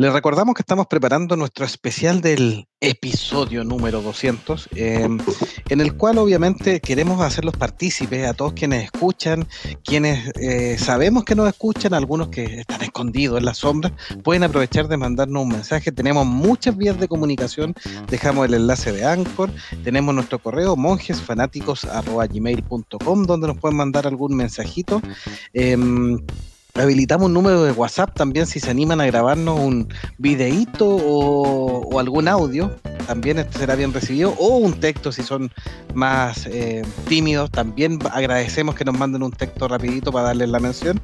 Les 0.00 0.08
recordamos 0.10 0.54
que 0.54 0.62
estamos 0.62 0.86
preparando 0.86 1.36
nuestro 1.36 1.66
especial 1.66 2.22
del 2.22 2.66
episodio 2.80 3.64
número 3.64 4.00
200, 4.00 4.70
em, 4.74 5.18
en 5.68 5.80
el 5.82 5.94
cual 5.94 6.16
obviamente 6.16 6.80
queremos 6.80 7.20
hacerlos 7.20 7.54
partícipes 7.54 8.26
a 8.26 8.32
todos 8.32 8.54
quienes 8.54 8.84
escuchan, 8.84 9.46
quienes 9.84 10.32
eh, 10.40 10.78
sabemos 10.78 11.24
que 11.24 11.34
nos 11.34 11.48
escuchan, 11.48 11.92
algunos 11.92 12.28
que 12.28 12.60
están 12.60 12.80
escondidos 12.80 13.36
en 13.36 13.44
la 13.44 13.52
sombra, 13.52 13.92
pueden 14.24 14.42
aprovechar 14.42 14.88
de 14.88 14.96
mandarnos 14.96 15.42
un 15.42 15.50
mensaje. 15.50 15.92
Tenemos 15.92 16.24
muchas 16.24 16.78
vías 16.78 16.98
de 16.98 17.06
comunicación, 17.06 17.74
dejamos 18.08 18.46
el 18.46 18.54
enlace 18.54 18.92
de 18.92 19.04
Anchor, 19.04 19.50
tenemos 19.84 20.14
nuestro 20.14 20.38
correo 20.38 20.76
monjesfanáticos.gmail.com 20.76 23.24
donde 23.24 23.48
nos 23.48 23.58
pueden 23.58 23.76
mandar 23.76 24.06
algún 24.06 24.34
mensajito. 24.34 25.02
Em, 25.52 26.18
habilitamos 26.80 27.26
un 27.26 27.34
número 27.34 27.62
de 27.62 27.72
WhatsApp 27.72 28.14
también 28.14 28.46
si 28.46 28.60
se 28.60 28.70
animan 28.70 29.00
a 29.00 29.06
grabarnos 29.06 29.58
un 29.58 29.88
videíto 30.18 30.86
o, 30.88 31.98
algún 31.98 32.28
audio, 32.28 32.70
también 33.06 33.38
este 33.38 33.58
será 33.58 33.74
bien 33.74 33.92
recibido, 33.92 34.34
o 34.38 34.58
un 34.58 34.78
texto 34.78 35.12
si 35.12 35.22
son 35.22 35.50
más 35.94 36.46
eh, 36.46 36.82
tímidos, 37.08 37.50
también 37.50 37.98
agradecemos 38.12 38.74
que 38.74 38.84
nos 38.84 38.96
manden 38.96 39.22
un 39.22 39.32
texto 39.32 39.68
rapidito 39.68 40.12
para 40.12 40.26
darles 40.26 40.48
la 40.48 40.60
mención. 40.60 41.00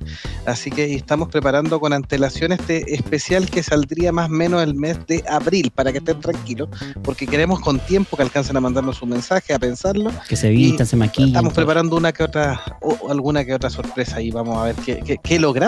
Así 0.46 0.70
que 0.70 0.94
estamos 0.94 1.28
preparando 1.28 1.80
con 1.80 1.92
antelación 1.92 2.52
este 2.52 2.94
especial 2.94 3.50
que 3.50 3.62
saldría 3.62 4.12
más 4.12 4.30
o 4.30 4.32
menos 4.32 4.62
el 4.62 4.74
mes 4.74 5.04
de 5.06 5.24
abril, 5.28 5.70
para 5.74 5.92
que 5.92 5.98
estén 5.98 6.20
tranquilos, 6.20 6.68
porque 7.02 7.26
queremos 7.26 7.60
con 7.60 7.78
tiempo 7.80 8.16
que 8.16 8.22
alcancen 8.22 8.56
a 8.56 8.60
mandarnos 8.60 9.02
un 9.02 9.10
mensaje, 9.10 9.52
a 9.52 9.58
pensarlo. 9.58 10.10
Que 10.28 10.36
se 10.36 10.48
vistan, 10.50 10.86
se 10.86 10.96
maquillen. 10.96 11.30
Estamos 11.30 11.52
preparando 11.52 11.96
una 11.96 12.12
que 12.12 12.22
otra, 12.22 12.78
o 12.80 13.10
alguna 13.10 13.44
que 13.44 13.52
otra 13.52 13.70
sorpresa 13.70 14.20
y 14.20 14.30
vamos 14.30 14.56
a 14.58 14.64
ver 14.64 14.76
qué, 14.76 15.02
qué, 15.04 15.18
qué 15.18 15.38
logramos, 15.38 15.65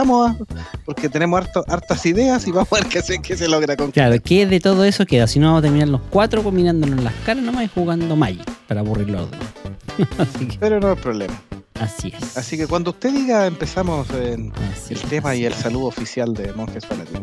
porque 0.84 1.08
tenemos 1.08 1.44
hartas 1.66 2.06
ideas 2.06 2.46
y 2.46 2.52
vamos 2.52 2.72
a 2.72 2.76
ver 2.76 2.86
qué 2.86 3.02
se, 3.02 3.20
qué 3.20 3.36
se 3.36 3.48
logra 3.48 3.76
con 3.76 3.90
Claro, 3.90 4.16
¿qué 4.22 4.46
de 4.46 4.60
todo 4.60 4.84
eso 4.84 5.06
queda? 5.06 5.26
Si 5.26 5.38
no 5.38 5.46
vamos 5.46 5.60
a 5.60 5.62
terminar 5.62 5.88
los 5.88 6.00
cuatro 6.10 6.42
combinándonos 6.42 7.02
las 7.02 7.14
caras 7.26 7.42
nomás 7.42 7.64
y 7.64 7.68
jugando 7.68 8.16
Magic 8.16 8.48
para 8.66 8.80
aburrir 8.80 9.10
los 9.10 9.28
Pero 10.60 10.80
no 10.80 10.90
hay 10.90 10.96
problema. 10.96 11.40
Así 11.80 12.12
es. 12.16 12.36
Así 12.36 12.56
que 12.56 12.66
cuando 12.66 12.90
usted 12.90 13.12
diga, 13.12 13.46
empezamos 13.46 14.08
en 14.10 14.52
el 14.90 15.00
tema 15.02 15.34
y 15.34 15.44
el 15.44 15.54
saludo 15.54 15.86
oficial 15.86 16.34
de 16.34 16.52
Monjes 16.52 16.84
Fanáticos. 16.86 17.22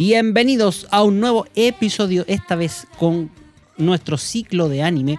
Bienvenidos 0.00 0.88
a 0.92 1.02
un 1.02 1.20
nuevo 1.20 1.44
episodio, 1.54 2.24
esta 2.26 2.56
vez 2.56 2.86
con 2.98 3.30
nuestro 3.76 4.16
ciclo 4.16 4.70
de 4.70 4.82
anime, 4.82 5.18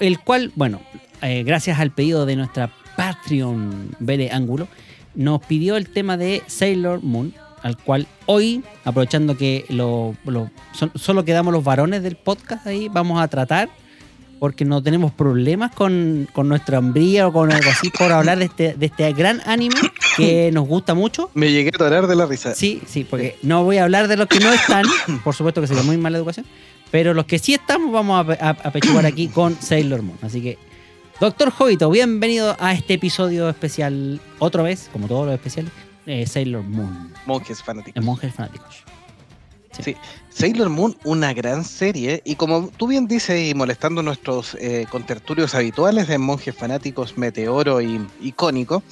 el 0.00 0.18
cual, 0.18 0.50
bueno, 0.54 0.80
eh, 1.20 1.42
gracias 1.42 1.78
al 1.78 1.90
pedido 1.90 2.24
de 2.24 2.36
nuestra 2.36 2.72
Patreon 2.96 3.94
Bere 3.98 4.30
Ángulo, 4.30 4.66
nos 5.14 5.44
pidió 5.44 5.76
el 5.76 5.90
tema 5.90 6.16
de 6.16 6.42
Sailor 6.46 7.02
Moon, 7.02 7.34
al 7.62 7.76
cual 7.76 8.06
hoy, 8.24 8.64
aprovechando 8.86 9.36
que 9.36 9.66
lo, 9.68 10.16
solo 10.94 11.26
quedamos 11.26 11.52
los 11.52 11.62
varones 11.62 12.02
del 12.02 12.16
podcast 12.16 12.66
ahí, 12.66 12.88
vamos 12.88 13.20
a 13.20 13.28
tratar 13.28 13.68
porque 14.42 14.64
no 14.64 14.82
tenemos 14.82 15.12
problemas 15.12 15.72
con, 15.72 16.26
nuestra 16.34 16.78
hambría 16.78 17.28
o 17.28 17.32
con 17.32 17.52
algo 17.52 17.70
así 17.70 17.90
por 17.90 18.10
hablar 18.10 18.40
de 18.40 18.46
este, 18.46 18.74
de 18.74 18.86
este 18.86 19.12
gran 19.12 19.40
anime 19.46 19.76
que 20.16 20.50
nos 20.50 20.66
gusta 20.66 20.94
mucho. 20.94 21.30
Me 21.34 21.52
llegué 21.52 21.68
a 21.68 21.78
torar 21.78 22.08
de 22.08 22.16
la 22.16 22.26
risa. 22.26 22.52
Sí, 22.52 22.82
sí, 22.84 23.06
porque 23.08 23.38
no 23.42 23.62
voy 23.62 23.76
a 23.76 23.84
hablar 23.84 24.08
de 24.08 24.16
los 24.16 24.26
que 24.26 24.40
no 24.40 24.52
están, 24.52 24.84
por 25.22 25.36
supuesto 25.36 25.60
que 25.60 25.68
sería 25.68 25.84
muy 25.84 25.96
mala 25.96 26.18
educación, 26.18 26.44
pero 26.90 27.14
los 27.14 27.26
que 27.26 27.38
sí 27.38 27.54
estamos 27.54 27.92
vamos 27.92 28.26
a, 28.40 28.48
a, 28.50 29.06
aquí 29.06 29.28
con 29.28 29.54
Sailor 29.62 30.02
Moon. 30.02 30.18
Así 30.22 30.42
que, 30.42 30.58
Doctor 31.20 31.52
Jovito, 31.52 31.88
bienvenido 31.88 32.56
a 32.58 32.72
este 32.72 32.94
episodio 32.94 33.48
especial, 33.48 34.20
otra 34.40 34.64
vez, 34.64 34.90
como 34.92 35.06
todos 35.06 35.24
los 35.24 35.36
especiales, 35.36 35.70
eh, 36.04 36.26
Sailor 36.26 36.64
Moon. 36.64 37.12
Monjes 37.26 37.62
fanáticos. 37.62 38.04
monjes 38.04 38.34
fanáticos. 38.34 38.82
Sí. 39.80 39.96
Sailor 40.28 40.68
Moon, 40.68 40.96
una 41.04 41.32
gran 41.32 41.64
serie, 41.64 42.22
y 42.24 42.36
como 42.36 42.68
tú 42.76 42.86
bien 42.86 43.06
dices, 43.06 43.50
y 43.50 43.54
molestando 43.54 44.02
nuestros 44.02 44.54
eh, 44.60 44.86
contertulios 44.90 45.54
habituales 45.54 46.08
de 46.08 46.18
monjes 46.18 46.54
fanáticos 46.54 47.16
meteoro 47.16 47.80
y 47.80 48.06
icónico, 48.20 48.82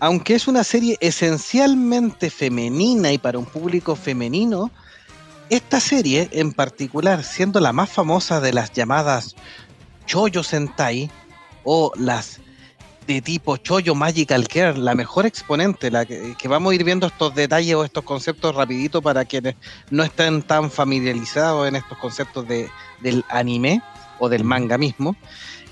aunque 0.00 0.34
es 0.34 0.48
una 0.48 0.64
serie 0.64 0.98
esencialmente 1.00 2.30
femenina 2.30 3.12
y 3.12 3.18
para 3.18 3.38
un 3.38 3.46
público 3.46 3.96
femenino, 3.96 4.70
esta 5.50 5.80
serie 5.80 6.28
en 6.32 6.52
particular, 6.52 7.22
siendo 7.22 7.60
la 7.60 7.72
más 7.72 7.90
famosa 7.90 8.40
de 8.40 8.52
las 8.52 8.72
llamadas 8.72 9.34
Choyo 10.06 10.42
Sentai 10.42 11.10
o 11.64 11.92
las 11.96 12.40
de 13.06 13.20
tipo 13.20 13.56
Choyo 13.56 13.94
Magical 13.94 14.48
Care, 14.48 14.78
la 14.78 14.94
mejor 14.94 15.26
exponente, 15.26 15.90
la 15.90 16.04
que, 16.04 16.36
vamos 16.48 16.72
a 16.72 16.74
ir 16.74 16.84
viendo 16.84 17.06
estos 17.06 17.34
detalles 17.34 17.74
o 17.74 17.84
estos 17.84 18.04
conceptos 18.04 18.54
rapidito 18.54 19.02
para 19.02 19.24
quienes 19.24 19.56
no 19.90 20.02
estén 20.02 20.42
tan 20.42 20.70
familiarizados 20.70 21.68
en 21.68 21.76
estos 21.76 21.98
conceptos 21.98 22.46
de, 22.48 22.68
del 23.00 23.24
anime 23.28 23.82
o 24.18 24.28
del 24.28 24.44
manga 24.44 24.78
mismo. 24.78 25.16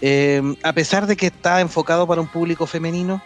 Eh, 0.01 0.43
a 0.63 0.73
pesar 0.73 1.07
de 1.07 1.17
que 1.17 1.27
está 1.27 1.61
enfocado 1.61 2.07
para 2.07 2.21
un 2.21 2.27
público 2.27 2.67
femenino, 2.67 3.23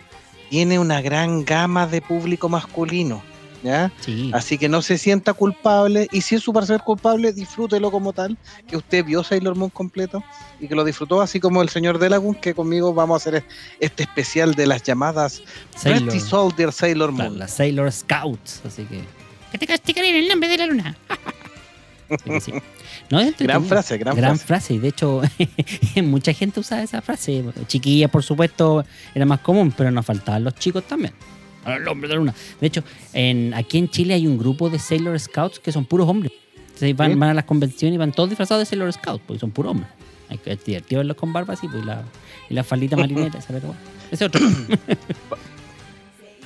tiene 0.51 0.79
una 0.79 1.01
gran 1.01 1.45
gama 1.45 1.87
de 1.87 2.01
público 2.01 2.49
masculino. 2.49 3.23
¿Ya? 3.63 3.91
Así 4.33 4.59
que 4.59 4.69
no 4.69 4.83
se 4.83 4.99
sienta 4.99 5.33
culpable 5.33 6.09
y 6.13 6.21
si 6.21 6.37
es 6.37 6.43
su 6.43 6.53
parecer 6.53 6.81
culpable, 6.83 7.33
disfrútelo 7.33 7.91
como 7.91 8.13
tal, 8.13 8.37
que 8.67 8.77
usted 8.77 9.05
vio 9.05 9.25
Sailor 9.25 9.57
Moon 9.57 9.71
completo 9.71 10.23
y 10.61 10.69
que 10.69 10.75
lo 10.75 10.85
disfrutó, 10.85 11.21
así 11.21 11.41
como 11.41 11.63
el 11.63 11.69
señor 11.69 11.99
Delagun, 11.99 12.35
que 12.35 12.55
conmigo 12.55 12.95
vamos 12.95 13.15
a 13.15 13.29
hacer 13.29 13.45
este 13.81 14.05
especial 14.05 14.55
de 14.55 14.67
las 14.67 14.83
llamadas 14.83 15.43
Pretty 15.83 16.21
Soldier 16.21 16.73
Sailor 16.73 17.13
Moon. 17.13 17.39
Las 17.39 17.53
Sailor 17.53 17.91
Scouts, 17.91 18.63
así 18.65 18.85
que... 18.85 19.03
Que 19.51 19.59
te 19.59 19.67
castigaré 19.67 20.11
en 20.11 20.17
el 20.17 20.29
nombre 20.29 20.49
de 20.49 20.59
la 20.59 20.67
luna. 20.67 20.97
gran 23.39 23.65
frase, 23.65 23.99
gran, 23.99 24.17
gran 24.17 24.39
frase. 24.39 24.75
Y 24.75 24.79
de 24.79 24.89
hecho, 24.89 25.23
mucha 26.03 26.33
gente 26.33 26.61
usa 26.61 26.83
esa 26.83 27.03
frase. 27.03 27.45
Chiquilla, 27.67 28.09
por 28.09 28.23
supuesto, 28.23 28.85
era 29.15 29.25
más 29.27 29.41
común, 29.41 29.73
pero 29.77 29.91
nos 29.91 30.07
faltaban 30.07 30.45
los 30.45 30.55
chicos 30.55 30.85
también. 30.85 31.13
El 31.67 31.89
hombre 31.89 32.09
de 32.09 32.15
la 32.15 32.21
luna. 32.21 32.35
De 32.61 32.67
hecho, 32.67 32.83
en, 33.13 33.55
aquí 33.55 33.79
en 33.79 33.89
Chile 33.89 34.15
hay 34.15 34.27
un 34.27 34.39
grupo 34.39 34.71
de 34.71 34.79
Sailor 34.79 35.19
Scouts 35.19 35.59
que 35.59 35.73
son 35.73 35.85
puros 35.85 36.09
hombres. 36.09 36.33
van, 36.95 37.19
van, 37.19 37.31
a 37.31 37.35
las 37.35 37.45
convenciones 37.45 37.95
y 37.95 37.99
van 37.99 38.13
todos 38.13 38.29
disfrazados 38.29 38.63
de 38.63 38.67
Sailor 38.67 38.93
Scouts, 38.93 39.23
porque 39.27 39.41
son 39.41 39.51
puros 39.51 39.73
hombres. 39.73 39.91
Hay 40.29 40.39
que 40.39 40.57
divertido 40.57 41.01
verlos 41.01 41.17
con 41.17 41.33
barbas 41.33 41.63
y, 41.63 41.69
pues, 41.69 41.85
la, 41.85 42.03
y 42.49 42.55
la 42.55 42.65
faldita 42.65 42.97
marinera. 42.97 43.39
Ese 44.11 44.25
otro. 44.25 44.41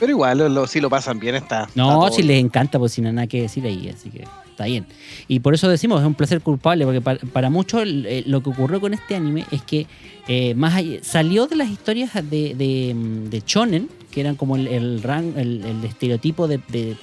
Pero 0.01 0.13
igual, 0.13 0.67
si 0.67 0.81
lo 0.81 0.89
pasan 0.89 1.21
bien, 1.21 1.35
está. 1.35 1.69
No, 1.75 2.11
si 2.11 2.23
les 2.23 2.43
encanta, 2.43 2.79
pues 2.79 2.93
sin 2.93 3.05
nada 3.05 3.27
que 3.27 3.43
decir 3.43 3.67
ahí, 3.67 3.91
así 3.91 4.09
que 4.09 4.25
está 4.49 4.65
bien. 4.65 4.87
Y 5.29 5.41
por 5.41 5.53
eso 5.53 5.69
decimos, 5.69 6.01
es 6.01 6.07
un 6.07 6.15
placer 6.15 6.41
culpable, 6.41 6.87
porque 6.87 7.03
para, 7.03 7.51
muchos 7.51 7.83
eh, 7.87 8.25
lo 8.27 8.43
que 8.43 8.49
ocurrió 8.49 8.81
con 8.81 8.95
este 8.95 9.15
anime 9.15 9.45
es 9.51 9.61
que 9.61 9.87
eh, 10.27 10.55
más 10.55 10.83
salió 11.03 11.47
de 11.47 11.57
las 11.57 11.69
historias 11.69 12.15
de, 12.15 12.55
de, 12.55 13.43
Shonen, 13.47 13.91
que 14.11 14.21
eran 14.21 14.37
como 14.37 14.57
el, 14.57 14.67
el, 14.67 15.03
el, 15.37 15.85
estereotipo 15.85 16.49
de, 16.49 16.97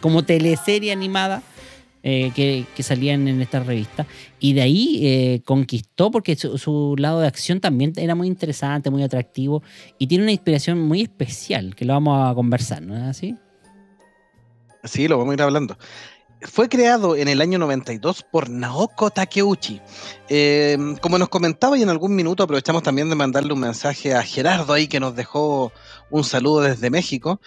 como 0.00 0.24
teleserie 0.24 0.92
animada, 0.92 1.42
eh, 2.04 2.32
que, 2.34 2.64
que 2.74 2.82
salían 2.82 3.28
en 3.28 3.40
esta 3.40 3.60
revista. 3.60 4.06
Y 4.40 4.54
de 4.54 4.62
ahí 4.62 5.00
eh, 5.02 5.42
conquistó 5.44 6.10
porque 6.10 6.34
su, 6.34 6.58
su 6.58 6.96
lado 6.98 7.20
de 7.20 7.28
acción 7.28 7.60
también 7.60 7.92
era 7.96 8.14
muy 8.14 8.26
interesante, 8.26 8.90
muy 8.90 9.04
atractivo 9.04 9.62
y 9.98 10.08
tiene 10.08 10.24
una 10.24 10.32
inspiración 10.32 10.80
muy 10.80 11.02
especial 11.02 11.76
que 11.76 11.84
lo 11.84 11.92
vamos 11.92 12.30
a 12.30 12.34
conversar, 12.34 12.82
¿no 12.82 12.96
es 12.96 13.02
así? 13.02 13.36
Sí, 14.84 15.06
lo 15.06 15.16
vamos 15.16 15.32
a 15.32 15.34
ir 15.34 15.42
hablando. 15.42 15.78
Fue 16.44 16.68
creado 16.68 17.16
en 17.16 17.28
el 17.28 17.40
año 17.40 17.58
92 17.58 18.24
por 18.24 18.50
Naoko 18.50 19.10
Takeuchi. 19.10 19.80
Eh, 20.28 20.76
como 21.00 21.18
nos 21.18 21.28
comentaba 21.28 21.78
y 21.78 21.82
en 21.82 21.88
algún 21.88 22.14
minuto 22.14 22.42
aprovechamos 22.42 22.82
también 22.82 23.08
de 23.08 23.14
mandarle 23.14 23.52
un 23.52 23.60
mensaje 23.60 24.14
a 24.14 24.22
Gerardo 24.22 24.72
ahí 24.72 24.88
que 24.88 25.00
nos 25.00 25.14
dejó 25.14 25.72
un 26.10 26.24
saludo 26.24 26.62
desde 26.62 26.90
México. 26.90 27.40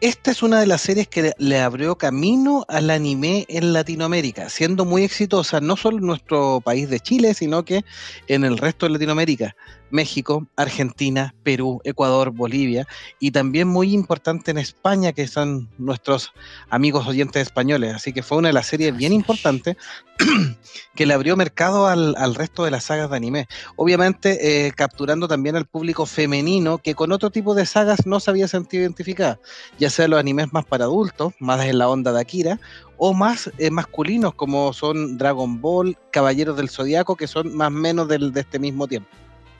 Esta 0.00 0.30
es 0.30 0.44
una 0.44 0.60
de 0.60 0.66
las 0.66 0.82
series 0.82 1.08
que 1.08 1.32
le 1.38 1.58
abrió 1.58 1.98
camino 1.98 2.64
al 2.68 2.90
anime 2.90 3.46
en 3.48 3.72
Latinoamérica, 3.72 4.48
siendo 4.48 4.84
muy 4.84 5.02
exitosa 5.02 5.60
no 5.60 5.76
solo 5.76 5.98
en 5.98 6.06
nuestro 6.06 6.60
país 6.60 6.88
de 6.88 7.00
Chile, 7.00 7.34
sino 7.34 7.64
que 7.64 7.84
en 8.28 8.44
el 8.44 8.58
resto 8.58 8.86
de 8.86 8.92
Latinoamérica. 8.92 9.56
México, 9.90 10.46
Argentina, 10.56 11.34
Perú, 11.42 11.80
Ecuador, 11.84 12.30
Bolivia 12.30 12.86
y 13.18 13.30
también 13.30 13.68
muy 13.68 13.92
importante 13.92 14.50
en 14.50 14.58
España, 14.58 15.12
que 15.12 15.26
son 15.26 15.68
nuestros 15.78 16.32
amigos 16.68 17.06
oyentes 17.06 17.42
españoles. 17.42 17.94
Así 17.94 18.12
que 18.12 18.22
fue 18.22 18.38
una 18.38 18.48
de 18.48 18.54
las 18.54 18.66
series 18.66 18.96
bien 18.96 19.12
importantes 19.12 19.76
que 20.94 21.06
le 21.06 21.14
abrió 21.14 21.36
mercado 21.36 21.86
al, 21.86 22.14
al, 22.16 22.34
resto 22.34 22.64
de 22.64 22.70
las 22.70 22.84
sagas 22.84 23.10
de 23.10 23.16
anime. 23.16 23.48
Obviamente 23.76 24.66
eh, 24.66 24.72
capturando 24.72 25.28
también 25.28 25.56
al 25.56 25.66
público 25.66 26.06
femenino 26.06 26.78
que 26.78 26.94
con 26.94 27.12
otro 27.12 27.30
tipo 27.30 27.54
de 27.54 27.66
sagas 27.66 28.06
no 28.06 28.20
se 28.20 28.30
había 28.30 28.48
sentido 28.48 28.82
identificada, 28.82 29.38
ya 29.78 29.87
sea 29.90 30.08
los 30.08 30.18
animes 30.18 30.52
más 30.52 30.64
para 30.64 30.84
adultos, 30.84 31.32
más 31.38 31.64
en 31.64 31.78
la 31.78 31.88
onda 31.88 32.12
de 32.12 32.20
Akira, 32.20 32.60
o 32.96 33.14
más 33.14 33.50
eh, 33.58 33.70
masculinos 33.70 34.34
como 34.34 34.72
son 34.72 35.18
Dragon 35.18 35.60
Ball, 35.60 35.96
Caballeros 36.10 36.56
del 36.56 36.68
Zodiaco, 36.68 37.16
que 37.16 37.26
son 37.26 37.56
más 37.56 37.68
o 37.68 37.72
menos 37.72 38.08
del, 38.08 38.32
de 38.32 38.40
este 38.40 38.58
mismo 38.58 38.86
tiempo. 38.86 39.10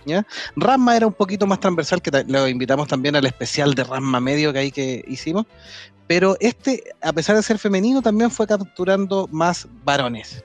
¿Ya? 0.05 0.27
Ramma 0.57 0.97
era 0.97 1.07
un 1.07 1.13
poquito 1.13 1.47
más 1.47 1.61
transversal, 1.61 2.01
que 2.01 2.11
lo 2.27 2.49
invitamos 2.49 2.89
también 2.89 3.15
al 3.17 3.27
especial 3.27 3.75
de 3.75 3.85
Ramma 3.85 4.21
Medio 4.21 4.53
que 4.53 4.59
ahí 4.59 4.71
que 4.71 5.05
hicimos, 5.07 5.45
pero 6.07 6.37
este, 6.41 6.83
a 7.03 7.13
pesar 7.13 7.37
de 7.37 7.43
ser 7.43 7.59
femenino, 7.59 8.01
también 8.01 8.31
fue 8.31 8.47
capturando 8.47 9.29
más 9.31 9.69
varones. 9.85 10.43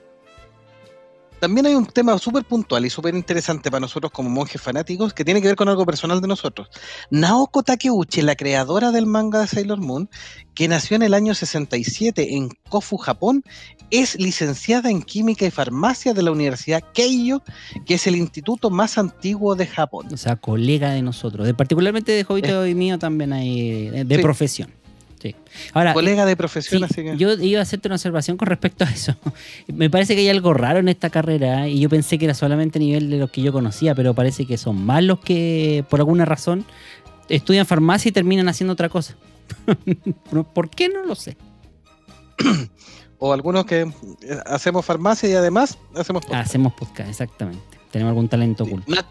También 1.44 1.66
hay 1.66 1.74
un 1.74 1.84
tema 1.84 2.18
súper 2.18 2.42
puntual 2.44 2.86
y 2.86 2.88
súper 2.88 3.14
interesante 3.14 3.70
para 3.70 3.80
nosotros 3.80 4.10
como 4.12 4.30
monjes 4.30 4.62
fanáticos 4.62 5.12
que 5.12 5.26
tiene 5.26 5.42
que 5.42 5.48
ver 5.48 5.56
con 5.56 5.68
algo 5.68 5.84
personal 5.84 6.22
de 6.22 6.26
nosotros. 6.26 6.70
Naoko 7.10 7.62
Takeuchi, 7.62 8.22
la 8.22 8.34
creadora 8.34 8.92
del 8.92 9.04
manga 9.04 9.40
de 9.40 9.46
Sailor 9.46 9.78
Moon, 9.78 10.08
que 10.54 10.68
nació 10.68 10.96
en 10.96 11.02
el 11.02 11.12
año 11.12 11.34
67 11.34 12.34
en 12.36 12.48
Kofu, 12.70 12.96
Japón, 12.96 13.44
es 13.90 14.18
licenciada 14.18 14.88
en 14.88 15.02
Química 15.02 15.44
y 15.44 15.50
Farmacia 15.50 16.14
de 16.14 16.22
la 16.22 16.30
Universidad 16.30 16.82
Keiyo, 16.94 17.42
que 17.84 17.96
es 17.96 18.06
el 18.06 18.16
instituto 18.16 18.70
más 18.70 18.96
antiguo 18.96 19.54
de 19.54 19.66
Japón. 19.66 20.06
O 20.14 20.16
sea, 20.16 20.36
colega 20.36 20.92
de 20.92 21.02
nosotros, 21.02 21.46
de, 21.46 21.52
particularmente 21.52 22.12
de 22.12 22.24
Jovito 22.24 22.64
eh. 22.64 22.70
y 22.70 22.74
mío 22.74 22.98
también 22.98 23.34
hay 23.34 23.90
de, 23.90 24.16
sí. 24.16 24.22
profesión. 24.22 24.70
Sí. 25.24 25.34
Ahora, 25.72 25.94
colega 25.94 26.26
de 26.26 26.36
profesión, 26.36 26.80
sí, 26.80 26.84
así 26.84 27.02
que... 27.02 27.16
Yo 27.16 27.32
iba 27.32 27.58
a 27.58 27.62
hacerte 27.62 27.88
una 27.88 27.94
observación 27.94 28.36
con 28.36 28.44
respecto 28.44 28.84
a 28.84 28.90
eso. 28.90 29.16
Me 29.72 29.88
parece 29.88 30.14
que 30.14 30.20
hay 30.20 30.28
algo 30.28 30.52
raro 30.52 30.80
en 30.80 30.88
esta 30.90 31.08
carrera 31.08 31.66
y 31.66 31.80
yo 31.80 31.88
pensé 31.88 32.18
que 32.18 32.26
era 32.26 32.34
solamente 32.34 32.78
a 32.78 32.80
nivel 32.80 33.08
de 33.08 33.16
los 33.16 33.30
que 33.30 33.40
yo 33.40 33.50
conocía, 33.50 33.94
pero 33.94 34.12
parece 34.12 34.44
que 34.44 34.58
son 34.58 34.84
más 34.84 35.02
los 35.02 35.20
que, 35.20 35.82
por 35.88 36.00
alguna 36.00 36.26
razón, 36.26 36.66
estudian 37.30 37.64
farmacia 37.64 38.10
y 38.10 38.12
terminan 38.12 38.50
haciendo 38.50 38.74
otra 38.74 38.90
cosa. 38.90 39.16
¿Por 40.52 40.68
qué? 40.68 40.90
No 40.90 41.06
lo 41.06 41.14
sé. 41.14 41.38
o 43.18 43.32
algunos 43.32 43.64
que 43.64 43.90
hacemos 44.44 44.84
farmacia 44.84 45.30
y 45.30 45.32
además 45.32 45.78
hacemos 45.96 46.22
podcast. 46.22 46.48
Hacemos 46.48 46.74
podcast, 46.74 47.08
exactamente. 47.08 47.73
Tenemos 47.94 48.10
algún 48.10 48.28
talento 48.28 48.64
oculto. 48.64 48.90
Na 48.90 49.06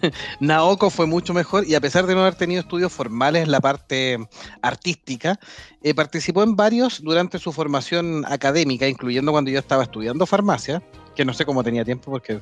Naoko 0.40 0.88
fue 0.88 1.04
mucho 1.04 1.34
mejor 1.34 1.66
y 1.68 1.74
a 1.74 1.80
pesar 1.82 2.06
de 2.06 2.14
no 2.14 2.22
haber 2.22 2.36
tenido 2.36 2.62
estudios 2.62 2.90
formales 2.90 3.42
en 3.42 3.50
la 3.50 3.60
parte 3.60 4.16
artística, 4.62 5.38
eh, 5.82 5.92
participó 5.92 6.42
en 6.42 6.56
varios 6.56 7.02
durante 7.02 7.38
su 7.38 7.52
formación 7.52 8.24
académica, 8.26 8.88
incluyendo 8.88 9.30
cuando 9.30 9.50
yo 9.50 9.58
estaba 9.58 9.82
estudiando 9.82 10.24
farmacia, 10.24 10.82
que 11.14 11.26
no 11.26 11.34
sé 11.34 11.44
cómo 11.44 11.62
tenía 11.62 11.84
tiempo 11.84 12.10
porque 12.10 12.40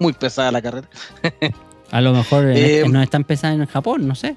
muy 0.00 0.12
pesada 0.12 0.50
la 0.50 0.60
carrera. 0.60 0.88
a 1.92 2.00
lo 2.00 2.12
mejor 2.12 2.46
eh, 2.48 2.82
no 2.90 3.00
es 3.00 3.08
tan 3.08 3.22
pesada 3.22 3.54
en 3.54 3.64
Japón, 3.66 4.08
no 4.08 4.16
sé. 4.16 4.34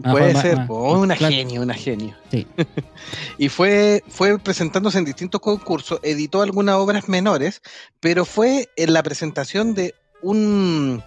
Puede 0.00 0.40
ser, 0.40 0.60
oh, 0.68 1.00
una 1.00 1.16
claro. 1.16 1.34
genio, 1.34 1.60
una 1.60 1.74
genio. 1.74 2.14
Sí. 2.30 2.46
y 3.38 3.48
fue, 3.48 4.04
fue 4.06 4.38
presentándose 4.38 4.98
en 4.98 5.06
distintos 5.06 5.40
concursos, 5.40 5.98
editó 6.04 6.40
algunas 6.40 6.76
obras 6.76 7.08
menores, 7.08 7.62
pero 7.98 8.24
fue 8.24 8.68
en 8.76 8.92
la 8.92 9.02
presentación 9.02 9.74
de 9.74 9.92
un 10.24 11.02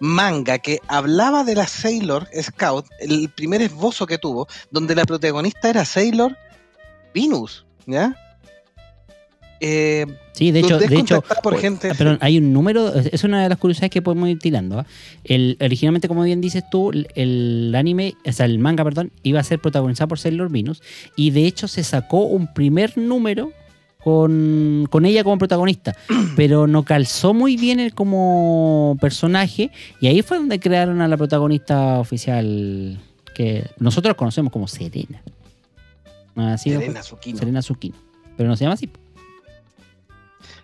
manga 0.00 0.58
que 0.58 0.80
hablaba 0.88 1.44
de 1.44 1.54
la 1.54 1.66
Sailor 1.66 2.28
Scout, 2.40 2.86
el 3.00 3.28
primer 3.28 3.62
esbozo 3.62 4.06
que 4.06 4.18
tuvo, 4.18 4.48
donde 4.70 4.94
la 4.94 5.04
protagonista 5.04 5.70
era 5.70 5.84
Sailor 5.84 6.36
Venus, 7.14 7.66
¿ya? 7.86 8.16
Eh, 9.64 10.06
sí, 10.32 10.50
de 10.50 10.58
hecho, 10.58 10.76
de 10.76 10.98
hecho 10.98 11.22
por 11.40 11.56
gente, 11.56 11.94
perdón, 11.94 12.18
hay 12.20 12.36
un 12.36 12.52
número, 12.52 12.92
es 12.96 13.22
una 13.22 13.44
de 13.44 13.48
las 13.48 13.58
curiosidades 13.58 13.92
que 13.92 14.02
podemos 14.02 14.28
ir 14.28 14.40
tirando. 14.40 14.80
¿eh? 14.80 14.84
El, 15.22 15.56
originalmente, 15.60 16.08
como 16.08 16.24
bien 16.24 16.40
dices 16.40 16.64
tú, 16.68 16.90
el 16.90 17.72
anime, 17.76 18.14
o 18.26 18.32
sea, 18.32 18.46
el 18.46 18.58
manga, 18.58 18.82
perdón, 18.82 19.12
iba 19.22 19.38
a 19.38 19.44
ser 19.44 19.60
protagonizado 19.60 20.08
por 20.08 20.18
Sailor 20.18 20.50
Venus 20.50 20.82
y 21.14 21.30
de 21.30 21.46
hecho 21.46 21.68
se 21.68 21.84
sacó 21.84 22.24
un 22.24 22.52
primer 22.52 22.98
número 22.98 23.52
con, 24.02 24.86
con, 24.90 25.04
ella 25.04 25.24
como 25.24 25.38
protagonista, 25.38 25.96
pero 26.36 26.66
no 26.66 26.84
calzó 26.84 27.34
muy 27.34 27.56
bien 27.56 27.80
el 27.80 27.94
como 27.94 28.96
personaje 29.00 29.70
y 30.00 30.08
ahí 30.08 30.22
fue 30.22 30.38
donde 30.38 30.60
crearon 30.60 31.00
a 31.00 31.08
la 31.08 31.16
protagonista 31.16 31.98
oficial 31.98 33.00
que 33.34 33.70
nosotros 33.78 34.14
conocemos 34.16 34.52
como 34.52 34.68
Serena. 34.68 35.22
Así 36.36 36.70
Serena 36.70 37.00
Tsukino. 37.00 37.38
Serena 37.38 37.60
Tsukino, 37.60 37.96
pero 38.36 38.48
no 38.48 38.56
se 38.56 38.64
llama 38.64 38.74
así. 38.74 38.90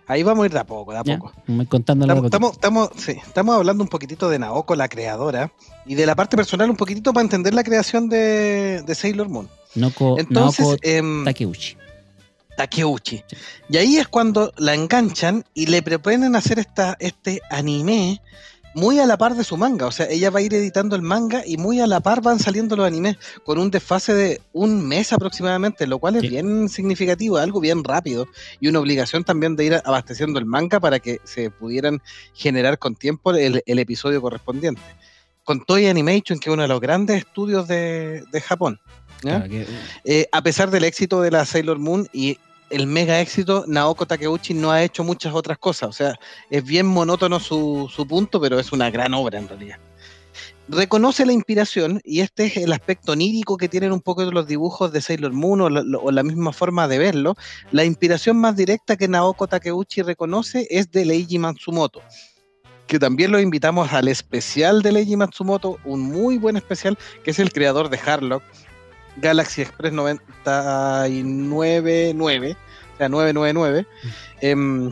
Ahí 0.09 0.23
vamos 0.23 0.41
a 0.41 0.45
ir 0.47 0.53
de 0.53 0.59
a 0.59 0.65
poco, 0.65 0.91
de 0.91 0.97
a 0.97 1.03
poco. 1.03 1.31
Contando 1.69 2.05
estamos, 2.05 2.25
estamos, 2.25 2.51
estamos, 2.53 2.89
sí, 2.95 3.11
estamos 3.11 3.55
hablando 3.55 3.83
un 3.83 3.89
poquitito 3.89 4.27
de 4.27 4.39
Naoko, 4.39 4.75
la 4.75 4.89
creadora, 4.89 5.51
y 5.85 5.93
de 5.93 6.07
la 6.07 6.15
parte 6.15 6.35
personal 6.35 6.67
un 6.67 6.77
poquitito 6.77 7.13
para 7.13 7.23
entender 7.23 7.53
la 7.53 7.63
creación 7.63 8.09
de, 8.09 8.81
de 8.81 8.95
Sailor 8.95 9.29
Moon. 9.29 9.47
Noko, 9.75 10.17
Entonces, 10.17 10.65
Naoko 10.65 10.79
eh, 10.81 11.03
Takeuchi. 11.25 11.77
Takeuchi. 12.59 13.23
Y 13.69 13.77
ahí 13.77 13.97
es 13.97 14.07
cuando 14.09 14.51
la 14.57 14.73
enganchan 14.73 15.45
y 15.53 15.67
le 15.67 15.81
proponen 15.81 16.35
hacer 16.35 16.59
esta, 16.59 16.97
este 16.99 17.41
anime 17.49 18.21
muy 18.75 18.99
a 18.99 19.05
la 19.05 19.17
par 19.17 19.33
de 19.35 19.45
su 19.45 19.55
manga. 19.55 19.87
O 19.87 19.91
sea, 19.91 20.07
ella 20.09 20.29
va 20.29 20.39
a 20.39 20.41
ir 20.41 20.53
editando 20.53 20.97
el 20.97 21.01
manga 21.01 21.41
y 21.45 21.55
muy 21.55 21.79
a 21.79 21.87
la 21.87 22.01
par 22.01 22.21
van 22.21 22.37
saliendo 22.37 22.75
los 22.75 22.85
animes 22.85 23.15
con 23.45 23.57
un 23.59 23.71
desfase 23.71 24.13
de 24.13 24.41
un 24.51 24.85
mes 24.85 25.13
aproximadamente, 25.13 25.87
lo 25.87 25.99
cual 25.99 26.17
es 26.17 26.21
Sí. 26.23 26.27
bien 26.29 26.67
significativo, 26.67 27.37
algo 27.37 27.61
bien 27.61 27.81
rápido 27.83 28.27
y 28.59 28.67
una 28.67 28.79
obligación 28.79 29.23
también 29.23 29.55
de 29.55 29.65
ir 29.65 29.81
abasteciendo 29.85 30.37
el 30.37 30.45
manga 30.45 30.81
para 30.81 30.99
que 30.99 31.19
se 31.23 31.49
pudieran 31.51 32.01
generar 32.33 32.77
con 32.77 32.95
tiempo 32.95 33.31
el, 33.31 33.63
el 33.65 33.79
episodio 33.79 34.21
correspondiente. 34.21 34.81
Con 35.45 35.63
Toei 35.63 35.87
Animation, 35.87 36.37
que 36.39 36.49
es 36.49 36.53
uno 36.53 36.61
de 36.63 36.67
los 36.67 36.81
grandes 36.81 37.19
estudios 37.19 37.67
de, 37.69 38.23
de 38.31 38.41
Japón. 38.41 38.79
Claro, 39.21 39.49
que- 39.49 39.65
Eh, 40.05 40.27
a 40.31 40.41
pesar 40.43 40.69
del 40.69 40.83
éxito 40.83 41.21
de 41.21 41.31
la 41.31 41.43
Sailor 41.45 41.79
Moon 41.79 42.07
y 42.13 42.37
el 42.69 42.87
mega 42.87 43.19
éxito, 43.19 43.65
Naoko 43.67 44.05
Takeuchi 44.05 44.53
no 44.53 44.71
ha 44.71 44.83
hecho 44.83 45.03
muchas 45.03 45.33
otras 45.33 45.57
cosas. 45.57 45.89
O 45.89 45.93
sea, 45.93 46.19
es 46.49 46.63
bien 46.63 46.85
monótono 46.85 47.39
su, 47.39 47.89
su 47.93 48.07
punto, 48.07 48.39
pero 48.39 48.59
es 48.59 48.71
una 48.71 48.89
gran 48.89 49.13
obra 49.13 49.39
en 49.39 49.47
realidad. 49.47 49.77
Reconoce 50.67 51.25
la 51.25 51.33
inspiración 51.33 51.99
y 52.03 52.19
este 52.19 52.45
es 52.45 52.57
el 52.57 52.71
aspecto 52.71 53.13
onírico 53.13 53.57
que 53.57 53.67
tienen 53.67 53.91
un 53.91 54.01
poco 54.01 54.23
de 54.23 54.31
los 54.31 54.45
dibujos 54.45 54.91
de 54.91 55.01
Sailor 55.01 55.33
Moon 55.33 55.61
o 55.61 55.69
la, 55.69 55.83
o 55.97 56.11
la 56.11 56.21
misma 56.21 56.53
forma 56.53 56.87
de 56.87 56.99
verlo. 56.99 57.35
La 57.71 57.85
inspiración 57.85 58.37
más 58.37 58.55
directa 58.55 58.95
que 58.95 59.07
Naoko 59.07 59.47
Takeuchi 59.47 60.03
reconoce 60.03 60.67
es 60.69 60.91
de 60.91 61.05
Leiji 61.05 61.39
Matsumoto 61.39 62.01
que 62.89 62.97
también 62.97 63.31
lo 63.31 63.39
invitamos 63.39 63.93
al 63.93 64.07
especial 64.07 64.81
de 64.81 64.91
Leiji 64.91 65.15
Matsumoto, 65.15 65.77
un 65.85 66.01
muy 66.01 66.39
buen 66.39 66.57
especial, 66.57 66.97
que 67.23 67.29
es 67.29 67.37
el 67.37 67.53
creador 67.53 67.89
de 67.89 67.99
Harlock, 68.03 68.41
Galaxy 69.21 69.61
Express 69.61 69.93
999, 69.93 72.57
o 72.93 72.97
sea, 72.97 73.09
999, 73.09 73.85
em, 74.41 74.91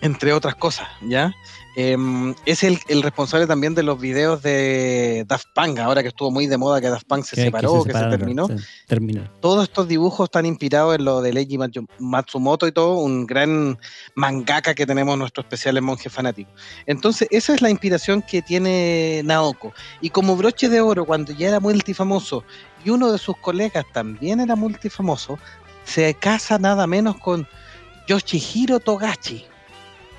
entre 0.00 0.32
otras 0.32 0.54
cosas, 0.54 0.86
¿ya? 1.02 1.34
Em, 1.78 2.34
es 2.46 2.64
el, 2.64 2.78
el 2.88 3.02
responsable 3.02 3.46
también 3.46 3.74
de 3.74 3.82
los 3.82 4.00
videos 4.00 4.40
de 4.42 5.26
Daft 5.28 5.48
Punk, 5.54 5.78
ahora 5.78 6.00
que 6.02 6.08
estuvo 6.08 6.30
muy 6.30 6.46
de 6.46 6.56
moda 6.56 6.80
que 6.80 6.88
Daft 6.88 7.06
Punk 7.06 7.24
se 7.24 7.36
que 7.36 7.42
separó, 7.42 7.84
que 7.84 7.92
se, 7.92 7.98
terminó. 8.08 8.48
se 8.48 8.56
terminó. 8.86 9.30
Todos 9.40 9.64
estos 9.64 9.86
dibujos 9.86 10.24
están 10.28 10.46
inspirados 10.46 10.94
en 10.94 11.04
lo 11.04 11.20
de 11.20 11.34
Leiji 11.34 11.58
Matsu- 11.58 11.86
Matsumoto 11.98 12.66
y 12.66 12.72
todo, 12.72 12.94
un 12.96 13.26
gran 13.26 13.78
mangaka 14.14 14.74
que 14.74 14.86
tenemos 14.86 15.18
nuestro 15.18 15.42
especial 15.42 15.76
en 15.76 15.84
Monje 15.84 16.08
Fanático. 16.08 16.50
Entonces, 16.86 17.28
esa 17.30 17.54
es 17.54 17.60
la 17.60 17.68
inspiración 17.68 18.22
que 18.22 18.40
tiene 18.40 19.20
Naoko. 19.26 19.74
Y 20.00 20.08
como 20.08 20.34
broche 20.34 20.70
de 20.70 20.80
oro, 20.80 21.04
cuando 21.04 21.32
ya 21.34 21.48
era 21.48 21.60
multifamoso 21.60 22.42
y 22.86 22.88
uno 22.90 23.12
de 23.12 23.18
sus 23.18 23.36
colegas 23.36 23.84
también 23.92 24.40
era 24.40 24.56
multifamoso, 24.56 25.38
se 25.84 26.14
casa 26.14 26.58
nada 26.58 26.86
menos 26.86 27.18
con 27.18 27.46
Yoshihiro 28.08 28.80
Togashi, 28.80 29.44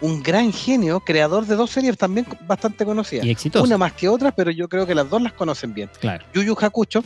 un 0.01 0.21
gran 0.21 0.51
genio, 0.53 0.99
creador 0.99 1.45
de 1.45 1.55
dos 1.55 1.71
series 1.71 1.97
también 1.97 2.27
bastante 2.47 2.85
conocidas. 2.85 3.25
Y. 3.25 3.57
Una 3.57 3.77
más 3.77 3.93
que 3.93 4.07
otra, 4.09 4.31
pero 4.31 4.51
yo 4.51 4.69
creo 4.69 4.85
que 4.85 4.93
las 4.95 5.09
dos 5.09 5.21
las 5.21 5.33
conocen 5.33 5.73
bien. 5.73 5.89
Claro. 5.99 6.23
Yu 6.33 6.43
Yu 6.43 6.55
Hakucho, 6.59 7.03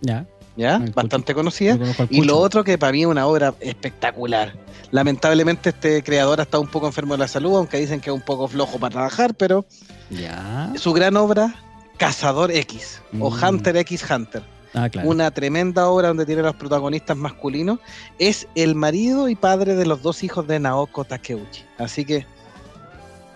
Ya. 0.00 0.26
¿ya? 0.56 0.78
Bastante 0.94 1.34
conocida. 1.34 1.78
Y 2.10 2.22
lo 2.22 2.38
otro 2.38 2.64
que 2.64 2.78
para 2.78 2.92
mí 2.92 3.02
es 3.02 3.06
una 3.06 3.26
obra 3.26 3.54
espectacular. 3.60 4.54
Lamentablemente 4.90 5.68
este 5.70 6.02
creador 6.02 6.40
ha 6.40 6.44
estado 6.44 6.62
un 6.62 6.68
poco 6.68 6.86
enfermo 6.86 7.14
de 7.14 7.18
la 7.18 7.28
salud, 7.28 7.56
aunque 7.56 7.78
dicen 7.78 8.00
que 8.00 8.10
es 8.10 8.16
un 8.16 8.22
poco 8.22 8.48
flojo 8.48 8.78
para 8.78 8.90
trabajar, 8.92 9.34
pero 9.34 9.64
Ya. 10.10 10.72
su 10.76 10.92
gran 10.92 11.16
obra, 11.16 11.54
Cazador 11.96 12.50
X 12.50 13.02
o 13.20 13.30
Mm. 13.30 13.44
Hunter 13.44 13.76
X 13.78 14.04
Hunter, 14.10 14.42
Ah, 14.74 14.88
claro. 14.88 15.08
una 15.08 15.30
tremenda 15.30 15.88
obra 15.88 16.08
donde 16.08 16.26
tiene 16.26 16.42
los 16.42 16.54
protagonistas 16.56 17.16
masculinos, 17.16 17.78
es 18.18 18.46
el 18.54 18.74
marido 18.74 19.28
y 19.28 19.34
padre 19.34 19.74
de 19.74 19.86
los 19.86 20.02
dos 20.02 20.22
hijos 20.22 20.46
de 20.46 20.60
Naoko 20.60 21.04
Takeuchi. 21.04 21.62
Así 21.78 22.04
que 22.04 22.26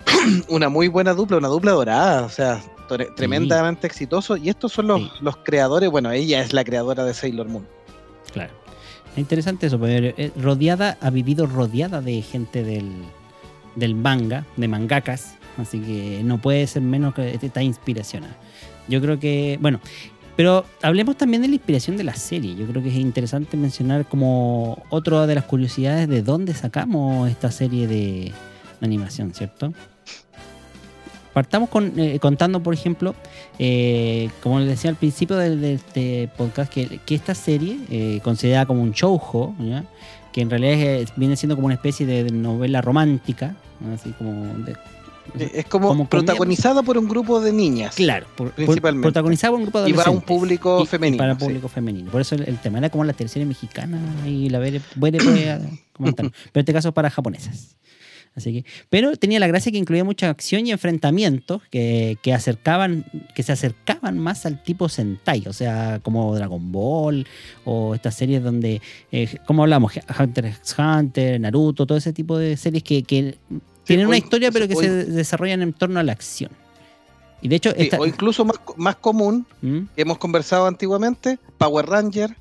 una 0.49 0.69
muy 0.69 0.89
buena 0.89 1.15
dupla, 1.15 1.39
una 1.39 1.49
dupla 1.49 1.73
dorada, 1.73 2.25
o 2.25 2.29
sea, 2.29 2.61
tremendamente 3.17 3.87
exitoso. 3.87 4.37
Y 4.37 4.49
estos 4.51 4.73
son 4.73 4.89
los, 4.89 5.01
Sí. 5.01 5.11
los 5.21 5.37
creadores, 5.39 5.91
bueno, 5.91 6.11
ella 6.11 6.43
es 6.43 6.53
la 6.53 6.65
creadora 6.65 7.05
de 7.05 7.15
Sailor 7.15 7.49
Moon. 7.49 7.67
Claro. 8.33 8.53
Es 9.13 9.19
interesante 9.19 9.67
eso, 9.67 9.79
porque 9.79 10.15
eh, 10.17 10.33
rodeada, 10.41 10.97
ha 11.01 11.11
vivido 11.11 11.47
rodeada 11.47 12.01
de 12.01 12.21
gente 12.23 12.63
del, 12.65 12.91
del 13.77 13.95
manga, 13.95 14.47
de 14.57 14.69
mangakas, 14.69 15.35
así 15.59 15.79
que 15.81 16.23
no 16.25 16.39
puede 16.39 16.67
ser 16.67 16.83
menos 16.83 17.15
que 17.15 17.39
esta 17.41 17.63
inspiración. 17.63 18.25
Yo 18.89 19.01
creo 19.01 19.19
que, 19.21 19.59
bueno, 19.61 19.81
pero 20.37 20.65
hablemos 20.83 21.17
también 21.17 21.43
de 21.43 21.49
la 21.49 21.55
inspiración 21.55 21.97
de 21.97 22.05
la 22.05 22.15
serie. 22.15 22.55
Yo 22.55 22.67
creo 22.67 22.83
que 22.83 22.89
es 22.89 22.95
interesante 22.97 23.57
mencionar 23.57 24.07
como 24.09 24.83
otra 24.91 25.27
de 25.27 25.35
las 25.35 25.45
curiosidades 25.45 26.09
de 26.09 26.23
dónde 26.23 26.55
sacamos 26.55 27.31
esta 27.31 27.51
serie 27.51 27.87
de 27.87 28.33
animación, 28.81 29.33
¿cierto? 29.35 29.73
Partamos 31.33 31.71
con, 31.71 31.99
eh, 31.99 32.19
contando, 32.21 32.63
por 32.63 32.75
ejemplo, 32.75 33.15
eh, 33.59 34.29
como 34.43 34.59
les 34.61 34.69
decía 34.69 34.91
al 34.91 34.97
principio 34.97 35.37
de, 35.37 35.57
de 35.57 35.75
este 35.75 36.29
podcast, 36.37 36.71
que, 36.71 37.01
esta 37.15 37.35
serie, 37.35 37.79
eh, 37.91 38.21
considerada 38.23 38.67
como 38.67 38.83
un 38.83 38.93
shoujo, 38.93 39.55
¿ya? 39.59 39.85
que 40.31 40.43
en 40.43 40.51
realidad 40.51 40.75
es- 40.75 41.13
viene 41.17 41.37
siendo 41.37 41.55
como 41.57 41.67
una 41.67 41.75
especie 41.75 42.05
de, 42.05 42.31
novela 42.31 42.83
romántica, 42.83 43.57
así 43.95 44.11
como... 44.11 44.45
de- 44.65 44.77
Es 45.39 45.65
como, 45.67 45.89
Como 45.89 46.09
protagonizada 46.09 46.83
por 46.83 46.99
un 46.99 47.09
grupo 47.09 47.41
de 47.41 47.53
niñas. 47.53 47.95
claro, 47.95 48.27
por, 48.37 48.49
por- 48.49 48.55
Principalmente. 48.57 49.05
protagonizado 49.07 49.53
por 49.53 49.59
un 49.61 49.65
grupo 49.65 49.81
de 49.83 49.91
Y 49.91 49.93
para 49.95 50.11
un 50.11 50.21
público 50.21 50.81
Y- 50.81 50.83
y 50.83 50.87
femenino. 50.87 51.19
para 51.23 51.35
sí. 51.35 51.41
público 51.45 51.69
femenino. 51.69 52.11
Por 52.11 52.21
eso 52.21 52.35
el, 52.35 52.43
el 52.49 52.59
tema 52.59 52.79
era 52.79 52.91
como 52.91 53.05
la 53.05 53.13
tercera 53.15 53.45
mexicana 53.47 53.99
y 54.27 54.49
la 54.51 54.59
puede 54.59 54.81
comentar. 55.93 56.27
Pero 56.31 56.33
en 56.55 56.61
este 56.61 56.73
caso 56.73 56.93
para 56.93 57.11
japonesas. 57.11 57.77
Así 58.35 58.51
que, 58.51 58.65
pero 58.89 59.15
tenía 59.17 59.39
la 59.41 59.47
gracia 59.47 59.71
que 59.71 59.77
incluía 59.77 60.05
mucha 60.05 60.31
acción 60.31 60.67
y 60.67 60.71
enfrentamientos 60.71 61.61
que, 61.71 62.17
que 62.23 62.33
acercaban, 62.33 63.05
que 63.35 63.43
se 63.43 63.53
acercaban 63.53 64.19
más 64.19 64.47
al 64.47 64.63
tipo 64.63 64.89
Sentai, 64.89 65.45
o 65.49 65.53
sea, 65.53 66.01
como 66.03 66.35
Dragon 66.35 66.73
Ball 66.73 67.27
o 67.67 67.95
estas 67.95 68.15
series 68.15 68.43
donde, 68.43 68.81
eh, 69.13 69.37
como 69.45 69.65
hablamos, 69.65 69.93
Hunter 70.19 70.47
x 70.47 70.75
Hunter, 70.79 71.39
Naruto, 71.41 71.85
todo 71.87 71.99
ese 71.99 72.15
tipo 72.15 72.39
de 72.39 72.57
series 72.57 72.83
que, 72.83 73.03
que 73.03 73.37
tienen 73.85 74.07
una 74.07 74.17
historia 74.17 74.51
pero 74.51 74.69
que 74.69 74.77
se 74.77 74.89
desarrollan 75.07 75.63
en 75.63 75.73
torno 75.73 75.99
a 76.01 76.03
la 76.03 76.13
acción. 76.13 76.51
Y 77.41 77.49
de 77.49 77.57
hecho, 77.57 77.71
Sí, 77.73 77.77
esta- 77.83 77.99
o 77.99 78.07
incluso 78.07 78.45
más, 78.45 78.57
más 78.77 78.97
común, 78.97 79.45
¿Mm? 79.63 79.79
que 79.97 80.03
hemos 80.03 80.19
conversado 80.19 80.67
antiguamente, 80.67 81.39
Power 81.59 81.87
Ranger, 81.87 82.37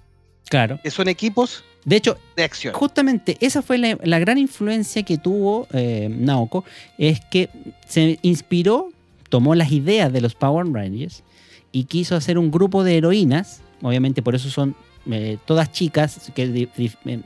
claro. 0.49 0.79
que 0.83 0.91
son 0.91 1.07
equipos 1.07 1.63
De 1.85 1.95
hecho, 1.95 2.15
de 2.35 2.43
acción. 2.43 2.75
Justamente 2.75 3.35
esa 3.39 3.63
fue 3.63 3.79
la, 3.79 3.97
la 4.03 4.19
gran 4.19 4.37
influencia 4.37 5.01
que 5.01 5.17
tuvo 5.17 5.67
eh, 5.73 6.07
Naoko, 6.15 6.63
es 6.99 7.19
que 7.31 7.49
se 7.87 8.19
inspiró, 8.21 8.89
tomó 9.29 9.55
las 9.55 9.71
ideas 9.71 10.13
de 10.13 10.21
los 10.21 10.35
Power 10.35 10.67
Rangers 10.71 11.23
y 11.71 11.85
quiso 11.85 12.15
hacer 12.15 12.37
un 12.37 12.51
grupo 12.51 12.83
de 12.83 12.97
heroínas, 12.97 13.61
obviamente 13.81 14.21
por 14.21 14.35
eso 14.35 14.51
son 14.51 14.75
eh, 15.09 15.37
todas 15.45 15.71
chicas 15.71 16.31
que 16.35 16.67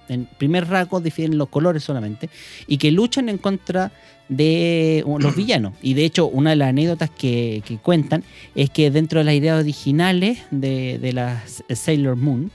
en, 0.09 0.25
primer 0.37 0.67
rasgo 0.69 1.01
difieren 1.01 1.37
los 1.37 1.49
colores 1.49 1.83
solamente 1.83 2.29
y 2.67 2.77
que 2.77 2.91
luchan 2.91 3.27
en 3.29 3.37
contra 3.37 3.91
de 4.29 5.03
los 5.19 5.35
villanos. 5.35 5.73
Y 5.81 5.93
de 5.93 6.05
hecho, 6.05 6.27
una 6.27 6.51
de 6.51 6.55
las 6.55 6.69
anécdotas 6.69 7.09
que, 7.09 7.61
que 7.65 7.77
cuentan 7.77 8.23
es 8.55 8.69
que 8.69 8.89
dentro 8.91 9.19
de 9.19 9.25
las 9.25 9.35
ideas 9.35 9.59
originales 9.59 10.39
de, 10.51 10.99
de 10.99 11.13
las 11.13 11.63
Sailor 11.73 12.15
Moon 12.15 12.51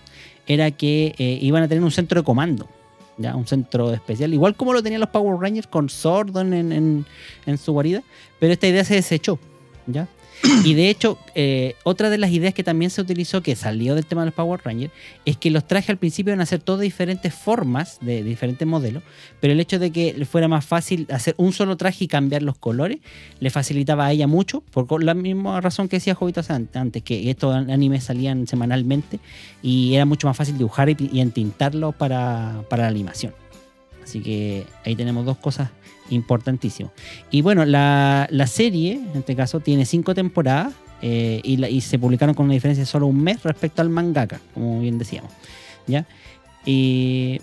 era 0.46 0.70
que 0.70 1.14
eh, 1.18 1.38
iban 1.42 1.62
a 1.62 1.68
tener 1.68 1.84
un 1.84 1.90
centro 1.92 2.20
de 2.20 2.24
comando. 2.24 2.68
¿ya? 3.18 3.36
Un 3.36 3.46
centro 3.46 3.92
especial, 3.92 4.32
igual 4.32 4.56
como 4.56 4.72
lo 4.72 4.82
tenían 4.82 5.00
los 5.00 5.10
Power 5.10 5.38
Rangers 5.38 5.66
con 5.66 5.88
Sordon 5.90 6.54
en, 6.54 6.72
en- 6.72 7.06
en 7.46 7.58
su 7.58 7.72
guarida, 7.72 8.02
pero 8.38 8.52
esta 8.52 8.66
idea 8.66 8.82
se 8.84 8.94
desechó. 8.94 9.38
¿ya? 9.86 10.08
Y 10.64 10.74
de 10.74 10.90
hecho, 10.90 11.18
eh, 11.34 11.74
otra 11.84 12.10
de 12.10 12.18
las 12.18 12.30
ideas 12.30 12.54
que 12.54 12.62
también 12.64 12.90
se 12.90 13.00
utilizó, 13.00 13.42
que 13.42 13.56
salió 13.56 13.94
del 13.94 14.06
tema 14.06 14.22
de 14.22 14.26
los 14.26 14.34
Power 14.34 14.60
Rangers, 14.64 14.92
es 15.24 15.36
que 15.36 15.50
los 15.50 15.66
trajes 15.66 15.90
al 15.90 15.96
principio 15.98 16.32
iban 16.32 16.40
a 16.40 16.46
ser 16.46 16.60
todas 16.60 16.80
diferentes 16.82 17.34
formas, 17.34 17.98
de 18.00 18.22
diferentes 18.22 18.66
modelos, 18.66 19.02
pero 19.40 19.52
el 19.52 19.60
hecho 19.60 19.78
de 19.78 19.90
que 19.90 20.24
fuera 20.26 20.48
más 20.48 20.64
fácil 20.64 21.06
hacer 21.10 21.34
un 21.38 21.52
solo 21.52 21.76
traje 21.76 22.04
y 22.04 22.08
cambiar 22.08 22.42
los 22.42 22.56
colores, 22.58 22.98
le 23.38 23.50
facilitaba 23.50 24.06
a 24.06 24.12
ella 24.12 24.26
mucho, 24.26 24.60
por 24.86 25.02
la 25.02 25.14
misma 25.14 25.60
razón 25.60 25.88
que 25.88 25.96
decía 25.96 26.14
Jovitas 26.14 26.50
an- 26.50 26.68
antes, 26.74 27.02
que 27.02 27.30
estos 27.30 27.54
animes 27.54 28.04
salían 28.04 28.46
semanalmente 28.46 29.20
y 29.62 29.94
era 29.94 30.04
mucho 30.04 30.26
más 30.26 30.36
fácil 30.36 30.56
dibujar 30.58 30.88
y, 30.90 30.96
y 31.12 31.20
para, 31.92 32.64
para 32.68 32.82
la 32.84 32.88
animación. 32.88 33.34
Así 34.02 34.20
que 34.20 34.66
ahí 34.84 34.96
tenemos 34.96 35.24
dos 35.24 35.36
cosas 35.38 35.70
importantísimas. 36.10 36.92
Y 37.30 37.42
bueno, 37.42 37.64
la, 37.64 38.26
la 38.30 38.46
serie, 38.46 38.94
en 38.94 39.18
este 39.20 39.36
caso, 39.36 39.60
tiene 39.60 39.84
cinco 39.84 40.14
temporadas 40.14 40.72
eh, 41.02 41.40
y, 41.44 41.56
la- 41.58 41.68
y 41.68 41.80
se 41.80 41.98
publicaron 41.98 42.34
con 42.34 42.44
una 42.46 42.54
diferencia 42.54 42.82
de 42.82 42.86
solo 42.90 43.06
un 43.06 43.22
mes 43.22 43.42
respecto 43.42 43.80
al 43.82 43.88
mangaka, 43.90 44.40
como 44.54 44.80
bien 44.80 44.98
decíamos. 44.98 45.32
¿ya? 45.86 46.06
Y 46.66 47.40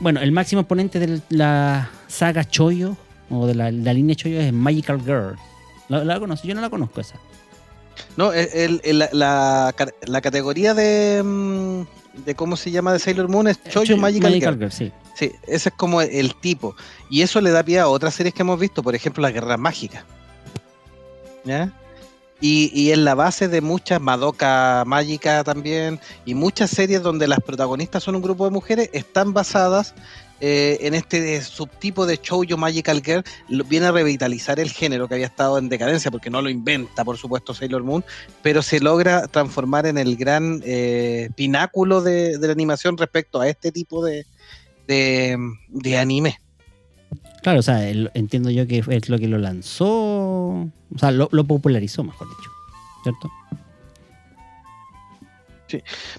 bueno, 0.00 0.20
el 0.20 0.32
máximo 0.32 0.60
exponente 0.62 0.98
de 0.98 1.20
la 1.30 1.90
saga 2.08 2.44
Choyo 2.44 2.96
o 3.30 3.46
de 3.46 3.54
la, 3.54 3.70
la 3.70 3.92
línea 3.94 4.14
Choyo 4.16 4.40
es 4.40 4.52
Magical 4.52 5.00
Girl. 5.00 5.36
¿La, 5.88 6.04
la 6.04 6.18
conoces? 6.18 6.44
Yo 6.46 6.54
no 6.54 6.60
la 6.60 6.70
conozco 6.70 7.00
esa. 7.00 7.16
No, 8.16 8.32
el- 8.32 8.80
el- 8.84 8.98
la, 8.98 9.08
la 9.12 9.72
ca- 9.76 9.92
la 10.06 10.20
categoría 10.20 10.74
de, 10.74 11.22
mm, 11.22 12.24
de 12.24 12.34
cómo 12.34 12.56
se 12.56 12.70
llama 12.72 12.92
de 12.92 12.98
Sailor 12.98 13.28
Moon 13.28 13.46
es 13.48 13.62
Choyo 13.62 13.94
Choyo- 13.94 14.00
Magical, 14.00 14.34
Girl. 14.34 14.58
Girl, 14.58 14.72
sí. 14.72 14.92
Sí, 15.14 15.32
ese 15.46 15.68
es 15.68 15.74
como 15.76 16.02
el 16.02 16.34
tipo. 16.34 16.74
Y 17.08 17.22
eso 17.22 17.40
le 17.40 17.50
da 17.50 17.62
pie 17.62 17.80
a 17.80 17.88
otras 17.88 18.14
series 18.14 18.34
que 18.34 18.42
hemos 18.42 18.58
visto, 18.58 18.82
por 18.82 18.94
ejemplo, 18.94 19.22
la 19.22 19.30
Guerra 19.30 19.56
Mágica. 19.56 20.04
¿Ya? 21.44 21.72
Y, 22.40 22.70
y 22.74 22.90
es 22.90 22.98
la 22.98 23.14
base 23.14 23.48
de 23.48 23.60
muchas 23.60 24.00
Madoka 24.00 24.82
Mágica 24.86 25.44
también, 25.44 26.00
y 26.26 26.34
muchas 26.34 26.70
series 26.70 27.02
donde 27.02 27.28
las 27.28 27.40
protagonistas 27.40 28.02
son 28.02 28.16
un 28.16 28.22
grupo 28.22 28.44
de 28.44 28.50
mujeres, 28.50 28.90
están 28.92 29.32
basadas 29.32 29.94
eh, 30.40 30.78
en 30.80 30.94
este 30.94 31.40
subtipo 31.40 32.06
de 32.06 32.18
Shoujo 32.22 32.56
Magical 32.56 33.00
Girl. 33.02 33.24
Viene 33.66 33.86
a 33.86 33.92
revitalizar 33.92 34.58
el 34.58 34.70
género 34.70 35.06
que 35.06 35.14
había 35.14 35.26
estado 35.26 35.58
en 35.58 35.68
decadencia, 35.68 36.10
porque 36.10 36.28
no 36.28 36.42
lo 36.42 36.50
inventa, 36.50 37.04
por 37.04 37.16
supuesto, 37.16 37.54
Sailor 37.54 37.84
Moon, 37.84 38.04
pero 38.42 38.60
se 38.60 38.80
logra 38.80 39.28
transformar 39.28 39.86
en 39.86 39.96
el 39.96 40.16
gran 40.16 40.60
eh, 40.66 41.30
pináculo 41.36 42.02
de 42.02 42.36
la 42.38 42.52
animación 42.52 42.98
respecto 42.98 43.40
a 43.40 43.48
este 43.48 43.70
tipo 43.70 44.04
de, 44.04 44.26
de, 44.86 45.36
de 45.68 45.98
anime. 45.98 46.38
Claro, 47.42 47.58
o 47.60 47.62
sea, 47.62 47.86
el- 47.88 48.10
entiendo 48.14 48.50
yo 48.50 48.66
que 48.66 48.82
es 48.88 49.08
lo 49.08 49.18
que 49.18 49.28
lo 49.28 49.38
lanzó, 49.38 49.88
o 49.90 50.70
sea, 50.98 51.10
lo, 51.10 51.28
lo 51.32 51.44
popularizó, 51.44 52.02
mejor 52.04 52.28
dicho. 52.28 52.50
¿Cierto? 53.02 53.30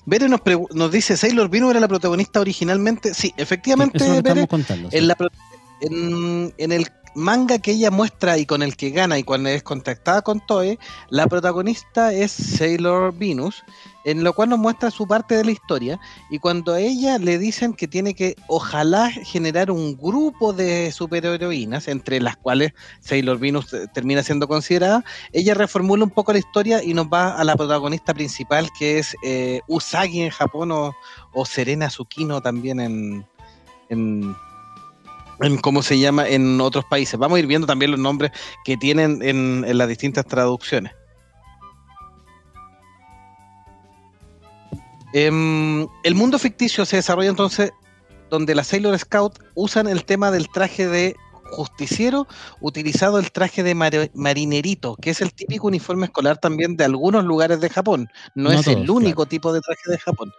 Bere 0.06 0.28
nos, 0.28 0.42
nos 0.74 0.92
dice, 0.92 1.16
Sailor 1.16 1.50
Venus 1.50 1.72
era 1.72 1.80
la 1.80 1.88
protagonista 1.88 2.42
originalmente. 2.42 3.14
Sí, 3.14 3.34
efectivamente, 3.38 4.22
Bere, 4.22 4.48
contando. 4.48 4.90
sí. 4.92 4.98
en, 4.98 5.08
la 5.08 5.16
en, 5.82 6.54
en 6.58 6.72
el 6.72 6.88
manga 7.16 7.60
que 7.60 7.72
ella 7.72 7.90
muestra 7.90 8.38
y 8.38 8.46
con 8.46 8.62
el 8.62 8.76
que 8.76 8.90
gana 8.90 9.18
y 9.18 9.24
cuando 9.24 9.48
es 9.50 9.64
contactada 9.64 10.22
con 10.24 10.46
Toe, 10.46 10.78
la 11.10 11.28
protagonista 11.28 12.12
es 12.12 12.32
Sailor 12.32 13.18
Venus, 13.18 13.64
en 14.06 14.24
lo 14.24 14.34
cual 14.34 14.50
nos 14.50 14.60
muestra 14.60 14.92
su 14.92 15.06
parte 15.08 15.36
de 15.36 15.44
la 15.44 15.52
historia. 15.52 16.00
Y 16.30 16.40
cuando 16.40 16.74
a 16.74 16.80
ella 16.80 17.18
le 17.18 17.38
dicen 17.38 17.74
que 17.74 17.88
tiene 17.88 18.14
que, 18.14 18.36
ojalá, 18.48 19.10
generar 19.12 19.72
un 19.72 19.98
grupo 19.98 20.54
de 20.54 20.92
superheroínas, 20.92 21.88
entre 21.88 22.22
las 22.22 22.38
cuales 22.38 22.74
Sailor 23.02 23.40
Venus 23.40 23.74
eh, 23.74 23.88
termina 23.94 24.24
siendo 24.24 24.48
considerada, 24.48 25.04
ella 25.34 25.54
reformula 25.56 26.04
un 26.04 26.12
poco 26.12 26.32
la 26.32 26.40
historia 26.40 26.84
y 26.84 26.94
nos 26.94 27.08
va 27.08 27.36
a 27.36 27.44
la 27.44 27.56
protagonista 27.56 28.14
principal, 28.14 28.70
que 28.78 29.00
es 29.00 29.16
eh, 29.24 29.60
Usagi 29.68 30.22
en 30.22 30.30
Japón 30.30 30.72
o, 30.72 30.96
o 31.34 31.46
Serena 31.46 31.88
Tsukino 31.88 32.42
también 32.42 32.80
en, 32.80 33.26
en, 33.90 34.36
en 35.42 35.58
cómo 35.58 35.82
se 35.82 35.98
llama 35.98 36.28
en 36.28 36.62
otros 36.62 36.86
países. 36.86 37.20
Vamos 37.20 37.38
a 37.38 37.40
ir 37.40 37.48
viendo 37.48 37.66
también 37.66 37.92
los 37.92 38.00
nombres 38.00 38.32
que 38.64 38.78
tienen 38.78 39.22
en, 39.24 39.66
en 39.68 39.78
las 39.78 39.88
distintas 39.88 40.26
traducciones. 40.26 40.94
Em, 45.14 45.88
el 46.04 46.16
mundo 46.16 46.40
ficticio 46.40 46.86
se 46.86 46.98
desarrolla 46.98 47.30
entonces 47.30 47.72
donde 48.30 48.56
las 48.56 48.68
Sailor 48.68 48.98
Scout 48.98 49.40
usan 49.54 49.88
el 49.88 50.04
tema 50.04 50.32
del 50.32 50.50
traje 50.50 50.88
de 50.88 51.16
justiciero 51.50 52.28
utilizado 52.60 53.20
el 53.20 53.32
traje 53.32 53.64
de 53.64 53.76
marinerito, 54.14 54.96
que 54.96 55.12
es 55.12 55.22
el 55.22 55.34
típico 55.34 55.68
uniforme 55.68 56.06
escolar 56.06 56.38
también 56.38 56.76
de 56.76 56.86
algunos 56.86 57.24
lugares 57.24 57.62
de 57.62 57.70
Japón. 57.70 58.10
No, 58.34 58.52
es 58.52 58.68
el 58.68 58.90
único 58.90 59.26
tipo 59.26 59.54
de 59.54 59.62
traje 59.62 59.92
de 59.92 59.98
Japón. 60.00 60.34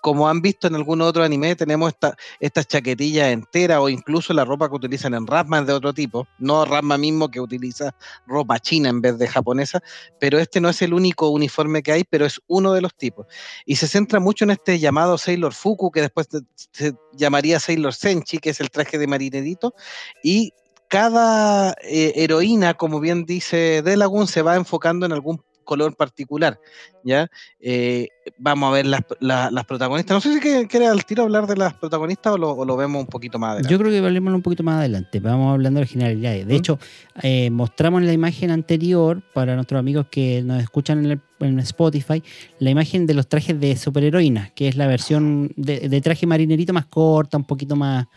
como 0.00 0.28
han 0.28 0.40
visto 0.40 0.66
en 0.66 0.74
algún 0.74 1.00
otro 1.02 1.22
anime, 1.22 1.56
tenemos 1.56 1.92
esta, 1.92 2.16
estas 2.38 2.66
chaquetillas 2.66 3.28
enteras 3.28 3.78
o 3.80 3.88
incluso 3.88 4.32
la 4.32 4.44
ropa 4.44 4.68
que 4.68 4.76
utilizan 4.76 5.14
en 5.14 5.26
Rasma 5.26 5.62
de 5.62 5.72
otro 5.72 5.92
tipo. 5.92 6.26
No 6.38 6.64
Rasma 6.64 6.96
mismo 6.98 7.30
que 7.30 7.40
utiliza 7.40 7.94
ropa 8.26 8.58
china 8.58 8.88
en 8.88 9.00
vez 9.00 9.18
de 9.18 9.28
japonesa, 9.28 9.82
pero 10.18 10.38
este 10.38 10.60
no 10.60 10.68
es 10.68 10.80
el 10.82 10.94
único 10.94 11.28
uniforme 11.28 11.82
que 11.82 11.92
hay, 11.92 12.04
pero 12.04 12.26
es 12.26 12.40
uno 12.46 12.72
de 12.72 12.80
los 12.80 12.94
tipos. 12.94 13.26
Y 13.66 13.76
se 13.76 13.88
centra 13.88 14.20
mucho 14.20 14.44
en 14.44 14.50
este 14.50 14.78
llamado 14.78 15.18
Sailor 15.18 15.54
Fuku, 15.54 15.90
que 15.90 16.02
después 16.02 16.28
se 16.72 16.94
llamaría 17.12 17.60
Sailor 17.60 17.94
Senchi, 17.94 18.38
que 18.38 18.50
es 18.50 18.60
el 18.60 18.70
traje 18.70 18.98
de 18.98 19.06
marinerito, 19.06 19.74
y 20.22 20.52
cada 20.88 21.72
eh, 21.84 22.12
heroína, 22.16 22.74
como 22.74 22.98
bien 22.98 23.24
dice 23.24 23.80
Delagun, 23.82 24.26
se 24.26 24.42
va 24.42 24.56
enfocando 24.56 25.06
en 25.06 25.12
algún 25.12 25.40
color 25.70 25.94
particular, 25.94 26.58
¿ya? 27.04 27.30
Eh, 27.60 28.08
vamos 28.38 28.70
a 28.70 28.72
ver 28.72 28.86
las, 28.86 29.02
las, 29.20 29.64
protagonistas. 29.66 30.16
No 30.16 30.20
sé 30.20 30.34
si 30.34 30.66
quiere 30.66 30.88
al 30.88 31.04
tiro 31.04 31.22
hablar 31.22 31.46
de 31.46 31.56
las 31.56 31.74
protagonistas 31.74 32.32
o 32.32 32.38
lo, 32.38 32.76
vemos 32.76 33.02
un 33.02 33.06
poquito 33.06 33.38
más 33.38 33.52
adelante. 33.52 33.72
Yo 33.72 33.78
creo 33.78 33.92
que 33.92 34.04
hablemos 34.04 34.34
un 34.34 34.42
poquito 34.42 34.64
más 34.64 34.80
adelante. 34.80 35.20
Vamos 35.20 35.52
hablando 35.52 35.78
de 35.78 35.86
generalidades. 35.86 36.44
De 36.44 36.54
¿Mm? 36.54 36.56
hecho, 36.56 36.78
eh, 37.22 37.50
mostramos 37.50 38.00
en 38.00 38.08
la 38.08 38.12
imagen 38.12 38.50
anterior, 38.50 39.22
para 39.32 39.54
nuestros 39.54 39.78
amigos 39.78 40.06
que 40.10 40.42
nos 40.42 40.60
escuchan 40.60 41.22
en, 41.38 41.58
Spotify, 41.60 42.20
la 42.58 42.70
imagen 42.70 43.06
de 43.06 43.14
los 43.14 43.28
trajes 43.28 43.60
de 43.60 43.76
superheroínas, 43.76 44.50
que 44.50 44.66
es 44.66 44.74
la 44.74 44.88
versión 44.88 45.52
de, 45.56 46.00
traje 46.00 46.26
marinerito 46.26 46.72
más 46.72 46.86
corta, 46.86 47.36
un 47.36 47.44
poquito 47.44 47.76
más 47.76 48.08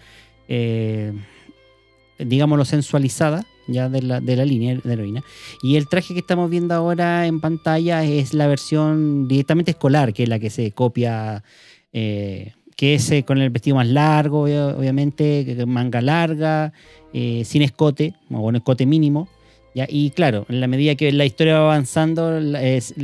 digámoslo, 2.20 2.66
sensualizada 2.66 3.46
ya 3.68 3.90
de 3.90 4.02
la, 4.02 4.20
de 4.20 4.36
la 4.36 4.46
línea 4.46 4.78
de 4.84 4.94
heroína. 4.94 5.24
Y 5.62 5.76
el 5.76 5.88
traje 5.88 6.14
que 6.14 6.20
estamos 6.20 6.50
viendo 6.50 6.74
ahora 6.74 7.28
en 7.28 7.40
pantalla 7.40 8.04
es 8.04 8.34
la 8.34 8.48
versión 8.48 9.28
directamente 9.28 9.72
escolar, 9.72 10.14
que 10.14 10.24
es 10.24 10.30
la 10.30 10.40
que 10.40 10.50
se 10.50 10.72
copia, 10.72 11.44
eh, 11.92 12.54
que 12.76 12.96
es 12.96 13.12
eh, 13.12 13.24
con 13.24 13.38
el 13.38 13.50
vestido 13.50 13.78
más 13.78 13.88
largo, 13.88 14.42
obviamente, 14.42 15.66
manga 15.66 16.02
larga, 16.02 16.74
eh, 17.14 17.44
sin 17.46 17.62
escote, 17.62 18.14
o 18.32 18.42
con 18.42 18.56
escote 18.56 18.86
mínimo. 18.86 19.28
Y 19.76 20.12
claro, 20.12 20.46
en 20.50 20.62
la 20.62 20.68
medida 20.68 20.94
que 20.96 21.12
la 21.12 21.26
historia 21.26 21.60
va 21.60 21.74
avanzando, 21.74 22.40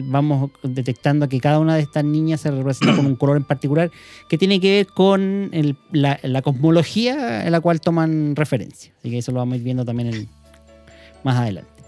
vamos 0.04 0.52
detectando 0.62 1.28
que 1.28 1.40
cada 1.40 1.60
una 1.60 1.76
de 1.76 1.82
estas 1.82 2.04
niñas 2.04 2.42
se 2.42 2.52
representa 2.52 2.96
con 2.96 3.08
un 3.08 3.16
color 3.16 3.38
en 3.38 3.44
particular 3.44 3.90
que 4.28 4.38
tiene 4.38 4.60
que 4.60 4.72
ver 4.72 4.88
con 4.88 5.52
la, 5.92 6.42
cosmología 6.44 7.46
en 7.46 7.52
la 7.52 7.60
cual 7.60 7.82
toman 7.82 8.36
referencia. 8.36 8.94
Así 9.00 9.10
que 9.10 9.18
eso 9.18 9.32
lo 9.32 9.40
vamos 9.40 9.54
a 9.54 9.58
ir 9.58 9.64
viendo 9.64 9.84
también 9.84 10.30
más 11.24 11.38
adelante. 11.38 11.79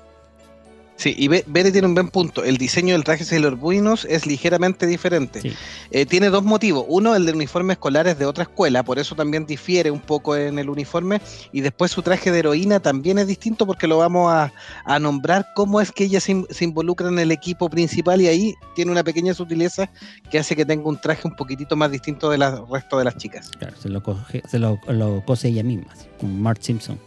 Sí, 1.02 1.16
y 1.18 1.30
Bere 1.30 1.72
tiene 1.72 1.88
un 1.88 1.96
buen 1.96 2.10
punto. 2.10 2.44
El 2.44 2.58
diseño 2.58 2.94
del 2.94 3.04
traje 3.04 3.26
Sailor 3.26 3.56
Buenos 3.56 4.06
es 4.06 4.28
ligeramente 4.28 4.86
diferente. 4.86 5.42
Eh, 5.90 6.06
tiene 6.06 6.30
dos 6.30 6.44
motivos. 6.44 6.86
Uno, 6.88 7.16
el 7.16 7.26
de 7.26 7.32
uniforme 7.32 7.74
escolar 7.74 8.06
es 8.06 8.20
de 8.20 8.28
otra 8.28 8.44
escuela, 8.44 8.84
por 8.84 9.00
eso 9.00 9.16
también 9.16 9.48
difiere 9.48 9.90
un 9.90 10.00
poco 10.00 10.36
en 10.36 10.60
el 10.60 10.70
uniforme. 10.70 11.20
Y 11.52 11.62
después 11.62 11.90
su 11.90 12.04
traje 12.04 12.30
de 12.30 12.38
heroína 12.38 12.82
también 12.82 13.18
es 13.18 13.26
distinto 13.26 13.66
porque 13.66 13.88
lo 13.88 13.98
vamos 13.98 14.32
a, 14.32 15.00
nombrar 15.00 15.48
cómo 15.56 15.82
es 15.82 15.92
que 15.92 16.04
ella 16.04 16.20
se, 16.20 16.44
involucra 16.60 17.08
en 17.08 17.18
el 17.18 17.32
equipo 17.32 17.68
principal 17.68 18.22
y 18.22 18.28
ahí 18.28 18.54
tiene 18.76 18.92
una 18.92 19.04
pequeña 19.04 19.34
sutileza 19.34 19.90
que 20.30 20.38
hace 20.38 20.56
que 20.56 20.66
tenga 20.68 20.88
un 20.88 21.02
traje 21.02 21.28
un 21.28 21.36
poquitito 21.36 21.76
más 21.76 21.90
distinto 21.90 22.30
del 22.30 22.44
resto 22.70 23.00
de 23.00 23.06
las 23.06 23.18
chicas. 23.18 23.50
Claro, 23.58 23.76
se 23.76 23.90
lo, 23.90 24.04
se 24.48 24.60
lo, 24.60 25.26
cose 25.26 25.48
ella 25.48 25.64
misma, 25.64 25.92
como 26.20 26.38
Mark 26.38 26.60
Simpson. 26.62 27.00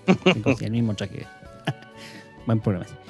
el 0.61 0.73
mismo 0.73 0.95
traje. 0.95 1.29
Buen 2.47 2.59
programa. 2.59 3.04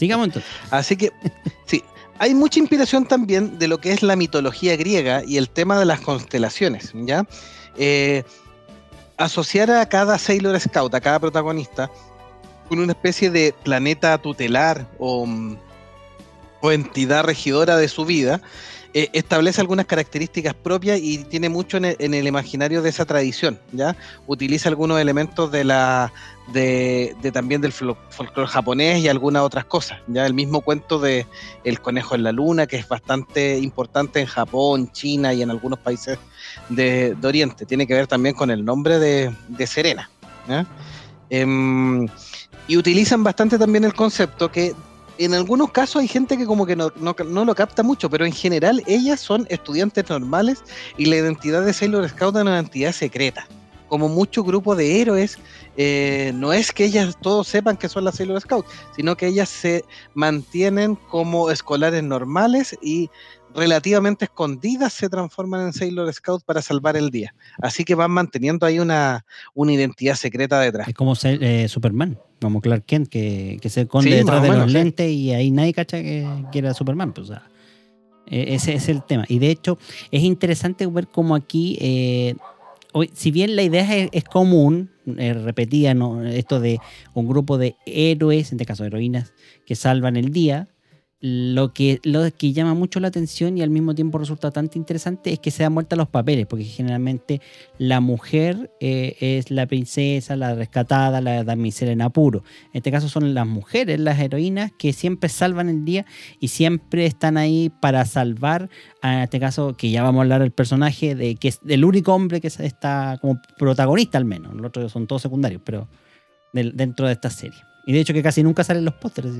Sigamos 0.00 0.28
entonces. 0.28 0.50
Así 0.70 0.96
que, 0.96 1.12
sí, 1.66 1.84
hay 2.18 2.34
mucha 2.34 2.58
inspiración 2.58 3.04
también 3.04 3.58
de 3.58 3.68
lo 3.68 3.78
que 3.82 3.92
es 3.92 4.02
la 4.02 4.16
mitología 4.16 4.74
griega 4.74 5.22
y 5.26 5.36
el 5.36 5.50
tema 5.50 5.78
de 5.78 5.84
las 5.84 6.00
constelaciones, 6.00 6.92
¿ya? 6.94 7.26
Eh, 7.76 8.24
asociar 9.18 9.70
a 9.70 9.86
cada 9.86 10.18
Sailor 10.18 10.58
Scout, 10.58 10.94
a 10.94 11.02
cada 11.02 11.18
protagonista, 11.18 11.90
con 12.70 12.78
una 12.78 12.92
especie 12.92 13.30
de 13.30 13.54
planeta 13.62 14.16
tutelar 14.16 14.88
o, 14.98 15.28
o 16.62 16.72
entidad 16.72 17.24
regidora 17.24 17.76
de 17.76 17.88
su 17.88 18.06
vida, 18.06 18.40
eh, 18.92 19.08
establece 19.12 19.60
algunas 19.60 19.86
características 19.86 20.52
propias 20.54 20.98
y 21.00 21.18
tiene 21.18 21.48
mucho 21.48 21.76
en 21.76 21.84
el, 21.84 22.26
imaginario 22.26 22.82
de 22.82 22.88
esa 22.88 23.04
tradición, 23.04 23.60
¿ya? 23.70 23.96
Utiliza 24.26 24.68
algunos 24.68 25.00
elementos 25.00 25.52
de 25.52 25.62
la 25.62 26.12
de, 26.52 27.14
también 27.32 27.60
del 27.60 27.72
folclore 27.72 28.48
japonés 28.48 28.98
y 28.98 29.08
algunas 29.08 29.42
otras 29.42 29.64
cosas, 29.66 30.00
ya 30.08 30.26
el 30.26 30.34
mismo 30.34 30.62
cuento 30.62 30.98
de 30.98 31.26
el 31.62 31.80
conejo 31.80 32.16
en 32.16 32.24
la 32.24 32.32
luna, 32.32 32.66
que 32.66 32.78
es 32.78 32.88
bastante 32.88 33.58
importante 33.58 34.18
en 34.20 34.26
Japón, 34.26 34.90
China 34.90 35.32
y 35.32 35.42
en 35.42 35.50
algunos 35.50 35.78
países 35.78 36.18
de, 36.68 37.16
Oriente, 37.22 37.66
tiene 37.66 37.86
que 37.86 37.94
ver 37.94 38.08
también 38.08 38.34
con 38.34 38.50
el 38.50 38.64
nombre 38.64 38.98
de, 38.98 39.66
Serena, 39.68 40.10
em, 41.28 42.08
y 42.66 42.76
utilizan 42.76 43.22
bastante 43.22 43.56
también 43.56 43.84
el 43.84 43.94
concepto 43.94 44.50
que 44.50 44.74
en 45.20 45.34
algunos 45.34 45.70
casos 45.70 46.00
hay 46.00 46.08
gente 46.08 46.38
que 46.38 46.46
como 46.46 46.64
que 46.64 46.74
no, 46.74 46.90
lo 46.96 47.54
capta 47.54 47.82
mucho, 47.82 48.08
pero 48.08 48.24
en 48.24 48.32
general 48.32 48.82
ellas 48.86 49.20
son 49.20 49.46
estudiantes 49.50 50.08
normales 50.08 50.64
y 50.96 51.04
la 51.04 51.16
identidad 51.16 51.62
de 51.62 51.74
Sailor 51.74 52.08
Scout 52.08 52.36
es 52.36 52.42
una 52.42 52.54
identidad 52.54 52.92
secreta. 52.92 53.46
Como 53.88 54.08
muchos 54.08 54.44
grupos 54.44 54.78
de 54.78 55.00
héroes, 55.00 55.36
eh, 55.76 56.32
no 56.34 56.54
es 56.54 56.72
que 56.72 56.84
ellas 56.84 57.18
todos 57.20 57.48
sepan 57.48 57.76
que 57.76 57.88
son 57.88 58.04
las 58.04 58.14
Sailor 58.14 58.40
Scout, 58.40 58.64
sino 58.96 59.14
que 59.16 59.26
ellas 59.26 59.50
se 59.50 59.84
mantienen 60.14 60.94
como 60.94 61.50
escolares 61.50 62.02
normales 62.02 62.78
y 62.80 63.10
relativamente 63.54 64.24
escondidas 64.24 64.94
se 64.94 65.10
transforman 65.10 65.66
en 65.66 65.72
Sailor 65.74 66.10
Scout 66.14 66.44
para 66.44 66.62
salvar 66.62 66.96
el 66.96 67.10
día. 67.10 67.34
Así 67.60 67.84
que 67.84 67.94
van 67.94 68.12
manteniendo 68.12 68.64
ahí 68.64 68.78
una, 68.78 69.26
una 69.52 69.72
identidad 69.72 70.14
secreta 70.14 70.60
detrás. 70.60 70.88
Es 70.88 70.94
como 70.94 71.14
eh, 71.22 71.68
Superman, 71.68 72.18
como 72.40 72.60
Clark 72.60 72.84
Kent, 72.84 73.08
que, 73.08 73.58
se 73.68 73.82
esconde 73.82 74.10
detrás 74.10 74.42
de 74.42 74.48
los 74.48 74.72
lentes 74.72 75.10
y 75.10 75.32
ahí 75.32 75.50
nadie 75.50 75.72
cacha 75.72 76.00
que, 76.00 76.26
era 76.52 76.74
Superman. 76.74 77.12
Pues, 77.12 77.30
e, 78.26 78.54
ese 78.54 78.74
es 78.74 78.88
el 78.88 79.02
tema. 79.02 79.24
Y 79.28 79.38
de 79.38 79.50
hecho, 79.50 79.78
es 80.10 80.22
interesante 80.22 80.86
ver 80.86 81.08
cómo 81.08 81.34
aquí, 81.34 81.76
eh, 81.80 82.34
si 83.12 83.30
bien 83.30 83.56
la 83.56 83.62
idea 83.62 83.86
es, 84.10 84.24
común, 84.24 84.90
eh, 85.18 85.34
repetida, 85.34 85.94
¿no? 85.94 86.24
esto 86.24 86.60
de 86.60 86.78
un 87.14 87.28
grupo 87.28 87.58
de 87.58 87.76
héroes, 87.86 88.52
en 88.52 88.56
este 88.56 88.66
caso 88.66 88.84
heroínas, 88.84 89.32
que 89.66 89.76
salvan 89.76 90.16
el 90.16 90.32
día, 90.32 90.68
lo 91.22 91.74
que, 91.74 92.00
lo 92.02 92.22
que 92.32 92.54
llama 92.54 92.72
mucho 92.72 92.98
la 92.98 93.08
atención 93.08 93.58
y 93.58 93.62
al 93.62 93.68
mismo 93.68 93.94
tiempo 93.94 94.16
resulta 94.16 94.50
tan 94.50 94.70
interesante 94.74 95.32
es 95.32 95.38
que 95.38 95.50
se 95.50 95.62
dan 95.62 95.74
vuelta 95.74 95.94
los 95.94 96.08
papeles, 96.08 96.46
porque 96.46 96.64
generalmente 96.64 97.42
la 97.76 98.00
mujer 98.00 98.70
eh, 98.80 99.16
es 99.20 99.50
la 99.50 99.66
princesa, 99.66 100.34
la 100.36 100.54
rescatada, 100.54 101.20
la 101.20 101.44
damisela 101.44 101.92
en 101.92 102.00
apuro. 102.00 102.42
En 102.72 102.78
este 102.78 102.90
caso 102.90 103.10
son 103.10 103.34
las 103.34 103.46
mujeres, 103.46 104.00
las 104.00 104.18
heroínas, 104.18 104.72
que 104.78 104.94
siempre 104.94 105.28
salvan 105.28 105.68
el 105.68 105.84
día 105.84 106.06
y 106.40 106.48
siempre 106.48 107.04
están 107.04 107.36
ahí 107.36 107.70
para 107.82 108.06
salvar, 108.06 108.70
en 109.02 109.20
este 109.20 109.40
caso, 109.40 109.76
que 109.76 109.90
ya 109.90 110.02
vamos 110.02 110.20
a 110.20 110.22
hablar 110.22 110.40
del 110.40 110.52
personaje, 110.52 111.14
de 111.14 111.34
que 111.34 111.48
es 111.48 111.60
el 111.68 111.84
único 111.84 112.14
hombre 112.14 112.40
que 112.40 112.48
está 112.48 113.18
como 113.20 113.40
protagonista 113.58 114.16
al 114.16 114.24
menos, 114.24 114.54
los 114.54 114.66
otros 114.66 114.90
son 114.90 115.06
todos 115.06 115.20
secundarios, 115.20 115.60
pero 115.64 115.86
dentro 116.54 117.06
de 117.06 117.12
esta 117.12 117.28
serie. 117.28 117.58
Y 117.86 117.92
de 117.92 118.00
hecho 118.00 118.14
que 118.14 118.22
casi 118.22 118.42
nunca 118.42 118.64
salen 118.64 118.86
los 118.86 118.94
pósteres 118.94 119.36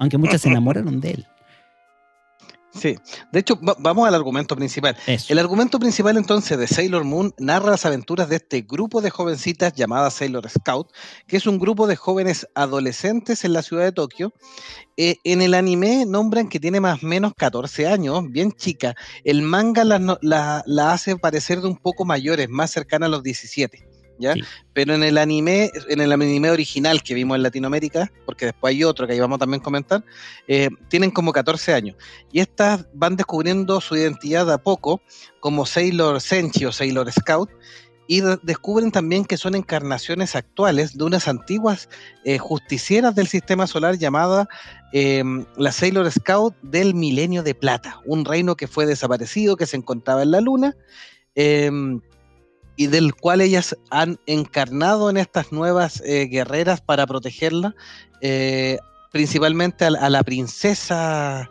aunque 0.00 0.18
muchas 0.18 0.40
se 0.40 0.48
enamoraron 0.48 1.00
de 1.00 1.10
él. 1.10 1.26
Sí, 2.72 2.96
de 3.32 3.40
hecho, 3.40 3.58
vamos 3.60 4.06
al 4.06 4.14
argumento 4.14 4.54
principal. 4.54 4.96
El 5.28 5.38
argumento 5.40 5.80
principal 5.80 6.16
entonces 6.16 6.56
de 6.56 6.68
Sailor 6.68 7.04
Moon 7.04 7.34
narra 7.36 7.72
las 7.72 7.84
aventuras 7.84 8.28
de 8.28 8.36
este 8.36 8.62
grupo 8.62 9.02
de 9.02 9.10
jovencitas 9.10 9.72
llamada 9.74 10.10
Sailor 10.10 10.48
Scout, 10.48 10.88
que 11.26 11.36
es 11.36 11.46
un 11.46 11.58
grupo 11.58 11.88
de 11.88 11.96
jóvenes 11.96 12.46
adolescentes 12.54 13.44
en 13.44 13.54
la 13.54 13.62
ciudad 13.62 13.84
de 13.84 13.92
Tokio. 13.92 14.32
Eh, 14.96 15.16
en 15.24 15.42
el 15.42 15.54
anime 15.54 16.06
nombran 16.06 16.48
que 16.48 16.60
tiene 16.60 16.80
más 16.80 17.02
o 17.02 17.06
menos 17.06 17.34
14 17.36 17.88
años, 17.88 18.22
bien 18.30 18.52
chica. 18.52 18.94
El 19.24 19.42
manga 19.42 19.82
la, 19.84 20.18
la 20.64 20.92
hace 20.92 21.16
parecer 21.16 21.60
de 21.60 21.68
un 21.68 21.76
poco 21.76 22.04
mayores, 22.04 22.48
más 22.48 22.70
cercana 22.70 23.06
a 23.06 23.08
los 23.10 23.24
17. 23.24 23.89
Pero 24.72 24.94
en 24.94 25.02
el 25.02 25.18
anime, 25.18 25.70
en 25.88 26.00
el 26.00 26.12
anime 26.12 26.50
original 26.50 27.02
que 27.02 27.14
vimos 27.14 27.36
en 27.36 27.42
Latinoamérica, 27.42 28.12
porque 28.26 28.46
después 28.46 28.74
hay 28.74 28.84
otro 28.84 29.06
que 29.06 29.14
ahí 29.14 29.20
vamos 29.20 29.38
también 29.38 29.60
a 29.60 29.64
comentar, 29.64 30.04
eh, 30.48 30.68
tienen 30.88 31.10
como 31.10 31.32
14 31.32 31.74
años. 31.74 31.96
Y 32.32 32.40
estas 32.40 32.86
van 32.94 33.16
descubriendo 33.16 33.80
su 33.80 33.96
identidad 33.96 34.50
a 34.50 34.58
poco, 34.58 35.00
como 35.40 35.66
Sailor 35.66 36.20
Senchi 36.20 36.64
o 36.64 36.72
Sailor 36.72 37.10
Scout, 37.12 37.50
y 38.10 38.22
descubren 38.42 38.90
también 38.90 39.24
que 39.24 39.36
son 39.36 39.54
encarnaciones 39.54 40.34
actuales 40.34 40.98
de 40.98 41.04
unas 41.04 41.28
antiguas 41.28 41.88
eh, 42.24 42.38
justicieras 42.38 43.14
del 43.14 43.28
sistema 43.28 43.68
solar 43.68 43.98
llamada 43.98 44.48
eh, 44.92 45.22
la 45.56 45.70
Sailor 45.70 46.10
Scout 46.10 46.56
del 46.60 46.94
Milenio 46.94 47.44
de 47.44 47.54
Plata, 47.54 48.00
un 48.04 48.24
reino 48.24 48.56
que 48.56 48.66
fue 48.66 48.84
desaparecido, 48.84 49.56
que 49.56 49.66
se 49.66 49.76
encontraba 49.76 50.24
en 50.24 50.32
la 50.32 50.40
Luna, 50.40 50.76
em, 51.36 52.00
y 52.76 52.86
del 52.86 53.14
cual 53.14 53.40
ellas 53.40 53.76
han 53.90 54.18
encarnado 54.26 55.10
en 55.10 55.16
estas 55.16 55.52
nuevas 55.52 56.00
eh, 56.04 56.26
guerreras 56.26 56.80
para 56.80 57.06
protegerla, 57.06 57.74
eh, 58.20 58.78
principalmente 59.12 59.84
a, 59.84 59.90
la- 59.90 60.22
princesa 60.22 61.50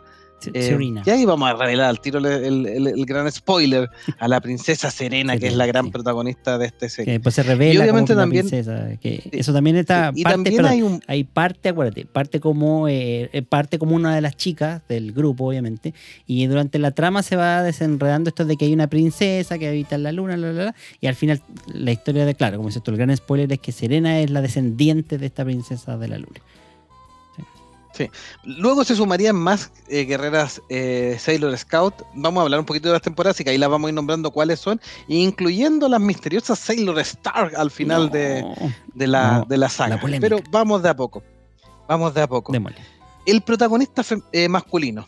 eh, 0.54 1.02
y 1.04 1.10
ahí 1.10 1.24
vamos 1.24 1.48
a 1.50 1.54
revelar 1.54 1.88
al 1.88 2.00
tiro 2.00 2.18
el, 2.18 2.26
el- 2.26 2.66
el- 2.66 2.86
el 2.88 3.06
gran 3.06 3.30
spoiler 3.30 3.88
a 4.18 4.28
la 4.28 4.40
princesa 4.40 4.90
Serena, 4.90 5.36
que 5.38 5.48
es 5.48 5.54
la 5.56 5.66
gran 5.66 5.86
sí. 5.86 5.90
protagonista 5.90 6.58
de 6.58 6.66
este 6.66 6.86
Que 6.86 6.90
serie. 6.90 7.12
después 7.14 7.34
se 7.34 7.42
revela 7.42 7.74
Y 7.74 7.78
obviamente 7.78 8.12
como 8.14 8.22
también- 8.22 8.48
princesa. 8.48 8.88
Que 9.00 9.20
Sí. 9.22 9.30
eso 9.32 9.52
también 9.52 9.76
está. 9.76 10.12
y 10.14 10.22
parte, 10.22 10.34
también 10.36 10.56
perdón, 10.56 10.72
hay 10.72 10.82
un... 10.82 11.02
hay 11.06 11.24
parte, 11.24 11.68
acuérdate, 11.70 12.06
parte 12.06 12.40
como 12.40 12.88
eh, 12.88 13.28
eh, 13.32 13.42
parte 13.42 13.78
como 13.78 13.94
una 13.96 14.14
de 14.14 14.20
las 14.20 14.36
chicas 14.36 14.82
del 14.88 15.12
grupo, 15.12 15.46
obviamente, 15.48 15.94
y 16.26 16.46
durante 16.46 16.78
la 16.78 16.90
trama 16.92 17.22
se 17.22 17.36
va 17.36 17.62
desenredando 17.62 18.28
esto 18.28 18.44
de 18.44 18.56
que 18.56 18.64
hay 18.66 18.72
una 18.72 18.88
princesa 18.88 19.58
que 19.58 19.68
habita 19.68 19.94
en 19.96 20.02
la 20.02 20.12
luna, 20.12 20.36
bla, 20.36 20.50
bla, 20.52 20.62
bla, 20.62 20.74
y 21.00 21.06
al 21.06 21.14
final 21.14 21.42
la 21.72 21.92
historia 21.92 22.24
de, 22.24 22.34
claro, 22.34 22.56
como 22.56 22.68
dices 22.68 22.82
tú, 22.82 22.90
el 22.90 22.96
gran 22.96 23.16
spoiler 23.16 23.50
es 23.52 23.58
que 23.58 23.72
Serena 23.72 24.20
es 24.20 24.30
la 24.30 24.40
descendiente 24.40 25.18
de 25.18 25.26
esta 25.26 25.44
princesa 25.44 25.96
de 25.96 26.08
la 26.08 26.18
luna. 26.18 26.40
Luego 28.44 28.84
se 28.84 28.94
sumarían 28.96 29.36
más 29.36 29.70
eh, 29.88 30.04
guerreras 30.04 30.62
eh, 30.68 31.16
Sailor 31.20 31.56
Scout. 31.58 31.94
Vamos 32.14 32.40
a 32.40 32.44
hablar 32.44 32.60
un 32.60 32.66
poquito 32.66 32.88
de 32.88 32.94
las 32.94 33.02
temporadas, 33.02 33.36
así 33.36 33.44
que 33.44 33.50
ahí 33.50 33.58
las 33.58 33.68
vamos 33.68 33.88
a 33.88 33.90
ir 33.90 33.94
nombrando 33.94 34.30
cuáles 34.30 34.60
son, 34.60 34.80
incluyendo 35.08 35.88
las 35.88 36.00
misteriosas 36.00 36.58
Sailor 36.58 36.98
Star 37.00 37.52
al 37.56 37.70
final 37.70 38.04
No, 38.06 38.08
de, 38.08 38.44
de 38.94 39.06
la, 39.06 39.38
No, 39.38 39.44
de 39.44 39.56
la 39.58 39.68
saga. 39.68 40.00
la. 40.02 40.20
Pero 40.20 40.38
vamos 40.50 40.82
de 40.82 40.88
a 40.88 40.96
poco. 40.96 41.22
Vamos 41.88 42.14
de 42.14 42.22
a 42.22 42.26
poco. 42.28 42.52
démosle. 42.52 42.78
El 43.26 43.42
protagonista 43.42 44.02
eh, 44.32 44.48
masculino. 44.48 45.06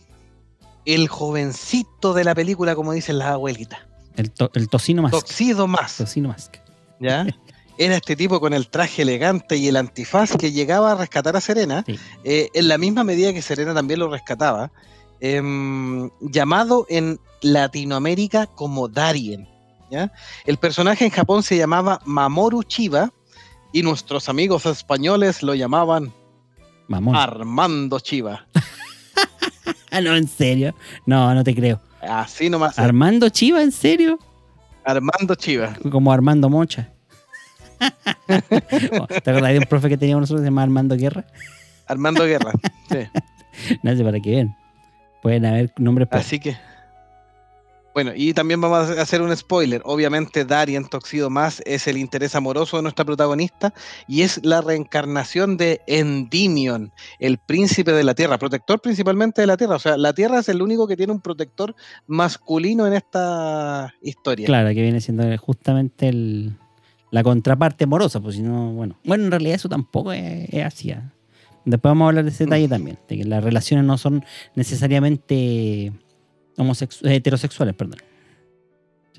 El 0.85 1.07
jovencito 1.09 2.13
de 2.13 2.25
la 2.25 2.35
película, 2.35 2.75
como 2.75 2.93
dicen 2.93 3.19
las 3.19 3.29
abuelitas. 3.29 3.79
El, 4.17 4.31
to- 4.33 4.51
el 4.55 4.69
tocino 4.69 5.01
más. 5.03 5.13
Toxido 5.13 5.67
más. 5.67 5.97
Tocino 5.97 6.29
mask. 6.29 6.57
¿ya? 7.01 7.25
Era 7.79 7.97
este 7.97 8.17
tipo 8.17 8.39
con 8.41 8.53
el 8.53 8.69
traje 8.69 9.03
elegante 9.03 9.57
y 9.57 9.69
el 9.69 9.77
antifaz 9.77 10.37
que 10.37 10.53
llegaba 10.53 10.93
a 10.93 10.95
rescatar 10.95 11.37
a 11.37 11.41
Serena, 11.41 11.85
Sí. 11.87 11.99
eh, 12.25 12.49
en 12.55 12.69
la 12.69 12.79
misma 12.79 13.03
medida 13.05 13.33
que 13.33 13.43
Serena 13.43 13.75
también 13.75 14.01
lo 14.01 14.09
rescataba, 14.09 14.71
em, 15.21 16.11
llamado 16.21 16.87
en 16.89 17.19
Latinoamérica 17.41 18.47
como 18.47 18.89
Darien. 18.89 19.49
¿ya? 19.91 20.13
El 20.45 20.59
personaje 20.59 21.05
en 21.05 21.11
Japón 21.11 21.43
se 21.43 21.57
llamaba 21.57 22.01
Mamoru 22.05 22.63
Chiba 22.63 23.11
y 23.73 23.83
nuestros 23.83 24.29
amigos 24.29 24.67
españoles 24.67 25.43
lo 25.43 25.55
llamaban 25.55 26.13
Mamón. 26.89 27.17
Armando 27.17 28.01
Chiba. 28.01 28.47
Ah, 29.91 30.01
no, 30.03 30.15
en 30.17 30.29
serio. 30.29 30.75
No, 31.07 31.35
no 31.35 31.43
te 31.43 31.55
creo. 31.55 31.81
Así 32.03 32.51
nomás. 32.51 32.79
Armando 32.79 33.29
Chiva, 33.29 33.63
¿en 33.63 33.73
serio? 33.73 34.19
Armando 34.85 35.35
Chiva. 35.37 35.75
Como 35.91 36.13
Armando 36.13 36.51
Mocha. 36.51 36.93
¿Te 38.27 39.31
acuerdas 39.31 39.53
de 39.53 39.59
un 39.59 39.65
profe 39.65 39.89
que 39.89 39.97
teníamos 39.97 40.23
nosotros 40.23 40.41
que 40.41 40.45
se 40.47 40.51
llama 40.51 40.63
Armando 40.63 40.97
Guerra? 40.97 41.25
Armando 41.87 42.25
Guerra. 42.25 42.53
sí. 42.91 42.99
No 43.83 43.95
sé 43.95 44.03
para 44.03 44.19
qué 44.19 44.31
ven. 44.31 44.57
Pueden 45.23 45.45
haber 45.45 45.73
nombres 45.77 46.09
peores. 46.09 46.27
Así 46.27 46.41
que. 46.41 46.57
Bueno, 47.95 48.13
y 48.17 48.33
también 48.33 48.59
vamos 48.63 48.89
a 48.97 49.03
hacer 49.03 49.21
un 49.21 49.37
spoiler. 49.37 49.83
Obviamente, 49.85 50.47
Darien 50.47 50.87
Toxido 50.89 51.29
Más 51.29 51.63
es 51.67 51.87
el 51.87 51.99
interés 51.99 52.35
amoroso 52.35 52.79
de 52.79 52.83
nuestra 52.83 53.05
protagonista 53.05 53.75
y 54.09 54.23
es 54.23 54.43
la 54.43 54.63
reencarnación 54.63 55.59
de 55.59 55.83
Endymion, 55.87 56.91
el 57.19 57.37
príncipe 57.37 57.93
de 57.93 58.03
la 58.05 58.15
Tierra, 58.15 58.39
protector 58.39 58.81
principalmente 58.81 59.43
de 59.43 59.47
la 59.47 59.59
Tierra. 59.59 59.77
O 59.77 59.79
sea, 59.79 59.99
la 59.99 60.15
Tierra 60.15 60.39
es 60.39 60.49
el 60.49 60.63
único 60.63 60.89
que 60.89 60.97
tiene 60.97 61.13
un 61.13 61.21
protector 61.21 61.75
masculino 62.07 62.87
en 62.87 62.95
esta 62.95 63.93
historia. 64.01 64.47
Claro, 64.47 64.69
que 64.71 64.81
viene 64.81 65.03
siendo 65.03 65.25
justamente 65.37 66.09
el- 66.09 66.57
la 67.13 67.23
contraparte 67.23 67.85
amorosa, 67.85 68.21
pues 68.21 68.35
si 68.37 68.43
no, 68.43 68.73
bueno. 68.73 68.99
Bueno, 69.05 69.25
en 69.27 69.31
realidad 69.31 69.55
eso 69.55 69.69
tampoco 69.69 70.13
es, 70.13 70.49
es 70.53 70.65
así. 70.65 70.91
¿ah? 70.91 71.13
Después 71.65 71.91
vamos 71.91 72.07
a 72.07 72.09
hablar 72.09 72.25
de 72.25 72.31
ese 72.31 72.45
detalle 72.45 72.67
también, 72.69 72.99
de 73.09 73.19
que 73.19 73.25
las 73.25 73.45
relaciones 73.45 73.85
no 73.87 73.97
son 73.99 74.25
necesariamente 74.57 75.87
eh, 75.87 75.93
heterosexuales, 77.05 77.75
perdón. 77.77 77.99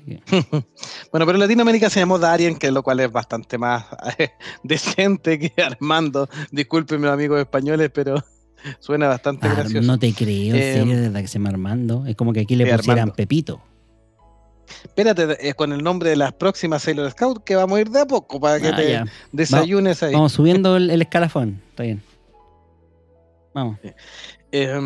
Que, 0.04 0.20
Bueno, 1.10 1.24
pero 1.24 1.32
en 1.32 1.40
Latinoamérica 1.40 1.88
se 1.88 2.00
llamó 2.00 2.18
Darien, 2.18 2.56
que 2.56 2.70
lo 2.70 2.82
cual 2.82 3.00
es 3.00 3.10
bastante 3.12 3.56
más 3.58 3.86
eh, 4.18 4.30
decente 4.64 5.38
que 5.38 5.62
Armando. 5.62 6.28
Discúlpenme, 6.50 7.08
amigos 7.08 7.38
españoles, 7.40 7.90
pero 7.94 8.16
suena 8.80 9.06
bastante 9.08 9.46
ah, 9.46 9.54
gracioso. 9.54 9.86
no 9.86 9.98
te 9.98 10.12
creo, 10.12 10.54
en 10.56 10.60
Eh, 10.60 10.74
serio, 10.74 11.00
desde 11.00 11.22
que 11.22 11.28
se 11.28 11.34
llama 11.38 11.50
Armando. 11.50 12.04
Es 12.06 12.16
como 12.16 12.32
que 12.32 12.40
aquí 12.40 12.56
le 12.56 12.64
pusieran 12.64 12.98
Armando. 12.98 13.14
Pepito. 13.14 13.62
Espérate, 14.84 15.48
eh, 15.48 15.54
con 15.54 15.72
el 15.72 15.82
nombre 15.82 16.10
de 16.10 16.16
las 16.16 16.32
próximas 16.32 16.82
Sailor 16.82 17.10
Scout, 17.10 17.44
que 17.44 17.56
vamos 17.56 17.78
a 17.78 17.80
ir 17.80 17.90
de 17.90 18.00
a 18.00 18.06
poco 18.06 18.40
para 18.40 18.60
que 18.60 18.68
Ah, 18.68 18.76
te 18.76 18.92
ya. 18.92 19.04
desayunes 19.32 20.02
ahí. 20.02 20.12
Vamos 20.14 20.32
subiendo 20.32 20.76
el, 20.76 20.90
el 20.90 21.02
escalafón. 21.02 21.62
Está 21.70 21.82
bien. 21.82 22.02
Vamos. 23.54 23.78
Eh, 24.52 24.80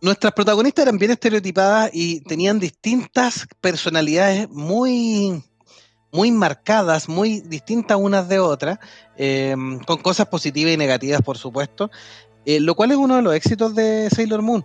nuestras 0.00 0.32
protagonistas 0.32 0.84
eran 0.84 0.98
bien 0.98 1.10
estereotipadas 1.12 1.90
y 1.92 2.20
tenían 2.20 2.60
distintas 2.60 3.46
personalidades 3.60 4.48
muy, 4.50 5.42
muy 6.12 6.30
marcadas, 6.30 7.08
muy 7.08 7.40
distintas 7.40 7.96
unas 7.98 8.28
de 8.28 8.38
otras, 8.38 8.78
eh, 9.16 9.56
con 9.86 9.98
cosas 10.02 10.26
positivas 10.26 10.72
y 10.72 10.76
negativas, 10.76 11.22
por 11.22 11.38
supuesto, 11.38 11.90
eh, 12.46 12.60
lo 12.60 12.74
cual 12.74 12.90
es 12.92 12.96
uno 12.96 13.16
de 13.16 13.22
los 13.22 13.34
éxitos 13.34 13.74
de 13.74 14.08
Sailor 14.10 14.42
Moon, 14.42 14.64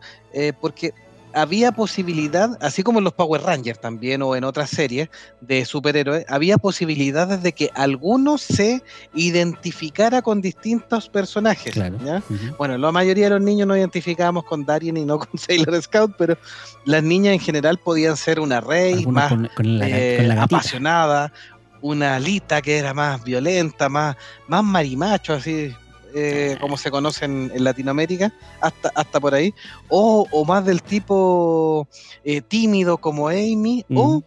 porque 0.59 0.93
había 1.33 1.71
posibilidad, 1.71 2.57
así 2.61 2.83
como 2.83 2.99
en 2.99 3.05
los 3.05 3.13
Power 3.13 3.41
Rangers 3.41 3.79
también 3.79 4.21
o 4.21 4.35
en 4.35 4.43
otras 4.43 4.69
series 4.69 5.09
de 5.41 5.65
superhéroes, 5.65 6.25
había 6.27 6.57
posibilidades 6.57 7.43
de 7.43 7.53
que 7.53 7.69
alguno 7.75 8.37
se 8.37 8.83
identificara 9.13 10.21
con 10.21 10.41
distintos 10.41 11.09
personajes. 11.09 11.73
Claro. 11.73 11.97
¿ya? 12.03 12.17
Ujú. 12.17 12.55
Bueno, 12.57 12.77
la 12.77 12.91
mayoría 12.91 13.25
de 13.25 13.31
los 13.31 13.41
niños 13.41 13.67
nos 13.67 13.77
identificábamos 13.77 14.43
con 14.45 14.65
Darien 14.65 14.97
y 14.97 15.05
no 15.05 15.19
con 15.19 15.29
Sailor 15.37 15.81
Scout, 15.81 16.13
pero 16.17 16.37
las 16.85 17.03
niñas 17.03 17.33
en 17.33 17.39
general 17.39 17.77
podían 17.77 18.17
ser 18.17 18.39
una 18.39 18.61
Rey 18.61 18.93
Algunos 18.93 19.13
más 19.13 19.29
con, 19.29 19.49
con 19.55 19.79
la, 19.79 19.87
eh, 19.87 20.17
con 20.17 20.27
la 20.27 20.35
gatita. 20.35 20.57
apasionada, 20.57 21.33
una 21.81 22.15
Alita 22.15 22.61
que 22.61 22.77
era 22.77 22.93
más 22.93 23.23
violenta, 23.23 23.89
más, 23.89 24.15
más 24.47 24.63
marimacho, 24.63 25.33
así 25.33 25.73
eh, 26.13 26.57
como 26.59 26.77
se 26.77 26.89
conoce 26.91 27.25
en, 27.25 27.51
en 27.53 27.63
Latinoamérica, 27.63 28.31
hasta, 28.61 28.91
hasta 28.95 29.19
por 29.19 29.33
ahí, 29.33 29.53
o, 29.89 30.27
o 30.31 30.45
más 30.45 30.65
del 30.65 30.81
tipo 30.81 31.87
eh, 32.23 32.41
tímido 32.41 32.97
como 32.97 33.27
Amy, 33.29 33.85
o 33.95 34.21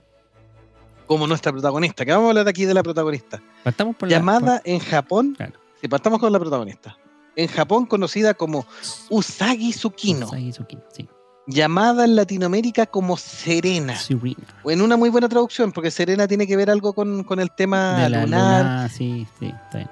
como 1.06 1.26
nuestra 1.26 1.52
protagonista, 1.52 2.04
que 2.04 2.12
vamos 2.12 2.26
a 2.26 2.30
hablar 2.30 2.48
aquí 2.48 2.64
de 2.64 2.72
la 2.74 2.82
protagonista 2.82 3.42
Partamos 3.64 3.96
por 3.96 4.08
la- 4.10 4.16
llamada 4.16 4.62
en 4.64 4.78
Japón, 4.78 5.34
Claro. 5.36 5.54
si 5.80 5.88
partamos 5.88 6.18
con 6.20 6.32
la 6.32 6.38
protagonista, 6.38 6.96
en 7.36 7.48
Japón 7.48 7.86
conocida 7.86 8.34
como 8.34 8.66
Usagi 9.10 9.72
Tsukino, 9.72 10.26
Usagi 10.26 10.50
Tsukino, 10.52 10.82
sí. 10.92 11.08
llamada 11.46 12.04
en 12.04 12.16
Latinoamérica 12.16 12.86
como 12.86 13.16
Serena, 13.16 13.96
Serena. 13.96 14.36
en 14.64 14.80
una 14.80 14.96
muy 14.96 15.10
buena 15.10 15.28
traducción, 15.28 15.72
porque 15.72 15.90
Serena 15.90 16.26
tiene 16.28 16.46
que 16.46 16.56
ver 16.56 16.70
algo 16.70 16.92
con, 16.94 17.24
con 17.24 17.40
el 17.40 17.50
tema 17.50 17.94
de 18.02 18.08
la 18.08 18.22
lunar, 18.24 18.62
luna, 18.64 18.88
sí, 18.88 19.26
sí, 19.38 19.46
está 19.64 19.78
bien. 19.78 19.90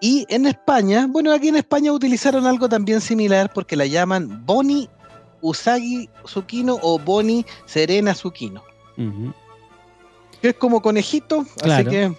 Y 0.00 0.24
en 0.28 0.46
España, 0.46 1.06
bueno, 1.08 1.32
aquí 1.32 1.48
en 1.48 1.56
España 1.56 1.92
utilizaron 1.92 2.46
algo 2.46 2.68
también 2.68 3.00
similar, 3.00 3.52
porque 3.52 3.76
la 3.76 3.86
llaman 3.86 4.44
Bonnie 4.46 4.88
Usagi 5.40 6.08
Tsukino 6.24 6.78
o 6.82 6.98
Bonnie 6.98 7.44
Serena 7.66 8.12
Tsukino, 8.14 8.62
que 10.40 10.48
es 10.50 10.54
como 10.54 10.80
conejito, 10.82 11.44
Claro. 11.56 11.88
así 11.88 11.96
que 11.96 12.12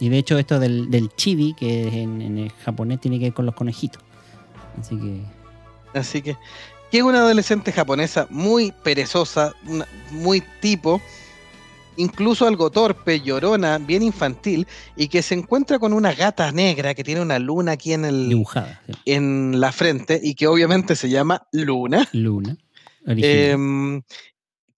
Y 0.00 0.08
de 0.08 0.18
hecho 0.18 0.38
esto 0.38 0.58
del, 0.58 0.90
del 0.90 1.08
chibi, 1.14 1.54
que 1.54 1.86
en, 2.02 2.20
en 2.20 2.38
el 2.38 2.50
japonés 2.64 3.00
tiene 3.00 3.18
que 3.18 3.26
ver 3.26 3.34
con 3.34 3.46
los 3.46 3.54
conejitos. 3.54 4.02
Así 4.80 4.96
que... 4.98 5.20
Así 5.98 6.22
que, 6.22 6.36
que 6.90 6.98
es 6.98 7.04
una 7.04 7.18
adolescente 7.20 7.70
japonesa 7.70 8.26
muy 8.28 8.72
perezosa, 8.82 9.54
una- 9.68 9.86
muy 10.10 10.42
tipo, 10.60 11.00
incluso 11.96 12.46
algo 12.46 12.70
torpe, 12.70 13.20
llorona, 13.20 13.78
bien 13.78 14.02
infantil, 14.02 14.66
y 14.96 15.08
que 15.08 15.22
se 15.22 15.34
encuentra 15.34 15.78
con 15.78 15.92
una 15.92 16.12
gata 16.12 16.50
negra 16.52 16.94
que 16.94 17.04
tiene 17.04 17.20
una 17.20 17.38
luna 17.38 17.72
aquí 17.72 17.92
en, 17.92 18.04
el, 18.04 18.28
Dibujada. 18.28 18.80
sí. 18.86 18.92
en 19.06 19.60
la 19.60 19.72
frente 19.72 20.20
y 20.22 20.34
que 20.34 20.46
obviamente 20.46 20.96
se 20.96 21.08
llama 21.08 21.46
Luna. 21.52 22.08
Luna. 22.12 22.56
Em, 23.06 24.02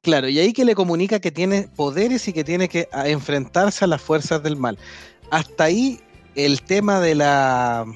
claro, 0.02 0.29
y 0.29 0.38
ahí 0.38 0.52
que 0.52 0.64
le 0.64 0.74
comunica 0.74 1.20
que 1.20 1.31
tiene 1.31 1.68
poderes 1.76 2.26
y 2.29 2.33
que 2.33 2.44
tiene 2.44 2.68
que 2.68 2.88
a, 2.92 3.09
enfrentarse 3.09 3.85
a 3.85 3.88
las 3.88 4.02
fuerzas 4.02 4.42
del 4.42 4.57
mal. 4.57 4.79
Hasta 5.31 5.64
ahí 5.64 6.00
el 6.35 6.62
tema 6.62 7.00
de 7.00 7.14
la 7.14 7.87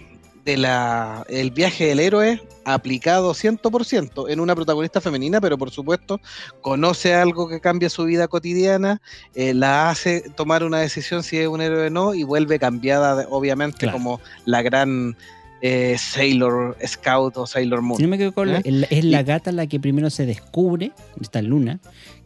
de 0.51 0.57
la 0.57 1.25
el 1.29 1.51
viaje 1.51 1.87
del 1.87 2.01
héroe 2.01 2.43
aplicado 2.65 3.33
100% 3.33 4.31
en 4.31 4.41
una 4.41 4.55
protagonista 4.55 5.01
femenina, 5.01 5.41
pero 5.41 5.57
por 5.57 5.71
supuesto 5.71 6.21
conoce 6.61 7.15
algo 7.15 7.49
que 7.49 7.61
cambia 7.61 7.89
su 7.89 8.05
vida 8.05 8.29
cotidiana, 8.29 9.01
eh, 9.35 9.55
la 9.55 9.91
hace 9.91 10.23
tomar 10.37 10.65
una 10.65 10.79
decisión 10.79 11.23
si 11.23 11.39
es 11.39 11.49
un 11.49 11.61
héroe 11.61 11.87
o 11.87 11.91
no 11.91 12.15
y 12.15 12.23
vuelve 12.23 12.59
cambiada 12.59 13.27
obviamente 13.31 13.79
Claro. 13.79 13.99
como 13.99 14.21
la 14.45 14.63
gran 14.63 15.17
eh, 15.63 15.97
Sailor 15.99 16.77
Scout 16.87 17.37
o 17.37 17.47
Sailor 17.47 17.83
Moon. 17.83 17.97
Si 17.97 18.03
no 18.03 18.09
me 18.09 18.17
equivoco, 18.17 18.45
¿Eh? 18.45 18.63
es 18.65 19.05
la 19.05 19.23
gata 19.23 19.53
la 19.53 19.67
que 19.67 19.79
primero 19.79 20.11
se 20.11 20.27
descubre, 20.27 20.93
esta 21.21 21.43
luna, 21.43 21.81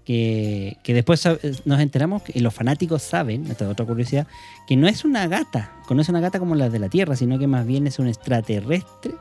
que, 0.04 0.76
que 0.82 0.94
después 0.94 1.24
sab- 1.24 1.62
nos 1.64 1.80
enteramos, 1.80 2.22
y 2.32 2.40
los 2.40 2.52
fanáticos 2.52 3.02
saben, 3.02 3.46
esta 3.50 3.64
es 3.64 3.70
otra 3.70 3.86
curiosidad, 3.86 4.26
que 4.66 4.76
no 4.76 4.86
es 4.86 5.04
una 5.04 5.26
gata, 5.26 5.72
que 5.88 5.94
no 5.94 6.02
es 6.02 6.08
una 6.08 6.20
gata 6.20 6.38
como 6.38 6.54
la 6.54 6.68
de 6.68 6.78
la 6.78 6.88
Tierra, 6.88 7.16
sino 7.16 7.38
que 7.38 7.46
más 7.46 7.66
bien 7.66 7.86
es 7.86 7.98
un 7.98 8.08
extraterrestre 8.08 9.14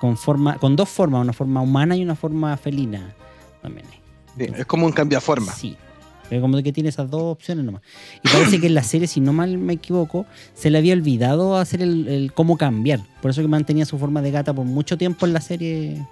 con, 0.00 0.16
forma, 0.16 0.58
con 0.58 0.76
dos 0.76 0.88
formas, 0.88 1.20
una 1.22 1.32
forma 1.32 1.60
humana 1.60 1.96
y 1.96 2.02
una 2.02 2.14
forma 2.14 2.56
felina. 2.56 3.14
También 3.62 3.86
hay. 3.90 4.46
Sí, 4.46 4.52
es 4.56 4.66
como 4.66 4.86
un 4.86 4.92
cambiaforma. 4.92 5.52
Sí. 5.52 5.76
Pero 6.28 6.40
como 6.40 6.60
que 6.62 6.72
tiene 6.72 6.88
esas 6.88 7.10
dos 7.10 7.22
opciones 7.22 7.66
nomás. 7.66 7.82
Y 8.22 8.28
parece 8.28 8.58
que 8.58 8.66
en 8.66 8.74
la 8.74 8.82
serie, 8.82 9.06
si 9.06 9.20
no 9.20 9.34
mal 9.34 9.58
me 9.58 9.74
equivoco, 9.74 10.24
se 10.54 10.70
le 10.70 10.78
había 10.78 10.94
olvidado 10.94 11.58
hacer 11.58 11.82
el, 11.82 12.08
el 12.08 12.32
cómo 12.32 12.56
cambiar. 12.56 13.00
Por 13.20 13.30
eso 13.30 13.42
que 13.42 13.48
mantenía 13.48 13.84
su 13.84 13.98
forma 13.98 14.22
de 14.22 14.30
gata 14.30 14.54
por 14.54 14.64
mucho 14.64 14.96
tiempo 14.96 15.26
en 15.26 15.34
la 15.34 15.42
serie. 15.42 16.02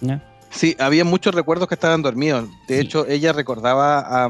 ¿Ya? 0.00 0.22
Sí, 0.50 0.74
había 0.78 1.04
muchos 1.04 1.34
recuerdos 1.34 1.68
que 1.68 1.74
estaban 1.74 2.02
dormidos. 2.02 2.48
De 2.68 2.76
Sí. 2.76 2.86
hecho, 2.86 3.06
ella 3.06 3.32
recordaba 3.32 4.28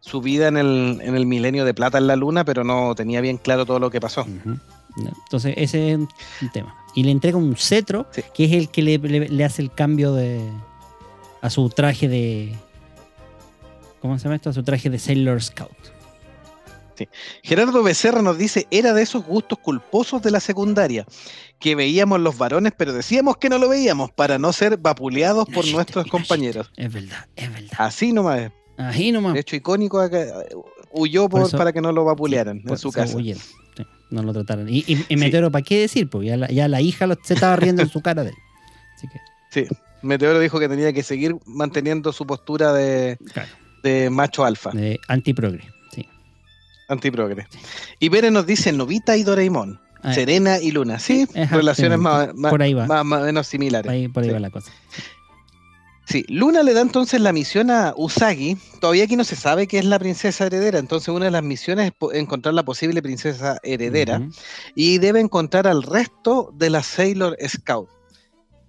su 0.00 0.20
vida 0.20 0.48
en 0.48 0.56
el, 0.56 1.00
en 1.02 1.14
el 1.14 1.26
milenio 1.26 1.64
de 1.64 1.74
plata 1.74 1.98
en 1.98 2.06
la 2.06 2.16
luna, 2.16 2.44
pero 2.44 2.64
no 2.64 2.94
tenía 2.94 3.20
bien 3.20 3.36
claro 3.38 3.64
todo 3.66 3.78
lo 3.78 3.90
que 3.90 4.00
pasó. 4.00 4.26
Entonces, 4.96 5.54
ese 5.56 5.92
es 5.92 5.96
un, 5.98 6.08
tema. 6.52 6.74
Y 6.94 7.04
le 7.04 7.10
entrega 7.12 7.36
un 7.38 7.56
cetro, 7.56 8.06
Sí. 8.12 8.22
que 8.34 8.44
es 8.46 8.52
el 8.52 8.68
que 8.70 8.82
le, 8.82 8.98
le- 8.98 9.28
le 9.28 9.44
hace 9.44 9.62
el 9.62 9.70
cambio 9.72 10.12
de 10.14 10.40
a 11.40 11.48
su 11.50 11.68
traje 11.70 12.08
de. 12.08 12.54
¿Cómo 14.00 14.18
se 14.18 14.24
llama 14.24 14.36
esto? 14.36 14.50
A 14.50 14.52
su 14.52 14.62
traje 14.64 14.90
de 14.90 14.98
Sailor 14.98 15.40
Scout. 15.42 15.70
Gerardo 17.42 17.82
Becerra 17.82 18.22
nos 18.22 18.38
dice, 18.38 18.68
era 18.70 18.92
de 18.92 19.02
esos 19.02 19.24
gustos 19.24 19.58
culposos 19.58 20.22
de 20.22 20.30
la 20.30 20.38
secundaria, 20.38 21.04
que 21.62 21.74
veíamos 21.76 22.20
los 22.20 22.36
varones, 22.36 22.72
pero 22.76 22.92
decíamos 22.92 23.36
que 23.36 23.48
no 23.48 23.56
lo 23.58 23.68
veíamos 23.68 24.10
para 24.10 24.38
no 24.38 24.52
ser 24.52 24.76
vapuleados 24.78 25.46
por 25.48 25.66
nuestros 25.68 26.06
compañeros. 26.08 26.70
Es 26.76 26.92
verdad, 26.92 27.26
es 27.36 27.52
verdad. 27.52 27.70
Así 27.78 28.12
nomás. 28.12 28.50
Ahí 28.76 29.12
nomás. 29.12 29.34
De 29.34 29.40
hecho, 29.40 29.54
icónico 29.56 30.00
acá, 30.00 30.26
huyó 30.90 31.28
Por 31.28 31.40
por, 31.42 31.48
eso- 31.48 31.56
para 31.58 31.72
que 31.72 31.80
no 31.80 31.92
lo 31.92 32.04
vapulearan 32.04 32.62
en 32.66 32.76
su 32.76 32.90
casa. 32.90 33.16
huyeron. 33.16 33.40
Sí, 33.76 33.84
no 34.10 34.22
lo 34.24 34.32
trataron. 34.32 34.68
Y, 34.68 34.78
y, 34.88 35.04
y 35.08 35.16
Meteoro, 35.16 35.50
¿para 35.52 35.62
qué 35.62 35.80
decir? 35.80 36.10
Pues 36.10 36.26
ya 36.26 36.36
la, 36.36 36.48
ya 36.48 36.66
la 36.68 36.80
hija 36.80 37.06
lo- 37.06 37.16
se 37.22 37.34
estaba 37.34 37.54
riendo 37.56 37.80
en 37.82 37.88
su 37.88 38.02
cara 38.02 38.24
de 38.24 38.30
él. 38.30 38.36
Así 38.96 39.06
que, 39.08 39.18
Sí, 39.50 39.66
Meteoro 40.02 40.40
dijo 40.40 40.58
que 40.58 40.68
tenía 40.68 40.92
que 40.92 41.02
seguir 41.04 41.36
manteniendo 41.46 42.12
su 42.12 42.26
postura 42.26 42.72
de, 42.72 43.18
claro, 43.32 43.48
de 43.84 44.10
macho 44.10 44.44
alfa, 44.44 44.70
de 44.72 44.98
antiprogre. 45.06 45.64
Sí. 45.94 46.08
antiprogre. 46.88 47.46
Y 48.00 48.10
Pérez 48.10 48.32
nos 48.32 48.46
dice 48.46 48.72
Novita 48.72 49.16
y 49.16 49.22
Doraemon, 49.22 49.78
Serena 50.14 50.58
y 50.58 50.70
Luna. 50.72 50.98
Sí, 50.98 51.26
relaciones 51.50 51.98
más, 51.98 52.34
más, 52.34 52.50
Por 52.50 52.62
ahí 52.62 52.74
va. 52.74 52.86
más- 52.86 53.04
más 53.04 53.22
o 53.22 53.24
menos 53.26 53.46
similares. 53.46 53.90
ahí, 53.90 54.08
por 54.08 54.22
ahí 54.22 54.28
Sí. 54.30 54.34
va 54.34 54.40
la 54.40 54.50
cosa. 54.50 54.72
Sí, 56.04 56.24
Luna 56.28 56.62
le 56.64 56.74
da 56.74 56.80
entonces 56.80 57.20
la 57.20 57.32
misión 57.32 57.70
a 57.70 57.94
Usagi. 57.96 58.56
Todavía 58.80 59.04
aquí 59.04 59.14
no 59.16 59.24
se 59.24 59.36
sabe 59.36 59.66
qué 59.68 59.78
es 59.78 59.84
la 59.84 59.98
princesa 60.00 60.46
heredera, 60.46 60.78
entonces 60.80 61.08
una 61.08 61.26
de 61.26 61.30
las 61.30 61.44
misiones 61.44 61.92
es 62.12 62.18
encontrar 62.18 62.54
la 62.54 62.64
posible 62.64 63.00
princesa 63.02 63.58
heredera 63.62 64.20
y 64.74 64.98
debe 64.98 65.20
encontrar 65.20 65.66
al 65.68 65.82
resto 65.84 66.52
de 66.56 66.70
la 66.70 66.82
Sailor 66.82 67.36
Scout. 67.46 67.88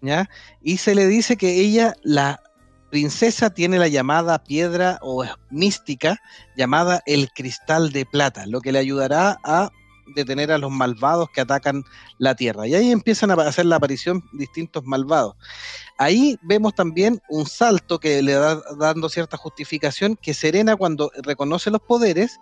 ¿Ya? 0.02 0.30
Y 0.62 0.78
se 0.78 0.96
le 0.96 1.08
dice 1.08 1.38
que 1.38 1.60
ella, 1.62 1.96
la 2.04 2.42
princesa, 2.92 3.50
tiene 3.50 3.80
la 3.80 3.88
llamada 3.88 4.44
piedra 4.44 5.00
o 5.02 5.26
mística 5.50 6.20
llamada 6.56 7.02
el 7.08 7.30
cristal 7.32 7.92
de 7.92 8.06
plata, 8.06 8.46
lo 8.46 8.62
que 8.62 8.72
le 8.74 8.80
ayudará 8.80 9.40
a 9.44 9.72
detener 10.08 10.52
a 10.52 10.58
los 10.58 10.72
malvados 10.72 11.30
que 11.30 11.42
atacan 11.42 11.84
la 12.18 12.36
Tierra. 12.36 12.68
Y 12.68 12.76
ahí 12.76 12.92
empiezan 12.92 13.32
a 13.32 13.36
hacer 13.36 13.66
la 13.66 13.78
aparición 13.78 14.24
distintos 14.34 14.84
malvados. 14.86 15.36
Ahí 15.98 16.38
vemos 16.42 16.74
también 16.76 17.22
un 17.30 17.46
salto 17.46 18.00
que 18.00 18.22
le 18.22 18.34
da 18.34 18.62
dando 18.78 19.10
cierta 19.10 19.38
justificación 19.38 20.16
que 20.16 20.34
Serena 20.34 20.76
cuando 20.76 21.12
reconoce 21.24 21.72
los 21.72 21.82
poderes, 21.82 22.40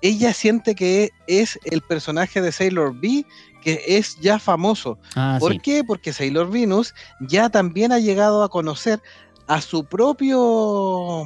ella 0.00 0.34
siente 0.34 0.74
que 0.74 1.10
es 1.28 1.58
el 1.64 1.80
personaje 1.80 2.40
de 2.40 2.52
Sailor 2.52 2.90
V 2.90 3.24
que 3.62 3.80
es 3.86 4.18
ya 4.20 4.38
famoso. 4.38 4.98
Ah, 5.14 5.36
¿Por 5.40 5.52
sí. 5.52 5.60
qué? 5.60 5.84
Porque 5.84 6.12
Sailor 6.12 6.50
Venus 6.50 6.94
ya 7.20 7.48
también 7.48 7.92
ha 7.92 7.98
llegado 7.98 8.42
a 8.42 8.48
conocer 8.48 9.00
a 9.46 9.60
su 9.60 9.84
propio 9.84 11.24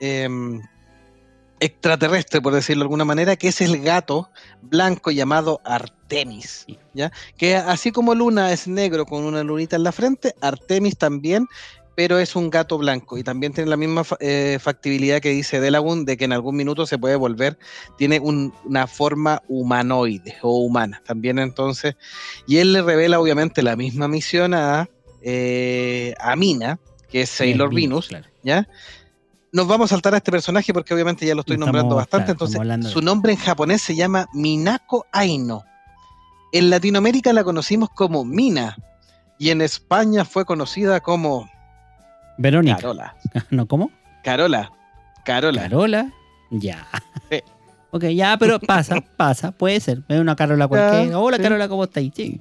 em, 0.00 0.62
extraterrestre, 1.60 2.40
por 2.40 2.52
decirlo 2.54 2.82
de 2.82 2.84
alguna 2.84 3.04
manera, 3.04 3.36
que 3.36 3.48
es 3.48 3.60
el 3.60 3.80
gato 3.82 4.30
blanco 4.62 5.10
llamado 5.10 5.60
Artemis. 5.64 6.66
¿ya? 6.94 7.10
Que 7.36 7.56
así 7.56 7.92
como 7.92 8.14
Luna 8.14 8.52
es 8.52 8.68
negro 8.68 9.06
con 9.06 9.24
una 9.24 9.42
lunita 9.42 9.76
en 9.76 9.82
la 9.82 9.92
frente, 9.92 10.34
Artemis 10.40 10.96
también, 10.96 11.46
pero 11.94 12.18
es 12.18 12.36
un 12.36 12.50
gato 12.50 12.76
blanco 12.76 13.16
y 13.16 13.22
también 13.22 13.54
tiene 13.54 13.70
la 13.70 13.78
misma 13.78 14.02
eh, 14.20 14.58
factibilidad 14.60 15.20
que 15.20 15.30
dice 15.30 15.60
Delagun 15.60 16.04
de 16.04 16.18
que 16.18 16.26
en 16.26 16.34
algún 16.34 16.54
minuto 16.54 16.84
se 16.84 16.98
puede 16.98 17.16
volver, 17.16 17.58
tiene 17.96 18.20
un- 18.20 18.52
una 18.66 18.86
forma 18.86 19.42
humanoide 19.48 20.36
o 20.42 20.58
humana 20.58 21.00
también 21.06 21.38
entonces, 21.38 21.96
y 22.46 22.58
él 22.58 22.74
le 22.74 22.82
revela 22.82 23.18
obviamente 23.18 23.62
la 23.62 23.76
misma 23.76 24.08
misión 24.08 24.52
a, 24.52 24.90
eh, 25.22 26.12
a 26.20 26.36
Mina, 26.36 26.78
que 27.10 27.22
es 27.22 27.30
Sailor 27.30 27.70
Venus, 27.70 27.80
Venus, 27.80 28.08
claro. 28.08 28.26
¿ya? 28.42 28.68
Nos 29.56 29.66
vamos 29.66 29.90
a 29.90 29.94
saltar 29.94 30.12
a 30.12 30.18
este 30.18 30.30
personaje 30.30 30.74
porque 30.74 30.92
obviamente 30.92 31.24
ya 31.24 31.34
lo 31.34 31.40
estoy 31.40 31.54
Estamos, 31.54 31.68
nombrando 31.68 31.96
bastante, 31.96 32.36
claro, 32.36 32.44
entonces 32.52 32.92
su 32.92 33.00
nombre 33.00 33.32
en 33.32 33.38
japonés 33.38 33.80
se 33.80 33.96
llama 33.96 34.28
Minako 34.34 35.06
Aino. 35.12 35.64
En 36.52 36.68
Latinoamérica 36.68 37.32
la 37.32 37.42
conocimos 37.42 37.88
como 37.88 38.26
Mina 38.26 38.76
y 39.38 39.48
en 39.48 39.62
España 39.62 40.26
fue 40.26 40.44
conocida 40.44 41.00
como 41.00 41.48
Verónica. 42.36 42.76
Carola. 42.76 43.16
¿No 43.50 43.66
cómo? 43.66 43.90
Carola. 44.22 44.72
Carola. 45.24 45.62
Carola. 45.62 46.12
Ya. 46.50 46.86
Sí. 47.30 47.40
Ok, 47.92 48.04
ya, 48.08 48.36
pero 48.36 48.60
pasa, 48.60 49.02
pasa, 49.16 49.52
puede 49.52 49.80
ser. 49.80 50.02
Es 50.08 50.20
una 50.20 50.36
Carola 50.36 50.68
cualquiera. 50.68 51.18
Hola, 51.18 51.38
sí. 51.38 51.42
Carola, 51.42 51.66
¿cómo 51.66 51.84
estáis? 51.84 52.12
Sí. 52.14 52.38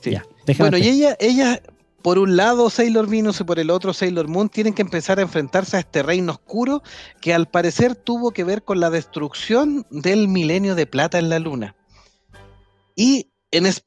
Sí. 0.00 0.10
Ya, 0.10 0.24
Bueno, 0.58 0.78
y 0.78 0.88
ella, 0.88 1.16
ella, 1.20 1.60
por 2.02 2.18
un 2.18 2.36
lado 2.36 2.70
Sailor 2.70 3.08
Venus 3.08 3.40
y 3.40 3.44
por 3.44 3.58
el 3.58 3.70
otro 3.70 3.92
Sailor 3.92 4.28
Moon, 4.28 4.48
tienen 4.48 4.74
que 4.74 4.82
empezar 4.82 5.18
a 5.18 5.22
enfrentarse 5.22 5.76
a 5.76 5.80
este 5.80 6.02
reino 6.02 6.32
oscuro 6.32 6.82
que 7.20 7.34
al 7.34 7.46
parecer 7.48 7.94
tuvo 7.94 8.30
que 8.30 8.44
ver 8.44 8.62
con 8.62 8.80
la 8.80 8.90
destrucción 8.90 9.86
del 9.90 10.28
milenio 10.28 10.74
de 10.74 10.86
plata 10.86 11.18
en 11.18 11.28
la 11.28 11.38
luna. 11.38 11.76
Y 12.96 13.30
en, 13.50 13.66
es- 13.66 13.82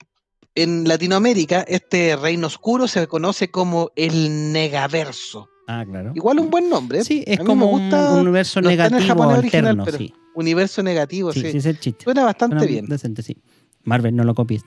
en 0.56 0.88
Latinoamérica, 0.88 1.62
este 1.67 2.15
reino 2.15 2.47
oscuro 2.47 2.88
se 2.88 3.08
conoce 3.08 3.49
como 3.49 3.91
el 3.95 4.52
Negaverso. 4.52 5.49
Ah, 5.67 5.84
claro. 5.89 6.12
Igual 6.13 6.39
un 6.39 6.49
buen 6.49 6.69
nombre. 6.69 7.04
Sí, 7.04 7.23
es 7.26 7.39
A 7.39 7.43
mí 7.43 7.47
como 7.47 7.65
me 7.78 7.84
gusta- 7.84 8.12
un 8.13 8.19
universo 8.19 8.62
no 8.62 8.69
está 8.69 8.88
en 8.88 8.93
el 8.95 9.02
negativo 9.02 9.28
original, 9.30 9.65
alterno, 9.67 9.86
pero 9.86 9.97
sí. 9.97 10.13
Universo 10.36 10.84
negativo, 10.84 11.32
Sí, 11.32 11.41
sí. 11.41 11.52
sí, 11.52 11.58
es 11.58 11.65
el 11.65 11.80
chiste. 11.80 12.04
Suena 12.04 12.23
bastante 12.26 12.58
Suena 12.58 12.71
bien. 12.71 12.86
Decente, 12.88 13.23
sí. 13.23 13.38
Marvel, 13.84 14.15
no 14.15 14.23
lo 14.23 14.34
copies. 14.36 14.63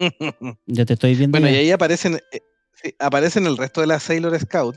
Yo 0.66 0.86
te 0.86 0.94
estoy 0.94 1.14
viendo. 1.14 1.38
Bueno, 1.38 1.52
y 1.54 1.58
ahí 1.58 1.70
aparecen, 1.70 2.14
eh, 2.32 2.40
sí, 2.82 2.94
aparecen 2.98 3.46
el 3.46 3.56
resto 3.56 3.80
de 3.80 3.86
la 3.86 4.00
Sailor 4.00 4.38
Scout. 4.40 4.76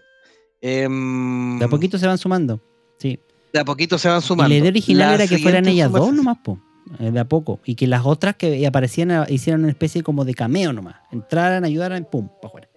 Em, 0.62 1.60
De 1.60 1.66
a 1.66 1.68
poquito 1.68 1.98
se 1.98 2.08
van 2.08 2.18
sumando. 2.18 2.62
Sí. 3.00 3.20
de 3.52 3.60
a 3.60 3.66
poquito 3.66 3.98
se 3.98 4.08
van 4.10 4.22
sumando. 4.22 4.50
la 4.50 4.56
idea 4.56 4.70
original 4.70 5.08
La 5.10 5.16
era 5.16 5.28
que 5.28 5.38
fueran 5.38 5.68
ellas 5.68 5.92
dos 5.92 6.14
nomás, 6.14 6.38
po. 6.44 6.60
eh, 7.00 7.12
De 7.12 7.20
a 7.20 7.26
poco. 7.26 7.60
Y 7.66 7.76
que 7.76 7.88
las 7.88 8.06
otras 8.06 8.36
que 8.36 8.66
aparecían 8.66 9.12
eh, 9.12 9.24
hicieran 9.30 9.62
una 9.62 9.72
especie 9.72 10.04
como 10.04 10.26
de 10.26 10.34
cameo 10.34 10.72
nomás. 10.74 10.96
Entraran, 11.12 11.64
ayudaran, 11.66 12.08
pum, 12.10 12.28
para 12.42 12.48
afuera. 12.48 12.70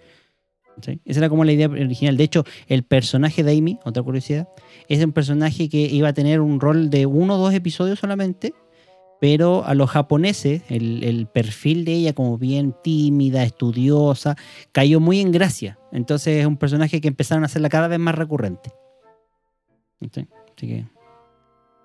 ¿Sí? 0.83 1.01
Esa 1.07 1.21
era 1.21 1.29
como 1.31 1.45
la 1.45 1.53
idea 1.53 1.69
original. 1.69 2.17
De 2.19 2.25
hecho, 2.25 2.45
el 2.67 2.83
personaje 2.83 3.43
de 3.43 3.57
Amy, 3.57 3.79
otra 3.85 4.03
curiosidad, 4.03 4.47
es 4.89 5.03
un 5.03 5.13
personaje 5.13 5.69
que 5.71 5.79
iba 5.79 6.09
a 6.09 6.13
tener 6.13 6.41
un 6.41 6.61
rol 6.61 6.91
de 6.91 7.07
uno 7.07 7.37
o 7.37 7.39
dos 7.39 7.55
episodios 7.55 7.99
solamente, 7.99 8.53
pero 9.21 9.65
a 9.65 9.75
los 9.75 9.91
japoneses, 9.91 10.63
el, 10.69 11.03
el 11.05 11.27
perfil 11.27 11.85
de 11.85 11.93
ella 11.93 12.13
como 12.13 12.39
bien 12.39 12.75
tímida, 12.83 13.43
estudiosa, 13.43 14.37
cayó 14.73 15.01
muy 15.01 15.21
en 15.21 15.33
gracia. 15.33 15.79
Entonces 15.93 16.41
es 16.41 16.47
un 16.47 16.57
personaje 16.57 17.01
que 17.01 17.09
empezaron 17.09 17.45
a 17.45 17.47
hacerla 17.47 17.69
cada 17.69 17.89
vez 17.89 17.99
más 17.99 18.15
recurrente. 18.15 18.73
¿Sí? 20.13 20.29
Así 20.57 20.67
que, 20.67 20.87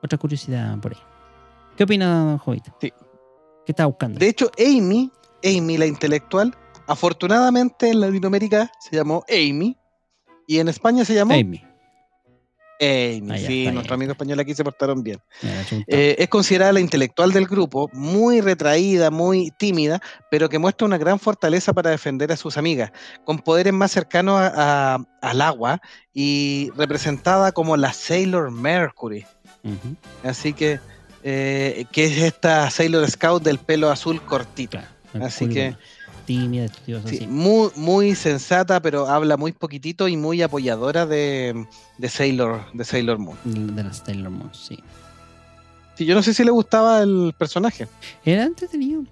otra 0.03 0.17
curiosidad 0.17 0.77
por 0.79 0.93
ahí. 0.93 0.99
¿Qué 1.77 1.83
opina, 1.83 2.37
Jovita? 2.43 2.75
Sí. 2.81 2.91
¿Qué 3.65 3.71
está 3.71 3.85
buscando? 3.85 4.19
De 4.19 4.27
hecho, 4.27 4.51
Amy, 4.59 5.11
Amy 5.43 5.77
la 5.77 5.85
intelectual, 5.85 6.55
afortunadamente 6.87 7.89
en 7.89 8.01
Latinoamérica 8.01 8.71
se 8.79 8.95
llamó 8.95 9.23
Amy 9.29 9.77
y 10.47 10.59
en 10.59 10.67
España 10.67 11.05
se 11.05 11.13
llamó 11.13 11.33
Amy. 11.33 11.63
Amy. 12.81 13.27
Ah, 13.31 13.37
ya, 13.37 13.47
sí, 13.47 13.65
nuestros 13.71 13.95
amigos 13.95 14.13
españoles 14.13 14.43
aquí 14.43 14.55
se 14.55 14.63
portaron 14.63 15.03
bien. 15.03 15.19
Eh, 15.87 16.15
es 16.17 16.27
considerada 16.29 16.73
la 16.73 16.79
intelectual 16.79 17.31
del 17.31 17.45
grupo, 17.45 17.89
muy 17.93 18.41
retraída, 18.41 19.11
muy 19.11 19.51
tímida, 19.59 20.01
pero 20.31 20.49
que 20.49 20.57
muestra 20.57 20.87
una 20.87 20.97
gran 20.97 21.19
fortaleza 21.19 21.73
para 21.73 21.91
defender 21.91 22.31
a 22.31 22.37
sus 22.37 22.57
amigas, 22.57 22.91
con 23.23 23.37
poderes 23.39 23.71
más 23.73 23.91
cercanos 23.91 24.41
a- 24.41 24.95
a- 24.95 25.05
al 25.21 25.41
agua 25.41 25.79
y 26.13 26.71
representada 26.75 27.51
como 27.51 27.77
la 27.77 27.93
Sailor 27.93 28.49
Mercury. 28.49 29.25
Así 30.23 30.53
que, 30.53 30.79
eh, 31.23 31.85
que 31.91 32.05
es 32.05 32.17
esta 32.17 32.67
Sailor 32.71 33.07
Scout 33.09 33.43
del 33.43 33.59
pelo 33.59 33.91
azul 33.91 34.21
cortito. 34.23 34.79
claro. 34.79 35.25
Así 35.25 35.47
que 35.49 35.61
bueno. 35.71 35.77
Tímida, 36.39 36.67
Sí, 37.05 37.27
muy, 37.27 37.69
muy 37.75 38.15
sensata, 38.15 38.81
pero 38.81 39.07
habla 39.07 39.37
muy 39.37 39.51
poquitito 39.51 40.07
y 40.07 40.17
muy 40.17 40.41
apoyadora 40.41 41.05
de, 41.05 41.65
de 41.97 42.09
Sailor, 42.09 42.61
de 42.73 42.85
Sailor 42.85 43.17
Moon. 43.17 43.37
De 43.43 43.93
Sailor 43.93 44.29
Moon, 44.29 44.49
sí. 44.53 44.79
Sí, 45.95 46.05
yo 46.05 46.15
no 46.15 46.23
sé 46.23 46.33
si 46.33 46.43
le 46.43 46.51
gustaba 46.51 47.01
el 47.03 47.33
personaje. 47.37 47.87
Era 48.23 48.45
entretenido. 48.45 49.03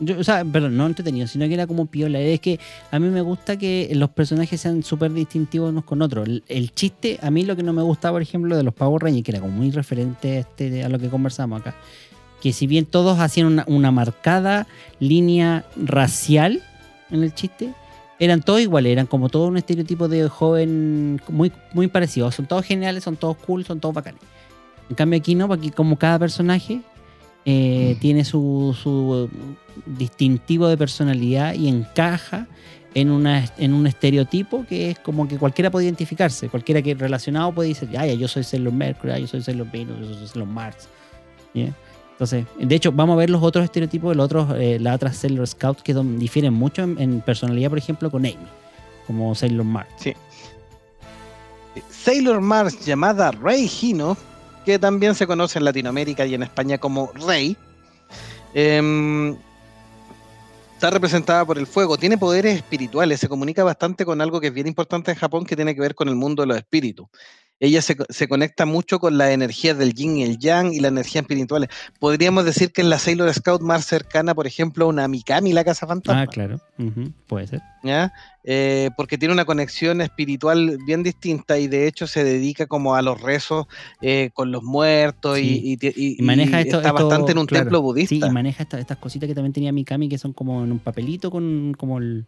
Yo, 0.00 0.18
o 0.18 0.24
sea, 0.24 0.44
perdón, 0.44 0.76
no 0.76 0.86
entretenido, 0.86 1.26
sino 1.26 1.46
que 1.48 1.54
era 1.54 1.66
como 1.66 1.86
piola. 1.86 2.20
Es 2.20 2.40
que 2.40 2.60
a 2.90 2.98
mí 2.98 3.08
me 3.08 3.20
gusta 3.20 3.58
que 3.58 3.90
los 3.94 4.10
personajes 4.10 4.60
sean 4.60 4.82
súper 4.82 5.12
distintivos 5.12 5.70
unos 5.70 5.84
con 5.84 6.00
otros. 6.02 6.26
El, 6.26 6.44
el 6.48 6.72
chiste, 6.72 7.18
a 7.20 7.30
mí 7.30 7.44
lo 7.44 7.56
que 7.56 7.62
no 7.62 7.72
me 7.72 7.82
gustaba, 7.82 8.14
por 8.14 8.22
ejemplo, 8.22 8.56
de 8.56 8.62
los 8.62 8.74
Power 8.74 9.02
Rangers, 9.02 9.24
que 9.24 9.32
era 9.32 9.40
como 9.40 9.52
muy 9.52 9.70
referente 9.70 10.36
a, 10.36 10.40
este, 10.40 10.84
a 10.84 10.88
lo 10.88 10.98
que 10.98 11.08
conversamos 11.08 11.60
acá, 11.60 11.74
que 12.40 12.52
si 12.52 12.66
bien 12.66 12.86
todos 12.86 13.18
hacían 13.18 13.46
una, 13.46 13.64
una 13.66 13.90
marcada 13.90 14.66
línea 15.00 15.64
racial 15.76 16.62
en 17.10 17.22
el 17.22 17.34
chiste, 17.34 17.72
eran 18.18 18.42
todos 18.42 18.60
iguales, 18.60 18.92
eran 18.92 19.06
como 19.06 19.28
todo 19.28 19.46
un 19.46 19.56
estereotipo 19.56 20.08
de 20.08 20.28
joven 20.28 21.20
muy, 21.28 21.52
muy 21.72 21.86
parecido. 21.88 22.30
Son 22.32 22.46
todos 22.46 22.64
geniales, 22.64 23.04
son 23.04 23.16
todos 23.16 23.36
cool, 23.36 23.64
son 23.64 23.80
todos 23.80 23.94
bacanes. 23.94 24.20
En 24.90 24.96
cambio 24.96 25.18
aquí 25.18 25.34
no, 25.34 25.52
aquí 25.52 25.70
como 25.70 25.98
cada 25.98 26.18
personaje 26.18 26.80
eh, 27.44 27.96
tiene 28.00 28.24
su, 28.24 28.76
su 28.80 29.28
distintivo 29.86 30.68
de 30.68 30.76
personalidad 30.76 31.54
y 31.54 31.68
encaja 31.68 32.48
en, 32.94 33.10
una, 33.10 33.44
en 33.58 33.74
un 33.74 33.86
estereotipo 33.86 34.64
que 34.66 34.90
es 34.90 34.98
como 34.98 35.28
que 35.28 35.38
cualquiera 35.38 35.70
puede 35.70 35.86
identificarse, 35.86 36.48
cualquiera 36.48 36.82
que 36.82 36.94
relacionado 36.94 37.52
puede 37.52 37.68
decir, 37.70 37.90
ay, 37.96 38.16
yo 38.18 38.26
soy 38.26 38.42
Sailor 38.42 38.72
Mercury, 38.72 39.20
yo 39.20 39.26
soy 39.26 39.42
Sailor 39.42 39.70
Venus, 39.70 39.98
yo 40.00 40.14
soy 40.14 40.26
Sailor 40.26 40.48
Mars. 40.48 40.88
¿Ya? 41.54 41.72
Entonces, 42.18 42.46
de 42.58 42.74
hecho, 42.74 42.90
vamos 42.90 43.14
a 43.14 43.18
ver 43.18 43.30
los 43.30 43.40
otros 43.44 43.64
estereotipos 43.64 44.16
los 44.16 44.24
otros, 44.24 44.48
eh, 44.56 44.78
las 44.80 44.96
otras 44.96 45.16
Sailor 45.18 45.46
Scouts 45.46 45.84
que 45.84 45.94
difieren 45.94 46.52
mucho 46.52 46.82
en, 46.82 47.20
personalidad, 47.20 47.68
por 47.68 47.78
ejemplo, 47.78 48.10
con 48.10 48.26
Amy, 48.26 48.44
como 49.06 49.36
Sailor 49.36 49.64
Mars. 49.64 49.88
Sailor 51.88 52.40
Mars 52.40 52.84
llamada 52.84 53.30
Rey 53.30 53.70
Hino, 53.80 54.16
que 54.64 54.80
también 54.80 55.14
se 55.14 55.28
conoce 55.28 55.60
en 55.60 55.64
Latinoamérica 55.64 56.26
y 56.26 56.34
en 56.34 56.42
España 56.42 56.76
como 56.76 57.12
Rey, 57.24 57.56
em, 58.52 59.36
está 60.74 60.90
representada 60.90 61.44
por 61.44 61.56
el 61.56 61.68
fuego, 61.68 61.96
tiene 61.96 62.18
poderes 62.18 62.56
espirituales, 62.56 63.20
se 63.20 63.28
comunica 63.28 63.62
bastante 63.62 64.04
con 64.04 64.20
algo 64.20 64.40
que 64.40 64.48
es 64.48 64.52
bien 64.52 64.66
importante 64.66 65.12
en 65.12 65.16
Japón 65.16 65.44
que 65.44 65.54
tiene 65.54 65.72
que 65.72 65.82
ver 65.82 65.94
con 65.94 66.08
el 66.08 66.16
mundo 66.16 66.42
de 66.42 66.48
los 66.48 66.56
espíritus. 66.56 67.06
Ella 67.60 67.82
se, 67.82 67.96
se 68.08 68.28
conecta 68.28 68.66
mucho 68.66 69.00
con 69.00 69.18
la 69.18 69.32
energía 69.32 69.74
del 69.74 69.92
yin 69.92 70.16
y 70.18 70.22
el 70.22 70.38
yang 70.38 70.72
y 70.72 70.78
la 70.78 70.88
energía 70.88 71.22
espirituales. 71.22 71.68
Podríamos 71.98 72.44
decir 72.44 72.70
que 72.70 72.82
es 72.82 72.86
la 72.86 73.00
Sailor 73.00 73.34
Scout 73.34 73.62
más 73.62 73.84
cercana, 73.84 74.32
por 74.34 74.46
ejemplo, 74.46 74.84
a 74.84 74.88
una 74.88 75.08
Mikami, 75.08 75.52
la 75.52 75.64
Casa 75.64 75.84
Fantasma. 75.86 76.22
Ah, 76.22 76.26
claro, 76.28 76.60
puede 77.26 77.48
ser. 77.48 77.60
¿ya? 77.82 78.12
Eh, 78.44 78.90
porque 78.96 79.18
tiene 79.18 79.34
una 79.34 79.44
conexión 79.44 80.00
espiritual 80.00 80.78
bien 80.86 81.02
distinta 81.02 81.58
y 81.58 81.66
de 81.66 81.88
hecho 81.88 82.06
se 82.06 82.22
dedica 82.22 82.66
como 82.66 82.94
a 82.94 83.02
los 83.02 83.20
rezos 83.20 83.66
eh, 84.00 84.30
con 84.34 84.52
los 84.52 84.62
muertos 84.62 85.38
y- 85.38 85.42
Sí. 85.42 85.60
y, 85.64 85.76
ti- 85.78 85.92
y- 85.96 86.16
Y 86.20 86.22
maneja 86.22 86.60
esto, 86.60 86.76
está 86.76 86.90
esto- 86.90 87.08
bastante 87.08 87.32
en 87.32 87.38
un 87.38 87.46
claro, 87.46 87.64
templo 87.64 87.78
Sí, 87.78 87.82
budista. 87.82 88.26
y 88.26 88.30
maneja 88.30 88.62
esta- 88.62 88.78
estas 88.78 88.98
cositas 88.98 89.26
que 89.26 89.34
también 89.34 89.52
tenía 89.52 89.72
Mikami, 89.72 90.08
que 90.08 90.18
son 90.18 90.32
como 90.32 90.62
en 90.62 90.70
un 90.70 90.78
papelito 90.78 91.30
con 91.30 91.74
como 91.76 91.98
el, 91.98 92.26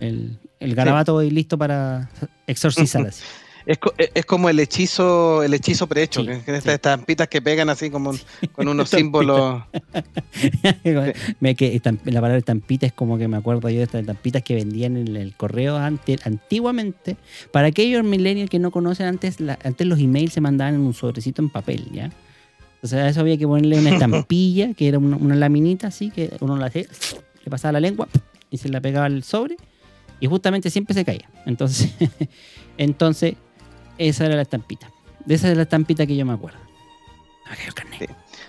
el, 0.00 0.38
el 0.60 0.74
garabato 0.74 1.22
y 1.22 1.30
listo 1.30 1.56
para 1.56 2.10
exorcizar 2.46 3.06
así. 3.06 3.22
Es, 3.70 3.76
co- 3.76 3.92
es- 3.98 4.24
como 4.24 4.48
el 4.48 4.58
hechizo 4.60 5.42
el 5.42 5.52
hechizo 5.52 5.86
prehecho, 5.86 6.22
Sí, 6.22 6.26
que, 6.26 6.38
que 6.40 6.52
sí. 6.52 6.56
estas 6.56 6.74
estampitas 6.74 7.28
que 7.28 7.42
pegan 7.42 7.68
así 7.68 7.90
como 7.90 8.12
con 8.52 8.66
unos 8.66 8.88
símbolos. 8.88 9.62
Me 11.40 11.54
que 11.54 11.74
estamp- 11.80 12.00
la 12.04 12.20
palabra 12.20 12.38
estampita 12.38 12.86
es 12.86 12.92
como 12.92 13.18
que 13.18 13.28
me 13.28 13.36
acuerdo 13.36 13.68
yo 13.68 13.76
de 13.78 13.82
estas 13.84 14.00
estampitas 14.00 14.42
que 14.42 14.54
vendían 14.54 14.96
en 14.96 15.14
el 15.16 15.34
correo 15.36 15.76
ante- 15.76 16.18
antiguamente. 16.24 17.16
Para 17.52 17.66
aquellos 17.68 18.04
millennials 18.04 18.50
que 18.50 18.58
no 18.58 18.70
conocen, 18.70 19.06
antes, 19.06 19.38
la- 19.40 19.58
antes 19.62 19.86
los 19.86 19.98
emails 19.98 20.32
se 20.32 20.40
mandaban 20.40 20.74
en 20.74 20.80
un 20.80 20.94
sobrecito 20.94 21.42
en 21.42 21.50
papel, 21.50 21.88
¿ya? 21.92 22.10
O 22.82 22.86
sea, 22.86 23.04
a 23.04 23.08
eso 23.08 23.20
había 23.20 23.36
que 23.36 23.46
ponerle 23.46 23.78
una 23.78 23.90
estampilla, 23.90 24.72
que 24.74 24.88
era 24.88 24.98
una, 24.98 25.16
una 25.16 25.34
laminita 25.34 25.88
así, 25.88 26.10
que 26.10 26.30
uno 26.40 26.56
la 26.56 26.66
hacía, 26.66 26.84
le 27.44 27.50
pasaba 27.50 27.72
la 27.72 27.80
lengua 27.80 28.08
y 28.50 28.58
se 28.58 28.68
la 28.68 28.80
pegaba 28.80 29.06
al 29.06 29.24
sobre 29.24 29.56
y 30.20 30.26
justamente 30.26 30.70
siempre 30.70 30.94
se 30.94 31.04
caía. 31.04 31.28
Entonces, 31.44 31.92
entonces 32.78 33.34
esa 33.98 34.26
era 34.26 34.36
la 34.36 34.42
estampita. 34.42 34.90
De 35.24 35.34
esa 35.34 35.50
es 35.50 35.56
la 35.56 35.64
estampita 35.64 36.06
que 36.06 36.16
yo 36.16 36.24
me 36.24 36.32
acuerdo. 36.32 36.58
Ah, 37.46 37.54
cayó 37.56 37.68
el 37.68 37.74
carnet. 37.74 37.98
Sí. 38.00 38.06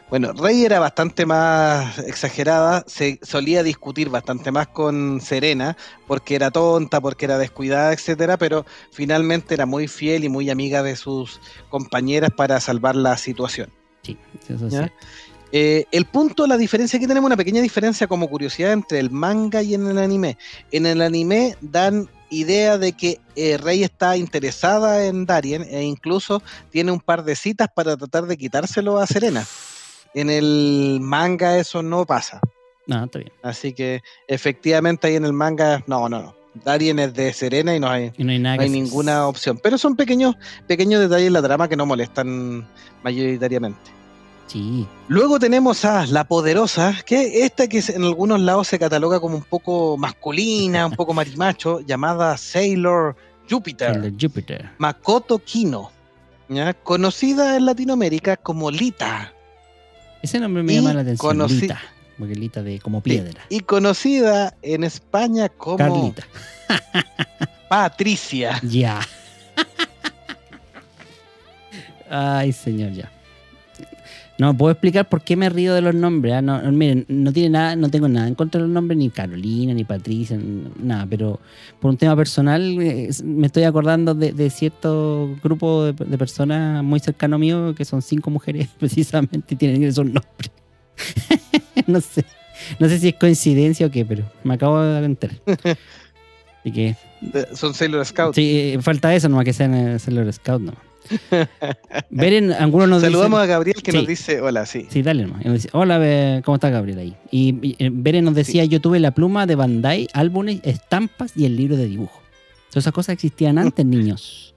Bueno, 0.10 0.34
Rey 0.34 0.66
era 0.66 0.80
bastante 0.80 1.28
más 1.28 2.00
exagerada, 2.00 2.84
se 2.88 3.20
solía 3.22 3.62
discutir 3.62 4.10
bastante 4.10 4.52
más 4.52 4.68
con 4.68 5.22
Serena, 5.22 5.78
porque 6.08 6.34
era 6.34 6.50
tonta, 6.50 7.00
porque 7.00 7.26
era 7.26 7.38
descuidada, 7.38 7.94
etcétera, 7.94 8.38
pero 8.38 8.66
finalmente 8.92 9.54
era 9.54 9.68
muy 9.68 9.88
fiel 9.88 10.24
y 10.24 10.30
muy 10.30 10.50
amiga 10.50 10.82
de 10.82 10.96
sus 10.96 11.40
compañeras 11.70 12.32
para 12.36 12.60
salvar 12.60 12.96
la 12.96 13.18
situación. 13.18 13.70
Sí, 14.02 14.18
eso 14.48 14.68
es. 14.68 14.92
Eh, 15.52 15.86
el 15.92 16.06
punto, 16.06 16.48
la 16.48 16.58
diferencia, 16.58 16.98
aquí 16.98 17.08
tenemos 17.08 17.28
una 17.28 17.38
pequeña 17.38 17.62
diferencia 17.62 18.08
como 18.08 18.30
curiosidad 18.30 18.74
entre 18.74 19.00
el 19.00 19.12
manga 19.12 19.62
y 19.62 19.76
en 19.76 19.88
el 19.88 20.00
anime. 20.00 20.38
En 20.72 20.88
el 20.88 21.02
anime 21.02 21.56
dan 21.62 22.10
idea 22.30 22.78
de 22.78 22.94
que 22.94 23.20
eh, 23.36 23.58
Rey 23.58 23.84
está 23.84 24.18
interesada 24.18 25.06
en 25.06 25.26
Darien 25.26 25.64
e 25.64 25.84
incluso 25.84 26.42
tiene 26.70 26.92
un 26.92 27.00
par 27.00 27.24
de 27.24 27.36
citas 27.36 27.68
para 27.74 27.98
tratar 27.98 28.26
de 28.26 28.38
quitárselo 28.38 29.00
a 29.00 29.08
Serena. 29.08 29.46
En 30.14 30.30
el 30.30 31.00
manga 31.02 31.58
eso 31.58 31.84
no 31.84 32.06
pasa. 32.06 32.42
No, 32.88 33.06
está 33.06 33.20
bien. 33.20 33.32
Así 33.44 33.74
que 33.74 34.02
efectivamente 34.28 35.08
ahí 35.08 35.16
en 35.16 35.26
el 35.26 35.34
manga, 35.34 35.84
no, 35.88 36.10
no, 36.10 36.22
no. 36.22 36.36
Darien 36.66 36.98
es 36.98 37.14
de 37.14 37.32
Serena 37.32 37.76
y 37.76 37.80
no 37.80 37.88
hay, 37.88 38.12
Y 38.18 38.24
no 38.24 38.32
hay 38.32 38.40
no 38.58 38.68
ninguna 38.68 39.28
opción. 39.28 39.60
Pero 39.62 39.78
son 39.78 39.96
pequeños, 39.96 40.36
pequeños 40.68 41.00
detalles 41.00 41.28
en 41.28 41.34
la 41.34 41.44
trama 41.44 41.68
que 41.68 41.76
no 41.76 41.86
molestan 41.86 42.68
mayoritariamente. 43.04 43.99
Sí, 44.50 44.88
Luego 45.08 45.38
tenemos 45.38 45.86
a 45.86 46.08
la 46.08 46.24
poderosa, 46.24 46.96
que 47.06 47.44
esta 47.46 47.68
que 47.68 47.84
en 47.88 48.04
algunos 48.04 48.40
lados 48.40 48.68
se 48.68 48.80
cataloga 48.80 49.20
como 49.20 49.36
un 49.38 49.44
poco 49.44 49.96
masculina, 49.96 50.88
un 50.88 50.94
poco 50.94 51.14
marimacho, 51.14 51.80
llamada 51.86 52.36
Sailor 52.36 53.16
Jupiter, 53.48 54.12
Júpiter. 54.20 54.72
Makoto 54.80 55.38
Kino, 55.38 55.92
¿ya? 56.48 56.74
conocida 56.74 57.58
en 57.58 57.66
Latinoamérica 57.66 58.38
como 58.38 58.72
Lita 58.72 59.32
Ese 60.24 60.40
nombre 60.40 60.64
me 60.64 60.74
Y 60.74 60.76
llama 60.78 60.96
la 60.96 61.02
atención. 61.02 61.48
Lita. 61.48 61.80
Porque 62.18 62.34
Lita 62.36 62.64
de 62.64 62.80
como 62.80 63.02
piedra. 63.02 63.42
y 63.50 63.60
conocida 63.62 64.56
en 64.64 64.84
España 64.84 65.48
como 65.50 65.78
Carlita. 65.78 66.24
Patricia. 67.70 68.60
Ya. 68.64 69.00
Ay, 72.10 72.52
señor, 72.52 72.92
ya. 72.94 73.12
No 74.40 74.56
puedo 74.56 74.72
explicar 74.72 75.10
por 75.10 75.22
qué 75.22 75.36
me 75.36 75.50
río 75.50 75.74
de 75.74 75.82
los 75.82 75.94
nombres. 75.94 76.34
ah, 76.34 76.42
No, 76.42 76.62
miren, 76.72 77.06
no 77.10 77.34
tiene 77.34 77.50
nada, 77.50 77.76
no 77.76 77.90
tengo 77.90 78.08
nada 78.08 78.26
en 78.28 78.36
contra 78.36 78.60
de 78.62 78.68
los 78.68 78.74
nombres, 78.74 78.98
ni 78.98 79.10
Carolina, 79.10 79.74
ni 79.74 79.84
Patricia, 79.84 80.40
nada, 80.82 81.06
pero 81.10 81.42
por 81.82 81.92
un 81.92 81.98
tema 81.98 82.16
personal 82.16 82.82
eh, 82.82 83.10
me 83.24 83.48
estoy 83.48 83.64
acordando 83.64 84.16
de, 84.16 84.32
de 84.32 84.50
cierto 84.50 85.36
grupo 85.44 85.84
de, 85.84 85.94
de 86.06 86.18
personas 86.18 86.82
muy 86.84 87.02
cercano 87.02 87.38
mío 87.38 87.76
que 87.76 87.84
son 87.84 88.02
cinco 88.02 88.30
mujeres 88.30 88.70
precisamente 88.80 89.56
y 89.56 89.58
tienen 89.58 89.84
esos 89.84 90.06
nombres. 90.06 90.52
no 91.88 92.00
sé. 92.00 92.24
No 92.80 92.88
sé 92.88 92.98
si 93.00 93.10
es 93.10 93.16
coincidencia 93.16 93.88
o 93.88 93.92
qué, 93.92 94.06
pero 94.06 94.24
me 94.44 94.54
acabo 94.54 94.82
de 94.82 95.04
enterar. 95.06 95.38
Así 96.60 96.72
que 96.72 96.96
Son 97.56 97.74
Sailor 97.74 98.06
Scouts. 98.06 98.36
Sí, 98.36 98.74
eh, 98.74 98.82
falta 98.82 99.14
eso, 99.14 99.28
nomás 99.30 99.46
que 99.46 99.54
sean 99.54 99.74
eh, 99.74 100.00
Sailor 100.00 100.32
Scout, 100.32 100.62
no. 100.62 100.74
Beren, 102.10 102.52
nos 102.88 103.02
Saludamos 103.02 103.40
a 103.40 103.46
Gabriel 103.46 103.82
que 103.82 103.92
Sí. 103.92 103.98
nos 103.98 104.08
dice, 104.08 104.42
hola, 104.42 104.66
sí. 104.66 104.88
Sí, 104.90 105.02
dale 105.02 105.24
dice, 105.54 105.70
Hola, 105.74 106.42
¿cómo 106.44 106.56
está 106.56 106.70
Gabriel 106.70 107.00
ahí? 107.00 107.16
Y, 107.32 107.56
y, 107.68 107.76
eh, 107.80 107.90
Beren 107.92 108.26
nos 108.26 108.36
decía, 108.36 108.66
yo 108.66 108.80
tuve 108.82 109.00
la 109.00 109.12
pluma 109.12 109.46
de 109.46 109.56
Bandai, 109.56 110.08
álbumes, 110.14 110.60
estampas 110.64 111.34
y 111.36 111.46
el 111.46 111.56
libro 111.56 111.78
de 111.78 111.86
dibujo. 111.88 112.22
Todas 112.70 112.84
esas 112.84 112.94
cosas 112.94 113.14
existían 113.14 113.58
antes, 113.60 113.86
niños. 113.86 114.54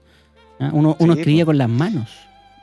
¿Ah? 0.59 0.69
Uno, 0.73 0.95
uno 0.99 1.13
Sí, 1.13 1.19
escribía 1.19 1.45
pues. 1.45 1.53
con 1.53 1.57
las 1.57 1.69
manos, 1.69 2.09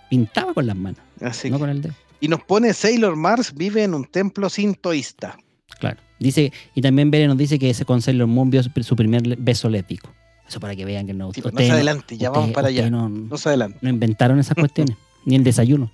pintaba 0.09 0.55
con 0.55 0.67
las 0.67 0.77
manos, 0.77 1.01
Así 1.21 1.51
no 1.51 1.57
que- 1.57 1.61
con 1.61 1.71
el 1.71 1.83
dedo. 1.83 1.95
y 2.21 2.29
nos 2.29 2.43
pone 2.43 2.73
Sailor 2.73 3.17
Mars 3.17 3.53
vive 3.55 3.83
en 3.83 3.95
un 3.95 4.05
templo 4.05 4.49
sintoísta. 4.49 5.37
Claro. 5.79 5.99
Dice, 6.19 6.53
y 6.75 6.83
también 6.83 7.11
Beren 7.11 7.29
nos 7.29 7.39
dice 7.39 7.59
que 7.59 7.71
ese 7.71 7.85
con 7.87 8.03
Sailor 8.03 8.27
Moon 8.27 8.51
vio 8.51 8.63
su 8.63 8.95
primer 8.97 9.23
beso 9.39 9.69
lésbico. 9.71 10.11
Eso 10.51 10.59
para 10.59 10.75
que 10.75 10.85
vean 10.85 11.07
que 11.07 11.15
no. 11.15 11.33
Sí, 11.33 11.43
pues, 11.43 11.55
no 11.55 11.61
se 11.61 11.71
adelante, 11.71 12.17
ya 12.17 12.29
vamos 12.29 12.51
para 12.51 12.67
allá. 12.69 12.91
No, 12.91 13.09
No 13.09 13.39
se 13.39 13.51
adelante. 13.51 13.79
no 13.83 13.89
inventaron 13.89 14.41
esas 14.41 14.57
cuestiones, 14.57 14.97
ni 15.25 15.37
el 15.37 15.45
desayuno. 15.45 15.93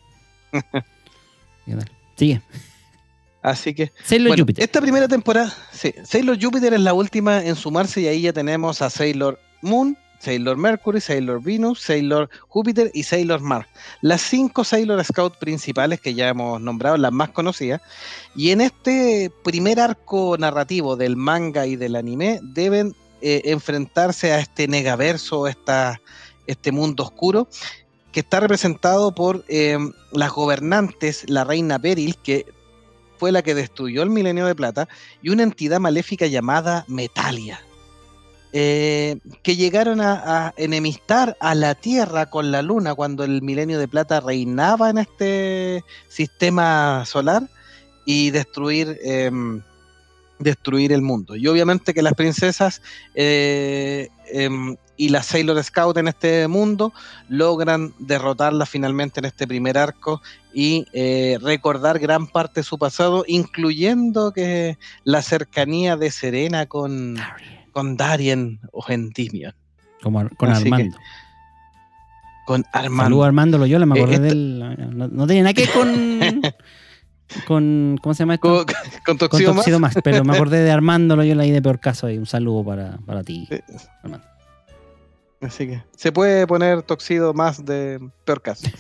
Sigue. 2.17 2.41
Así 3.43 3.75
que 3.75 3.93
Sailor 4.03 4.29
Bueno, 4.29 4.45
Júpiter. 4.45 4.65
Esta 4.65 4.81
primera 4.81 5.07
temporada, 5.09 5.55
sí, 5.73 5.93
Sailor 6.05 6.43
Júpiter 6.43 6.73
es 6.73 6.81
la 6.81 6.95
última 6.95 7.45
en 7.45 7.55
sumarse 7.55 8.01
y 8.01 8.07
ahí 8.07 8.23
ya 8.23 8.33
tenemos 8.33 8.81
a 8.81 8.89
Sailor 8.89 9.39
Moon, 9.61 9.95
Sailor 10.21 10.57
Mercury, 10.57 11.03
Sailor 11.03 11.43
Venus, 11.43 11.81
Sailor 11.81 12.31
Júpiter 12.49 12.91
y 12.95 13.03
Sailor 13.03 13.43
Mars. 13.43 13.69
Las 14.01 14.23
cinco 14.23 14.65
Sailor 14.65 15.05
Scout 15.05 15.37
principales 15.37 16.01
que 16.01 16.15
ya 16.15 16.31
hemos 16.31 16.63
nombrado, 16.63 16.97
las 16.97 17.13
más 17.13 17.29
conocidas. 17.29 17.83
Y 18.35 18.53
en 18.53 18.63
este 18.63 19.31
primer 19.45 19.81
arco 19.81 20.37
narrativo 20.39 20.97
del 20.97 21.17
manga 21.17 21.67
y 21.67 21.77
del 21.77 21.95
anime 21.95 22.41
deben 22.43 22.95
eh, 23.21 23.43
enfrentarse 23.45 24.33
a 24.33 24.41
este 24.41 24.69
negaverso, 24.69 25.47
esta, 25.47 26.01
este 26.47 26.73
mundo 26.73 27.03
oscuro, 27.05 27.49
que 28.13 28.21
está 28.21 28.41
representado 28.41 29.15
por 29.15 29.45
eh, 29.49 29.79
las 30.13 30.33
gobernantes, 30.33 31.29
la 31.29 31.45
reina 31.45 31.79
Beryl, 31.79 32.17
que 32.17 32.47
fue 33.19 33.33
la 33.33 33.43
que 33.43 33.55
destruyó 33.55 34.03
el 34.03 34.11
milenio 34.11 34.47
de 34.47 34.55
plata, 34.55 34.89
y 35.23 35.31
una 35.31 35.43
entidad 35.43 35.81
maléfica 35.81 36.27
llamada 36.27 36.85
Metalia. 36.89 37.61
Eh, 38.53 39.19
que 39.43 39.57
llegaron 39.57 40.01
a, 40.01 40.55
enemistar 40.57 41.37
a 41.41 41.55
la 41.55 41.75
Tierra 41.75 42.31
con 42.31 42.51
la 42.51 42.63
Luna 42.63 42.95
cuando 42.95 43.23
el 43.25 43.43
milenio 43.43 43.79
de 43.79 43.87
plata 43.87 44.21
reinaba 44.21 44.89
en 44.89 44.97
este 44.97 45.85
sistema 46.09 47.05
solar 47.05 47.43
y 48.07 48.31
destruir, 48.31 48.99
em, 49.03 49.63
destruir 50.39 50.93
el 50.93 51.03
mundo. 51.03 51.37
Y 51.37 51.47
obviamente 51.47 51.95
que 51.95 52.03
las 52.03 52.15
princesas 52.15 52.83
eh, 53.15 54.09
em, 54.33 54.77
y 54.97 55.11
las 55.11 55.27
Sailor 55.27 55.63
Scout 55.63 55.97
en 55.99 56.09
este 56.09 56.49
mundo 56.49 56.93
logran 57.29 57.93
derrotarla 57.99 58.67
finalmente 58.67 59.21
en 59.21 59.27
este 59.27 59.47
primer 59.47 59.77
arco 59.77 60.23
y 60.55 60.87
eh, 60.93 61.39
recordar 61.43 61.99
gran 61.99 62.27
parte 62.27 62.61
de 62.61 62.65
su 62.65 62.79
pasado, 62.79 63.25
incluyendo 63.27 64.33
que 64.33 64.79
la 65.05 65.23
cercanía 65.23 65.97
de 65.97 66.11
Serena 66.11 66.67
con 66.67 67.17
con 67.77 67.95
Darien 67.95 68.59
o 68.73 68.81
Gentimion. 68.81 69.53
Como 70.03 70.27
con 70.39 70.49
Armando. 70.49 70.97
con 72.47 72.65
Armando. 72.73 73.23
Armando 73.23 73.59
Loyola, 73.59 73.85
me 73.85 74.01
acordé 74.01 74.17
eh, 74.17 74.21
del. 74.21 74.95
No, 74.97 75.27
tenía 75.27 75.43
nada 75.43 75.53
que 75.53 75.67
con. 75.67 76.21
con 77.47 77.99
¿Cómo 78.03 78.15
se 78.15 78.21
llama 78.21 78.35
esto? 78.35 78.67
Con, 79.05 79.19
con 79.19 79.81
más. 79.81 79.95
Pero 80.03 80.25
me 80.25 80.35
acordé 80.35 80.63
de 80.63 80.71
Armando 80.71 81.17
Loyola 81.17 81.47
y 81.47 81.51
de 81.51 81.63
peor 81.63 81.81
caso. 81.81 82.11
Y 82.11 82.19
un 82.19 82.27
saludo 82.27 82.65
para, 82.65 82.99
para 83.07 83.23
ti, 83.23 83.49
Armando. 84.03 84.27
Así 85.41 85.67
que 85.67 85.83
se 85.97 86.13
puede 86.13 86.47
poner 86.47 86.83
Toxido 86.83 87.35
más 87.35 87.65
de 87.65 88.01
peor 88.25 88.43
caso. 88.43 88.69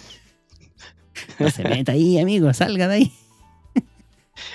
No 1.38 1.50
se 1.50 1.64
meta 1.64 1.92
ahí, 1.92 2.18
amigo, 2.18 2.52
salga 2.52 2.88
de 2.88 2.94
ahí. 2.94 3.12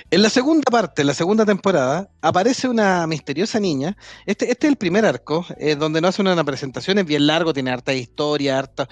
En 0.10 0.22
la 0.22 0.30
segunda 0.30 0.64
parte, 0.70 1.02
en 1.02 1.08
la 1.08 1.14
segunda 1.14 1.46
temporada, 1.46 2.10
aparece 2.22 2.68
una 2.68 3.06
misteriosa 3.08 3.60
niña. 3.60 3.98
Este, 4.26 4.52
este 4.52 4.68
es 4.68 4.72
el 4.72 4.78
primer 4.78 5.06
arco, 5.06 5.46
eh, 5.58 5.76
donde 5.76 6.02
no 6.02 6.08
hace 6.08 6.22
una, 6.22 6.42
presentación, 6.44 6.98
es 6.98 7.06
bien 7.06 7.28
largo, 7.28 7.54
tiene 7.54 7.72
harta 7.72 7.94
historia, 7.94 8.60
harto, 8.60 8.88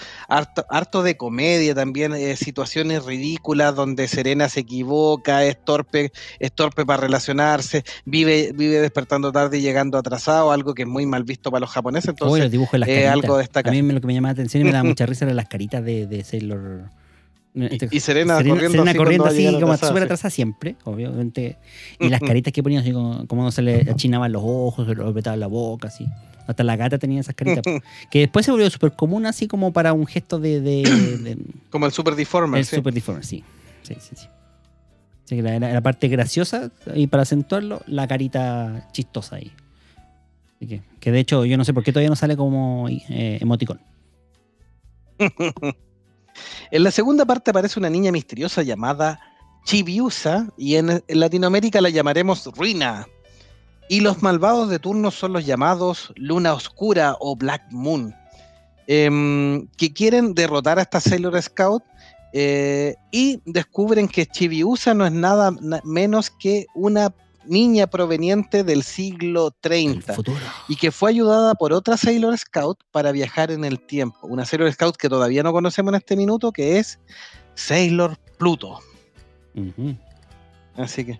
harto, 0.69 1.03
de 1.03 1.17
comedia 1.17 1.73
también, 1.73 2.13
eh, 2.13 2.35
situaciones 2.35 3.05
ridículas 3.05 3.75
donde 3.75 4.07
Serena 4.07 4.49
se 4.49 4.61
equivoca, 4.61 5.43
es 5.45 5.63
torpe, 5.63 6.11
es 6.39 6.51
torpe 6.53 6.85
para 6.85 7.01
relacionarse, 7.01 7.83
vive, 8.05 8.51
vive 8.53 8.79
despertando 8.79 9.31
tarde 9.31 9.57
y 9.57 9.61
llegando 9.61 9.97
atrasado, 9.97 10.51
algo 10.51 10.73
que 10.73 10.83
es 10.83 10.87
muy 10.87 11.05
mal 11.05 11.23
visto 11.23 11.51
para 11.51 11.61
los 11.61 11.69
japoneses. 11.69 12.09
Entonces, 12.09 12.51
eh, 12.87 13.07
algo 13.07 13.37
destacado. 13.37 13.77
A 13.77 13.81
mí 13.81 13.91
lo 13.91 14.01
que 14.01 14.07
me 14.07 14.13
llama 14.13 14.29
la 14.29 14.33
atención 14.33 14.61
y 14.61 14.65
me 14.65 14.71
da 14.71 14.83
mucha 14.89 15.05
risa 15.05 15.25
eran 15.25 15.35
las 15.35 15.47
caritas 15.47 15.83
de, 15.83 16.07
de 16.07 16.23
Sailor 16.23 16.89
y, 17.53 17.99
Serena, 17.99 18.35
corriendo, 18.35 18.83
así, 18.83 18.97
corriendo 18.97 19.25
así 19.25 19.59
como 19.59 19.75
súper 19.75 20.03
atrasada 20.03 20.29
siempre, 20.29 20.75
obviamente. 20.83 21.57
Y 21.99 22.09
las 22.09 22.21
caritas 22.21 22.53
que 22.53 22.61
ponía 22.61 22.81
así 22.81 22.91
como, 22.91 23.25
como 23.27 23.51
se 23.51 23.61
le 23.61 23.89
achinaban 23.89 24.31
los 24.31 24.43
ojos, 24.45 24.87
se 24.87 24.95
le 24.95 25.03
apretaba 25.03 25.35
la 25.35 25.47
boca, 25.47 25.87
así. 25.87 26.05
Hasta 26.47 26.63
la 26.63 26.75
gata 26.75 26.97
tenía 26.97 27.21
esas 27.21 27.35
caritas. 27.35 27.63
que 28.11 28.19
después 28.19 28.45
se 28.45 28.51
volvió 28.51 28.69
súper 28.69 28.93
común 28.93 29.25
así 29.25 29.47
como 29.47 29.73
para 29.73 29.93
un 29.93 30.05
gesto 30.05 30.39
de... 30.39 31.37
como 31.69 31.85
el 31.85 31.91
super 31.91 32.15
deformer. 32.15 32.59
El 32.59 32.65
super 32.65 32.93
deformer, 32.93 33.25
sí. 33.25 33.43
Sí, 33.83 33.95
sí, 33.99 34.15
sí. 34.15 34.27
Así 35.25 35.35
que 35.35 35.41
la, 35.41 35.59
la, 35.59 35.81
parte 35.81 36.07
graciosa 36.07 36.71
y 36.95 37.05
para 37.07 37.23
acentuarlo, 37.23 37.81
la 37.85 38.07
carita 38.07 38.87
chistosa 38.93 39.35
ahí. 39.35 39.51
que, 40.59 40.81
que 40.99 41.11
de 41.11 41.19
hecho 41.19 41.45
yo 41.45 41.55
no 41.55 41.65
sé 41.65 41.73
por 41.73 41.83
qué 41.83 41.91
todavía 41.91 42.09
no 42.09 42.15
sale 42.15 42.35
como 42.35 42.87
eh, 42.89 43.37
emoticón. 43.39 43.79
En 46.71 46.83
la 46.83 46.91
segunda 46.91 47.25
parte 47.25 47.51
aparece 47.51 47.79
una 47.79 47.89
niña 47.89 48.11
misteriosa 48.11 48.63
llamada 48.63 49.19
Chibiusa 49.65 50.47
y 50.57 50.75
en, 50.75 51.03
Latinoamérica 51.07 51.81
la 51.81 51.89
llamaremos 51.89 52.45
Ruina. 52.55 53.07
Y 53.89 54.01
los 54.01 54.21
malvados 54.21 54.69
de 54.69 54.79
turno 54.79 55.09
son 55.11 55.33
los 55.33 55.45
llamados 55.45 56.13
Luna 56.15 56.53
Oscura 56.53 57.15
o 57.19 57.35
Black 57.35 57.63
Moon, 57.71 58.15
em, 58.87 59.67
que 59.77 59.91
quieren 59.91 60.35
derrotar 60.35 60.77
a 60.77 60.83
esta 60.83 60.99
Sailor 60.99 61.41
Scout 61.41 61.83
eh, 62.31 62.95
y 63.11 63.41
descubren 63.45 64.07
que 64.07 64.27
Chibiusa 64.27 64.93
no 64.93 65.07
es 65.07 65.11
nada 65.11 65.51
menos 65.83 66.29
que 66.29 66.67
una 66.75 67.11
niña 67.49 67.87
proveniente 67.87 68.63
del 68.63 68.83
siglo 68.83 69.51
30 69.59 70.15
y 70.67 70.75
que 70.75 70.91
fue 70.91 71.09
ayudada 71.09 71.55
por 71.55 71.73
otra 71.73 71.97
Sailor 71.97 72.37
Scout 72.37 72.79
para 72.91 73.11
viajar 73.11 73.51
en 73.51 73.65
el 73.65 73.79
tiempo. 73.79 74.19
Una 74.23 74.45
Sailor 74.45 74.71
Scout 74.71 74.95
que 74.95 75.09
todavía 75.09 75.43
no 75.43 75.51
conocemos 75.51 75.91
en 75.91 75.97
este 75.97 76.15
minuto, 76.15 76.51
que 76.51 76.77
es 76.77 76.99
Sailor 77.55 78.17
Pluto. 78.37 78.79
Así 80.77 81.05
que. 81.05 81.19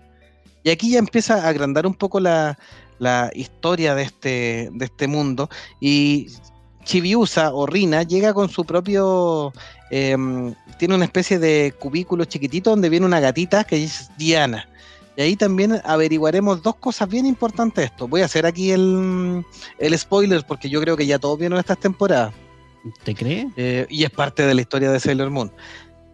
Y 0.63 0.69
aquí 0.69 0.91
ya 0.91 0.99
empieza 0.99 1.43
a 1.43 1.49
agrandar 1.49 1.88
un 1.88 1.95
poco 1.95 2.19
la, 2.19 2.57
historia 3.34 3.95
de 3.95 4.03
este, 4.03 4.69
de 4.71 4.86
este 4.86 5.07
mundo. 5.07 5.49
Y 5.80 6.27
Chibiusa 6.84 7.53
o 7.53 7.65
Rina 7.65 8.03
llega 8.03 8.34
con 8.34 8.49
su 8.49 8.65
propio. 8.65 9.51
Em, 9.89 10.53
tiene 10.77 10.95
una 10.95 11.05
especie 11.05 11.39
de 11.39 11.73
cubículo 11.80 12.25
chiquitito 12.25 12.69
donde 12.69 12.89
viene 12.89 13.05
una 13.05 13.19
gatita 13.19 13.63
que 13.63 13.84
es 13.84 14.11
Diana. 14.17 14.69
Y 15.20 15.22
ahí 15.22 15.36
también 15.36 15.82
averiguaremos 15.84 16.63
dos 16.63 16.78
cosas 16.78 17.09
bien 17.09 17.26
importantes 17.26 17.82
de 17.82 17.86
esto. 17.88 18.07
Voy 18.07 18.22
a 18.22 18.26
hacer 18.26 18.45
aquí 18.45 18.72
el, 18.72 19.43
spoiler 19.97 20.45
porque 20.47 20.70
yo 20.70 20.80
creo 20.80 20.95
que 20.95 21.05
ya 21.05 21.20
todos 21.20 21.38
vieron 21.38 21.59
estas 21.59 21.78
temporadas. 21.78 22.34
¿Te 23.03 23.13
crees? 23.13 23.47
Eh, 23.57 23.86
y 23.89 24.05
es 24.05 24.11
parte 24.11 24.43
de 24.43 24.53
la 24.53 24.61
historia 24.61 24.89
de 24.89 24.97
Sailor 24.97 25.30
Moon. 25.30 25.51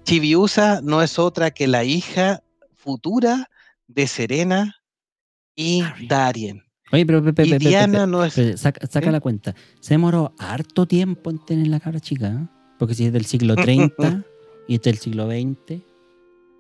Chibiusa 0.06 0.82
no 0.82 1.04
es 1.04 1.20
otra 1.20 1.52
que 1.52 1.68
la 1.68 1.84
hija 1.84 2.42
futura 2.74 3.52
de 3.86 4.08
Serena 4.08 4.76
y 5.56 5.84
Darien. 6.08 6.64
Oye, 6.92 7.06
pero, 7.06 7.24
y 7.44 7.58
Diana 7.60 8.08
no 8.08 8.26
es. 8.26 8.34
Saca, 8.60 9.12
la 9.12 9.20
cuenta. 9.20 9.54
Se 9.82 9.94
demoró 9.94 10.34
harto 10.40 10.88
tiempo 10.88 11.30
en 11.30 11.46
tener 11.46 11.68
la 11.68 11.80
cara 11.80 12.00
chica. 12.00 12.30
¿eh? 12.30 12.48
Porque 12.80 12.96
si 12.96 13.06
es 13.06 13.14
del 13.14 13.28
siglo 13.28 13.56
30 13.56 14.24
y 14.68 14.74
este 14.74 14.90
es 14.90 14.96
del 14.96 14.98
siglo 14.98 15.28
20. 15.28 15.95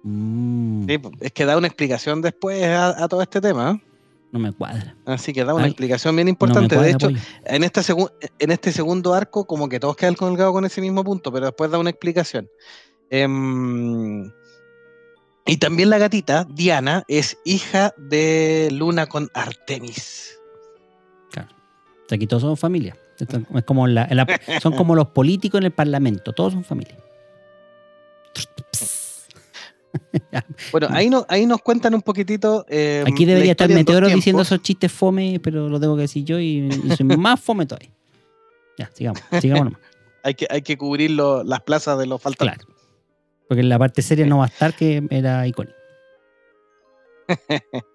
Mm. 0.07 0.87
es 1.19 1.31
que 1.31 1.45
da 1.45 1.57
una 1.57 1.65
explicación 1.65 2.21
después 2.21 2.63
a, 2.63 3.07
todo 3.07 3.23
este 3.23 3.41
tema. 3.41 3.71
¿eh? 3.71 3.87
No 4.31 4.37
me 4.37 4.53
cuadra. 4.53 4.95
Así 5.03 5.33
que 5.33 5.43
da 5.43 5.55
una 5.55 5.65
explicación 5.65 6.15
bien 6.15 6.27
importante. 6.27 6.77
de 6.77 6.91
hecho, 6.91 7.09
en 7.45 7.63
este, 7.63 7.81
en 8.37 8.51
este 8.51 8.71
segundo 8.71 9.15
arco, 9.15 9.47
como 9.47 9.67
que 9.67 9.79
todos 9.79 9.95
quedan 9.95 10.13
colgados 10.13 10.53
con 10.53 10.63
ese 10.63 10.79
mismo 10.79 11.03
punto, 11.03 11.31
pero 11.31 11.47
después 11.47 11.71
da 11.71 11.79
una 11.79 11.89
explicación. 11.89 12.47
Em, 13.09 14.31
y 15.47 15.57
también 15.57 15.89
la 15.89 15.97
gatita, 15.97 16.45
Diana, 16.51 17.03
es 17.07 17.39
hija 17.43 17.91
de 17.97 18.69
Luna 18.71 19.07
con 19.07 19.31
Artemis. 19.33 20.39
Claro. 21.31 21.49
Aquí 22.11 22.27
todos 22.27 22.43
son 22.43 22.57
familia. 22.57 22.95
Es 23.19 23.63
como 23.63 23.87
son 24.61 24.75
como 24.75 24.93
los 24.93 25.07
políticos 25.07 25.57
en 25.61 25.65
el 25.65 25.71
parlamento, 25.71 26.31
todos 26.31 26.53
son 26.53 26.63
familia. 26.63 26.99
bueno, 30.71 30.87
ahí, 30.91 31.09
no, 31.09 31.25
ahí 31.29 31.45
nos 31.45 31.61
cuentan 31.61 31.95
un 31.95 32.01
poquitito. 32.01 32.65
Eh, 32.69 33.03
Aquí 33.07 33.25
debería 33.25 33.51
estar 33.51 33.69
Meteoro 33.69 34.07
diciendo 34.07 34.41
esos 34.41 34.61
chistes 34.61 34.91
fome, 34.91 35.39
pero 35.41 35.69
lo 35.69 35.79
tengo 35.79 35.95
que 35.95 36.03
decir 36.03 36.23
yo 36.23 36.39
y, 36.39 36.69
soy 36.95 37.05
más 37.05 37.39
fome 37.39 37.65
todavía. 37.65 37.91
Ya, 38.77 38.89
sigamos, 38.93 39.21
sigamos 39.41 39.65
nomás. 39.65 39.81
hay, 40.23 40.33
que, 40.33 40.47
hay 40.49 40.61
que 40.61 40.77
cubrir 40.77 41.11
las 41.11 41.61
plazas 41.61 41.97
de 41.97 42.07
los 42.07 42.21
faltantes. 42.21 42.65
Claro. 42.65 42.75
Porque 43.47 43.61
en 43.61 43.69
la 43.69 43.77
parte 43.77 44.01
seria 44.01 44.25
no 44.25 44.39
va 44.39 44.45
a 44.45 44.47
estar, 44.47 44.73
que 44.75 45.03
era 45.11 45.47
icónico. 45.47 45.77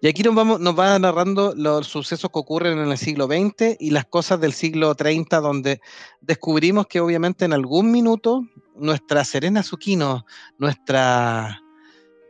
y 0.00 0.08
aquí 0.08 0.22
nos, 0.22 0.34
vamos, 0.34 0.60
nos 0.60 0.78
va 0.78 0.98
narrando 0.98 1.54
los 1.54 1.86
sucesos 1.86 2.30
que 2.30 2.38
ocurren 2.38 2.78
en 2.78 2.90
el 2.90 2.98
siglo 2.98 3.26
XX 3.26 3.76
y 3.78 3.90
las 3.90 4.06
cosas 4.06 4.40
del 4.40 4.52
siglo 4.52 4.94
30, 4.94 5.40
donde 5.40 5.80
descubrimos 6.20 6.86
que 6.86 7.00
obviamente 7.00 7.44
en 7.44 7.52
algún 7.52 7.90
minuto 7.90 8.46
nuestra 8.76 9.24
Serena 9.24 9.62
Tsukino, 9.62 10.24
nuestra 10.58 11.60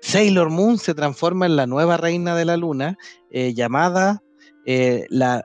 Sailor 0.00 0.50
Moon 0.50 0.78
se 0.78 0.94
transforma 0.94 1.46
en 1.46 1.56
la 1.56 1.66
nueva 1.66 1.96
reina 1.96 2.34
de 2.34 2.44
la 2.44 2.56
luna, 2.56 2.98
eh, 3.30 3.54
llamada 3.54 4.22
eh, 4.66 5.06
la 5.10 5.44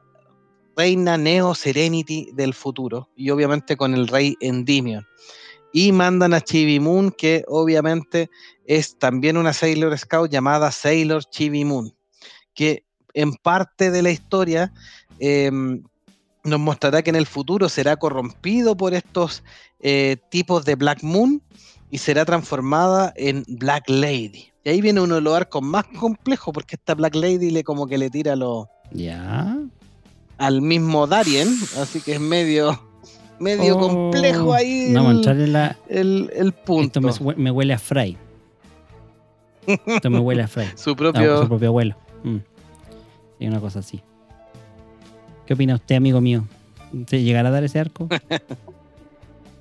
reina 0.76 1.18
Neo 1.18 1.56
Serenity 1.56 2.30
del 2.34 2.54
futuro, 2.54 3.10
y 3.16 3.30
obviamente 3.30 3.78
con 3.78 3.93
el 3.93 4.08
rey 4.08 4.36
Endymion. 4.41 5.06
Y 5.74 5.91
mandan 5.91 6.34
a 6.34 6.41
Chibi 6.41 6.80
Moon, 6.80 7.12
que 7.12 7.43
obviamente 7.48 8.30
es 8.66 8.98
también 8.98 9.38
una 9.38 9.54
Sailor 9.54 9.98
Scout 9.98 10.32
llamada 10.32 10.72
Sailor 10.72 11.24
Chibi 11.26 11.66
Moon, 11.66 11.95
que 12.54 12.84
en 13.14 13.34
parte 13.34 13.91
de 13.91 14.02
la 14.02 14.12
historia 14.12 14.74
em, 15.20 15.84
nos 16.44 16.60
mostrará 16.60 17.02
que 17.02 17.10
en 17.10 17.16
el 17.16 17.26
futuro 17.26 17.68
será 17.70 17.96
corrompido 17.98 18.76
por 18.78 18.94
estos 18.94 19.44
eh, 19.80 20.18
tipos 20.30 20.66
de 20.66 20.76
Black 20.76 21.04
Moon 21.04 21.42
y 21.90 21.98
será 22.00 22.26
transformada 22.26 23.14
en 23.16 23.44
Black 23.48 23.90
Lady. 23.90 24.52
Y 24.64 24.70
ahí 24.70 24.82
viene 24.82 25.02
uno 25.02 25.16
de 25.16 25.22
los 25.22 25.34
arcos 25.36 25.62
más 25.62 25.86
complejos 26.00 26.54
porque 26.54 26.76
esta 26.76 26.96
Black 26.96 27.16
Lady 27.16 27.52
le 27.52 27.64
como 27.64 27.88
que 27.88 27.98
le 27.98 28.10
tira 28.10 28.36
lo, 28.36 28.70
Ya. 28.92 29.58
al 30.38 30.62
mismo 30.62 31.08
Darien, 31.08 31.48
así 31.80 32.02
que 32.02 32.14
es 32.14 32.20
medio, 32.20 32.82
medio 33.40 33.78
Oh, 33.78 33.80
complejo 33.80 34.54
ahí 34.54 34.88
No, 34.90 35.04
vamos 35.04 35.10
a 35.10 35.12
el, 35.12 35.18
entrar 35.18 35.40
en 35.40 35.54
la. 35.54 35.78
el- 35.90 36.32
el 36.36 36.52
punto. 36.54 37.00
Esto 37.00 37.24
me, 37.24 37.32
hue- 37.34 37.36
me 37.38 37.52
huele 37.52 37.74
a 37.74 37.80
Fry. 37.80 38.18
Esto 39.66 40.10
me 40.10 40.20
huele 40.20 40.44
a 40.44 40.48
Fry. 40.48 40.66
Su 40.76 40.92
Ah, 40.92 40.96
propio... 40.96 41.42
su 41.42 41.48
propio 41.48 41.68
abuelo. 41.70 41.96
Mm. 42.24 42.38
Sí, 43.40 43.48
una 43.48 43.60
cosa 43.60 43.80
así. 43.80 44.02
¿Qué 45.48 45.54
opina 45.54 45.76
usted, 45.76 45.95
amigo 45.95 46.20
mío? 46.22 46.43
¿Se 47.08 47.24
llegará 47.24 47.50
a 47.50 47.52
dar 47.52 47.64
ese 47.64 47.80
arco? 47.80 48.08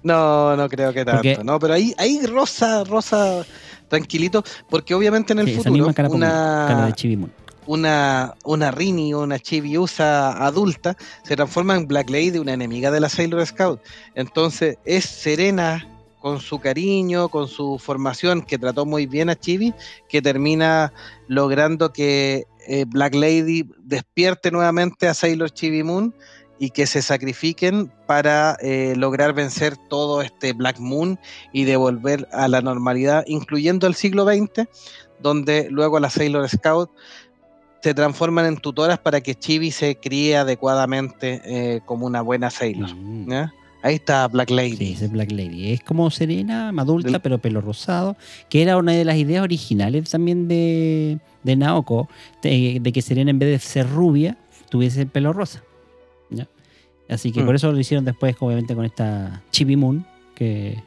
No, 0.02 0.56
no 0.56 0.68
creo 0.68 0.92
que 0.92 1.04
tanto, 1.04 1.16
Porque- 1.22 1.42
no, 1.42 1.58
pero 1.58 1.74
ahí, 1.74 1.92
ahí 1.98 2.24
rosa, 2.26 2.84
rosa, 2.84 3.44
tranquilito, 3.88 4.44
porque 4.70 4.94
obviamente 4.94 5.32
en 5.32 5.40
el 5.40 5.46
Sí, 5.48 5.54
futuro 5.56 5.92
cara, 5.92 6.08
una, 6.08 6.64
cara 6.68 6.86
de 6.86 7.28
una, 7.66 8.34
una 8.44 8.70
Rini 8.70 9.12
o 9.14 9.22
una 9.22 9.40
Chibiusa 9.40 10.46
adulta 10.46 10.96
se 11.24 11.34
transforma 11.34 11.74
en 11.74 11.88
Black 11.88 12.08
Lady, 12.08 12.38
una 12.38 12.52
enemiga 12.52 12.92
de 12.92 13.00
la 13.00 13.08
Sailor 13.08 13.44
Scout. 13.44 13.80
Entonces 14.14 14.78
es 14.84 15.06
Serena 15.06 15.88
con 16.20 16.38
su 16.40 16.60
cariño, 16.60 17.28
con 17.28 17.48
su 17.48 17.76
formación, 17.80 18.42
que 18.42 18.58
trató 18.58 18.86
muy 18.86 19.06
bien 19.06 19.28
a 19.28 19.34
Chibi, 19.34 19.74
que 20.08 20.22
termina 20.22 20.92
logrando 21.26 21.92
que 21.92 22.44
eh, 22.66 22.84
Black 22.86 23.14
Lady 23.14 23.68
despierte 23.78 24.50
nuevamente 24.50 25.08
a 25.08 25.14
Sailor 25.14 25.50
Chibi 25.50 25.82
Moon 25.82 26.14
y 26.58 26.70
que 26.70 26.86
se 26.86 27.02
sacrifiquen 27.02 27.92
para 28.06 28.56
eh, 28.60 28.94
lograr 28.96 29.34
vencer 29.34 29.76
todo 29.88 30.22
este 30.22 30.52
Black 30.52 30.78
Moon 30.78 31.18
y 31.52 31.64
devolver 31.64 32.28
a 32.32 32.48
la 32.48 32.60
normalidad, 32.60 33.24
incluyendo 33.26 33.86
el 33.86 33.94
siglo 33.94 34.24
XX, 34.24 34.66
donde 35.20 35.68
luego 35.70 36.00
la 36.00 36.10
Sailor 36.10 36.48
Scout 36.48 36.90
se 37.82 37.94
transforman 37.94 38.46
en 38.46 38.56
tutoras 38.56 38.98
para 38.98 39.20
que 39.20 39.34
Chibi 39.34 39.70
se 39.70 39.96
críe 39.96 40.36
adecuadamente 40.36 41.40
eh, 41.44 41.80
como 41.84 42.06
una 42.06 42.22
buena 42.22 42.50
Sailor. 42.50 42.94
Mm. 42.94 43.28
Ahí 43.82 43.94
está 43.96 44.26
Black 44.28 44.50
Lady. 44.50 44.76
Sí, 44.96 45.04
es 45.04 45.10
Black 45.12 45.30
Lady. 45.30 45.72
Es 45.72 45.82
como 45.82 46.10
Serena, 46.10 46.70
adulta, 46.76 47.10
Del- 47.12 47.20
pero 47.20 47.38
pelo 47.38 47.60
rosado, 47.60 48.16
que 48.48 48.62
era 48.62 48.76
una 48.76 48.92
de 48.92 49.04
las 49.04 49.16
ideas 49.16 49.42
originales 49.42 50.10
también 50.10 50.48
de, 50.48 51.18
de 51.44 51.56
Naoko, 51.56 52.08
de, 52.42 52.78
de 52.80 52.92
que 52.92 53.02
Serena 53.02 53.30
en 53.30 53.38
vez 53.38 53.48
de 53.50 53.58
ser 53.60 53.88
rubia, 53.88 54.36
tuviese 54.70 55.02
el 55.02 55.08
pelo 55.08 55.32
rosa. 55.32 55.62
¿ya? 56.30 56.48
Así 57.08 57.30
que 57.30 57.42
Mm. 57.42 57.46
por 57.46 57.54
eso 57.54 57.70
lo 57.70 57.78
hicieron 57.78 58.04
después, 58.04 58.34
obviamente, 58.40 58.74
con 58.74 58.84
esta 58.84 59.42
Chibi 59.52 59.76
Moon, 59.76 60.04
que... 60.34 60.82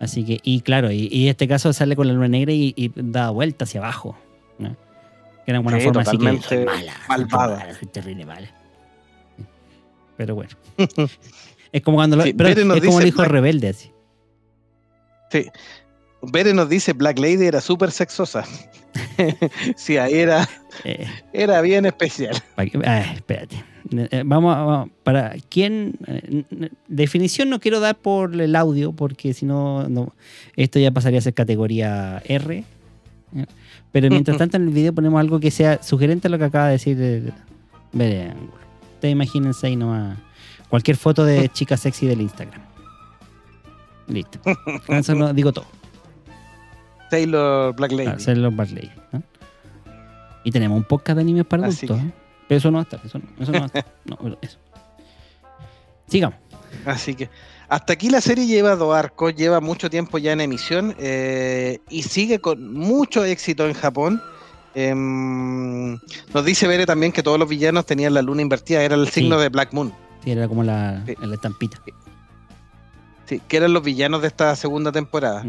Así 0.00 0.24
que, 0.24 0.40
y 0.42 0.62
claro, 0.62 0.90
y, 0.90 1.28
este 1.28 1.46
caso 1.46 1.72
sale 1.72 1.94
con 1.94 2.08
la 2.08 2.12
luna 2.14 2.26
negra 2.28 2.52
y, 2.52 2.72
y 2.76 2.90
da 2.96 3.30
vuelta 3.30 3.64
hacia 3.64 3.80
abajo. 3.80 4.16
¿no? 4.58 4.74
Que 5.44 5.52
era 5.52 5.60
una 5.60 5.78
Sí, 5.78 5.84
forma 5.84 6.00
así 6.00 6.18
que 6.18 6.24
mala, 6.64 6.92
malvada. 7.08 7.66
terrible 7.92 8.24
mala. 8.26 8.48
Pero 10.22 10.36
bueno. 10.36 10.50
es 11.72 11.82
como 11.82 11.96
cuando 11.96 12.16
lo- 12.16 12.22
Sí, 12.22 12.32
pero 12.32 12.48
es 12.50 12.84
como 12.84 13.00
el 13.00 13.08
hijo 13.08 13.18
Black- 13.18 13.30
rebelde 13.32 13.68
así. 13.70 13.90
Sí. 15.32 15.46
Bere 16.22 16.54
nos 16.54 16.68
dice 16.68 16.92
Black 16.92 17.18
Lady 17.18 17.46
era 17.46 17.60
súper 17.60 17.90
sexosa. 17.90 18.44
sí, 19.76 19.96
ahí 19.96 20.14
era, 20.14 20.48
Eh, 20.84 21.06
era 21.32 21.60
bien 21.60 21.84
especial. 21.86 22.40
ah, 22.56 23.00
espérate. 23.14 23.56
Eh, 23.90 24.08
eh, 24.10 24.22
Vamos, 24.24 24.56
a- 24.56 24.62
vamos, 24.62 24.90
para 25.02 25.34
quién 25.48 25.98
definición 26.86 27.50
no 27.50 27.58
quiero 27.58 27.80
dar 27.80 27.96
por 27.96 28.40
el 28.40 28.54
audio 28.54 28.92
porque 28.92 29.34
si 29.34 29.44
no, 29.44 29.88
no 29.88 30.14
esto 30.54 30.78
ya 30.78 30.92
pasaría 30.92 31.18
a 31.18 31.22
ser 31.22 31.34
categoría 31.34 32.22
R. 32.26 32.62
Pero 33.90 34.08
mientras 34.10 34.36
tanto 34.38 34.56
en 34.58 34.64
el 34.64 34.70
video 34.70 34.92
ponemos 34.92 35.18
algo 35.20 35.40
que 35.40 35.50
sea 35.50 35.82
sugerente 35.82 36.28
a 36.28 36.30
lo 36.30 36.38
que 36.38 36.44
acaba 36.44 36.66
de 36.66 36.72
decir 36.72 37.32
Bere. 37.92 38.32
Ustedes 39.02 39.14
imagínense 39.14 39.66
ahí 39.66 39.74
nomás 39.74 40.16
cualquier 40.68 40.96
foto 40.96 41.24
de 41.24 41.48
chica 41.52 41.76
sexy 41.76 42.06
del 42.06 42.20
Instagram. 42.20 42.62
Listo. 44.06 44.38
Con 44.86 44.94
eso 44.94 45.16
no 45.16 45.34
digo 45.34 45.52
todo. 45.52 45.66
Taylor 47.10 47.74
Black 47.74 47.90
Lady. 47.90 48.36
Los 48.36 48.54
Black 48.54 48.70
Lady, 48.70 48.92
¿no? 49.10 49.20
Y 50.44 50.52
tenemos 50.52 50.78
un 50.78 50.84
podcast 50.84 51.16
de 51.16 51.22
animes 51.22 51.44
para 51.46 51.66
adultos. 51.66 51.98
¿eh? 51.98 52.12
Pero 52.46 52.58
eso 52.58 52.70
no 52.70 52.76
va 52.76 52.82
a 52.82 52.84
estar, 52.84 53.00
eso 53.04 53.18
no, 53.18 53.24
eso 53.40 53.50
no 53.50 53.58
va 53.58 53.64
a 53.64 53.66
estar. 53.66 53.86
No, 54.04 54.16
pero 54.22 54.38
eso. 54.40 54.58
Sigamos. 56.06 56.38
Así 56.86 57.16
que 57.16 57.28
hasta 57.68 57.94
aquí 57.94 58.08
la 58.08 58.20
serie 58.20 58.46
lleva 58.46 58.76
dos 58.76 58.94
arcos, 58.94 59.34
lleva 59.34 59.60
mucho 59.60 59.90
tiempo 59.90 60.18
ya 60.18 60.30
en 60.30 60.42
emisión 60.42 60.94
eh, 61.00 61.80
y 61.90 62.04
sigue 62.04 62.38
con 62.38 62.72
mucho 62.72 63.24
éxito 63.24 63.66
en 63.66 63.74
Japón. 63.74 64.22
Em, 64.74 65.92
nos 66.32 66.44
dice 66.44 66.66
Bere 66.66 66.86
también 66.86 67.12
que 67.12 67.22
todos 67.22 67.38
los 67.38 67.48
villanos 67.48 67.84
tenían 67.86 68.14
la 68.14 68.22
luna 68.22 68.42
invertida, 68.42 68.82
era 68.82 68.94
el 68.94 69.06
Sí. 69.06 69.20
signo 69.20 69.38
de 69.38 69.48
Black 69.48 69.72
Moon. 69.72 69.92
Sí, 70.24 70.30
era 70.30 70.48
como 70.48 70.62
la, 70.62 71.02
Sí. 71.06 71.14
la 71.20 71.34
estampita. 71.34 71.78
Sí, 73.26 73.40
que 73.48 73.56
eran 73.56 73.72
los 73.72 73.82
villanos 73.82 74.22
de 74.22 74.28
esta 74.28 74.54
segunda 74.56 74.92
temporada. 74.92 75.44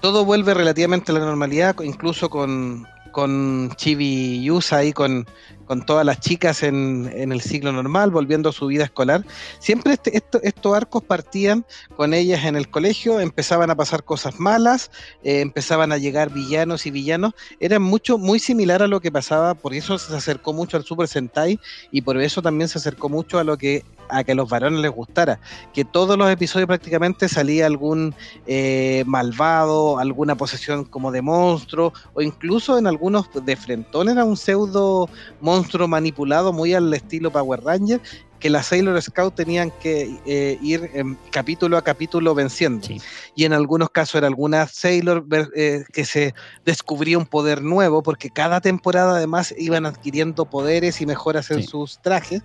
Todo 0.00 0.24
vuelve 0.24 0.54
relativamente 0.54 1.12
a 1.12 1.14
la 1.14 1.20
normalidad, 1.20 1.74
incluso 1.82 2.30
con, 2.30 2.86
con 3.12 3.70
Chibi 3.76 4.42
Yusa 4.44 4.78
ahí, 4.78 4.92
con, 4.92 5.26
con 5.68 5.84
todas 5.84 6.04
las 6.04 6.18
chicas 6.18 6.62
en, 6.62 7.12
el 7.14 7.40
ciclo 7.42 7.70
normal, 7.72 8.10
volviendo 8.10 8.48
a 8.48 8.52
su 8.52 8.66
vida 8.66 8.84
escolar. 8.84 9.24
Siempre 9.60 9.92
este- 9.92 10.16
esto- 10.16 10.40
estos 10.42 10.74
arcos 10.74 11.04
partían 11.04 11.64
con 11.94 12.14
ellas 12.14 12.44
en 12.44 12.56
el 12.56 12.68
colegio, 12.70 13.20
empezaban 13.20 13.70
a 13.70 13.76
pasar 13.76 14.02
cosas 14.02 14.40
malas, 14.40 14.90
eh, 15.22 15.40
empezaban 15.40 15.92
a 15.92 15.98
llegar 15.98 16.32
villanos 16.32 16.86
y 16.86 16.90
villanos. 16.90 17.34
Era 17.60 17.78
mucho, 17.78 18.16
muy 18.16 18.38
similar 18.38 18.82
a 18.82 18.88
lo 18.88 19.00
que 19.00 19.12
pasaba, 19.12 19.54
por 19.54 19.74
eso 19.74 19.98
se 19.98 20.16
acercó 20.16 20.54
mucho 20.54 20.78
al 20.78 20.84
Super 20.84 21.06
Sentai 21.06 21.60
y 21.92 22.00
por 22.00 22.18
eso 22.18 22.40
también 22.40 22.68
se 22.68 22.78
acercó 22.78 23.10
mucho 23.10 23.38
a 23.38 23.44
lo 23.44 23.58
que 23.58 23.84
a 24.10 24.24
que 24.24 24.34
los 24.34 24.48
varones 24.48 24.80
les 24.80 24.90
gustara, 24.90 25.38
que 25.74 25.84
todos 25.84 26.16
los 26.16 26.30
episodios 26.30 26.66
prácticamente 26.66 27.28
salía 27.28 27.66
algún 27.66 28.14
eh, 28.46 29.04
malvado, 29.06 29.98
alguna 29.98 30.34
posesión 30.34 30.86
como 30.86 31.12
de 31.12 31.20
monstruo, 31.20 31.92
o 32.14 32.22
incluso 32.22 32.78
en 32.78 32.86
algunos 32.86 33.26
de 33.34 33.54
frentón 33.54 34.08
era 34.08 34.24
un 34.24 34.38
pseudo 34.38 35.10
monstruo 35.42 35.57
manipulado 35.88 36.52
muy 36.52 36.74
al 36.74 36.92
estilo 36.92 37.30
Power 37.30 37.62
Ranger, 37.62 38.00
que 38.38 38.50
las 38.50 38.66
Sailor 38.66 39.00
Scout 39.02 39.34
tenían 39.34 39.70
que 39.82 40.18
eh, 40.26 40.58
ir 40.62 40.90
em, 40.94 41.16
capítulo 41.30 41.76
a 41.76 41.82
capítulo 41.82 42.34
venciendo. 42.34 42.86
Sí. 42.86 43.00
Y 43.34 43.44
en 43.44 43.52
algunos 43.52 43.90
casos 43.90 44.16
era 44.16 44.26
alguna 44.26 44.66
Sailor 44.66 45.26
eh, 45.54 45.84
que 45.92 46.04
se 46.04 46.34
descubría 46.64 47.18
un 47.18 47.26
poder 47.26 47.62
nuevo, 47.62 48.02
porque 48.02 48.30
cada 48.30 48.60
temporada 48.60 49.16
además 49.16 49.54
iban 49.58 49.86
adquiriendo 49.86 50.44
poderes 50.44 51.00
y 51.00 51.06
mejoras 51.06 51.50
en 51.50 51.62
sus 51.62 52.00
trajes. 52.00 52.42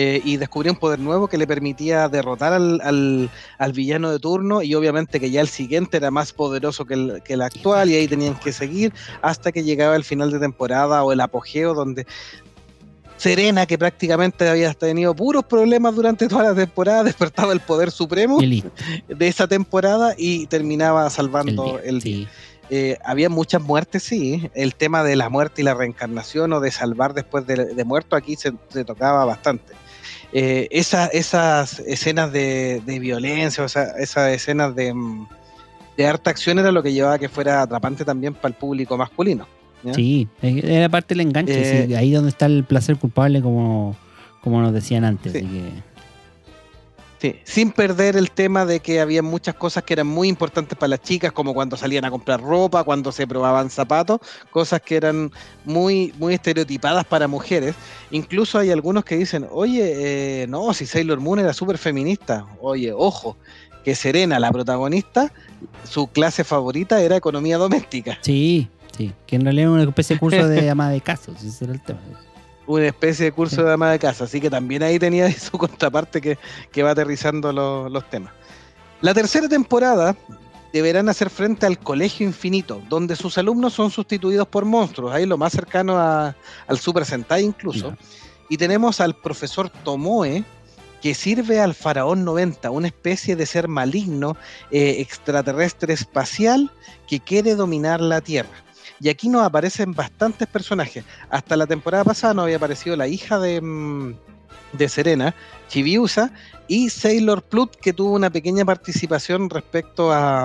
Eh, 0.00 0.20
y 0.24 0.36
descubría 0.36 0.70
un 0.70 0.78
poder 0.78 1.00
nuevo 1.00 1.26
que 1.26 1.36
le 1.38 1.46
permitía 1.48 2.08
derrotar 2.08 2.52
al, 2.52 2.80
al- 2.84 3.28
al 3.58 3.72
villano 3.72 4.12
de 4.12 4.20
turno 4.20 4.62
y 4.62 4.72
obviamente 4.76 5.18
que 5.18 5.32
ya 5.32 5.40
el 5.40 5.48
siguiente 5.48 5.96
era 5.96 6.12
más 6.12 6.32
poderoso 6.32 6.84
que 6.84 6.94
el, 6.94 7.20
que 7.24 7.32
el 7.34 7.42
actual 7.42 7.90
y 7.90 7.96
ahí 7.96 8.06
tenían 8.06 8.36
que 8.36 8.52
seguir 8.52 8.92
hasta 9.22 9.50
que 9.50 9.64
llegaba 9.64 9.96
el 9.96 10.04
final 10.04 10.30
de 10.30 10.38
temporada 10.38 11.02
o 11.02 11.10
el 11.10 11.20
apogeo 11.20 11.74
donde 11.74 12.06
Serena, 13.16 13.66
que 13.66 13.76
prácticamente 13.76 14.48
había 14.48 14.72
tenido 14.74 15.12
puros 15.16 15.44
problemas 15.44 15.96
durante 15.96 16.28
toda 16.28 16.44
la 16.44 16.54
temporada, 16.54 17.02
despertaba 17.10 17.52
el 17.52 17.58
poder 17.60 17.90
supremo 17.90 18.38
de 19.08 19.26
esa 19.28 19.48
temporada 19.48 20.14
y 20.16 20.46
terminaba 20.46 21.10
salvando 21.10 21.80
el 21.82 22.00
sí. 22.02 22.28
Eh, 22.70 22.98
había 23.02 23.30
muchas 23.30 23.62
muertes, 23.62 24.02
sí. 24.02 24.48
El 24.54 24.74
tema 24.74 25.02
de 25.02 25.16
la 25.16 25.30
muerte 25.30 25.62
y 25.62 25.64
la 25.64 25.72
reencarnación 25.74 26.52
o 26.52 26.60
de 26.60 26.70
salvar 26.70 27.14
después 27.14 27.46
de, 27.46 27.64
de 27.74 27.84
muerto 27.84 28.14
aquí 28.14 28.36
se, 28.36 28.52
se 28.68 28.84
tocaba 28.84 29.24
bastante. 29.24 29.72
Eh, 30.32 30.68
esa- 30.70 31.06
esas 31.06 31.78
escenas 31.80 32.32
de, 32.32 32.82
de 32.84 32.98
violencia, 32.98 33.64
o 33.64 33.68
sea, 33.68 33.84
esas 33.98 34.30
escenas 34.32 34.74
de, 34.74 34.92
mm, 34.92 35.26
de 35.96 36.06
harta 36.06 36.30
acción 36.30 36.58
era 36.58 36.70
lo 36.70 36.82
que 36.82 36.92
llevaba 36.92 37.14
a 37.14 37.18
que 37.18 37.28
fuera 37.28 37.62
atrapante 37.62 38.04
también 38.04 38.34
para 38.34 38.48
el 38.48 38.54
público 38.54 38.96
masculino. 38.98 39.46
¿ya? 39.82 39.94
Sí, 39.94 40.28
era 40.42 40.88
parte 40.88 41.14
del 41.14 41.22
enganche. 41.22 41.82
Eh, 41.82 41.86
sí, 41.86 41.94
ahí 41.94 42.10
donde 42.12 42.30
está 42.30 42.46
el 42.46 42.64
placer 42.64 42.96
culpable, 42.96 43.40
como, 43.40 43.96
como 44.42 44.60
nos 44.60 44.72
decían 44.72 45.04
antes. 45.04 45.32
Sí. 45.32 45.38
así 45.38 45.46
que- 45.48 45.97
Sí, 47.20 47.34
sin 47.42 47.72
perder 47.72 48.16
el 48.16 48.30
tema 48.30 48.64
de 48.64 48.78
que 48.78 49.00
había 49.00 49.22
muchas 49.22 49.56
cosas 49.56 49.82
que 49.82 49.92
eran 49.92 50.06
muy 50.06 50.28
importantes 50.28 50.78
para 50.78 50.90
las 50.90 51.02
chicas, 51.02 51.32
como 51.32 51.52
cuando 51.52 51.76
salían 51.76 52.04
a 52.04 52.10
comprar 52.10 52.40
ropa, 52.40 52.84
cuando 52.84 53.10
se 53.10 53.26
probaban 53.26 53.70
zapatos, 53.70 54.20
cosas 54.50 54.80
que 54.82 54.96
eran 54.96 55.32
muy, 55.64 56.14
muy 56.18 56.34
estereotipadas 56.34 57.04
para 57.04 57.26
mujeres. 57.26 57.74
Incluso 58.12 58.58
hay 58.58 58.70
algunos 58.70 59.04
que 59.04 59.16
dicen, 59.16 59.48
oye, 59.50 60.42
eh, 60.42 60.46
no, 60.46 60.72
si 60.74 60.86
Sailor 60.86 61.18
Moon 61.18 61.40
era 61.40 61.52
súper 61.52 61.76
feminista. 61.76 62.46
Oye, 62.60 62.92
ojo, 62.92 63.36
que 63.84 63.96
Serena, 63.96 64.38
la 64.38 64.52
protagonista, 64.52 65.32
su 65.82 66.06
clase 66.06 66.44
favorita 66.44 67.02
era 67.02 67.16
economía 67.16 67.58
doméstica. 67.58 68.18
sí, 68.22 68.68
sí. 68.96 69.12
Que 69.26 69.36
en 69.36 69.42
realidad 69.42 69.70
es 69.70 69.72
una 69.72 69.82
especie 69.82 70.16
de 70.16 70.20
curso 70.20 70.46
de 70.46 70.70
ama 70.70 70.88
de 70.90 71.00
casos. 71.00 71.42
Ese 71.42 71.64
era 71.64 71.74
el 71.74 71.82
tema. 71.82 71.98
Una 72.68 72.86
especie 72.86 73.24
de 73.24 73.32
curso 73.32 73.62
de 73.64 73.70
dama 73.70 73.90
de 73.90 73.98
casa, 73.98 74.24
así 74.24 74.40
que 74.40 74.48
también 74.50 74.82
ahí 74.84 74.98
tenía 74.98 75.30
su 75.38 75.58
contraparte 75.58 76.20
que, 76.20 76.38
que 76.70 76.82
va 76.84 76.92
aterrizando 76.92 77.52
los, 77.52 77.90
los 77.90 78.08
temas. 78.08 78.32
La 79.00 79.12
tercera 79.14 79.48
temporada 79.48 80.14
deberán 80.72 81.08
hacer 81.08 81.30
frente 81.30 81.66
al 81.66 81.78
Colegio 81.78 82.26
Infinito, 82.26 82.82
donde 82.88 83.16
sus 83.16 83.38
alumnos 83.38 83.72
son 83.72 83.90
sustituidos 83.90 84.46
por 84.46 84.64
monstruos, 84.64 85.12
ahí 85.12 85.24
lo 85.26 85.36
más 85.38 85.52
cercano 85.52 85.96
a- 85.98 86.36
al 86.66 86.78
Super 86.78 87.04
Sentai 87.04 87.42
incluso. 87.42 87.96
Y 88.50 88.56
tenemos 88.56 89.00
al 89.00 89.14
profesor 89.14 89.70
Tomoe, 89.70 90.44
que 91.00 91.14
sirve 91.14 91.60
al 91.60 91.74
faraón 91.74 92.24
90, 92.24 92.70
una 92.70 92.88
especie 92.88 93.36
de 93.36 93.46
ser 93.46 93.68
maligno, 93.68 94.36
eh, 94.70 94.96
extraterrestre 94.98 95.94
espacial, 95.94 96.70
que 97.06 97.20
quiere 97.20 97.54
dominar 97.54 98.00
la 98.00 98.20
Tierra. 98.20 98.50
Y 99.00 99.08
aquí 99.08 99.28
nos 99.28 99.42
aparecen 99.42 99.92
bastantes 99.94 100.48
personajes. 100.48 101.04
Hasta 101.30 101.56
la 101.56 101.66
temporada 101.66 102.04
pasada 102.04 102.34
nos 102.34 102.44
había 102.44 102.56
aparecido 102.56 102.96
la 102.96 103.06
hija 103.06 103.38
de, 103.38 103.60
mm, 103.60 104.14
de 104.72 104.88
Serena, 104.88 105.34
Chibiusa, 105.68 106.30
y 106.66 106.90
Sailor 106.90 107.42
Plut, 107.42 107.74
que 107.76 107.92
tuvo 107.92 108.12
una 108.14 108.30
pequeña 108.30 108.64
participación 108.64 109.48
respecto 109.50 110.12
a, 110.12 110.44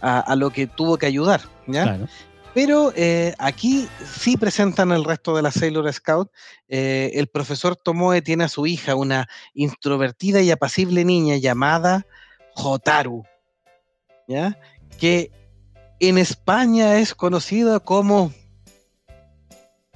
a- 0.00 0.20
a 0.20 0.36
lo 0.36 0.50
que 0.50 0.66
tuvo 0.66 0.96
que 0.98 1.06
ayudar. 1.06 1.40
¿ya? 1.66 1.84
Claro. 1.84 2.08
Pero 2.52 2.92
eh, 2.96 3.34
aquí 3.38 3.88
sí 4.04 4.36
presentan 4.36 4.90
el 4.90 5.04
resto 5.04 5.36
de 5.36 5.42
la 5.42 5.52
Sailor 5.52 5.92
Scout. 5.92 6.30
Eh, 6.68 7.12
el 7.14 7.28
profesor 7.28 7.76
Tomoe 7.76 8.22
tiene 8.22 8.44
a 8.44 8.48
su 8.48 8.66
hija, 8.66 8.96
una 8.96 9.28
introvertida 9.54 10.40
y 10.42 10.50
apacible 10.50 11.04
niña 11.04 11.36
llamada 11.36 12.06
Hotaru, 12.56 13.22
¿ya? 14.26 14.58
que 14.98 15.30
en 16.00 16.18
España 16.18 16.98
es 16.98 17.14
conocida 17.14 17.80
como 17.80 18.32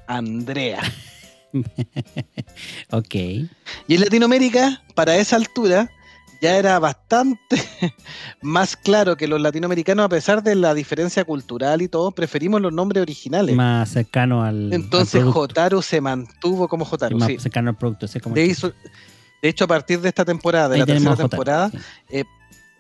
Andrea. 0.06 0.80
Ok. 2.90 3.14
Y 3.14 3.94
en 3.94 4.00
Latinoamérica, 4.00 4.82
para 4.96 5.16
esa 5.16 5.36
altura, 5.36 5.88
ya 6.42 6.56
era 6.56 6.78
bastante 6.80 7.38
más 8.42 8.76
claro 8.76 9.16
que 9.16 9.28
los 9.28 9.40
latinoamericanos, 9.40 10.04
a 10.04 10.08
pesar 10.08 10.42
de 10.42 10.54
la 10.56 10.74
diferencia 10.74 11.24
cultural 11.24 11.80
y 11.82 11.88
todo, 11.88 12.10
preferimos 12.10 12.60
los 12.60 12.72
nombres 12.72 13.02
originales. 13.02 13.54
Más 13.54 13.90
cercano 13.90 14.42
al. 14.42 14.72
Entonces 14.72 15.22
al. 15.22 15.30
Jotaru 15.30 15.80
se 15.82 16.00
mantuvo 16.00 16.66
como 16.68 16.84
Sí, 16.84 16.90
Jotaru. 16.90 17.18
más 17.18 17.28
sí. 17.28 17.38
cercano 17.38 17.70
al 17.70 17.76
producto. 17.76 18.08
sé 18.08 18.20
cómo 18.20 18.34
De, 18.34 18.44
es. 18.44 18.50
hizo- 18.58 18.72
de 19.42 19.48
hecho, 19.48 19.64
a 19.64 19.68
partir 19.68 20.00
de 20.00 20.08
esta 20.08 20.24
temporada, 20.24 20.68
de 20.70 20.74
Ahí 20.74 20.80
la 20.80 20.86
tercera 20.86 21.10
Jotaro, 21.12 21.28
temporada, 21.28 21.70
sí. 21.70 21.78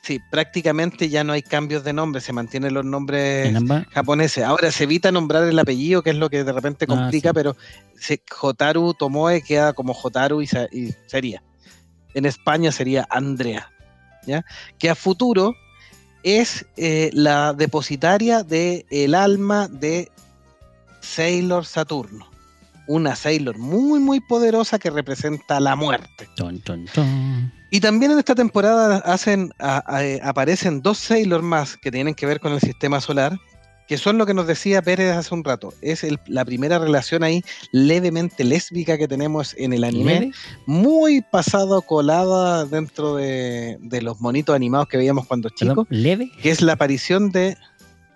Sí, 0.04 0.20
prácticamente 0.30 1.08
ya 1.08 1.24
no 1.24 1.32
hay 1.32 1.42
cambios 1.42 1.82
de 1.82 1.92
nombre, 1.92 2.20
se 2.20 2.32
mantienen 2.32 2.74
los 2.74 2.84
nombres 2.84 3.54
japoneses. 3.90 4.44
Ahora 4.44 4.70
se 4.70 4.84
evita 4.84 5.10
nombrar 5.10 5.44
el 5.44 5.58
apellido, 5.58 6.02
que 6.02 6.10
es 6.10 6.16
lo 6.16 6.28
que 6.30 6.44
de 6.44 6.52
repente 6.52 6.84
Ah, 6.84 6.88
complica, 6.88 7.30
sí. 7.30 7.34
pero 7.34 7.56
se- 7.98 8.22
Jotaru 8.30 8.94
Tomoe 8.94 9.42
queda 9.42 9.72
como 9.72 9.94
Jotaru 9.94 10.42
y 10.42 10.46
sería. 11.06 11.42
En 12.14 12.26
España 12.26 12.70
sería 12.70 13.06
Andrea, 13.10 13.72
¿ya? 14.26 14.44
Que 14.78 14.90
a 14.90 14.94
futuro 14.94 15.54
es 16.22 16.64
eh, 16.76 17.10
la 17.12 17.52
depositaria 17.54 18.42
del 18.44 18.86
el 18.90 19.14
alma 19.14 19.68
de 19.68 20.10
Sailor 21.00 21.64
Saturno. 21.66 22.30
Una 22.86 23.16
Sailor 23.16 23.58
muy, 23.58 23.98
muy 24.00 24.20
poderosa 24.20 24.78
que 24.78 24.90
representa 24.90 25.58
la 25.60 25.74
muerte. 25.76 26.28
Ton, 26.36 26.60
ton, 26.60 26.84
ton. 26.92 27.52
Y 27.70 27.80
también 27.80 28.12
en 28.12 28.18
esta 28.18 28.34
temporada 28.34 28.98
hacen, 28.98 29.50
a- 29.58 29.82
a- 29.86 30.28
aparecen 30.28 30.82
dos 30.82 30.98
Sailor 30.98 31.42
más 31.42 31.76
que 31.76 31.90
tienen 31.90 32.14
que 32.14 32.26
ver 32.26 32.40
con 32.40 32.52
el 32.52 32.60
sistema 32.60 33.00
solar, 33.00 33.36
que 33.88 33.98
son 33.98 34.16
lo 34.16 34.24
que 34.24 34.32
nos 34.32 34.46
decía 34.46 34.80
Pérez 34.80 35.14
hace 35.14 35.34
un 35.34 35.44
rato. 35.44 35.74
Es 35.82 36.04
el- 36.04 36.18
la 36.26 36.44
primera 36.44 36.78
relación 36.78 37.22
ahí 37.22 37.42
levemente 37.72 38.42
lésbica 38.44 38.96
que 38.96 39.08
tenemos 39.08 39.54
en 39.58 39.72
el 39.74 39.84
anime, 39.84 40.32
muy 40.66 41.20
pasado 41.20 41.82
colada 41.82 42.64
dentro 42.64 43.16
de, 43.16 43.76
de 43.80 44.00
los 44.02 44.20
monitos 44.20 44.54
animados 44.54 44.88
que 44.88 44.96
veíamos 44.96 45.26
cuando 45.26 45.48
chicos, 45.50 45.86
¿Leve? 45.90 46.30
que 46.40 46.50
es 46.50 46.62
la 46.62 46.74
aparición 46.74 47.30
de... 47.30 47.56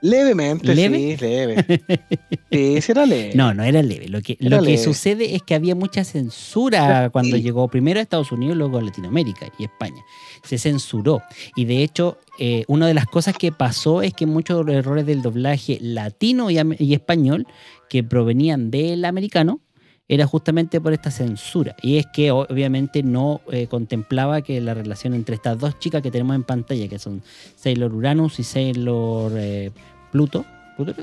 Levemente, 0.01 0.75
¿Leve? 0.75 1.17
sí, 1.19 1.25
leve. 1.25 1.65
Sí, 2.51 2.81
sí 2.81 2.93
era 2.93 3.05
leve. 3.05 3.33
No, 3.35 3.53
no 3.53 3.63
era 3.63 3.83
leve. 3.83 4.09
Lo 4.09 4.23
que, 4.23 4.37
Era 4.41 4.57
lo 4.59 4.63
que 4.63 4.71
leve. 4.73 4.83
sucede 4.83 5.35
es 5.35 5.43
que 5.43 5.55
había 5.55 5.75
mucha 5.75 6.03
censura 6.05 7.05
Sí. 7.07 7.11
cuando 7.11 7.37
llegó 7.37 7.69
primero 7.69 7.99
a 8.01 8.03
Estados 8.03 8.33
Unidos, 8.33 8.57
luego 8.57 8.79
a 8.79 8.83
Latinoamérica 8.83 9.53
y 9.59 9.65
España. 9.65 10.03
Se 10.45 10.57
censuró. 10.59 11.23
Y 11.57 11.65
de 11.67 11.83
hecho, 11.83 12.19
eh, 12.39 12.65
una 12.69 12.87
de 12.87 12.95
las 12.95 13.07
cosas 13.07 13.37
que 13.37 13.53
pasó 13.53 14.03
es 14.03 14.15
que 14.15 14.27
muchos 14.27 14.59
de 14.59 14.65
los 14.73 14.75
errores 14.77 15.05
del 15.05 15.21
doblaje 15.23 15.79
latino 15.81 16.51
y, 16.51 16.59
y 16.79 16.95
español 16.95 17.47
que 17.91 18.03
provenían 18.05 18.71
del 18.71 19.05
americano 19.05 19.61
era 20.09 20.27
justamente 20.27 20.81
por 20.81 20.95
esta 20.95 21.11
censura. 21.11 21.77
Y 21.83 21.99
es 21.99 22.07
que 22.07 22.31
obviamente 22.31 23.03
no 23.03 23.43
eh, 23.53 23.67
contemplaba 23.67 24.41
que 24.41 24.61
la 24.61 24.73
relación 24.73 25.13
entre 25.13 25.35
estas 25.35 25.59
dos 25.59 25.79
chicas 25.79 26.03
que 26.03 26.11
tenemos 26.11 26.35
en 26.35 26.45
pantalla, 26.45 26.89
que 26.89 26.99
son 26.99 27.23
Sailor 27.57 27.95
Uranus 27.95 28.41
y 28.41 28.45
Sailor 28.45 29.33
eh, 29.37 29.71
Pluto, 30.11 30.47
¿Pluto? 30.77 30.95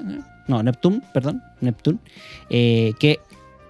no, 0.47 0.63
Neptune, 0.63 1.01
perdón, 1.13 1.43
Neptune, 1.61 1.99
eh, 2.49 2.93
que 2.99 3.19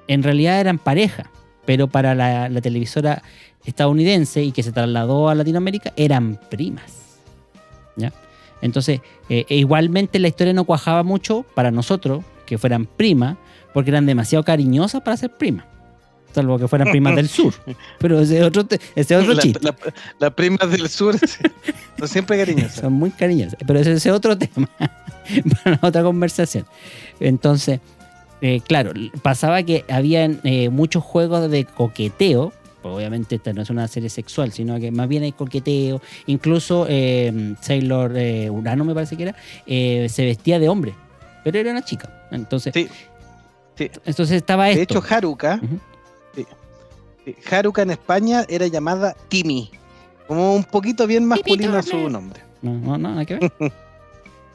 en 0.07 0.23
realidad 0.23 0.59
eran 0.61 0.77
pareja, 0.77 1.29
pero 1.65 1.87
para 1.87 2.15
la, 2.15 2.61
televisora 2.61 3.21
estadounidense 3.65 4.41
y 4.43 4.51
que 4.51 4.63
se 4.63 4.71
trasladó 4.71 5.27
a 5.27 5.35
Latinoamérica 5.35 5.91
eran 5.97 6.39
primas. 6.49 7.17
¿ya? 7.97 8.13
Entonces, 8.61 9.01
e 9.27 9.45
igualmente 9.49 10.19
la 10.19 10.27
historia 10.27 10.53
no 10.53 10.63
cuajaba 10.63 11.03
mucho 11.03 11.43
para 11.55 11.71
nosotros 11.71 12.23
que 12.45 12.59
fueran 12.59 12.85
primas, 12.85 13.37
porque 13.75 13.89
eran 13.91 14.05
demasiado 14.05 14.43
cariñosas 14.45 15.01
para 15.01 15.17
ser 15.17 15.31
primas. 15.31 15.65
Salvo 16.33 16.57
que 16.57 16.67
fueran 16.67 16.89
primas 16.91 17.15
del 17.15 17.27
sur. 17.29 17.53
Pero 17.99 18.19
ese 18.21 18.37
es 18.39 18.43
otro, 18.43 18.65
ese 18.95 19.15
es 19.15 19.21
otro 19.21 19.33
La- 19.33 19.41
chiste. 19.41 19.59
la- 19.61 19.75
Las 20.19 20.33
primas 20.33 20.71
del 20.71 20.87
sur 20.89 21.15
son 21.99 22.07
siempre 22.07 22.37
cariñosas. 22.37 22.75
Son 22.75 22.93
muy 22.93 23.09
cariñosas. 23.11 23.57
Pero 23.67 23.79
ese 23.79 23.91
es 23.93 24.05
otro 24.07 24.37
tema 24.39 24.69
para 25.63 25.79
otra 25.81 26.03
conversación. 26.03 26.65
Entonces, 27.19 27.79
eh, 28.41 28.61
claro, 28.65 28.91
pasaba 29.21 29.61
que 29.63 29.83
habían 29.89 30.39
eh, 30.43 30.69
muchos 30.69 31.03
juegos 31.03 31.49
de 31.51 31.65
coqueteo. 31.65 32.53
pues 32.81 32.95
obviamente 32.95 33.35
esta 33.35 33.51
no 33.53 33.61
es 33.61 33.69
una 33.69 33.87
serie 33.89 34.09
sexual, 34.09 34.51
sino 34.53 34.79
que 34.79 34.91
más 34.91 35.07
bien 35.09 35.23
hay 35.23 35.31
coqueteo. 35.33 36.01
Incluso 36.27 36.85
eh, 36.89 37.55
Sailor 37.61 38.11
Urano, 38.51 38.85
me 38.85 38.93
parece 38.93 39.17
que 39.17 39.23
era, 39.23 39.35
se 40.09 40.25
vestía 40.25 40.59
de 40.59 40.69
hombre, 40.69 40.93
pero 41.43 41.59
era 41.59 41.71
una 41.71 41.83
chica. 41.83 42.09
Entonces, 42.31 42.73
Sí. 42.73 42.87
Sí. 43.77 43.91
entonces 44.05 44.37
estaba 44.37 44.65
De 44.65 44.81
esto. 44.81 44.99
hecho, 44.99 45.03
Haruka, 45.13 45.59
Ujú. 45.61 45.79
sí, 46.35 46.45
sí, 47.25 47.35
Haruka 47.51 47.81
en 47.81 47.91
España 47.91 48.45
era 48.47 48.67
llamada 48.67 49.15
Timi, 49.27 49.69
como 50.27 50.55
un 50.55 50.63
poquito 50.63 51.05
bien 51.07 51.25
masculino 51.25 51.81
su 51.83 52.09
nombre. 52.09 52.41
no, 52.61 52.73
no, 52.73 52.97
no, 52.97 52.97
nada 52.97 53.25
que 53.25 53.35
ver. 53.35 53.51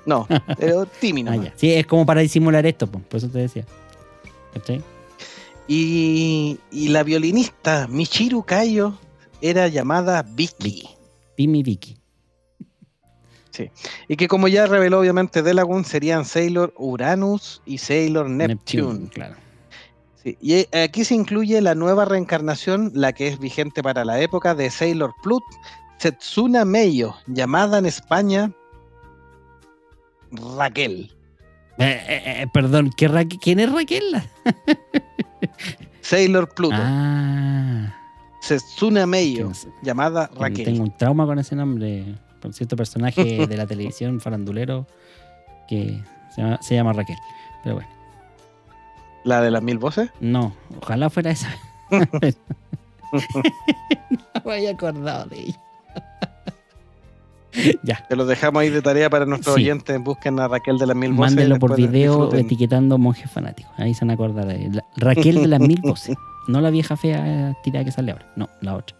No, 0.06 0.26
pero 0.58 0.86
Timi 0.86 1.20
Ah, 1.20 1.24
nomás. 1.32 1.44
ya. 1.44 1.52
Sí, 1.56 1.70
es 1.74 1.86
como 1.86 2.06
para 2.06 2.22
disimular 2.22 2.64
esto, 2.64 2.86
pues, 2.86 3.04
por 3.04 3.18
eso 3.18 3.28
te 3.28 3.38
decía. 3.40 3.66
¿Cachai? 4.54 4.82
Y, 5.68 6.58
y 6.72 6.88
la 6.88 7.02
violinista 7.02 7.86
Michiru 7.86 8.42
Kayo 8.42 8.94
era 9.42 9.68
llamada 9.68 10.22
Vicky. 10.22 10.88
Vicky. 11.36 11.99
Vicky. 13.52 13.70
Y 14.08 14.16
que 14.16 14.28
como 14.28 14.48
ya 14.48 14.66
reveló 14.66 15.00
obviamente 15.00 15.42
Delagun, 15.42 15.84
serían 15.84 16.24
Sailor 16.24 16.72
Uranus 16.76 17.62
y 17.66 17.78
Sailor 17.78 18.28
Neptune. 18.30 19.08
claro. 19.10 19.34
Sí, 20.22 20.36
Y 20.40 20.52
eh, 20.54 20.68
aquí 20.84 21.04
se 21.04 21.14
incluye 21.14 21.60
la 21.62 21.74
nueva 21.74 22.04
reencarnación, 22.04 22.90
la 22.94 23.12
que 23.14 23.26
es 23.28 23.38
vigente 23.38 23.82
para 23.82 24.04
la 24.04 24.20
época 24.20 24.54
de 24.54 24.68
Sailor 24.70 25.12
Plut, 25.22 25.42
Setsuna 25.98 26.64
Meio, 26.66 27.14
llamada 27.26 27.78
en 27.78 27.86
España 27.86 28.52
Raquel. 30.30 31.10
Eh, 31.78 32.02
eh, 32.06 32.22
eh, 32.42 32.46
perdón, 32.52 32.90
¿qué 32.96 33.08
Raque- 33.08 33.38
¿quién 33.40 33.60
es 33.60 33.72
Raquel? 33.72 34.04
Sailor 36.02 36.48
Pluto, 36.54 36.76
Ah, 36.78 37.94
Setsuna 38.40 39.06
Meio, 39.06 39.52
llamada 39.82 40.28
que 40.28 40.38
Raquel. 40.38 40.64
tengo 40.66 40.82
un 40.82 40.96
trauma 40.96 41.24
con 41.26 41.38
ese 41.38 41.54
nombre. 41.56 42.14
Por 42.40 42.52
cierto 42.54 42.76
personaje 42.76 43.46
de 43.46 43.56
la 43.56 43.66
televisión 43.66 44.20
farandulero 44.20 44.86
que 45.68 46.02
se 46.34 46.42
llama, 46.42 46.58
se 46.62 46.74
llama 46.74 46.92
Raquel. 46.92 47.16
Pero 47.62 47.76
bueno, 47.76 47.90
La 49.24 49.40
de 49.42 49.50
las 49.50 49.62
mil 49.62 49.78
voces. 49.78 50.10
no, 50.20 50.54
ojalá 50.80 51.10
fuera 51.10 51.30
esa. 51.30 51.48
no 51.90 52.00
me 54.44 54.52
había 54.54 54.70
acordado 54.70 55.26
de 55.26 55.40
ella. 55.40 55.60
ya, 57.82 58.06
Te 58.08 58.14
lo 58.16 58.26
dejamos 58.26 58.60
ahí 58.62 58.70
de 58.70 58.80
tarea 58.80 59.10
para 59.10 59.26
nuestros 59.26 59.56
Sí. 59.56 59.62
oyentes. 59.62 60.00
Busquen 60.02 60.38
a 60.40 60.46
Raquel 60.48 60.78
de 60.78 60.86
las 60.86 60.96
mil 60.96 61.12
voces. 61.12 61.34
mándelo 61.34 61.58
por 61.58 61.74
video 61.76 62.12
disfruten. 62.14 62.46
etiquetando 62.46 62.96
monjes 62.98 63.30
fanáticos. 63.30 63.72
Ahí 63.76 63.92
se 63.94 64.00
van 64.04 64.10
a 64.10 64.14
acordar 64.14 64.46
de 64.46 64.70
la- 64.70 64.84
Raquel 64.96 65.36
de 65.42 65.48
las 65.48 65.60
mil 65.60 65.80
voces. 65.82 66.16
No 66.48 66.60
la 66.60 66.70
vieja 66.70 66.96
fea 66.96 67.50
eh, 67.50 67.54
tirada 67.62 67.84
que 67.84 67.90
sale 67.92 68.12
ahora. 68.12 68.32
No, 68.36 68.48
la 68.60 68.76
otra. 68.76 68.96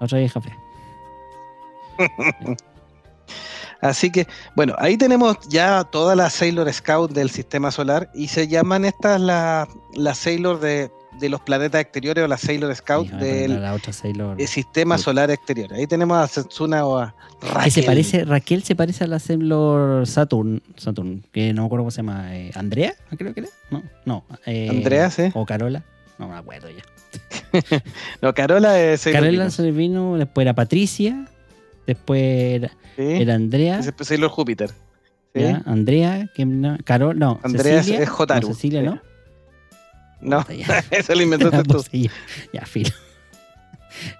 La 0.00 0.04
otra 0.06 0.18
vieja 0.18 0.40
fea. 0.40 0.56
Así 3.82 4.10
que, 4.10 4.26
bueno, 4.54 4.74
ahí 4.78 4.96
tenemos 4.96 5.36
ya 5.48 5.84
todas 5.84 6.16
las 6.16 6.32
Sailor 6.32 6.72
Scout 6.72 7.12
del 7.12 7.30
sistema 7.30 7.70
solar 7.70 8.10
y 8.14 8.28
se 8.28 8.48
llaman 8.48 8.84
estas 8.86 9.20
las 9.20 9.68
las 9.94 10.16
Sailor 10.16 10.60
de, 10.60 10.90
de 11.20 11.28
los 11.28 11.42
planetas 11.42 11.82
exteriores 11.82 12.24
o 12.24 12.26
la 12.26 12.38
Sailor 12.38 12.74
Scout 12.74 13.08
del 13.10 13.60
la 13.60 13.74
otra 13.74 13.92
Sailor. 13.92 14.40
eh, 14.40 14.46
sistema 14.46 14.96
solar 14.96 15.30
exterior. 15.30 15.74
Ahí 15.74 15.86
tenemos 15.86 16.16
a 16.16 16.26
Setsuna 16.26 16.86
o 16.86 16.98
a 16.98 17.14
Raquel. 17.42 17.64
Que 17.64 17.70
se 17.70 17.82
parece, 17.82 18.24
Raquel 18.24 18.62
se 18.62 18.74
parece 18.74 19.04
a 19.04 19.08
la 19.08 19.18
Sailor 19.18 20.06
Saturn, 20.06 20.62
Saturn, 20.76 21.22
que 21.30 21.52
no 21.52 21.62
me 21.62 21.66
acuerdo 21.66 21.82
cómo 21.82 21.90
se 21.90 21.98
llama, 21.98 22.34
eh, 22.34 22.50
¿Andrea? 22.54 22.94
Creo 23.18 23.34
que 23.34 23.40
era. 23.40 23.50
No, 23.70 23.82
no. 24.06 24.24
eh, 24.46 24.68
Andrea, 24.70 25.10
sí. 25.10 25.24
O 25.34 25.44
Carola. 25.44 25.84
No 26.18 26.28
me 26.28 26.34
acuerdo 26.36 26.68
ya. 26.70 26.82
No, 28.22 28.32
Carola 28.34 28.80
es 28.80 29.02
Sailor 29.02 29.22
Carola 29.22 29.50
se 29.50 29.70
vino, 29.70 30.16
después 30.16 30.44
era 30.44 30.54
Patricia, 30.54 31.26
después 31.86 32.22
era, 32.22 32.68
¿sí? 32.96 33.02
era 33.02 33.34
Andrea. 33.34 33.78
Es 33.80 33.92
Sailor 34.06 34.30
Júpiter. 34.30 34.70
¿sí? 35.34 35.42
ya, 35.42 35.62
Andrea, 35.66 36.30
que 36.34 36.44
no, 36.46 36.78
Carol, 36.84 37.18
no. 37.18 37.40
Andrea 37.42 37.78
es- 37.80 37.86
Cecilia, 37.86 38.02
es 38.02 38.08
Jotaru. 38.08 38.48
no, 38.48 38.54
Cecilia. 38.54 38.82
¿no? 38.82 39.00
No, 40.20 40.44
eso 40.90 41.14
lo 41.14 41.22
inventaste 41.22 41.62
tú. 41.64 41.74
Pues 41.74 41.88
sí, 41.90 42.02
ya, 42.04 42.60
ya, 42.60 42.66
filo. 42.66 42.90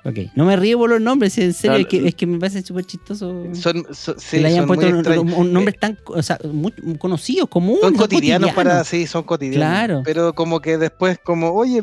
Ok, 0.04 0.18
no 0.34 0.46
me 0.46 0.56
río 0.56 0.78
por 0.78 0.88
los 0.88 1.00
nombres, 1.02 1.36
en 1.36 1.52
serio, 1.52 1.76
No, 1.76 1.82
es, 1.82 1.86
que, 1.86 2.08
es 2.08 2.14
que 2.14 2.26
me 2.26 2.38
parece 2.38 2.62
súper 2.62 2.86
chistoso 2.86 3.44
Son, 3.52 3.84
son- 3.94 4.16
que 4.30 4.40
le 4.40 4.48
hayan 4.48 4.66
puesto 4.66 4.86
un, 4.88 5.06
un- 5.06 5.32
un 5.34 5.52
nombre 5.52 5.74
tan 5.74 5.98
o 6.06 6.22
sea, 6.22 6.38
muy 6.50 6.72
conocidos, 6.98 7.46
comunes. 7.50 7.82
Son 7.82 7.94
cotidianos 7.94 8.52
para, 8.52 8.82
sí, 8.84 9.06
son 9.06 9.24
cotidianos. 9.24 9.58
Claro. 9.58 10.02
Pero 10.04 10.34
como 10.34 10.60
que 10.60 10.78
después, 10.78 11.18
como, 11.22 11.50
oye, 11.52 11.82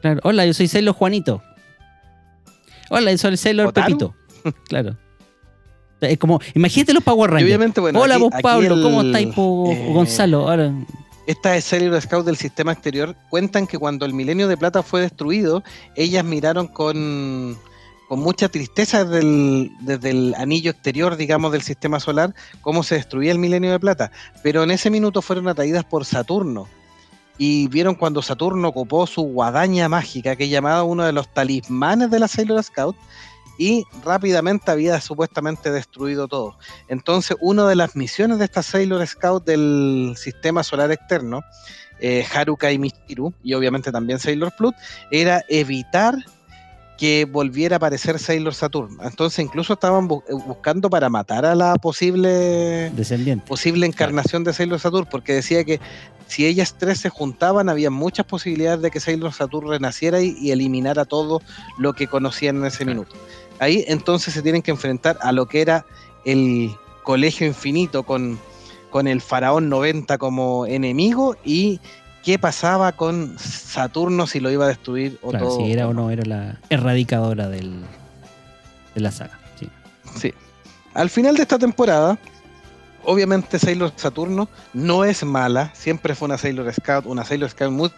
Claro. 0.00 0.20
Hola, 0.24 0.44
yo 0.46 0.54
soy 0.54 0.66
Sailor 0.68 0.94
Juanito. 0.94 1.42
Hola, 2.90 3.12
yo 3.12 3.18
soy 3.18 3.34
¿Otaru? 3.60 3.72
Pepito. 3.72 4.14
Claro. 4.68 4.96
Es 6.00 6.18
como, 6.18 6.40
imagínate 6.54 6.92
los 6.92 7.02
Power 7.02 7.30
y 7.30 7.32
Rangers. 7.32 7.48
obviamente, 7.48 7.80
bueno. 7.80 8.00
Hola, 8.00 8.14
aquí- 8.16 8.22
vos 8.24 8.32
Pablo, 8.42 8.74
el- 8.74 8.82
¿cómo 8.82 9.02
estáis, 9.02 9.28
eh, 9.28 9.90
Gonzalo? 9.92 10.48
Ahora, 10.48 10.72
Estas 11.26 11.64
Sailor 11.64 12.00
Scout 12.00 12.24
del 12.26 12.36
sistema 12.36 12.72
exterior 12.72 13.16
cuentan 13.30 13.66
que 13.66 13.78
cuando 13.78 14.04
el 14.06 14.12
milenio 14.14 14.46
de 14.46 14.56
plata 14.56 14.82
fue 14.82 15.00
destruido, 15.00 15.64
ellas 15.96 16.22
miraron 16.24 16.68
con, 16.68 17.56
con 18.08 18.20
mucha 18.20 18.48
tristeza 18.48 19.04
desde 19.04 19.20
el, 19.26 19.70
desde 19.80 20.10
el 20.10 20.34
anillo 20.36 20.70
exterior, 20.70 21.16
digamos, 21.16 21.50
del 21.50 21.62
sistema 21.62 21.98
solar, 21.98 22.32
cómo 22.60 22.82
se 22.84 22.94
destruía 22.96 23.32
el 23.32 23.38
milenio 23.38 23.72
de 23.72 23.80
plata. 23.80 24.12
Pero 24.44 24.62
en 24.62 24.70
ese 24.70 24.90
minuto 24.90 25.20
fueron 25.22 25.48
atraídas 25.48 25.84
por 25.84 26.04
Saturno. 26.04 26.68
Y 27.38 27.68
vieron 27.68 27.96
cuando 27.96 28.22
Saturno 28.22 28.68
ocupó 28.68 29.06
su 29.06 29.22
guadaña 29.22 29.88
mágica, 29.88 30.36
que 30.36 30.44
es 30.44 30.50
llamado 30.50 30.84
uno 30.84 31.04
de 31.04 31.12
los 31.12 31.28
talismanes 31.32 32.10
de 32.10 32.20
la 32.20 32.28
Sailor 32.28 32.62
Scout, 32.62 32.96
y 33.58 33.84
rápidamente 34.04 34.70
había 34.70 35.00
supuestamente 35.00 35.70
destruido 35.70 36.28
todo. 36.28 36.56
Entonces, 36.88 37.36
una 37.40 37.66
de 37.66 37.76
las 37.76 37.96
misiones 37.96 38.38
de 38.38 38.44
esta 38.44 38.62
Sailor 38.62 39.06
Scout 39.06 39.44
del 39.44 40.14
sistema 40.16 40.62
solar 40.62 40.92
externo, 40.92 41.42
eh, 42.00 42.24
Haruka 42.34 42.70
y 42.72 42.78
Michiru, 42.78 43.32
y 43.42 43.54
obviamente 43.54 43.90
también 43.90 44.18
Sailor 44.18 44.52
Plus, 44.56 44.74
era 45.10 45.42
evitar 45.48 46.14
que 46.98 47.26
volviera 47.26 47.76
a 47.76 47.78
aparecer 47.78 48.18
Sailor 48.18 48.54
Saturn. 48.54 48.96
Entonces, 49.02 49.38
incluso 49.40 49.74
estaban 49.74 50.08
bu- 50.08 50.22
eh, 50.28 50.32
buscando 50.46 50.88
para 50.88 51.10
matar 51.10 51.44
a 51.44 51.54
la 51.54 51.74
posible 51.74 52.90
descendiente. 52.90 53.46
posible 53.46 53.86
encarnación 53.86 54.44
de 54.44 54.54
Sailor 54.54 54.80
Saturn, 54.80 55.06
porque 55.10 55.34
decía 55.34 55.62
que 55.64 55.78
si 56.26 56.46
ellas 56.46 56.74
tres 56.78 56.98
se 57.00 57.10
juntaban, 57.10 57.68
había 57.68 57.90
muchas 57.90 58.24
posibilidades 58.26 58.80
de 58.80 58.90
que 58.90 59.00
Sailor 59.00 59.32
Saturn 59.34 59.68
renaciera 59.68 60.22
y, 60.22 60.36
y 60.40 60.52
eliminara 60.52 61.04
todo 61.04 61.42
lo 61.78 61.92
que 61.92 62.06
conocían 62.06 62.56
en 62.56 62.64
ese 62.64 62.84
minuto. 62.86 63.14
Ahí 63.58 63.84
entonces 63.88 64.34
se 64.34 64.42
tienen 64.42 64.62
que 64.62 64.70
enfrentar 64.70 65.18
a 65.20 65.32
lo 65.32 65.46
que 65.46 65.60
era 65.62 65.84
el 66.24 66.70
colegio 67.02 67.46
infinito 67.46 68.02
con, 68.02 68.38
con 68.90 69.06
el 69.06 69.20
faraón 69.20 69.68
90 69.68 70.18
como 70.18 70.66
enemigo 70.66 71.36
y 71.44 71.80
qué 72.24 72.38
pasaba 72.38 72.92
con 72.92 73.38
Saturno 73.38 74.26
si 74.26 74.40
lo 74.40 74.50
iba 74.50 74.64
a 74.64 74.68
destruir 74.68 75.18
o 75.22 75.30
Claro, 75.30 75.46
todo. 75.48 75.58
si 75.58 75.72
era 75.72 75.88
o 75.88 75.94
no 75.94 76.10
era 76.10 76.24
la 76.24 76.60
erradicadora 76.70 77.48
del, 77.48 77.82
de 78.94 79.00
la 79.00 79.10
saga. 79.12 79.38
Sí. 79.58 79.68
Sí. 80.18 80.34
Al 80.94 81.08
final 81.10 81.36
de 81.36 81.42
esta 81.42 81.58
temporada, 81.58 82.18
obviamente 83.06 83.58
Sailor 83.58 83.92
Saturno 83.96 84.48
no 84.74 85.04
es 85.04 85.24
mala, 85.24 85.70
siempre 85.74 86.14
fue 86.14 86.26
una 86.26 86.36
Sailor 86.38 86.72
Scout, 86.74 87.06
una 87.06 87.24
Sailor 87.24 87.50
Scout 87.50 87.70
muy, 87.72 87.88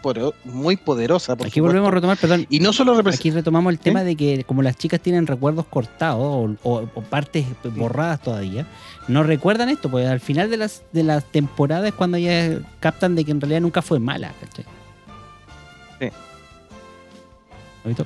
poderosa. 0.77 1.35
Por 1.35 1.47
Aquí 1.47 1.55
supuesto. 1.59 1.63
volvemos 1.73 1.87
a 1.89 1.91
retomar, 1.95 2.17
perdón. 2.17 2.45
Y 2.49 2.59
no 2.59 2.71
solo. 2.71 2.97
Aquí 3.07 3.31
retomamos 3.31 3.71
el 3.73 3.79
tema 3.79 4.03
de 4.03 4.15
que 4.15 4.43
como 4.45 4.61
las 4.61 4.77
chicas 4.77 4.99
tienen 5.01 5.27
recuerdos 5.27 5.65
cortados 5.65 6.21
o, 6.21 6.69
o- 6.69 6.89
o 6.95 7.01
partes 7.01 7.45
borradas 7.75 8.21
todavía, 8.21 8.65
no 9.07 9.23
recuerdan 9.23 9.69
esto, 9.69 9.89
porque 9.89 10.07
al 10.07 10.19
final 10.19 10.49
de 10.49 10.57
las 10.57 10.83
de 10.93 11.03
las 11.03 11.25
temporadas 11.25 11.87
es 11.87 11.93
cuando 11.93 12.17
ellas 12.17 12.61
captan 12.79 13.15
de 13.15 13.25
que 13.25 13.31
en 13.31 13.41
realidad 13.41 13.61
nunca 13.61 13.81
fue 13.81 13.99
mala, 13.99 14.31
¿cachai? 14.39 14.65
Sí. 15.99 16.09
¿Lo 17.83 17.87
visto? 17.89 18.05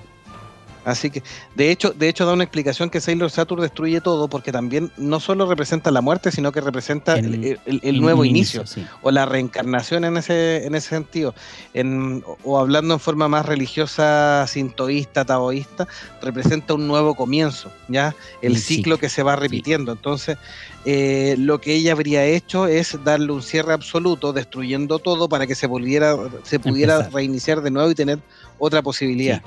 Así 0.86 1.10
que, 1.10 1.24
de 1.56 1.72
hecho, 1.72 1.92
de 1.92 2.10
hecho 2.10 2.26
da 2.26 2.34
una 2.34 2.44
explicación 2.44 2.90
que 2.90 3.00
Sailor 3.02 3.30
Saturn 3.32 3.62
destruye 3.62 4.02
todo, 4.02 4.28
porque 4.28 4.52
también 4.52 4.92
no 4.98 5.20
solo 5.20 5.46
representa 5.48 5.92
la 5.92 6.02
muerte, 6.02 6.32
sino 6.32 6.52
que 6.52 6.62
representa 6.62 7.16
el, 7.18 7.26
El- 7.34 7.44
el- 7.46 7.60
el- 7.66 7.80
el 7.84 7.96
Un 7.96 8.02
nuevo 8.02 8.26
inicio. 8.26 8.66
sí. 8.68 8.86
o 9.02 9.12
la 9.12 9.26
reencarnación 9.26 10.04
en 10.06 10.18
ese, 10.18 10.66
en 10.66 10.76
ese 10.76 10.90
sentido, 10.90 11.34
en, 11.74 12.24
o- 12.44 12.60
hablando 12.60 12.94
en 12.94 13.00
forma 13.00 13.28
más 13.28 13.46
religiosa, 13.46 14.46
sintoísta, 14.48 15.26
taoísta, 15.26 15.88
representa 16.22 16.74
un 16.74 16.88
nuevo 16.88 17.16
comienzo, 17.16 17.72
¿ya? 17.88 18.16
El 18.42 18.54
El 18.54 18.58
ciclo 18.60 18.98
que 18.98 19.10
se 19.10 19.24
va 19.24 19.36
repitiendo. 19.36 19.92
Entonces, 19.92 20.38
eh, 20.86 21.36
lo 21.38 21.60
que 21.62 21.74
ella 21.76 21.94
habría 21.94 22.26
hecho 22.26 22.68
es 22.68 22.98
darle 23.04 23.32
un 23.32 23.42
cierre 23.42 23.74
absoluto, 23.74 24.34
destruyendo 24.34 25.00
todo 25.00 25.30
para 25.30 25.48
que 25.48 25.56
se 25.56 25.66
volviera, 25.68 26.16
se 26.44 26.60
pudiera 26.60 26.96
Empezar. 26.96 27.14
reiniciar 27.14 27.62
de 27.62 27.72
nuevo 27.72 27.90
y 27.92 27.96
tener 27.96 28.20
otra 28.64 28.82
posibilidad. 28.82 29.42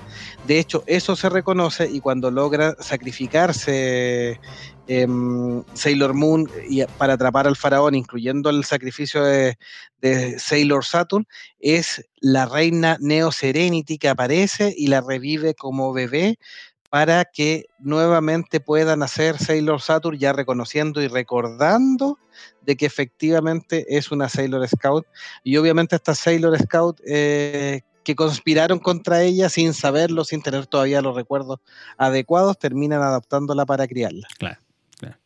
De 0.46 0.58
hecho, 0.58 0.84
eso 0.86 1.16
se 1.16 1.30
reconoce 1.30 1.88
y 1.90 2.00
cuando 2.00 2.30
logra 2.30 2.76
sacrificarse 2.80 4.38
em, 4.86 5.64
Sailor 5.72 6.12
Moon 6.12 6.50
y 6.68 6.84
para 6.84 7.14
atrapar 7.14 7.46
al 7.46 7.56
faraón, 7.56 7.94
incluyendo 7.94 8.50
el 8.50 8.64
sacrificio 8.64 9.24
de, 9.24 9.56
de 10.02 10.38
Sailor 10.38 10.84
Saturn, 10.84 11.26
es 11.58 12.04
la 12.20 12.44
reina 12.44 12.98
Neo 13.00 13.32
Serenity 13.32 13.96
que 13.96 14.10
aparece 14.10 14.74
y 14.76 14.88
la 14.88 15.00
revive 15.00 15.54
como 15.54 15.94
bebé 15.94 16.38
para 16.90 17.24
que 17.24 17.66
nuevamente 17.78 18.60
puedan 18.60 19.02
hacer 19.02 19.38
Sailor 19.38 19.80
Saturn 19.80 20.18
ya 20.18 20.32
reconociendo 20.32 21.02
y 21.02 21.08
recordando 21.08 22.18
de 22.62 22.76
que 22.76 22.86
efectivamente 22.86 23.86
es 23.96 24.10
una 24.10 24.28
Sailor 24.28 24.68
Scout 24.68 25.06
y 25.42 25.56
obviamente 25.56 25.96
estas 25.96 26.18
Sailor 26.18 26.58
Scout 26.58 27.00
eh, 27.06 27.80
que 28.06 28.14
conspiraron 28.14 28.78
contra 28.78 29.22
ella 29.24 29.48
sin 29.48 29.74
saberlo, 29.74 30.24
sin 30.24 30.40
tener 30.40 30.68
todavía 30.68 31.02
los 31.02 31.16
recuerdos 31.16 31.58
adecuados, 31.98 32.56
terminan 32.56 33.02
adoptándola 33.02 33.66
para 33.66 33.88
criarla. 33.88 34.28
Claro, 34.38 34.60
claro. 34.96 35.16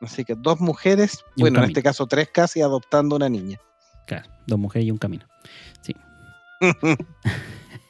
Así 0.00 0.24
que 0.24 0.36
dos 0.36 0.60
mujeres, 0.60 1.24
bueno, 1.36 1.58
en 1.58 1.64
este 1.64 1.82
caso 1.82 2.06
tres 2.06 2.28
casi, 2.32 2.60
adoptando 2.60 3.16
una 3.16 3.28
niña. 3.28 3.58
Claro, 4.06 4.30
dos 4.46 4.56
mujeres 4.56 4.86
y 4.86 4.92
un 4.92 4.98
camino. 4.98 5.26
Sí. 5.82 5.96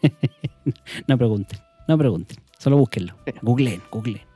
no 1.07 1.19
pregunten, 1.19 1.59
no 1.87 1.99
pregunten. 1.99 2.39
Solo 2.59 2.79
búsquenlo. 2.79 3.17
Googleen, 3.43 3.83
googleen. 3.91 4.28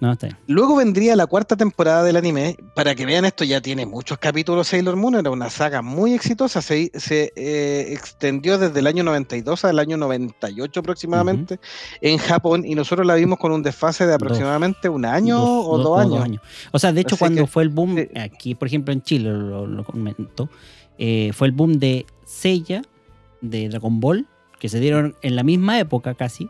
Sí. 0.00 0.04
No, 0.06 0.12
está 0.12 0.28
bien. 0.28 0.38
Luego 0.46 0.76
vendría 0.76 1.14
la 1.14 1.26
cuarta 1.26 1.56
temporada 1.56 2.02
del 2.02 2.16
anime. 2.16 2.56
Para 2.74 2.94
que 2.94 3.04
vean 3.04 3.26
esto, 3.26 3.44
ya 3.44 3.60
tiene 3.60 3.84
muchos 3.84 4.16
capítulos 4.18 4.68
Sailor 4.68 4.96
Moon. 4.96 5.14
Era 5.16 5.30
una 5.30 5.50
saga 5.50 5.82
muy 5.82 6.14
exitosa. 6.14 6.62
Se, 6.62 6.90
se, 6.94 7.32
eh, 7.36 7.92
extendió 7.92 8.56
desde 8.56 8.80
el 8.80 8.86
año 8.86 9.04
92 9.04 9.64
al 9.66 9.78
año 9.78 9.98
98 9.98 10.80
aproximadamente 10.80 11.60
en 12.00 12.16
Japón. 12.18 12.64
Y 12.64 12.74
nosotros 12.74 13.06
la 13.06 13.14
vimos 13.14 13.38
con 13.38 13.52
un 13.52 13.62
desfase 13.62 14.06
de 14.06 14.14
aproximadamente 14.14 14.88
un 14.88 15.04
año 15.04 15.38
Dos- 15.38 15.66
o 15.68 15.78
dos, 15.78 16.00
años. 16.22 16.40
O 16.72 16.78
sea, 16.78 16.92
de 16.92 17.02
hecho, 17.02 17.16
Así 17.16 17.20
cuando 17.20 17.42
que, 17.42 17.46
fue 17.46 17.62
el 17.62 17.68
boom, 17.68 17.98
aquí 18.16 18.54
por 18.54 18.68
ejemplo 18.68 18.92
en 18.94 19.02
Chile, 19.02 19.30
lo, 19.30 19.66
lo 19.66 19.84
comento, 19.84 20.48
eh, 20.98 21.30
fue 21.34 21.46
el 21.48 21.52
boom 21.52 21.78
de 21.78 22.06
Seiya, 22.24 22.82
de 23.42 23.68
Dragon 23.68 24.00
Ball, 24.00 24.26
que 24.58 24.68
se 24.68 24.80
dieron 24.80 25.16
en 25.22 25.36
la 25.36 25.42
misma 25.42 25.78
época 25.78 26.14
casi. 26.14 26.48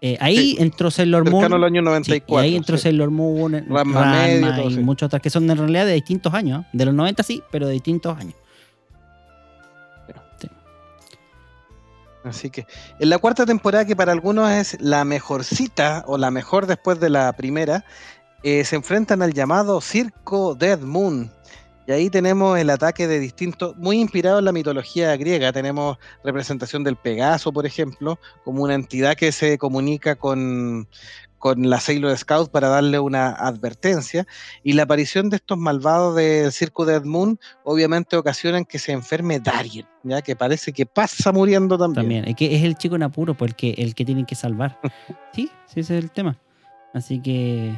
Eh, 0.00 0.16
ahí 0.20 0.36
Sí, 0.36 0.56
entró 0.60 0.90
Sailor 0.90 1.24
Moon. 1.24 1.42
Cercano 1.42 1.56
al 1.56 1.64
año 1.64 1.80
sí, 1.80 1.84
94. 1.84 2.34
y 2.34 2.44
ahí 2.44 2.56
entró 2.56 2.76
sí. 2.76 2.84
Sailor 2.84 3.10
Moon, 3.10 3.64
Ranma 3.68 4.12
medio, 4.12 4.54
todo, 4.54 4.70
y 4.70 4.78
muchas 4.78 5.06
otras 5.08 5.20
que 5.20 5.30
son 5.30 5.50
en 5.50 5.56
realidad 5.56 5.86
de 5.86 5.94
distintos 5.94 6.32
años. 6.34 6.64
¿eh? 6.64 6.68
De 6.72 6.84
los 6.84 6.94
90 6.94 7.22
sí, 7.22 7.42
pero 7.50 7.66
de 7.66 7.72
distintos 7.72 8.16
años. 8.16 8.34
Así 12.24 12.50
que 12.50 12.66
en 12.98 13.10
la 13.10 13.18
cuarta 13.18 13.46
temporada, 13.46 13.84
que 13.84 13.96
para 13.96 14.12
algunos 14.12 14.50
es 14.50 14.76
la 14.80 15.04
mejorcita 15.04 16.04
o 16.06 16.18
la 16.18 16.30
mejor 16.30 16.66
después 16.66 17.00
de 17.00 17.10
la 17.10 17.32
primera, 17.32 17.84
eh, 18.42 18.64
se 18.64 18.76
enfrentan 18.76 19.22
al 19.22 19.32
llamado 19.32 19.80
Circo 19.80 20.54
Dead 20.54 20.80
Moon. 20.80 21.30
Y 21.88 21.92
ahí 21.92 22.10
tenemos 22.10 22.58
el 22.58 22.68
ataque 22.68 23.08
de 23.08 23.18
distintos, 23.18 23.74
muy 23.78 23.98
inspirado 23.98 24.40
en 24.40 24.44
la 24.44 24.52
mitología 24.52 25.16
griega. 25.16 25.54
Tenemos 25.54 25.96
representación 26.22 26.84
del 26.84 26.96
Pegaso, 26.96 27.50
por 27.50 27.64
ejemplo, 27.64 28.18
como 28.44 28.62
una 28.62 28.74
entidad 28.74 29.16
que 29.16 29.32
se 29.32 29.56
comunica 29.56 30.14
con, 30.14 30.86
con 31.38 31.70
la 31.70 31.80
Sailor 31.80 32.14
Scout 32.18 32.50
para 32.50 32.68
darle 32.68 32.98
una 32.98 33.30
advertencia. 33.30 34.26
Y 34.62 34.74
la 34.74 34.82
aparición 34.82 35.30
de 35.30 35.36
estos 35.36 35.56
malvados 35.56 36.14
del 36.14 36.52
circo 36.52 36.84
de 36.84 37.00
Moon 37.00 37.40
obviamente 37.64 38.18
ocasionan 38.18 38.66
que 38.66 38.78
se 38.78 38.92
enferme 38.92 39.40
Darien, 39.40 39.86
ya 40.02 40.20
que 40.20 40.36
parece 40.36 40.74
que 40.74 40.84
pasa 40.84 41.32
muriendo 41.32 41.78
también. 41.78 42.02
También, 42.02 42.28
es 42.28 42.36
que 42.36 42.54
es 42.54 42.64
el 42.64 42.76
chico 42.76 42.96
en 42.96 43.04
apuro, 43.04 43.32
porque 43.32 43.70
el 43.78 43.94
que 43.94 44.04
tienen 44.04 44.26
que 44.26 44.34
salvar. 44.34 44.78
sí, 45.32 45.50
sí, 45.64 45.80
ese 45.80 45.96
es 45.96 46.04
el 46.04 46.10
tema. 46.10 46.38
Así 46.92 47.18
que 47.22 47.74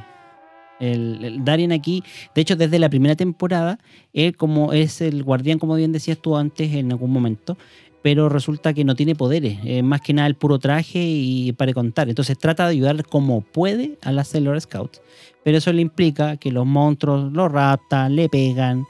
el, 0.80 1.44
Darien 1.44 1.72
aquí, 1.72 2.02
de 2.34 2.40
hecho, 2.42 2.56
desde 2.56 2.78
la 2.78 2.88
primera 2.88 3.14
temporada, 3.14 3.78
él 4.12 4.36
como 4.36 4.72
es 4.72 5.00
el 5.00 5.22
guardián, 5.22 5.58
como 5.58 5.74
bien 5.74 5.92
decías 5.92 6.18
tú 6.18 6.36
antes 6.36 6.74
en 6.74 6.90
algún 6.90 7.12
momento, 7.12 7.56
pero 8.02 8.28
resulta 8.28 8.72
que 8.72 8.84
no 8.84 8.94
tiene 8.94 9.14
poderes, 9.14 9.58
es 9.64 9.82
más 9.82 10.00
que 10.00 10.14
nada 10.14 10.26
el 10.26 10.34
puro 10.34 10.58
traje 10.58 11.00
y 11.02 11.52
para 11.52 11.72
contar. 11.74 12.08
Entonces 12.08 12.38
trata 12.38 12.64
de 12.64 12.72
ayudar 12.72 13.04
como 13.04 13.42
puede 13.42 13.98
a 14.02 14.10
las 14.10 14.28
Sailor 14.28 14.60
Scouts, 14.60 15.02
pero 15.44 15.58
eso 15.58 15.72
le 15.72 15.82
implica 15.82 16.36
que 16.36 16.50
los 16.50 16.66
monstruos 16.66 17.32
lo 17.32 17.48
raptan, 17.48 18.16
le 18.16 18.28
pegan, 18.28 18.84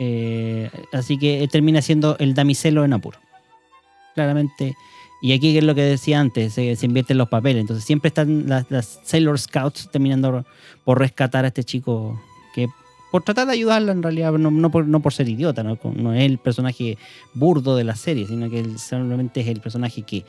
eh, 0.00 0.68
así 0.92 1.16
que 1.16 1.46
termina 1.50 1.80
siendo 1.80 2.16
el 2.18 2.34
damiselo 2.34 2.84
en 2.84 2.92
apuro. 2.92 3.18
Claramente 4.14 4.74
y 5.20 5.32
aquí 5.32 5.56
es 5.56 5.64
lo 5.64 5.74
que 5.74 5.82
decía 5.82 6.20
antes, 6.20 6.52
se, 6.52 6.76
se 6.76 6.86
invierten 6.86 7.18
los 7.18 7.28
papeles. 7.28 7.62
Entonces 7.62 7.84
siempre 7.84 8.08
están 8.08 8.46
las, 8.46 9.00
Sailor 9.02 9.38
Scouts 9.38 9.90
terminando 9.90 10.44
por 10.84 10.98
rescatar 10.98 11.44
a 11.44 11.48
este 11.48 11.64
chico 11.64 12.20
que 12.54 12.68
por 13.10 13.22
tratar 13.22 13.46
de 13.46 13.54
ayudarla 13.54 13.92
en 13.92 14.02
realidad, 14.02 14.32
no, 14.32 14.70
por, 14.70 15.12
ser 15.12 15.28
idiota, 15.28 15.62
¿no? 15.62 15.78
no, 15.94 16.12
es 16.12 16.22
el 16.22 16.38
personaje 16.38 16.98
burdo 17.34 17.76
de 17.76 17.84
la 17.84 17.96
serie, 17.96 18.26
sino 18.26 18.50
que 18.50 18.60
él 18.60 18.78
solamente 18.78 19.40
es 19.40 19.46
el 19.46 19.60
personaje 19.60 20.02
que, 20.02 20.24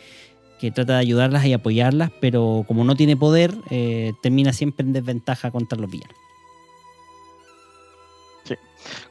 trata 0.72 0.94
de 0.94 1.00
ayudarlas 1.00 1.46
y 1.46 1.54
apoyarlas, 1.54 2.12
pero 2.22 2.64
como 2.68 2.86
no 2.86 2.96
tiene 2.96 3.18
poder, 3.18 3.54
eh, 3.70 4.14
termina 4.22 4.54
siempre 4.54 4.86
en 4.86 4.94
desventaja 4.94 5.52
contra 5.52 5.78
los 5.78 5.90
villanos. 5.92 6.16
Sí. 8.46 8.56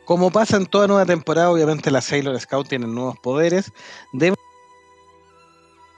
Como 0.05 0.31
pasa 0.31 0.57
en 0.57 0.67
toda 0.67 0.87
nueva 0.87 1.05
temporada, 1.05 1.51
obviamente 1.51 1.91
las 1.91 2.07
Sailor 2.07 2.41
Scouts 2.41 2.71
tienen 2.71 2.95
nuevos 2.95 3.19
poderes. 3.19 3.73
Deben 4.13 4.37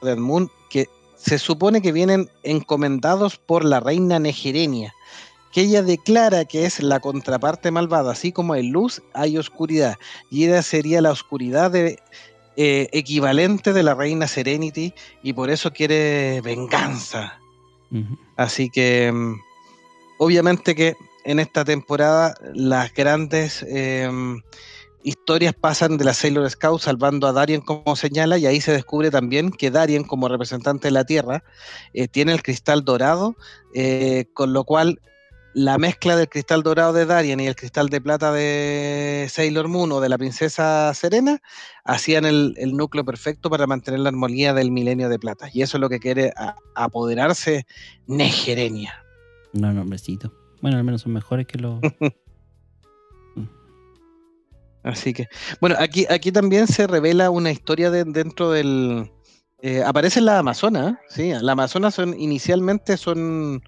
del 0.03 0.19
Moon 0.19 0.51
que 0.71 0.89
se 1.17 1.39
supone 1.39 1.83
que 1.83 1.93
vienen 1.93 2.31
encomendados 2.43 3.37
por 3.37 3.65
la 3.65 3.81
reina 3.81 4.19
Negerenia, 4.19 4.95
que 5.53 5.63
ella 5.63 5.83
declara 5.83 6.45
que 6.45 6.65
es 6.65 6.81
la 6.81 7.01
contraparte 7.01 7.71
malvada, 7.71 8.13
así 8.13 8.33
como 8.33 8.53
hay 8.53 8.69
luz, 8.69 9.03
hay 9.15 9.37
oscuridad, 9.39 9.97
y 10.31 10.45
ella 10.45 10.63
sería 10.63 11.01
la 11.01 11.11
oscuridad 11.11 11.71
de, 11.71 11.99
eh, 12.57 12.89
equivalente 12.93 13.73
de 13.73 13.83
la 13.83 13.95
reina 13.95 14.29
Serenity, 14.29 14.95
y 15.23 15.33
por 15.33 15.51
eso 15.51 15.73
quiere 15.73 16.41
venganza. 16.43 17.39
Así 18.37 18.69
que, 18.69 19.11
mm, 19.11 19.41
obviamente 20.19 20.75
que 20.75 20.95
en 21.25 21.41
esta 21.41 21.65
temporada 21.65 22.35
las 22.55 22.93
grandes... 22.95 23.65
Em, 23.69 24.41
historias 25.09 25.55
pasan 25.55 25.97
de 25.97 26.05
la 26.05 26.15
Sailor 26.15 26.49
Scout 26.51 26.81
salvando 26.81 27.27
a 27.27 27.33
Darien 27.33 27.61
como 27.61 27.97
señala 27.97 28.39
y 28.39 28.47
ahí 28.47 28.61
se 28.61 28.73
descubre 28.73 29.11
también 29.11 29.51
que 29.51 29.71
Darien 29.71 30.05
como 30.05 30.29
representante 30.29 30.89
de 30.89 30.93
la 30.93 31.05
Tierra 31.05 31.43
eh, 31.95 32.09
tiene 32.09 32.33
el 32.33 32.43
cristal 32.43 32.85
dorado, 32.85 33.37
eh, 33.75 34.27
con 34.35 34.53
lo 34.53 34.65
cual 34.65 35.01
la 35.55 35.79
mezcla 35.79 36.15
del 36.15 36.29
cristal 36.29 36.63
dorado 36.63 36.93
de 36.93 37.07
Darien 37.07 37.41
y 37.41 37.47
el 37.47 37.57
cristal 37.57 37.89
de 37.89 38.01
plata 38.01 38.33
de 38.33 39.27
Sailor 39.31 39.69
Moon 39.69 39.91
o 39.93 40.01
de 40.01 40.09
la 40.09 40.19
princesa 40.19 40.93
Serena 40.95 41.41
hacían 41.85 42.27
el, 42.27 42.55
núcleo 42.75 43.05
perfecto 43.05 43.51
para 43.51 43.67
mantener 43.67 44.01
la 44.01 44.11
armonía 44.11 44.53
del 44.53 44.71
milenio 44.71 45.09
de 45.09 45.19
plata. 45.19 45.49
Y 45.53 45.63
eso 45.63 45.79
es 45.79 45.81
lo 45.81 45.89
que 45.89 45.99
quiere 45.99 46.33
apoderarse 46.75 47.67
Negerenia. 48.07 49.05
No, 49.53 49.73
nombrecito. 49.73 50.33
Bueno, 50.61 50.77
al 50.77 50.85
menos 50.85 51.03
son 51.03 51.13
mejores 51.13 51.47
que 51.47 51.59
los 51.59 51.81
Así 54.89 55.13
que, 55.13 55.29
bueno, 55.61 55.77
aquí, 55.79 56.07
aquí 56.09 56.33
también 56.33 56.67
se 56.67 56.87
revela 56.87 57.31
una 57.31 57.51
historia 57.51 57.91
de, 57.91 58.05
dentro 58.05 58.51
del... 58.51 59.11
Eh, 59.61 59.83
aparece 59.85 60.21
la 60.21 60.39
Amazona, 60.39 61.01
¿sí? 61.09 61.33
La 61.43 61.53
Amazona 61.53 61.91
son, 61.91 62.19
inicialmente 62.19 62.97
son, 62.97 63.61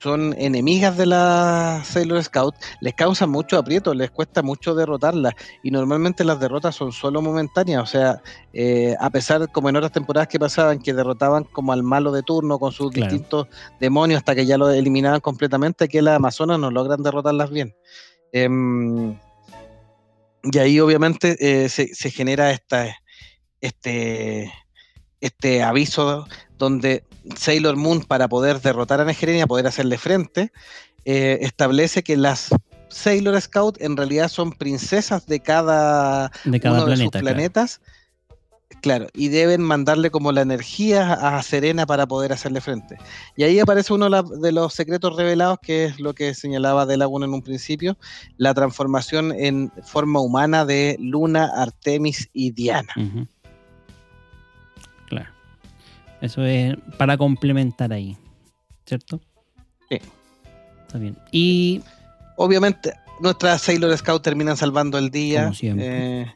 son 0.00 0.34
enemigas 0.36 0.98
de 0.98 1.06
la 1.06 1.82
Sailor 1.84 2.22
Scout, 2.24 2.56
les 2.80 2.94
causa 2.94 3.28
mucho 3.28 3.56
aprieto, 3.56 3.94
les 3.94 4.10
cuesta 4.10 4.42
mucho 4.42 4.74
derrotarlas 4.74 5.34
y 5.62 5.70
normalmente 5.70 6.24
las 6.24 6.40
derrotas 6.40 6.74
son 6.74 6.90
solo 6.90 7.22
momentáneas, 7.22 7.82
o 7.82 7.86
sea, 7.86 8.20
eh, 8.52 8.96
a 8.98 9.08
pesar 9.08 9.50
como 9.52 9.68
en 9.68 9.76
otras 9.76 9.92
temporadas 9.92 10.26
que 10.26 10.40
pasaban 10.40 10.80
que 10.80 10.92
derrotaban 10.92 11.44
como 11.44 11.72
al 11.72 11.84
malo 11.84 12.10
de 12.10 12.24
turno 12.24 12.58
con 12.58 12.72
sus 12.72 12.90
distintos 12.90 13.46
demonios 13.78 14.18
hasta 14.18 14.34
que 14.34 14.46
ya 14.46 14.58
lo 14.58 14.68
eliminaban 14.68 15.20
completamente, 15.20 15.88
que 15.88 16.02
las 16.02 16.16
Amazonas 16.16 16.58
no 16.58 16.72
logran 16.72 17.04
derrotarlas 17.04 17.50
bien. 17.50 17.72
Em, 18.32 19.16
y 20.42 20.58
ahí 20.58 20.80
obviamente 20.80 21.36
eh, 21.40 21.68
se, 21.68 22.10
genera 22.10 22.50
esta, 22.50 22.96
este, 23.60 24.52
este 25.20 25.62
aviso 25.62 26.26
donde 26.58 27.04
Sailor 27.36 27.76
Moon, 27.76 28.02
para 28.02 28.28
poder 28.28 28.60
derrotar 28.60 29.00
a 29.00 29.04
Negerenia, 29.04 29.46
poder 29.46 29.66
hacerle 29.66 29.98
frente, 29.98 30.52
eh, 31.04 31.38
establece 31.42 32.02
que 32.02 32.16
las 32.16 32.50
Sailor 32.88 33.40
Scout 33.40 33.80
en 33.80 33.96
realidad 33.96 34.28
son 34.28 34.52
princesas 34.52 35.26
de 35.26 35.40
cada, 35.40 36.30
de 36.44 36.60
cada 36.60 36.82
uno 36.82 36.90
de 36.90 36.96
sus 36.96 37.10
planetas. 37.10 37.78
Claro, 37.78 37.99
y 39.14 39.28
deben 39.28 39.62
mandarle 39.62 40.10
como 40.10 40.32
la 40.32 40.40
energía 40.40 41.12
a 41.12 41.42
Serena 41.42 41.86
para 41.86 42.06
poder 42.06 42.32
hacerle 42.32 42.60
frente. 42.60 42.96
Y 43.36 43.42
ahí 43.42 43.58
aparece 43.58 43.92
uno 43.92 44.08
de 44.22 44.52
los 44.52 44.72
secretos 44.72 45.16
revelados, 45.16 45.58
que 45.60 45.84
es 45.84 46.00
lo 46.00 46.14
que 46.14 46.34
señalaba 46.34 46.86
De 46.86 46.96
Laguna 46.96 47.26
en 47.26 47.34
un 47.34 47.42
principio, 47.42 47.98
la 48.38 48.54
transformación 48.54 49.32
en 49.32 49.70
forma 49.84 50.20
humana 50.20 50.64
de 50.64 50.96
Luna, 50.98 51.50
Artemis 51.56 52.30
y 52.32 52.52
Diana. 52.52 52.92
Claro. 55.08 55.30
Eso 56.20 56.44
es 56.44 56.76
para 56.96 57.16
complementar 57.18 57.92
ahí, 57.92 58.16
¿cierto? 58.86 59.20
Sí. 59.88 59.98
Está 60.86 60.98
bien. 60.98 61.16
Y... 61.32 61.82
Obviamente, 62.42 62.94
nuestras 63.20 63.60
Sailor 63.60 63.94
Scouts 63.98 64.22
terminan 64.22 64.56
salvando 64.56 64.96
el 64.96 65.10
día. 65.10 65.42
Como 65.42 65.54
siempre. 65.54 66.22
Eh, 66.22 66.34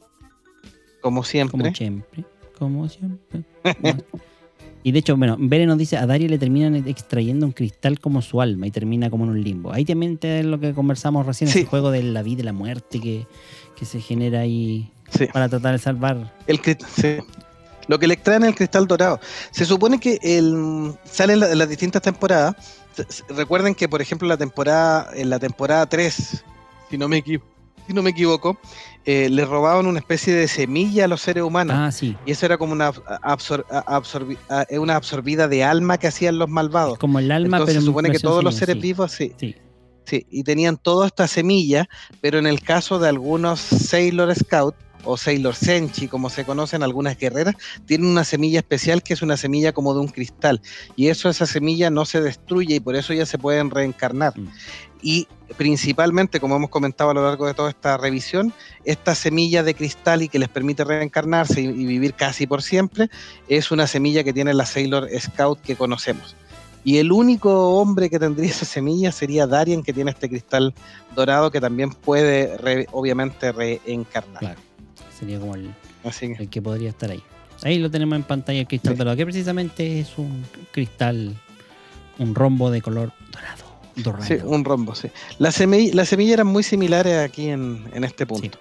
como 1.04 1.22
siempre. 1.22 1.58
Como 1.58 1.74
siempre. 1.74 2.24
Como 2.58 2.88
siempre. 2.88 3.44
y 4.82 4.90
de 4.90 4.98
hecho, 4.98 5.18
bueno, 5.18 5.36
Bere 5.38 5.66
nos 5.66 5.76
dice, 5.76 5.98
a 5.98 6.06
Daria 6.06 6.30
le 6.30 6.38
terminan 6.38 6.76
extrayendo 6.88 7.44
un 7.44 7.52
cristal 7.52 8.00
como 8.00 8.22
su 8.22 8.40
alma 8.40 8.66
y 8.66 8.70
termina 8.70 9.10
como 9.10 9.24
en 9.24 9.30
un 9.32 9.44
limbo. 9.44 9.70
Ahí 9.70 9.84
también 9.84 10.18
es 10.22 10.46
lo 10.46 10.58
que 10.58 10.72
conversamos 10.72 11.26
recién, 11.26 11.50
ese 11.50 11.66
juego 11.66 11.90
de 11.90 12.02
la 12.04 12.22
vida 12.22 12.40
y 12.40 12.44
la 12.44 12.54
muerte 12.54 13.00
que, 13.00 13.26
se 13.84 14.00
genera 14.00 14.40
ahí 14.40 14.90
para 15.34 15.50
tratar 15.50 15.72
de 15.72 15.78
salvar. 15.78 16.32
El 16.46 16.58
sí. 16.58 17.18
Lo 17.86 17.98
que 17.98 18.06
le 18.06 18.14
extraen 18.14 18.44
el 18.44 18.54
cristal 18.54 18.86
dorado. 18.86 19.20
Se 19.50 19.66
supone 19.66 20.00
que 20.00 20.18
el, 20.22 20.94
sale 21.04 21.34
en, 21.34 21.58
las 21.58 21.68
distintas 21.68 22.00
temporadas. 22.00 22.56
Recuerden 23.28 23.74
que, 23.74 23.90
por 23.90 24.00
ejemplo, 24.00 24.26
la 24.26 24.38
temporada, 24.38 25.10
en 25.14 25.28
la 25.28 25.38
temporada 25.38 25.84
3, 25.86 26.44
si 26.88 26.96
no 26.96 27.08
me 27.08 27.22
si 27.86 27.92
no 27.92 28.02
me 28.02 28.10
equivoco, 28.10 28.58
eh, 29.06 29.28
le 29.28 29.44
robaban 29.44 29.86
una 29.86 29.98
especie 29.98 30.34
de 30.34 30.48
semilla 30.48 31.04
a 31.04 31.08
los 31.08 31.20
seres 31.20 31.42
humanos. 31.42 31.76
Ah, 31.78 31.92
sí. 31.92 32.16
Y 32.24 32.32
eso 32.32 32.46
era 32.46 32.56
como 32.56 32.72
una, 32.72 32.90
eh, 34.68 34.78
una 34.78 34.96
absorbida 34.96 35.46
de 35.48 35.62
alma 35.62 35.98
que 35.98 36.06
hacían 36.06 36.38
los 36.38 36.48
malvados. 36.48 36.98
Como 36.98 37.18
el 37.18 37.30
alma, 37.30 37.58
Entonces, 37.58 37.74
pero 37.74 37.80
se 37.80 37.86
supone 37.86 38.10
que 38.10 38.18
todos 38.18 38.42
los 38.42 38.54
seres 38.54 38.80
vivos, 38.80 39.12
sí, 39.12 39.32
sí. 39.38 39.54
Sí, 40.06 40.26
y 40.30 40.42
tenían 40.42 40.76
toda 40.76 41.06
esta 41.06 41.26
semilla, 41.26 41.88
pero 42.20 42.38
en 42.38 42.46
el 42.46 42.60
caso 42.60 42.98
de 42.98 43.08
algunos 43.08 43.58
Sailor 43.58 44.34
Scout 44.34 44.74
o 45.04 45.16
Sailor 45.16 45.54
Senchi, 45.54 46.08
como 46.08 46.28
se 46.28 46.44
conocen 46.44 46.82
algunas 46.82 47.18
guerreras, 47.18 47.54
tienen 47.86 48.08
una 48.08 48.24
semilla 48.24 48.58
especial 48.58 49.02
que 49.02 49.14
es 49.14 49.22
una 49.22 49.38
semilla 49.38 49.72
como 49.72 49.94
de 49.94 50.00
un 50.00 50.08
cristal. 50.08 50.60
Y 50.94 51.08
eso, 51.08 51.30
esa 51.30 51.46
semilla 51.46 51.88
no 51.88 52.04
se 52.04 52.20
destruye 52.20 52.76
y 52.76 52.80
por 52.80 52.96
eso 52.96 53.14
ya 53.14 53.24
se 53.24 53.38
pueden 53.38 53.70
reencarnar. 53.70 54.38
Mm 54.38 54.48
y 55.04 55.28
principalmente, 55.58 56.40
como 56.40 56.56
hemos 56.56 56.70
comentado 56.70 57.10
a 57.10 57.14
lo 57.14 57.22
largo 57.22 57.46
de 57.46 57.52
toda 57.52 57.68
esta 57.68 57.98
revisión, 57.98 58.54
esta 58.86 59.14
semilla 59.14 59.62
de 59.62 59.74
cristal 59.74 60.22
y 60.22 60.28
que 60.28 60.38
les 60.38 60.48
permite 60.48 60.82
reencarnarse 60.82 61.60
y, 61.60 61.66
vivir 61.66 62.14
casi 62.14 62.46
por 62.46 62.62
siempre, 62.62 63.10
es 63.46 63.70
una 63.70 63.86
semilla 63.86 64.24
que 64.24 64.32
tiene 64.32 64.54
la 64.54 64.64
Sailor 64.64 65.06
Scout 65.20 65.60
que 65.60 65.76
conocemos. 65.76 66.34
Y 66.84 66.98
el 66.98 67.12
único 67.12 67.78
hombre 67.78 68.08
que 68.08 68.18
tendría 68.18 68.48
esa 68.50 68.64
semilla 68.64 69.12
sería 69.12 69.46
Darien, 69.46 69.82
que 69.82 69.92
tiene 69.92 70.10
este 70.10 70.26
cristal 70.30 70.72
dorado 71.14 71.50
que 71.50 71.60
también 71.60 71.90
puede, 71.90 72.86
obviamente, 72.90 73.52
reencarnar. 73.52 74.40
Claro, 74.40 74.60
sería 75.18 75.38
como 75.38 75.54
el, 75.54 75.74
el 76.38 76.48
que 76.48 76.62
podría 76.62 76.88
estar 76.88 77.10
ahí. 77.10 77.22
Ahí 77.62 77.78
lo 77.78 77.90
tenemos 77.90 78.16
en 78.16 78.22
pantalla, 78.22 78.60
el 78.60 78.66
cristal 78.66 78.96
dorado, 78.96 79.18
que 79.18 79.24
precisamente 79.24 80.00
es 80.00 80.16
un 80.16 80.46
cristal, 80.72 81.38
un 82.18 82.34
rombo 82.34 82.70
de 82.70 82.80
color 82.80 83.12
dorado. 83.30 83.63
Sí, 84.20 84.34
un 84.42 84.64
rombo, 84.64 84.94
sí. 84.94 85.08
Las 85.38 85.54
semillas 85.54 85.94
la 85.94 86.04
semilla 86.04 86.34
eran 86.34 86.46
muy 86.46 86.62
similares 86.62 87.18
aquí 87.18 87.48
en, 87.48 87.84
este 88.02 88.26
punto. 88.26 88.58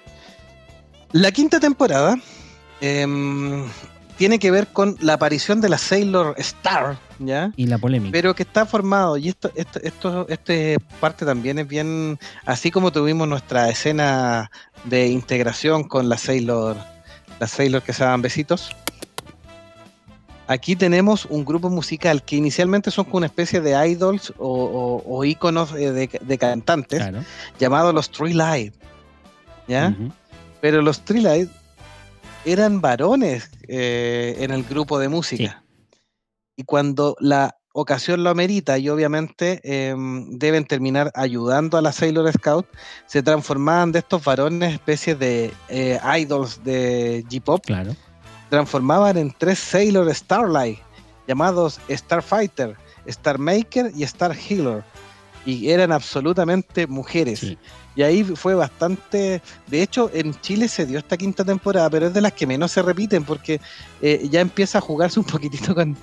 La 1.12 1.32
quinta 1.32 1.60
temporada 1.60 2.18
em, 2.82 3.66
tiene 4.18 4.40
que 4.40 4.52
ver 4.52 4.68
con 4.68 4.98
la 5.00 5.14
aparición 5.14 5.62
de 5.62 5.70
la 5.70 5.78
Sailor 5.78 6.36
Star, 6.38 6.98
¿ya? 7.20 7.52
Y 7.56 7.68
la 7.68 7.78
polémica. 7.78 8.12
Pero 8.12 8.36
que 8.36 8.44
está 8.44 8.66
formado, 8.66 9.18
y 9.18 9.30
esto, 9.30 9.52
esto, 9.56 9.80
esto, 9.82 10.26
este 10.30 10.78
parte 11.00 11.26
también 11.26 11.60
es 11.60 11.68
bien, 11.68 12.20
así 12.46 12.72
como 12.72 12.92
tuvimos 12.92 13.28
nuestra 13.28 13.70
escena 13.70 14.52
de 14.84 15.08
integración 15.08 15.84
con 15.84 16.10
la 16.10 16.18
Sailor, 16.18 16.78
las 17.40 17.52
Sailor 17.52 17.82
que 17.82 17.94
se 17.94 18.04
daban 18.04 18.22
besitos. 18.22 18.72
Aquí 20.48 20.76
tenemos 20.76 21.26
un 21.26 21.46
grupo 21.46 21.70
musical 21.70 22.22
que 22.24 22.36
inicialmente 22.36 22.92
son 22.92 23.06
como 23.06 23.18
una 23.18 23.28
especie 23.28 23.62
de 23.62 23.72
idols 23.90 24.34
o, 24.38 25.02
o, 25.06 25.24
íconos 25.24 25.72
eh, 25.74 25.92
de, 25.92 26.10
de 26.22 26.38
cantantes 26.38 27.00
Claro. 27.00 27.24
llamados 27.60 27.94
los 27.94 28.10
Three 28.12 28.34
Light, 28.34 28.74
¿ya? 29.68 29.96
Pero 30.60 30.82
los 30.82 31.00
Three 31.06 31.22
Light 31.22 31.50
eran 32.46 32.82
varones 32.82 33.50
eh, 33.70 34.36
en 34.40 34.52
el 34.52 34.64
grupo 34.64 35.00
de 35.00 35.08
música. 35.08 35.64
Y 36.58 36.64
cuando 36.64 37.16
la 37.20 37.56
ocasión 37.74 38.24
lo 38.24 38.30
amerita 38.30 38.78
y 38.78 38.90
obviamente 38.90 39.62
em, 39.64 40.38
deben 40.38 40.66
terminar 40.66 41.10
ayudando 41.16 41.78
a 41.78 41.82
la 41.82 41.92
Sailor 41.92 42.32
Scout, 42.34 42.68
se 43.08 43.24
transformaban 43.24 43.92
de 43.94 44.00
estos 44.00 44.24
varones 44.24 44.74
especies 44.74 45.18
de 45.18 45.52
eh, 45.70 46.00
idols 46.20 46.64
de 46.64 47.24
J-Pop, 47.32 47.66
Claro. 47.66 47.96
Transformaban 48.54 49.18
en 49.18 49.34
tres 49.36 49.58
Sailor 49.58 50.14
Starlight, 50.14 50.78
llamados 51.28 51.80
Starfighter, 51.90 52.78
Star 53.08 53.40
Maker 53.40 53.92
y 53.96 54.04
Star 54.04 54.36
Healer. 54.36 54.84
Y 55.44 55.72
eran 55.72 55.92
absolutamente 55.92 56.86
mujeres. 56.86 57.40
Sí. 57.40 57.58
Y 57.96 58.04
ahí 58.04 58.24
fue 58.24 58.54
bastante. 58.54 59.42
De 59.66 59.82
hecho, 59.82 60.12
en 60.14 60.40
Chile 60.42 60.68
se 60.68 60.86
dio 60.86 61.00
esta 61.00 61.18
quinta 61.18 61.44
temporada, 61.44 61.90
pero 61.90 62.06
es 62.06 62.14
de 62.14 62.22
las 62.22 62.34
que 62.34 62.46
menos 62.46 62.72
se 62.72 62.84
repiten 62.84 63.24
porque 63.24 63.60
eh, 64.04 64.28
ya 64.30 64.40
empieza 64.40 64.78
a 64.78 64.82
jugarse 64.82 65.20
un 65.20 65.26
poquitito 65.26 65.74
con. 65.74 65.98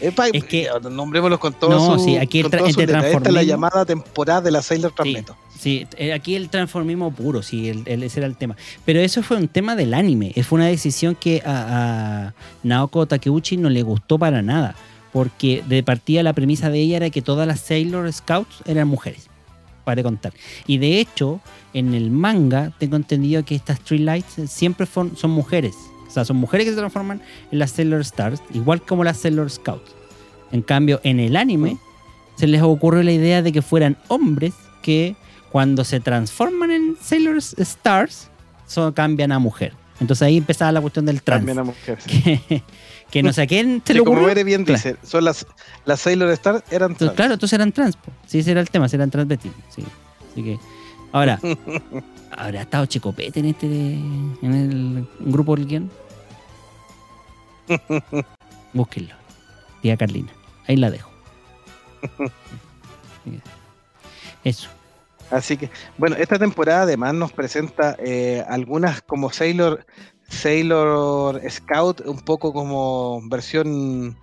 Eh, 0.00 0.12
pa- 0.12 0.28
Es 0.28 0.44
que- 0.44 0.68
nombrémoslo 0.90 1.38
con 1.40 1.52
todo 1.54 1.70
No, 1.70 1.98
su, 1.98 2.04
sí, 2.04 2.16
aquí 2.16 2.38
el 2.38 2.44
con 2.44 2.52
todo 2.52 2.70
su. 2.70 2.80
Esta 2.80 3.08
es 3.28 3.32
la 3.32 3.42
llamada 3.42 3.84
temporada 3.84 4.40
de 4.40 4.50
la 4.50 4.62
Sailor 4.62 4.92
Transmeto. 4.92 5.36
sí, 5.58 5.86
eh, 5.96 6.12
aquí 6.12 6.34
el 6.34 6.48
transformismo 6.48 7.10
puro, 7.12 7.42
sí, 7.42 7.68
el- 7.68 7.82
el- 7.86 8.02
ese 8.02 8.20
era 8.20 8.26
el 8.26 8.36
tema. 8.36 8.56
Pero 8.84 9.00
eso 9.00 9.22
fue 9.22 9.36
un 9.36 9.48
tema 9.48 9.76
del 9.76 9.94
anime. 9.94 10.32
eh, 10.34 10.42
Fue 10.42 10.56
una 10.56 10.66
decisión 10.66 11.14
que 11.14 11.42
a, 11.44 12.26
a 12.28 12.34
Naoko 12.62 13.06
Takeuchi 13.06 13.56
no 13.56 13.68
le 13.70 13.82
gustó 13.82 14.18
para 14.18 14.42
nada. 14.42 14.74
Porque 15.12 15.64
de 15.68 15.82
partida 15.82 16.22
la 16.22 16.32
premisa 16.34 16.70
de 16.70 16.78
ella 16.80 16.96
era 16.98 17.10
que 17.10 17.20
todas 17.20 17.44
las 17.46 17.60
Sailor 17.60 18.12
Scouts 18.12 18.62
eran 18.64 18.86
mujeres. 18.86 19.26
Para 19.84 20.02
contar. 20.04 20.32
Y 20.68 20.78
de 20.78 21.00
hecho, 21.00 21.40
en 21.74 21.94
el 21.94 22.10
manga 22.12 22.72
tengo 22.78 22.94
entendido 22.94 23.44
que 23.44 23.56
estas 23.56 23.80
Three 23.80 23.98
Lights 23.98 24.36
siempre 24.48 24.86
son, 24.86 25.16
son 25.16 25.32
mujeres. 25.32 25.74
O 26.10 26.12
sea, 26.12 26.24
son 26.24 26.36
mujeres 26.36 26.64
que 26.66 26.72
se 26.72 26.76
transforman 26.76 27.22
en 27.52 27.58
las 27.58 27.70
Sailor 27.70 28.00
Stars, 28.00 28.42
igual 28.52 28.82
como 28.82 29.04
las 29.04 29.16
Sailor 29.18 29.48
Scouts. 29.50 29.94
En 30.52 30.62
cambio, 30.62 31.00
en 31.04 31.20
el 31.20 31.36
anime 31.36 31.78
se 32.36 32.46
les 32.48 32.60
ocurrió 32.62 33.02
la 33.02 33.12
idea 33.12 33.42
de 33.42 33.52
que 33.52 33.62
fueran 33.62 33.96
hombres 34.08 34.52
que 34.82 35.14
cuando 35.52 35.84
se 35.84 36.00
transforman 36.00 36.70
en 36.72 36.96
Sailor 37.00 37.36
Stars 37.38 38.28
so- 38.66 38.92
cambian 38.94 39.30
a 39.32 39.38
mujer. 39.38 39.72
Entonces 40.00 40.22
ahí 40.22 40.38
empezaba 40.38 40.72
la 40.72 40.80
cuestión 40.80 41.06
del 41.06 41.22
trans. 41.22 41.40
También 41.40 41.58
a 41.58 41.64
mujeres. 41.64 42.04
Que, 42.06 42.62
que 43.10 43.22
no 43.22 43.32
sé 43.32 43.42
a 43.42 43.46
quién 43.46 43.82
se 43.84 43.92
Sí, 43.92 43.98
le 43.98 44.04
como 44.04 44.12
ocurrió. 44.12 44.28
Bere 44.28 44.44
bien 44.44 44.64
Claro. 44.64 44.78
dice, 44.78 44.96
son 45.04 45.24
las, 45.24 45.46
las 45.84 46.00
Sailor 46.00 46.30
Star 46.30 46.64
eran 46.70 46.92
Entonces, 46.92 46.98
trans. 46.98 47.16
claro, 47.16 47.34
entonces 47.34 47.52
eran 47.52 47.72
trans. 47.72 47.96
po. 47.96 48.10
Sí, 48.26 48.38
ese 48.38 48.50
era 48.52 48.60
el 48.60 48.70
tema, 48.70 48.86
eran 48.90 49.10
transvestidos. 49.10 49.56
Sí. 49.68 49.84
Así 50.32 50.42
que, 50.42 50.58
ahora, 51.12 51.40
¿habrá 52.36 52.62
estado 52.62 52.86
Checopete 52.86 53.40
en 53.40 53.46
este 53.46 53.66
en 53.66 54.38
el 54.42 55.08
grupo 55.20 55.56
del 55.56 55.66
guion? 55.66 55.90
Búsquenlo. 58.72 59.14
Tía 59.82 59.96
Carlina. 59.96 60.32
Ahí 60.66 60.76
la 60.76 60.90
dejo. 60.90 61.10
Eso. 64.44 64.68
Así 65.30 65.56
que, 65.56 65.70
bueno, 65.96 66.16
esta 66.16 66.38
temporada 66.38 66.82
además 66.82 67.14
nos 67.14 67.32
presenta 67.32 67.96
eh, 68.00 68.44
algunas 68.48 69.00
como 69.02 69.30
Sailor, 69.30 69.86
Sailor 70.28 71.40
Scout, 71.48 72.00
un 72.00 72.20
poco 72.20 72.52
como 72.52 73.20
versión 73.28 74.16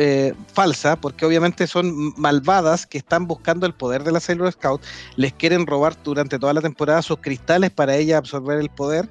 eh, 0.00 0.32
falsa, 0.52 0.94
porque 0.94 1.26
obviamente 1.26 1.66
son 1.66 2.14
malvadas 2.16 2.86
que 2.86 2.98
están 2.98 3.26
buscando 3.26 3.66
el 3.66 3.74
poder 3.74 4.04
de 4.04 4.12
la 4.12 4.20
Sailor 4.20 4.52
Scout, 4.52 4.80
les 5.16 5.32
quieren 5.32 5.66
robar 5.66 5.96
durante 6.04 6.38
toda 6.38 6.54
la 6.54 6.60
temporada 6.60 7.02
sus 7.02 7.18
cristales 7.18 7.72
para 7.72 7.96
ella 7.96 8.16
absorber 8.16 8.58
el 8.60 8.70
poder 8.70 9.08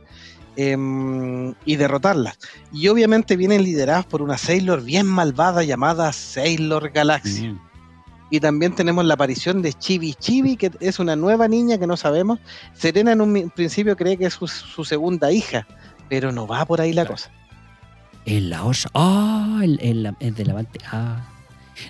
em, 0.56 1.54
y 1.66 1.76
derrotarlas. 1.76 2.40
Y 2.72 2.88
obviamente 2.88 3.36
vienen 3.36 3.64
lideradas 3.64 4.06
por 4.06 4.22
una 4.22 4.38
Sailor 4.38 4.82
bien 4.82 5.06
malvada 5.06 5.64
llamada 5.64 6.14
Sailor 6.14 6.90
Galaxy. 6.92 7.50
Mm. 7.50 7.60
Y 8.30 8.40
también 8.40 8.74
tenemos 8.74 9.06
la 9.06 9.14
aparición 9.16 9.62
de 9.62 9.74
Chibi 9.74 10.14
Chibi, 10.14 10.58
que 10.58 10.72
es 10.80 11.00
una 11.00 11.16
nueva 11.16 11.48
niña 11.48 11.78
que 11.78 11.88
no 11.88 11.96
sabemos. 11.98 12.40
Serena 12.74 13.12
en 13.12 13.22
un 13.22 13.52
principio 13.56 13.96
cree 13.96 14.18
que 14.18 14.26
es 14.26 14.34
su, 14.34 14.48
su 14.48 14.84
segunda 14.84 15.32
hija, 15.32 15.68
pero 16.10 16.32
no 16.32 16.48
va 16.48 16.66
por 16.66 16.82
ahí 16.82 16.92
la 16.94 17.04
Claro. 17.04 17.14
cosa. 17.16 17.32
El 18.28 18.50
la 18.52 18.66
osa. 18.66 18.90
Ah, 18.94 19.62
el, 19.64 19.80
el, 19.82 20.14
el 20.20 20.36
de 20.36 20.46
Levante. 20.46 20.80
Ah. 20.92 21.26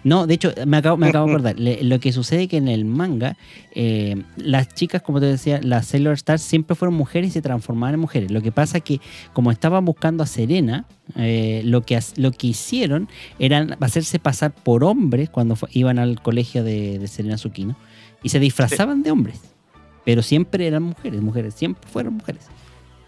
No, 0.04 0.28
de 0.28 0.34
hecho, 0.34 0.52
me 0.66 0.78
acabo, 0.78 0.98
me 0.98 1.08
acabo 1.08 1.26
de 1.28 1.32
acordar. 1.32 1.60
Le- 1.60 1.82
lo 1.84 2.00
que 2.00 2.12
sucede 2.12 2.48
que 2.48 2.58
en 2.58 2.68
el 2.68 2.84
manga, 2.86 3.38
eh, 3.74 4.22
las 4.36 4.68
chicas, 4.74 5.02
como 5.02 5.20
te 5.22 5.26
decía, 5.28 5.60
las 5.64 5.88
Sailor 5.88 6.14
Stars 6.14 6.42
siempre 6.42 6.76
fueron 6.76 6.94
mujeres 6.96 7.30
y 7.30 7.34
se 7.34 7.42
transformaban 7.42 7.94
en 7.96 8.02
mujeres. 8.02 8.30
Lo 8.30 8.42
que 8.42 8.52
pasa 8.52 8.82
que, 8.82 9.00
como 9.34 9.50
estaban 9.50 9.86
buscando 9.86 10.24
a 10.24 10.28
Serena, 10.28 10.86
eh, 11.16 11.62
lo, 11.66 11.82
que, 11.84 11.98
lo 12.18 12.32
que 12.32 12.48
hicieron 12.48 13.08
era 13.40 13.66
hacerse 13.80 14.20
pasar 14.20 14.54
por 14.54 14.84
hombres 14.84 15.30
cuando 15.30 15.58
iban 15.72 16.00
al 16.00 16.22
colegio 16.22 16.64
de, 16.66 17.00
de 17.00 17.08
Serena 17.08 17.38
Tsukino 17.38 17.78
y 18.22 18.30
se 18.30 18.40
disfrazaban 18.40 19.04
de 19.04 19.12
hombres. 19.12 19.40
Pero 20.06 20.22
siempre 20.22 20.68
eran 20.68 20.84
mujeres, 20.84 21.22
mujeres, 21.22 21.54
siempre 21.56 21.90
fueron 21.90 22.16
mujeres. 22.16 22.44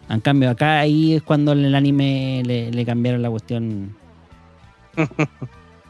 En 0.10 0.20
cambio, 0.22 0.50
acá 0.50 0.80
ahí 0.80 1.14
es 1.16 1.22
cuando 1.24 1.52
en 1.52 1.64
el 1.66 1.76
anime 1.76 2.42
le, 2.46 2.72
le 2.72 2.86
cambiaron 2.86 3.22
la 3.22 3.30
cuestión. 3.30 3.96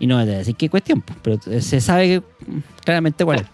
Y 0.02 0.08
no 0.08 0.18
es 0.22 0.28
decir 0.28 0.56
qué 0.56 0.70
cuestión, 0.70 1.02
pues, 1.02 1.20
pero 1.22 1.62
se 1.62 1.82
sabe 1.82 2.08
que, 2.08 2.24
claramente 2.86 3.26
cuál 3.26 3.40
es. 3.40 3.46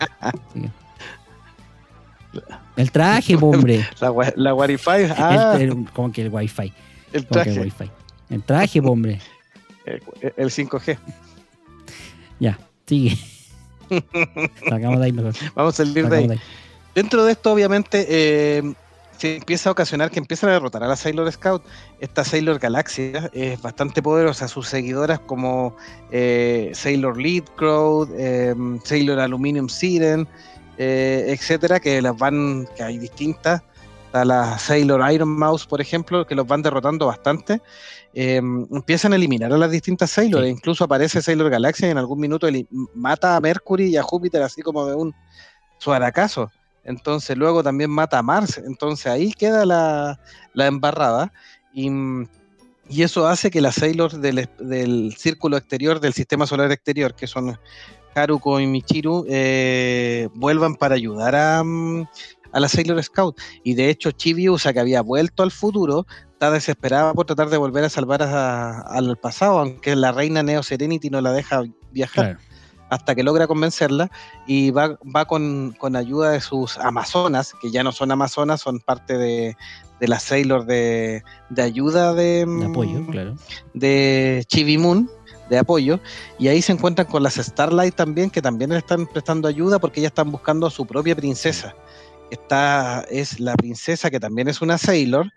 El 2.75 2.91
traje, 2.91 3.35
hombre. 3.35 3.83
La, 3.99 4.13
la 4.35 4.53
Wi-Fi, 4.53 4.89
ah, 5.17 5.53
El- 5.55 5.61
el- 5.71 5.89
como 5.91 6.11
que 6.11 6.21
el 6.23 6.29
wifi. 6.31 6.71
el 7.13 7.25
traje, 7.25 7.59
wifi. 7.59 7.89
El 8.29 8.43
traje, 8.43 8.79
hombre. 8.81 9.19
el, 9.85 10.01
el 10.37 10.49
5G. 10.51 10.97
Ya, 12.39 12.59
sigue. 12.85 13.17
Sacamos 14.69 14.99
de 14.99 15.05
ahí 15.05 15.11
mejor. 15.13 15.33
Vamos 15.55 15.73
a 15.73 15.77
salir 15.77 15.93
de 15.95 16.01
Sacamos 16.03 16.19
ahí. 16.19 16.27
de 16.27 16.33
ahí. 16.33 16.39
Dentro 16.93 17.25
de 17.25 17.31
esto, 17.31 17.51
obviamente, 17.53 18.05
eh, 18.07 18.73
se 19.17 19.37
empieza 19.37 19.69
a 19.69 19.71
ocasionar 19.71 20.11
que 20.11 20.19
empiezan 20.19 20.49
a 20.49 20.53
derrotar 20.53 20.83
a 20.83 20.87
la 20.87 20.95
Sailor 20.95 21.31
Scout. 21.31 21.63
Esta 21.99 22.23
Sailor 22.23 22.59
Galaxia 22.59 23.29
es 23.33 23.61
bastante 23.61 24.01
poderosa. 24.01 24.47
Sus 24.47 24.67
seguidoras 24.67 25.19
como 25.19 25.75
eh, 26.11 26.71
Sailor 26.73 27.17
Lead 27.17 27.43
Crow, 27.55 28.07
eh, 28.17 28.53
Sailor 28.83 29.19
Aluminium 29.19 29.69
Siren, 29.69 30.27
eh, 30.77 31.25
etcétera, 31.29 31.79
que 31.79 32.01
las 32.01 32.17
van, 32.17 32.67
que 32.75 32.83
hay 32.83 32.97
distintas. 32.97 33.61
Está 34.07 34.25
la 34.25 34.57
Sailor 34.57 35.11
Iron 35.11 35.29
Mouse, 35.29 35.65
por 35.65 35.81
ejemplo, 35.81 36.25
que 36.25 36.35
los 36.35 36.47
van 36.47 36.61
derrotando 36.61 37.07
bastante. 37.07 37.61
Eh, 38.13 38.37
empiezan 38.37 39.13
a 39.13 39.17
eliminar 39.17 39.51
a 39.51 39.57
las 39.57 39.71
distintas 39.71 40.09
Sailor. 40.11 40.41
Sí. 40.41 40.47
e 40.47 40.51
incluso 40.51 40.83
aparece 40.83 41.21
Sailor 41.21 41.49
Galaxia 41.49 41.87
y 41.87 41.91
en 41.91 41.97
algún 41.97 42.19
minuto 42.19 42.47
mata 42.93 43.35
a 43.35 43.41
Mercury 43.41 43.87
y 43.87 43.97
a 43.97 44.03
Júpiter 44.03 44.41
así 44.41 44.61
como 44.61 44.85
de 44.85 44.95
un 44.95 45.13
suaracazo. 45.77 46.49
Entonces 46.85 47.35
luego 47.37 47.63
también 47.63 47.89
mata 47.89 48.19
a 48.19 48.23
Mars. 48.23 48.61
Entonces 48.65 49.07
ahí 49.07 49.33
queda 49.33 49.65
la, 49.65 50.19
embarrada. 50.55 51.33
Y, 51.73 51.89
eso 52.89 53.27
hace 53.27 53.49
que 53.49 53.61
las 53.61 53.75
Sailor 53.75 54.11
del, 54.19 55.15
círculo 55.17 55.57
exterior, 55.57 55.99
del 55.99 56.13
sistema 56.13 56.45
solar 56.45 56.71
exterior, 56.71 57.15
que 57.15 57.25
son 57.25 57.57
Haruko 58.13 58.59
y 58.59 58.67
Michiru, 58.67 59.25
eh, 59.27 60.29
vuelvan 60.35 60.75
para 60.75 60.93
ayudar 60.93 61.35
a, 61.35 61.59
a 61.59 62.59
la 62.59 62.69
Sailor 62.69 63.03
Scout. 63.03 63.39
Y 63.63 63.73
de 63.73 63.89
hecho 63.89 64.11
Chibiusa, 64.11 64.71
que 64.71 64.79
había 64.79 65.01
vuelto 65.01 65.41
al 65.41 65.51
futuro, 65.51 66.05
está 66.31 66.51
desesperada 66.51 67.13
por 67.13 67.25
tratar 67.25 67.49
de 67.49 67.57
volver 67.57 67.83
a 67.85 67.89
salvar 67.89 68.21
a- 68.21 68.81
al 68.81 69.17
pasado, 69.17 69.59
aunque 69.59 69.95
la 69.95 70.11
reina 70.11 70.43
Neo 70.43 70.61
Serenity 70.61 71.09
no 71.09 71.21
la 71.21 71.31
deja 71.31 71.63
viajar. 71.91 72.37
Hasta 72.89 73.15
que 73.15 73.23
logra 73.23 73.47
convencerla 73.47 74.11
y 74.45 74.71
va, 74.71 74.97
va 75.15 75.25
con, 75.25 75.75
con 75.77 75.95
ayuda 75.95 76.31
de 76.31 76.41
sus 76.41 76.77
amazonas, 76.77 77.53
que 77.61 77.71
ya 77.71 77.83
no 77.83 77.91
son 77.91 78.11
amazonas, 78.11 78.61
son 78.61 78.79
parte 78.79 79.17
de, 79.17 79.57
de 79.99 80.07
la 80.07 80.19
Sailor 80.19 80.65
de, 80.65 81.23
de 81.49 81.61
ayuda 81.61 82.13
de, 82.13 82.45
De 82.45 82.65
apoyo, 82.65 83.05
claro. 83.07 83.35
de 83.73 84.43
Chibi 84.47 84.77
Moon, 84.77 85.09
de 85.49 85.57
apoyo, 85.57 85.99
y 86.39 86.47
ahí 86.47 86.61
se 86.61 86.71
encuentran 86.71 87.07
con 87.07 87.23
las 87.23 87.35
Starlight 87.35 87.95
también, 87.95 88.29
que 88.29 88.41
también 88.41 88.71
le 88.71 88.77
están 88.77 89.07
prestando 89.07 89.47
ayuda 89.47 89.79
porque 89.79 89.99
ellas 89.99 90.11
están 90.11 90.31
buscando 90.31 90.67
a 90.67 90.71
su 90.71 90.85
propia 90.85 91.15
princesa. 91.15 91.75
Esta 92.31 93.05
es 93.09 93.39
la 93.39 93.55
princesa 93.55 94.09
que 94.09 94.19
también 94.19 94.47
es 94.47 94.61
una 94.61 94.77
Sailor, 94.77 95.31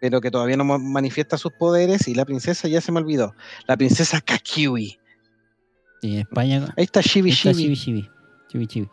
pero 0.00 0.20
que 0.20 0.32
todavía 0.32 0.56
no 0.56 0.64
manifiesta 0.64 1.38
sus 1.38 1.52
poderes, 1.52 2.08
y 2.08 2.14
la 2.14 2.24
princesa 2.24 2.66
ya 2.68 2.80
se 2.80 2.90
me 2.90 2.98
olvidó, 2.98 3.34
la 3.66 3.76
princesa 3.76 4.20
Kakiwi. 4.20 4.98
En 6.02 6.18
España. 6.18 6.74
Ahí 6.76 6.84
está 6.84 7.02
Chibi 7.02 7.30
está 7.30 7.52
Chibi. 7.54 7.76
Chibi 7.76 8.08
Chibi. 8.48 8.66
Chibi 8.66 8.88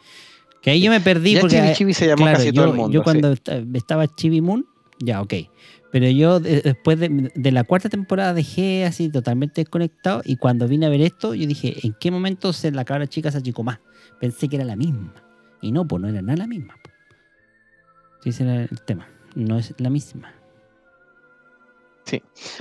Que 0.62 0.72
ahí 0.72 0.82
yo 0.82 0.92
me 0.92 1.00
perdí 1.02 1.34
Ya 1.34 1.42
porque. 1.42 1.58
Chibi 1.58 1.74
Chibi 1.74 1.94
se 1.94 2.08
llamó 2.08 2.24
claro, 2.24 2.38
casi 2.38 2.48
yo, 2.48 2.54
todo 2.54 2.66
el 2.72 2.78
mundo. 2.78 2.94
yo 2.94 3.04
cuando 3.04 3.32
esta- 3.32 3.64
estaba 3.74 4.08
Chibi 4.08 4.42
Moon, 4.42 4.66
ya, 5.00 5.22
ok. 5.22 5.34
Pero 5.92 6.08
yo 6.10 6.40
de- 6.40 6.62
después 6.62 7.00
de, 7.00 7.32
de 7.34 7.52
la 7.52 7.64
cuarta 7.64 7.90
temporada 7.90 8.34
dejé 8.36 8.86
así 8.86 9.10
totalmente 9.10 9.62
desconectado 9.62 10.22
y 10.24 10.36
cuando 10.36 10.68
vine 10.68 10.86
a 10.86 10.90
ver 10.90 11.02
esto, 11.02 11.34
yo 11.34 11.48
dije, 11.48 11.76
¿en 11.84 11.96
qué 12.00 12.12
momento 12.12 12.54
se 12.54 12.72
la 12.72 12.86
cabra 12.86 13.08
chica 13.08 13.32
se 13.32 13.40
achicó 13.40 13.64
más? 13.64 13.80
Pensé 14.20 14.48
que 14.48 14.58
era 14.58 14.66
la 14.66 14.76
misma. 14.76 15.14
Y 15.62 15.72
no, 15.72 15.88
pues 15.88 16.00
no 16.02 16.08
era 16.10 16.22
nada 16.22 16.38
la 16.38 16.48
misma. 16.48 16.76
ese 18.24 18.44
era 18.44 18.62
el 18.64 18.82
tema. 18.86 19.08
No 19.36 19.58
es 19.58 19.74
la 19.80 19.90
misma. 19.90 20.34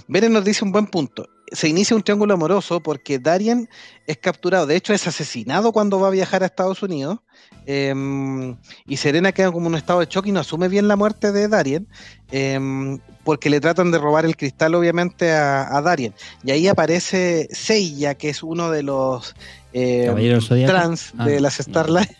Beren 0.08 0.32
nos 0.32 0.44
dice 0.44 0.64
un 0.64 0.72
buen 0.72 0.86
punto. 0.86 1.28
Se 1.50 1.66
inicia 1.68 1.96
un 1.96 2.02
triángulo 2.02 2.34
amoroso 2.34 2.80
porque 2.82 3.18
Darien 3.18 3.68
es 4.06 4.18
capturado, 4.18 4.66
de 4.66 4.76
hecho 4.76 4.92
es 4.92 5.06
asesinado 5.06 5.72
cuando 5.72 5.98
va 5.98 6.08
a 6.08 6.10
viajar 6.10 6.42
a 6.42 6.46
Estados 6.46 6.82
Unidos, 6.82 7.20
em, 7.64 8.54
y 8.86 8.96
Serena 8.98 9.32
queda 9.32 9.50
como 9.50 9.66
en 9.66 9.72
un 9.72 9.78
estado 9.78 10.00
de 10.00 10.06
shock 10.10 10.26
y 10.26 10.32
no 10.32 10.40
asume 10.40 10.68
bien 10.68 10.88
la 10.88 10.96
muerte 10.96 11.32
de 11.32 11.48
Darien, 11.48 11.88
em, 12.30 12.98
porque 13.24 13.48
le 13.48 13.60
tratan 13.60 13.90
de 13.90 13.96
robar 13.98 14.26
el 14.26 14.36
cristal 14.36 14.74
obviamente 14.74 15.32
a, 15.32 15.74
a 15.74 15.80
Darien. 15.80 16.12
Y 16.44 16.50
ahí 16.50 16.68
aparece 16.68 17.48
Seiya, 17.50 18.14
que 18.16 18.28
es 18.28 18.42
uno 18.42 18.70
de 18.70 18.82
los 18.82 19.34
Zodíaco. 19.72 20.72
trans 20.72 21.12
Ah, 21.16 21.24
de 21.26 21.40
las 21.40 21.58
no. 21.58 21.64
Starlight, 21.72 22.10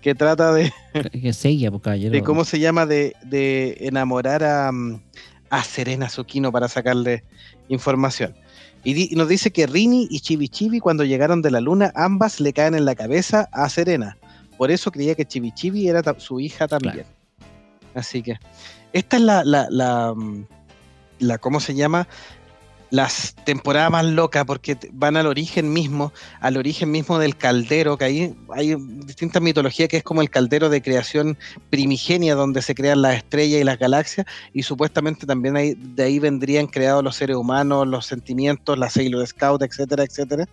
que 0.00 0.14
trata 0.14 0.52
de, 0.52 0.72
Que 1.10 1.32
seguía, 1.32 1.70
pues 1.72 1.82
caballero. 1.82 2.12
de 2.12 2.22
cómo 2.22 2.44
se 2.44 2.58
llama 2.60 2.86
de, 2.86 3.14
de 3.24 3.78
enamorar 3.80 4.44
a, 4.44 4.70
a 5.50 5.62
Serena 5.64 6.08
Zucchino 6.08 6.50
para 6.52 6.68
sacarle 6.68 7.24
información. 7.68 8.34
Y, 8.84 8.94
di- 8.94 9.08
y 9.10 9.16
nos 9.16 9.28
dice 9.28 9.50
que 9.50 9.66
Rini 9.66 10.06
y 10.10 10.20
Chibi 10.20 10.48
Chibi 10.48 10.80
cuando 10.80 11.04
llegaron 11.04 11.42
de 11.42 11.50
la 11.50 11.60
luna 11.60 11.92
ambas 11.94 12.40
le 12.40 12.52
caen 12.52 12.74
en 12.74 12.84
la 12.84 12.94
cabeza 12.94 13.48
a 13.52 13.68
Serena. 13.68 14.16
Por 14.58 14.70
eso 14.70 14.90
creía 14.92 15.14
que 15.14 15.24
Chibi 15.26 15.52
Chibi 15.52 15.88
era 15.88 16.02
su 16.18 16.40
hija 16.40 16.68
también. 16.68 17.04
Así 17.94 18.22
que 18.22 18.38
esta 18.92 19.16
es 19.16 19.22
la, 19.22 19.44
la, 19.44 19.66
la, 19.70 20.12
mm, 20.14 20.46
la- 21.20 21.38
¿cómo 21.38 21.60
se 21.60 21.74
llama? 21.74 22.06
Las 22.90 23.34
temporadas 23.44 23.90
más 23.90 24.04
locas 24.04 24.44
porque 24.44 24.76
van 24.92 25.16
al 25.16 25.26
origen 25.26 25.72
mismo, 25.72 26.12
al 26.40 26.56
origen 26.56 26.90
mismo 26.90 27.18
del 27.18 27.36
caldero, 27.36 27.98
que 27.98 28.04
ahí 28.04 28.36
hay 28.54 28.76
distintas 29.04 29.42
mitologías 29.42 29.88
que 29.88 29.98
es 29.98 30.02
como 30.02 30.22
el 30.22 30.30
caldero 30.30 30.68
de 30.68 30.82
creación 30.82 31.36
primigenia 31.70 32.34
donde 32.34 32.62
se 32.62 32.74
crean 32.74 33.02
las 33.02 33.16
estrellas 33.16 33.60
y 33.60 33.64
las 33.64 33.78
galaxias 33.78 34.26
y 34.52 34.62
supuestamente 34.62 35.26
también 35.26 35.54
de 35.96 36.02
ahí 36.02 36.18
vendrían 36.18 36.66
creados 36.66 37.02
los 37.02 37.16
seres 37.16 37.36
humanos, 37.36 37.86
los 37.86 38.06
sentimientos, 38.06 38.78
la 38.78 38.90
Sailor 38.90 39.26
Scout, 39.26 39.62
etcétera, 39.62 40.04
etcétera. 40.04 40.46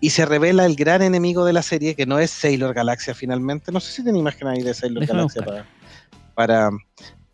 Y 0.00 0.10
se 0.10 0.24
revela 0.24 0.66
el 0.66 0.76
gran 0.76 1.02
enemigo 1.02 1.44
de 1.44 1.52
la 1.52 1.62
serie 1.62 1.94
que 1.94 2.06
no 2.06 2.18
es 2.18 2.30
Sailor 2.30 2.74
Galaxia 2.74 3.14
finalmente. 3.14 3.72
No 3.72 3.80
sé 3.80 3.92
si 3.92 4.02
tienen 4.02 4.20
imagen 4.20 4.48
ahí 4.48 4.62
de 4.62 4.74
Sailor 4.74 5.00
Déjame 5.00 5.18
Galaxia 5.18 5.42
para, 5.44 5.66
para, 6.34 6.70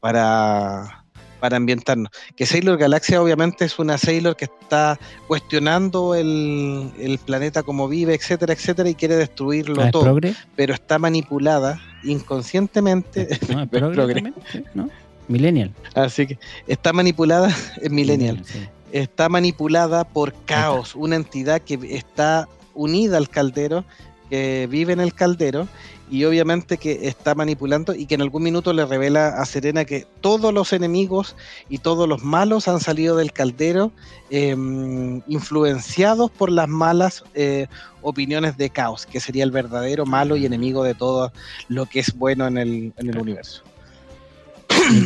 para, 0.01 1.05
para 1.39 1.57
ambientarnos. 1.57 2.11
Que 2.37 2.47
Sailor 2.47 2.79
Galaxia 2.79 3.23
obviamente 3.23 3.65
es 3.65 3.79
una 3.79 3.99
Sailor 3.99 4.37
que 4.37 4.47
está 4.47 4.99
cuestionando 5.27 6.15
el, 6.15 6.91
el 6.99 7.19
planeta 7.19 7.63
como 7.63 7.89
vive, 7.89 8.15
etcétera, 8.15 8.53
etcétera, 8.53 8.89
y 8.89 8.95
quiere 8.95 9.17
destruirlo 9.17 9.83
Ah, 9.83 9.87
¿es 9.87 9.93
todo 9.93 10.03
progre? 10.03 10.35
pero 10.57 10.75
está 10.75 10.99
manipulada 10.99 11.81
inconscientemente. 12.05 13.29
No, 13.49 13.63
es 13.63 13.69
progre 13.71 14.33
¿no? 14.75 14.91
Millennial. 15.29 15.73
Así 15.95 16.27
que 16.27 16.39
está 16.67 16.93
manipulada, 16.93 17.55
es 17.83 17.91
millennial, 17.91 18.43
sí. 18.45 18.67
está 18.93 19.29
manipulada 19.29 20.05
por 20.05 20.33
caos, 20.45 20.95
una 20.95 21.17
entidad 21.17 21.61
que 21.61 21.79
está 21.91 22.49
unida 22.75 23.19
al 23.19 23.29
caldero, 23.29 23.85
que 24.31 24.67
vive 24.71 24.93
en 24.93 25.01
el 25.01 25.15
caldero 25.15 25.69
y 26.11 26.25
obviamente 26.25 26.79
que 26.79 27.07
está 27.09 27.35
manipulando 27.35 27.95
y 27.95 28.07
que 28.07 28.15
en 28.15 28.23
algún 28.23 28.43
minuto 28.43 28.73
le 28.73 28.85
revela 28.87 29.29
a 29.41 29.45
Serena 29.47 29.85
que 29.85 30.07
todos 30.21 30.53
los 30.55 30.73
enemigos 30.73 31.37
y 31.69 31.79
todos 31.79 32.09
los 32.09 32.23
malos 32.25 32.69
han 32.69 32.81
salido 32.81 33.17
del 33.17 33.33
caldero 33.33 33.93
em, 34.31 35.23
influenciados 35.27 36.31
por 36.31 36.51
las 36.51 36.69
malas 36.69 37.25
eh, 37.35 37.67
opiniones 38.03 38.57
de 38.57 38.71
caos, 38.71 39.07
que 39.07 39.21
sería 39.21 39.45
el 39.45 39.51
verdadero 39.51 40.07
malo 40.07 40.37
y 40.37 40.47
enemigo 40.47 40.83
de 40.85 40.95
todo 40.95 41.33
lo 41.69 41.87
que 41.87 42.01
es 42.01 42.15
bueno 42.15 42.47
en 42.47 42.59
el, 42.59 42.93
en 42.97 43.09
el 43.11 43.19
universo. 43.19 43.63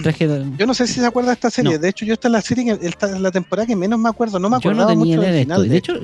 De- 0.02 0.52
Yo 0.58 0.66
no 0.66 0.74
sé 0.74 0.86
si 0.86 0.94
se 1.00 1.06
acuerda 1.06 1.30
de 1.30 1.34
esta 1.34 1.50
serie, 1.50 1.72
No. 1.74 1.78
de 1.78 1.88
hecho 1.88 2.04
yo 2.04 2.12
esta 2.14 2.28
es 2.28 2.32
la 2.32 2.40
serie, 2.42 2.78
esta 2.82 3.06
es 3.14 3.20
la 3.20 3.30
temporada 3.30 3.66
que 3.66 3.74
menos 3.76 3.98
me 3.98 4.08
acuerdo, 4.08 4.38
no 4.38 4.50
me 4.50 4.56
acordaba 4.56 4.92
no 4.94 5.00
mucho 5.04 5.20
del 5.20 5.32
de 5.32 5.40
final. 5.42 5.62
De 5.62 5.68
de 5.68 5.76
hecho, 5.76 5.94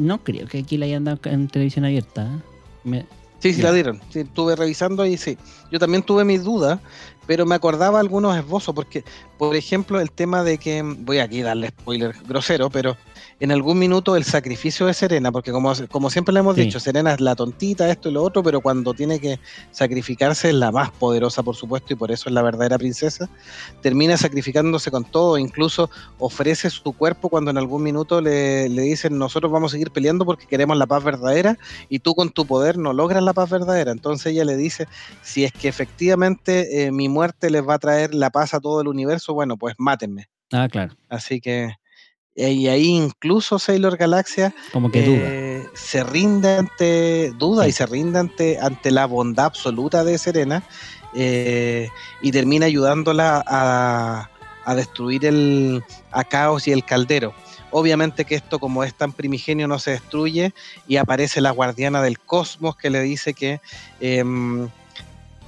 no 0.00 0.22
creo 0.24 0.46
que 0.46 0.58
aquí 0.58 0.76
la 0.76 0.86
hayan 0.86 1.04
dado 1.04 1.18
en 1.24 1.48
televisión 1.48 1.84
abierta. 1.84 2.22
¿eh? 2.22 2.38
Me- 2.84 3.06
Sí, 3.38 3.54
sí 3.54 3.62
la 3.62 3.72
dieron. 3.72 4.00
Sí, 4.10 4.20
estuve 4.20 4.56
revisando 4.56 5.06
y 5.06 5.16
sí. 5.16 5.38
Yo 5.70 5.78
también 5.78 6.02
tuve 6.02 6.24
mis 6.24 6.42
dudas, 6.42 6.80
pero 7.26 7.46
me 7.46 7.54
acordaba 7.54 8.00
algunos 8.00 8.36
esbozos, 8.36 8.74
porque, 8.74 9.04
por 9.36 9.54
ejemplo, 9.54 10.00
el 10.00 10.10
tema 10.10 10.42
de 10.42 10.58
que, 10.58 10.82
voy 10.82 11.18
aquí 11.18 11.42
a 11.42 11.46
darle 11.46 11.68
spoiler 11.68 12.14
grosero, 12.26 12.70
pero 12.70 12.96
en 13.40 13.52
algún 13.52 13.78
minuto 13.78 14.16
el 14.16 14.24
sacrificio 14.24 14.86
de 14.86 14.94
Serena, 14.94 15.30
porque 15.30 15.52
como, 15.52 15.72
como 15.90 16.10
siempre 16.10 16.32
le 16.34 16.40
hemos 16.40 16.56
Sí. 16.56 16.62
dicho, 16.62 16.80
Serena 16.80 17.12
es 17.14 17.20
la 17.20 17.36
tontita, 17.36 17.88
esto 17.88 18.08
y 18.08 18.12
lo 18.12 18.22
otro, 18.22 18.42
pero 18.42 18.60
cuando 18.60 18.94
tiene 18.94 19.20
que 19.20 19.38
sacrificarse 19.70 20.48
es 20.48 20.54
la 20.54 20.72
más 20.72 20.90
poderosa, 20.90 21.42
por 21.42 21.54
supuesto, 21.54 21.92
y 21.92 21.96
por 21.96 22.10
eso 22.10 22.28
es 22.28 22.34
la 22.34 22.42
verdadera 22.42 22.78
princesa, 22.78 23.30
termina 23.80 24.16
sacrificándose 24.16 24.90
con 24.90 25.04
todo, 25.04 25.38
incluso 25.38 25.88
ofrece 26.18 26.68
su 26.70 26.92
cuerpo 26.94 27.28
cuando 27.28 27.50
en 27.50 27.58
algún 27.58 27.82
minuto 27.82 28.20
le, 28.20 28.68
le 28.68 28.82
dicen, 28.82 29.16
nosotros 29.18 29.52
vamos 29.52 29.70
a 29.70 29.74
seguir 29.74 29.90
peleando 29.92 30.24
porque 30.24 30.46
queremos 30.46 30.76
la 30.76 30.86
paz 30.86 31.04
verdadera, 31.04 31.56
y 31.88 32.00
tú 32.00 32.14
con 32.14 32.30
tu 32.30 32.44
poder 32.46 32.76
no 32.76 32.92
logras 32.92 33.22
la 33.22 33.34
paz 33.34 33.50
verdadera. 33.50 33.92
Entonces 33.92 34.32
ella 34.32 34.44
le 34.44 34.56
dice, 34.56 34.86
si 35.22 35.44
es 35.44 35.52
que 35.52 35.68
efectivamente 35.68 36.84
eh, 36.86 36.90
mi 36.92 37.08
muerte 37.08 37.50
les 37.50 37.62
va 37.66 37.74
a 37.74 37.78
traer 37.78 38.14
la 38.14 38.30
paz 38.30 38.54
a 38.54 38.60
todo 38.60 38.80
el 38.80 38.88
universo, 38.88 39.34
bueno, 39.34 39.56
pues 39.56 39.74
mátenme. 39.78 40.28
Ah, 40.52 40.68
claro. 40.70 40.96
Así 41.08 41.40
que, 41.40 41.74
y 42.38 42.68
ahí 42.68 42.86
incluso 42.86 43.58
Sailor 43.58 43.96
Galaxia 43.96 44.54
Como 44.72 44.90
que 44.92 45.02
duda. 45.02 45.18
eh, 45.24 45.66
se 45.74 46.04
rinde 46.04 46.56
ante, 46.58 47.32
duda 47.36 47.64
Sí. 47.64 47.70
y 47.70 47.72
se 47.72 47.86
rinde 47.86 48.18
ante, 48.20 48.58
ante 48.60 48.90
la 48.92 49.06
bondad 49.06 49.46
absoluta 49.46 50.04
de 50.04 50.18
Serena 50.18 50.62
eh, 51.14 51.88
y 52.22 52.30
termina 52.30 52.66
ayudándola 52.66 53.42
a, 53.46 54.30
a 54.64 54.74
destruir 54.74 55.24
el, 55.26 55.82
a 56.12 56.24
Caos 56.24 56.68
y 56.68 56.72
el 56.72 56.84
Caldero. 56.84 57.34
Obviamente 57.70 58.24
que 58.24 58.34
esto 58.34 58.58
como 58.58 58.82
es 58.84 58.94
tan 58.94 59.12
primigenio 59.12 59.68
no 59.68 59.78
se 59.78 59.90
destruye 59.90 60.54
y 60.86 60.96
aparece 60.96 61.40
la 61.40 61.50
guardiana 61.50 62.00
del 62.02 62.18
cosmos 62.18 62.76
que 62.76 62.88
le 62.88 63.02
dice 63.02 63.34
que 63.34 63.60
em, 64.00 64.68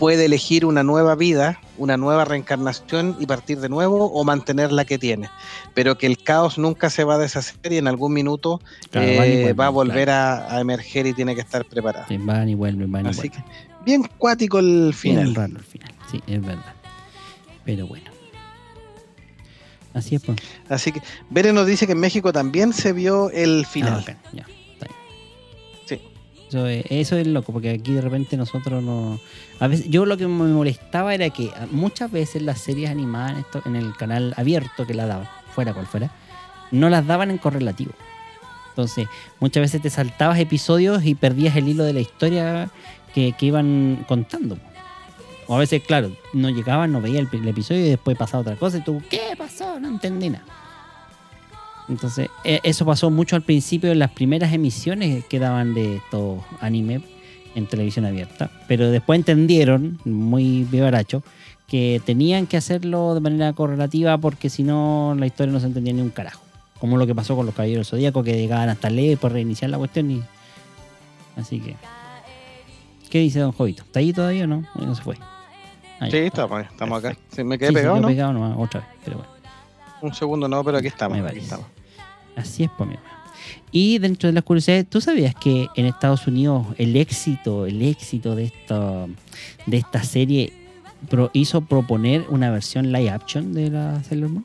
puede 0.01 0.24
elegir 0.24 0.64
una 0.66 0.82
nueva 0.82 1.14
vida, 1.14 1.61
una 1.78 1.96
nueva 1.96 2.24
reencarnación 2.24 3.16
y 3.20 3.26
partir 3.26 3.61
de 3.61 3.68
nuevo 3.68 4.07
o 4.11 4.24
mantener 4.24 4.72
la 4.72 4.84
que 4.84 4.98
tiene, 4.98 5.28
pero 5.74 5.96
que 5.98 6.07
el 6.07 6.20
caos 6.20 6.59
nunca 6.59 6.90
se 6.90 7.05
va 7.05 7.14
a 7.14 7.18
deshacer 7.18 7.72
y 7.72 7.76
en 7.76 7.86
algún 7.86 8.12
minuto 8.14 8.61
Claro, 8.90 9.07
eh, 9.07 9.16
vuelven, 9.16 9.57
va 9.61 9.66
a 9.66 9.70
volver 9.70 10.07
claro. 10.09 10.44
a, 10.48 10.57
a 10.57 10.61
emerger 10.61 11.07
y 11.07 11.12
tiene 11.12 11.34
que 11.36 11.42
estar 11.42 11.64
preparado. 11.66 12.07
Van 12.20 12.48
y 12.48 12.55
vuelven, 12.57 12.90
van 12.90 13.07
y 13.07 13.09
Así 13.11 13.28
vuelven. 13.28 13.44
que 13.44 13.84
bien 13.84 14.03
cuático 14.18 14.59
el 14.59 14.92
final. 14.94 15.24
Bien 15.24 15.34
raro 15.36 15.53
el 15.59 15.64
final. 15.64 15.92
Sí, 16.11 16.20
es 16.26 16.40
verdad. 16.44 16.74
Pero 17.64 17.86
bueno. 17.86 18.11
Así 19.92 20.14
es, 20.14 20.22
pues. 20.22 20.38
Así 20.68 20.92
que 20.92 21.03
Bere 21.30 21.53
nos 21.53 21.66
dice 21.66 21.86
que 21.86 21.92
en 21.92 22.01
México 22.01 22.32
también 22.32 22.72
se 22.72 22.92
vio 22.92 23.30
el 23.30 23.64
Ah, 23.66 23.68
final. 23.70 24.04
ya, 24.33 24.42
está 24.42 24.53
Eso 26.52 27.16
es, 27.16 27.26
loco, 27.26 27.52
porque 27.52 27.70
aquí 27.70 27.92
de 27.92 28.00
repente 28.00 28.36
nosotros 28.36 28.82
no. 28.82 29.20
A 29.60 29.68
veces, 29.68 29.88
yo 29.88 30.04
lo 30.04 30.16
que 30.16 30.26
me 30.26 30.48
molestaba 30.48 31.14
era 31.14 31.30
que 31.30 31.50
muchas 31.70 32.10
veces 32.10 32.42
las 32.42 32.60
series 32.60 32.90
animadas 32.90 33.32
en, 33.32 33.38
esto, 33.38 33.62
en 33.66 33.76
el 33.76 33.96
canal 33.96 34.34
abierto 34.36 34.86
que 34.86 34.94
la 34.94 35.06
daban, 35.06 35.28
fuera 35.54 35.72
cual 35.72 35.86
fuera, 35.86 36.10
no 36.70 36.88
las 36.88 37.06
daban 37.06 37.30
en 37.30 37.38
correlativo. 37.38 37.92
Entonces, 38.70 39.06
muchas 39.38 39.60
veces 39.60 39.82
te 39.82 39.90
saltabas 39.90 40.38
episodios 40.38 41.04
y 41.04 41.14
perdías 41.14 41.56
el 41.56 41.68
hilo 41.68 41.84
de 41.84 41.92
la 41.92 42.00
historia 42.00 42.70
que, 43.14 43.32
que 43.32 43.46
iban 43.46 44.04
contando. 44.08 44.58
O 45.46 45.56
a 45.56 45.58
veces, 45.58 45.82
claro, 45.82 46.12
no 46.32 46.48
llegaban, 46.48 46.92
no 46.92 47.00
veía 47.00 47.20
el, 47.20 47.28
el 47.32 47.48
episodio 47.48 47.84
y 47.84 47.90
después 47.90 48.16
pasaba 48.16 48.42
otra 48.42 48.56
cosa 48.56 48.78
y 48.78 48.82
tú, 48.82 49.02
¿qué 49.10 49.34
pasó? 49.36 49.78
No 49.80 49.88
entendí 49.88 50.30
nada. 50.30 50.44
Entonces, 51.91 52.30
e- 52.45 52.61
eso 52.62 52.87
pasó 52.87 53.11
mucho 53.11 53.37
al 53.37 53.42
principio 53.42 53.91
en 53.92 53.99
las 53.99 54.11
primeras 54.12 54.53
emisiones 54.54 55.25
que 55.26 55.38
daban 55.38 55.75
de 55.75 55.96
estos 55.96 56.38
anime 56.61 57.03
en 57.54 57.67
televisión 57.67 58.04
abierta. 58.07 58.50
Pero 58.68 58.91
después 58.91 59.18
entendieron, 59.18 59.99
muy 60.04 60.64
vivaracho, 60.71 61.22
que 61.67 62.00
tenían 62.04 62.46
que 62.46 62.57
hacerlo 62.57 63.14
de 63.14 63.21
manera 63.21 63.53
correlativa 63.53 64.17
porque 64.18 64.49
si 64.50 64.62
no 64.62 65.14
la 65.18 65.26
historia 65.26 65.53
no 65.53 65.61
se 65.61 65.67
entendía 65.67 65.92
ni 65.92 66.00
un 66.00 66.11
carajo. 66.11 66.41
Como 66.79 66.96
lo 66.96 67.07
que 67.07 67.14
pasó 67.14 67.37
con 67.37 67.45
los 67.45 67.54
Caballeros 67.54 67.87
del 67.91 67.91
Zodíaco, 67.99 68.22
que 68.25 68.34
llegaban 68.38 68.68
hasta 68.71 68.88
leer 68.88 69.18
por 69.18 69.33
reiniciar 69.33 69.71
la 69.71 69.76
cuestión 69.79 70.11
y. 70.11 70.22
Así 71.37 71.61
que. 71.61 71.76
¿Qué 73.11 73.18
dice 73.18 73.41
Don 73.41 73.53
Jovito? 73.53 73.83
¿Está 73.83 73.99
ahí 73.99 74.12
todavía 74.12 74.45
o 74.45 74.46
no? 74.46 74.64
No 74.76 74.95
se 74.95 75.03
fue. 75.03 75.17
Ahí 75.99 76.11
Sí, 76.11 76.17
estamos, 76.18 76.62
estamos 76.62 77.04
acá. 77.04 77.17
Sí, 77.34 77.45
me 77.45 77.58
quedé 77.58 77.68
Sí, 77.68 77.75
pegado, 77.75 77.95
quedó 77.96 78.03
¿no? 78.03 78.08
pegado 78.08 78.33
nomás, 78.33 78.54
otra 78.57 78.80
vez, 78.80 78.88
pero 79.04 79.17
bueno. 79.18 79.30
Un 80.03 80.14
segundo, 80.14 80.49
no, 80.49 80.64
pero 80.64 80.79
aquí 80.79 80.87
estamos. 80.87 81.18
Me 81.18 81.29
Aquí 81.29 81.41
estamos. 81.41 81.67
Así 82.36 82.64
es, 82.64 82.70
pues. 82.76 82.90
Y 83.72 83.98
dentro 83.98 84.28
de 84.28 84.32
las 84.32 84.44
curiosidades, 84.44 84.88
¿tú 84.88 85.00
sabías 85.00 85.34
que 85.34 85.68
en 85.76 85.86
Estados 85.86 86.26
Unidos 86.26 86.66
el 86.78 86.96
éxito, 86.96 87.66
el 87.66 87.82
éxito 87.82 88.34
de 88.34 88.44
esta, 88.44 89.07
de 89.66 89.76
esta 89.76 90.02
serie 90.02 90.52
pro- 91.08 91.30
hizo 91.32 91.61
proponer 91.62 92.26
una 92.28 92.50
versión 92.50 92.92
live 92.92 93.11
action 93.11 93.52
de 93.52 93.70
la 93.70 94.02
Sailor 94.04 94.30
Moon? 94.30 94.44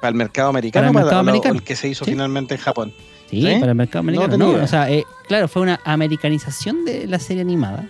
Para 0.00 0.10
el 0.10 0.14
mercado 0.16 0.50
americano, 0.50 0.82
Para 0.82 0.88
el 0.98 1.04
mercado 1.04 1.20
americano. 1.20 1.54
el 1.56 1.62
que 1.62 1.76
se 1.76 1.88
hizo 1.88 2.04
Sí. 2.04 2.10
finalmente 2.12 2.54
en 2.54 2.60
Japón. 2.60 2.92
Sí, 3.30 3.40
¿Sí? 3.42 3.58
para 3.58 3.72
el 3.72 3.74
mercado 3.76 4.02
No 4.02 4.10
americano. 4.10 4.36
No, 4.36 4.52
idea. 4.52 4.64
o 4.64 4.66
sea, 4.66 4.90
eh, 4.90 5.04
claro, 5.28 5.48
fue 5.48 5.62
una 5.62 5.80
americanización 5.84 6.84
de 6.84 7.06
la 7.06 7.18
serie 7.18 7.42
animada 7.42 7.88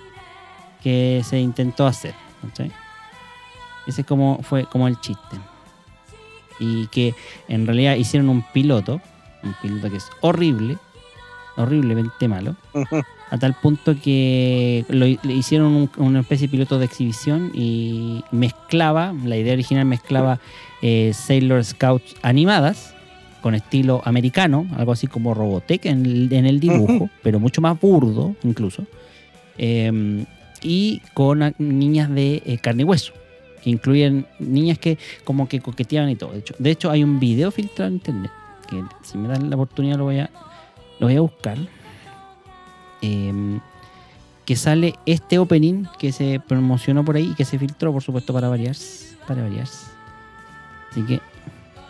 que 0.83 1.23
se 1.25 1.41
intentó 1.41 1.87
hacer. 1.87 2.15
¿cachai? 2.43 2.71
Ese 3.87 4.05
como, 4.05 4.41
fue 4.43 4.65
como 4.67 4.87
el 4.87 4.99
chiste. 5.01 5.37
Y 6.61 6.87
que 6.89 7.15
en 7.49 7.67
realidad 7.67 7.97
hicieron 7.97 8.29
un 8.29 8.43
piloto, 8.53 9.01
un 9.43 9.55
piloto 9.63 9.91
que 9.91 9.97
es 9.99 10.09
horrible, 10.21 10.77
horriblemente 11.57 12.27
malo, 12.29 12.57
a 13.31 13.39
tal 13.39 13.55
punto 13.55 13.95
que 14.01 14.85
lo, 14.89 15.07
le 15.07 15.35
hicieron 15.35 15.73
un- 15.75 15.91
una 15.97 16.21
especie 16.21 16.47
de 16.49 16.51
piloto 16.53 16.79
de 16.79 16.85
exhibición 16.87 17.51
y 17.55 18.25
mezclaba, 18.33 19.15
la 19.25 19.37
idea 19.37 19.53
original 19.55 19.85
mezclaba 19.85 20.41
eh, 20.83 21.13
Sailor 21.15 21.65
Scouts 21.65 22.17
animadas 22.23 22.95
con 23.41 23.55
estilo 23.55 24.01
americano, 24.05 24.67
algo 24.77 24.93
así 24.93 25.07
como 25.07 25.35
Robotech 25.35 25.85
en 25.87 26.05
el, 26.07 26.33
en 26.33 26.47
el 26.47 26.61
dibujo, 26.61 27.11
pero 27.23 27.39
mucho 27.39 27.61
más 27.61 27.79
burdo 27.81 28.35
incluso, 28.43 28.85
eh, 29.59 30.25
y 30.63 31.01
con 31.13 31.55
niñas 31.59 32.11
de 32.11 32.43
eh, 32.47 32.59
carne 32.59 32.83
y 32.83 32.87
hueso, 32.87 33.13
incluyen 33.71 34.27
niñas 34.39 34.79
que 34.79 34.99
como 35.25 35.49
que 35.49 35.61
coqueteaban 35.61 36.11
y 36.11 36.17
todo. 36.17 36.33
De 36.33 36.39
hecho, 36.39 36.55
de 36.59 36.71
hecho 36.71 36.91
hay 36.91 37.03
un 37.05 37.19
video 37.21 37.51
filtrado 37.51 37.89
en 37.89 37.95
internet, 37.95 38.31
que 38.69 38.83
si 39.03 39.19
me 39.19 39.29
dan 39.29 39.49
la 39.51 39.57
oportunidad 39.57 39.97
lo 39.99 40.05
voy 40.05 40.19
a, 40.21 40.31
lo 40.99 41.07
voy 41.07 41.17
a 41.17 41.21
buscar, 41.21 41.59
eh, 43.03 43.61
que 44.45 44.57
sale 44.57 44.95
este 45.07 45.39
opening 45.39 45.85
que 45.99 46.13
se 46.13 46.39
promocionó 46.41 47.05
por 47.05 47.17
ahí 47.17 47.31
y 47.31 47.35
que 47.35 47.45
se 47.47 47.59
filtró, 47.59 47.93
por 47.93 48.03
supuesto, 48.03 48.33
para 48.35 48.49
variar. 48.49 48.77
Para 49.27 49.43
variar. 49.43 49.67
Así 50.91 51.03
que, 51.07 51.21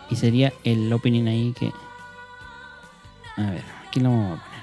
y 0.09 0.15
sería 0.15 0.53
el 0.63 0.91
opening 0.93 1.27
ahí 1.27 1.53
que. 1.59 1.71
A 3.37 3.49
ver, 3.51 3.63
aquí 3.87 3.99
lo 3.99 4.09
vamos 4.09 4.39
a 4.39 4.43
poner. 4.43 4.55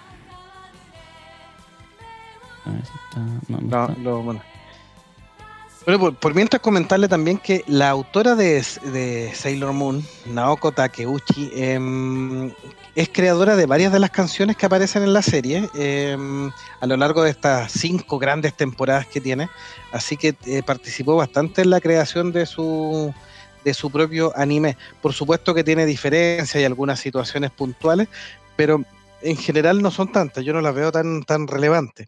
A 2.65 2.71
ver 2.71 2.87
si 2.87 2.93
está. 3.05 3.21
No, 3.21 3.41
no 3.49 3.61
No, 3.61 3.87
está. 3.89 4.01
lo- 4.03 4.23
bueno. 4.23 4.41
Bueno, 5.85 5.99
por, 5.99 6.15
por 6.15 6.35
mientras 6.35 6.63
comentarle 6.63 7.09
también 7.09 7.39
que 7.39 7.65
la 7.67 7.91
autora 7.91 8.37
de, 8.37 8.63
Sailor 9.35 9.73
Moon, 9.73 10.07
Naoko 10.27 10.71
Takeuchi, 10.71 11.51
em, 11.57 12.53
es 12.95 13.09
creadora 13.09 13.57
de 13.57 13.67
varias 13.67 13.93
de 13.93 13.99
las 13.99 14.11
canciones 14.11 14.57
que 14.57 14.67
aparecen 14.67 15.03
en 15.03 15.13
la 15.13 15.23
serie 15.23 15.69
em, 15.75 16.53
a 16.81 16.87
lo 16.87 16.97
largo 16.97 17.25
de 17.25 17.31
estas 17.31 17.73
cinco 17.73 18.21
grandes 18.21 18.55
temporadas 18.55 19.09
que 19.09 19.21
tiene. 19.21 19.51
Así 19.91 20.17
que 20.17 20.37
eh, 20.47 20.63
participó 20.65 21.17
bastante 21.17 21.63
en 21.63 21.71
la 21.71 21.81
creación 21.81 22.31
de 22.31 22.47
su, 22.47 23.13
de 23.65 23.75
su 23.75 23.91
propio 23.91 24.33
anime. 24.37 24.77
Por 25.01 25.13
supuesto 25.13 25.53
que 25.53 25.65
tiene 25.65 25.85
diferencias 25.85 26.63
y 26.63 26.65
algunas 26.65 27.01
situaciones 27.01 27.51
puntuales, 27.51 28.07
pero 28.55 28.85
en 29.21 29.37
general 29.37 29.83
no 29.83 29.91
son 29.91 30.13
tantas. 30.13 30.45
Yo 30.45 30.53
no 30.53 30.61
las 30.61 30.77
veo 30.77 30.93
tan, 30.93 31.25
tan 31.25 31.49
relevantes. 31.49 32.07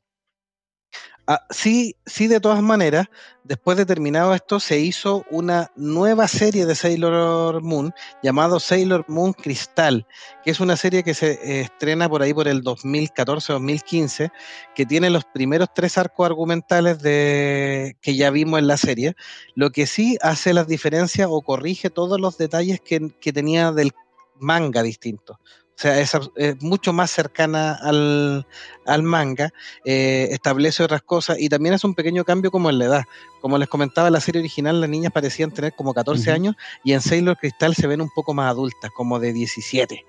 Ah, 1.26 1.46
sí, 1.48 1.96
sí, 2.04 2.26
de 2.26 2.38
todas 2.38 2.60
maneras, 2.60 3.06
después 3.44 3.78
de 3.78 3.86
terminado 3.86 4.34
esto, 4.34 4.60
se 4.60 4.78
hizo 4.78 5.24
una 5.30 5.72
nueva 5.74 6.28
serie 6.28 6.66
de 6.66 6.74
Sailor 6.74 7.62
Moon 7.62 7.94
llamado 8.22 8.60
Sailor 8.60 9.06
Moon 9.08 9.32
Cristal, 9.32 10.06
que 10.44 10.50
es 10.50 10.60
una 10.60 10.76
serie 10.76 11.02
que 11.02 11.14
se 11.14 11.32
eh, 11.32 11.60
estrena 11.62 12.10
por 12.10 12.20
ahí 12.20 12.34
por 12.34 12.46
el 12.46 12.62
2014-2015, 12.62 14.32
que 14.74 14.84
tiene 14.84 15.08
los 15.08 15.24
primeros 15.24 15.68
tres 15.74 15.96
arcos 15.96 16.26
argumentales 16.26 17.00
de, 17.00 17.96
que 18.02 18.16
ya 18.16 18.28
vimos 18.28 18.58
en 18.58 18.66
la 18.66 18.76
serie, 18.76 19.16
lo 19.54 19.70
que 19.70 19.86
sí 19.86 20.18
hace 20.20 20.52
las 20.52 20.66
diferencias 20.66 21.28
o 21.30 21.40
corrige 21.40 21.88
todos 21.88 22.20
los 22.20 22.36
detalles 22.36 22.80
que, 22.80 23.14
que 23.18 23.32
tenía 23.32 23.72
del 23.72 23.92
manga 24.38 24.82
distinto. 24.82 25.40
O 25.76 25.80
sea, 25.80 25.98
es, 25.98 26.12
mucho 26.60 26.92
más 26.92 27.10
cercana 27.10 27.74
al, 27.74 28.46
al 28.86 29.02
manga, 29.02 29.52
eh, 29.84 30.28
establece 30.30 30.84
otras 30.84 31.02
cosas 31.02 31.36
y 31.40 31.48
también 31.48 31.74
hace 31.74 31.86
un 31.86 31.94
pequeño 31.94 32.24
cambio 32.24 32.52
como 32.52 32.70
en 32.70 32.78
la 32.78 32.84
edad. 32.84 33.02
Como 33.40 33.58
les 33.58 33.68
comentaba, 33.68 34.06
en 34.06 34.12
la 34.12 34.20
serie 34.20 34.40
original 34.40 34.80
las 34.80 34.88
niñas 34.88 35.12
parecían 35.12 35.50
tener 35.50 35.74
como 35.74 35.92
14 35.92 36.22
Ujú. 36.22 36.34
años 36.34 36.54
y 36.84 36.92
en 36.92 37.00
Sailor 37.00 37.36
Crystal 37.38 37.74
se 37.74 37.88
ven 37.88 38.00
un 38.00 38.10
poco 38.14 38.34
más 38.34 38.50
adultas, 38.50 38.90
como 38.94 39.18
de 39.18 39.32
17. 39.32 40.04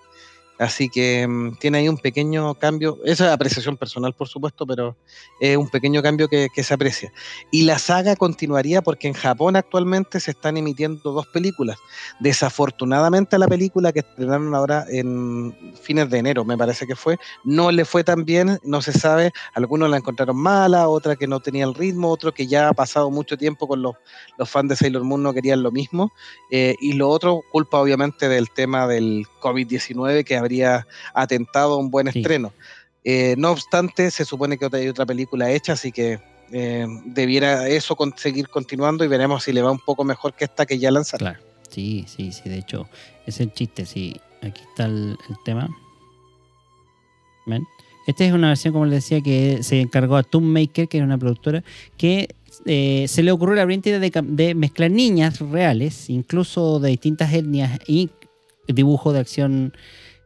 Así 0.58 0.90
que 0.90 1.28
mm, 1.28 1.58
tiene 1.58 1.80
ahí 1.80 1.90
un 1.90 1.98
pequeño 1.98 2.56
cambio, 2.56 3.00
esa 3.04 3.28
es 3.28 3.32
apreciación 3.32 3.78
personal 3.78 4.14
por 4.14 4.28
supuesto, 4.28 4.66
pero 4.66 4.96
es 5.40 5.58
un 5.58 5.70
pequeño 5.70 6.02
cambio 6.02 6.28
que, 6.28 6.48
que 6.54 6.64
se 6.64 6.74
aprecia. 6.74 7.12
Y 7.52 7.64
la 7.64 7.80
saga 7.80 8.16
continuaría 8.16 8.82
porque 8.82 9.08
en 9.08 9.14
Japón 9.14 9.56
actualmente 9.56 10.20
se 10.20 10.32
están 10.32 10.58
emitiendo 10.58 11.12
dos 11.12 11.28
películas. 11.28 11.78
Desafortunadamente 12.20 13.38
la 13.38 13.48
película 13.48 13.92
que 13.92 14.00
estrenaron 14.00 14.54
ahora 14.56 14.86
en 14.90 15.56
fines 15.82 16.10
de 16.10 16.20
enero, 16.20 16.46
me 16.46 16.58
parece 16.58 16.88
que 16.88 16.96
fue, 16.96 17.18
no 17.44 17.72
le 17.72 17.86
fue 17.86 18.04
tan 18.04 18.26
bien, 18.26 18.60
no 18.64 18.82
se 18.82 18.94
sabe, 18.94 19.32
algunos 19.54 19.90
la 19.90 19.98
encontraron 19.98 20.38
mala, 20.38 20.88
otra 20.88 21.16
que 21.16 21.28
no 21.28 21.40
tenía 21.40 21.66
el 21.66 21.74
ritmo, 21.74 22.10
otro 22.10 22.34
que 22.34 22.48
ya 22.48 22.70
ha 22.70 22.74
pasado 22.74 23.12
mucho 23.12 23.38
tiempo 23.38 23.68
con 23.68 23.82
los, 23.82 23.96
los 24.38 24.50
fans 24.50 24.70
de 24.70 24.76
Sailor 24.76 25.04
Moon 25.04 25.24
no 25.24 25.34
querían 25.34 25.64
lo 25.64 25.72
mismo, 25.72 26.12
eh, 26.52 26.76
y 26.80 26.94
lo 26.94 27.10
otro, 27.10 27.42
culpa 27.52 27.80
obviamente 27.80 28.30
del 28.30 28.50
tema 28.50 28.88
del 28.88 29.26
COVID-19 29.42 30.24
que 30.24 30.38
habría 30.46 30.88
atentado 31.14 31.74
a 31.74 31.78
un 31.78 31.90
buen 31.92 32.12
Sí. 32.12 32.20
estreno. 32.20 32.54
Eh, 33.04 33.36
no 33.38 33.52
obstante, 33.52 34.10
se 34.10 34.26
supone 34.26 34.58
que 34.58 34.68
hay 34.72 34.88
otra 34.88 35.06
película 35.06 35.52
hecha, 35.52 35.74
así 35.74 35.92
que 35.92 36.20
eh, 36.52 36.86
debiera 37.06 37.68
eso 37.68 37.96
con- 37.96 38.14
seguir 38.18 38.50
continuando 38.50 39.04
y 39.04 39.08
veremos 39.08 39.44
si 39.44 39.52
le 39.52 39.62
va 39.62 39.72
un 39.72 39.80
poco 39.80 40.04
mejor 40.04 40.34
que 40.34 40.46
esta 40.46 40.66
que 40.66 40.78
ya 40.80 40.92
lanzaron. 40.92 41.34
Claro. 41.34 41.40
Sí, 41.70 42.06
sí, 42.08 42.32
sí. 42.32 42.48
De 42.50 42.58
hecho, 42.60 42.88
es 43.26 43.40
el 43.40 43.52
chiste. 43.54 43.86
Sí, 43.86 44.16
aquí 44.42 44.62
está 44.70 44.86
el, 44.86 45.18
el 45.30 45.36
tema. 45.44 45.68
¿Ven? 47.46 47.64
Esta 48.08 48.24
es 48.26 48.34
una 48.34 48.50
versión, 48.50 48.74
como 48.74 48.86
les 48.86 49.04
decía, 49.04 49.22
que 49.22 49.64
se 49.64 49.82
encargó 49.82 50.16
a 50.16 50.24
Tomb 50.24 50.46
Maker, 50.46 50.88
que 50.88 50.98
era 50.98 51.06
una 51.06 51.18
productora, 51.18 51.64
que 51.98 52.36
eh, 52.66 53.06
se 53.08 53.24
le 53.24 53.32
ocurrió 53.32 53.56
la 53.56 53.66
brillante 53.66 53.90
idea 53.90 54.00
de, 54.00 54.12
de 54.24 54.56
mezclar 54.56 54.92
niñas 54.92 55.40
reales, 55.40 56.10
incluso 56.10 56.80
de 56.80 56.90
distintas 56.90 57.34
etnias, 57.34 57.80
y 57.88 58.12
dibujo 58.68 59.12
de 59.14 59.20
acción, 59.20 59.74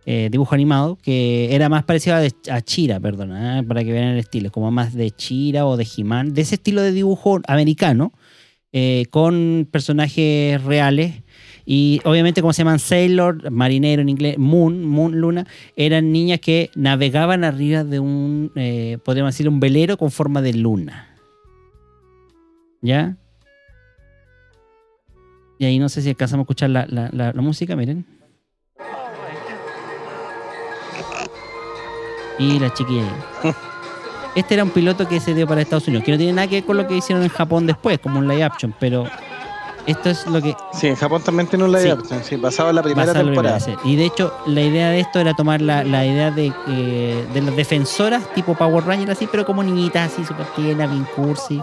eh, 0.06 0.30
dibujo 0.32 0.56
animado, 0.56 0.98
que 1.02 1.54
era 1.54 1.70
más 1.70 1.84
parecido 1.84 2.16
a, 2.18 2.62
Chira, 2.62 3.00
perdón, 3.00 3.32
ah, 3.34 3.64
para 3.68 3.84
que 3.84 3.92
vean 3.92 4.10
el 4.10 4.20
estilo, 4.20 4.52
como 4.52 4.72
más 4.72 4.94
de 4.94 5.12
Chira 5.12 5.66
o 5.66 5.78
de 5.78 5.88
He-Man, 5.98 6.34
de 6.34 6.42
ese 6.42 6.56
estilo 6.56 6.82
de 6.82 6.92
dibujo 6.92 7.40
americano, 7.48 8.12
eh, 8.72 9.06
con 9.10 9.68
personajes 9.72 10.64
reales. 10.64 11.24
Y 11.66 12.02
obviamente, 12.04 12.42
como 12.42 12.54
se 12.54 12.62
llaman 12.64 12.80
Sailor, 12.80 13.52
marinero 13.52 14.02
en 14.02 14.10
inglés, 14.10 14.38
Moon, 14.40 14.84
Moon, 14.84 15.20
Luna, 15.20 15.46
eran 15.76 16.12
niñas 16.12 16.40
que 16.40 16.72
navegaban 16.76 17.44
arriba 17.44 17.84
de 17.84 18.00
un, 18.00 18.52
eh, 18.56 18.98
podríamos 19.06 19.34
decir, 19.36 19.48
un 19.48 19.60
velero 19.60 19.98
con 19.98 20.10
forma 20.10 20.42
de 20.42 20.54
luna. 20.54 21.16
¿Ya? 22.82 23.18
Y 25.60 25.66
ahí 25.66 25.78
no 25.78 25.90
sé 25.90 26.02
si 26.02 26.10
alcanzamos 26.10 26.44
a 26.44 26.46
escuchar 26.46 26.70
la- 26.70 26.88
la- 26.88 27.10
la 27.12 27.42
música, 27.42 27.76
miren. 27.76 28.19
Y 32.40 32.58
la 32.60 32.74
chiquilla. 32.74 33.04
Este 34.36 34.54
era 34.54 34.64
un 34.64 34.70
piloto 34.70 35.08
que 35.08 35.20
se 35.20 35.34
dio 35.34 35.46
para 35.48 35.62
Estados 35.62 35.88
Unidos, 35.88 36.06
que 36.06 36.12
no 36.12 36.18
tiene 36.18 36.34
nada 36.34 36.48
que 36.48 36.56
ver 36.58 36.66
con 36.66 36.78
lo 36.78 36.88
que 36.88 36.96
hicieron 36.96 37.24
en 37.24 37.30
Japón 37.30 37.66
después, 37.68 38.00
como 38.00 38.20
un 38.20 38.28
live 38.28 38.44
action, 38.44 38.74
pero 38.80 39.06
esto 39.86 40.10
es 40.12 40.26
lo 40.28 40.40
que 40.42 40.56
Sí, 40.72 40.88
en 40.88 40.96
Japón 40.96 41.22
también 41.24 41.48
tiene 41.48 41.66
un 41.66 41.72
live 41.72 41.84
Sí. 41.84 41.90
action, 41.90 42.24
sí, 42.24 42.36
basado 42.38 42.70
en 42.70 42.76
la 42.76 42.84
primera 42.84 43.08
basado 43.08 43.26
la 43.26 43.32
temporada. 43.32 43.58
primera. 43.60 43.82
Y 43.84 43.96
de 43.96 44.06
hecho, 44.06 44.34
la 44.46 44.62
idea 44.62 44.90
de 44.92 45.00
esto 45.00 45.20
era 45.20 45.34
tomar 45.34 45.62
la, 45.62 45.84
la 45.84 46.06
idea 46.06 46.30
de, 46.32 46.54
eh, 46.68 47.26
de 47.34 47.42
las 47.42 47.56
defensoras, 47.56 48.32
tipo 48.36 48.54
Power 48.56 48.86
Rangers, 48.86 49.12
así, 49.12 49.28
pero 49.30 49.46
como 49.46 49.64
niñitas, 49.64 50.14
así, 50.14 50.24
súper 50.24 50.46
tiernas, 50.56 50.90
bien 50.92 51.06
cursi. 51.16 51.62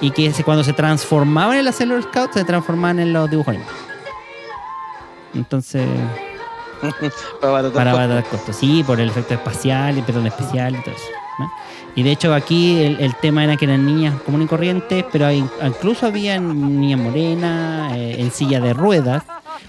Y 0.00 0.10
que 0.12 0.32
cuando 0.44 0.62
se 0.64 0.72
transformaban 0.72 1.58
en 1.58 1.64
las 1.64 1.74
Sailor 1.76 2.02
Scouts, 2.04 2.34
se 2.34 2.44
transformaban 2.44 3.00
en 3.00 3.12
los 3.12 3.28
dibujos 3.28 3.48
animados. 3.54 3.74
Entonces, 5.34 5.86
Para 7.40 7.50
abaratar 7.52 7.72
para 7.74 7.90
costos. 7.90 8.04
abaratar 8.04 8.30
costos. 8.30 8.56
Sí, 8.56 8.82
por 8.86 9.00
el 9.00 9.08
efecto 9.08 9.34
espacial, 9.34 10.02
perdón, 10.06 10.26
especial 10.26 10.74
y 10.76 10.82
todo 10.82 10.94
eso. 10.94 11.04
¿no? 11.38 11.50
Y 11.96 12.02
de 12.02 12.10
hecho 12.12 12.34
aquí 12.34 12.82
el, 12.82 13.00
el 13.00 13.14
tema 13.16 13.44
era 13.44 13.56
que 13.56 13.64
eran 13.66 13.84
niñas 13.86 14.14
comunes 14.24 14.46
y 14.46 14.48
corrientes, 14.48 15.04
pero 15.12 15.26
hay- 15.26 15.44
incluso 15.64 16.06
había 16.06 16.38
niñas 16.38 17.00
morenas, 17.00 17.92
eh, 17.96 18.16
en 18.18 18.30
silla 18.30 18.60
de 18.60 18.72
ruedas. 18.72 19.22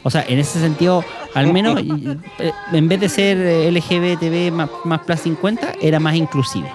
O 0.04 0.10
sea, 0.12 0.24
en 0.28 0.38
ese 0.40 0.60
sentido, 0.60 1.04
al 1.34 1.52
menos, 1.54 1.80
eh, 1.80 2.52
en 2.72 2.88
vez 2.88 3.00
de 3.00 3.10
ser 3.10 3.38
eh, 3.38 3.72
LGBTB 3.72 4.52
más, 4.52 4.70
más 4.84 5.00
plus 5.02 5.20
50, 5.22 5.74
era 5.82 6.00
más 6.00 6.16
inclusive 6.16 6.70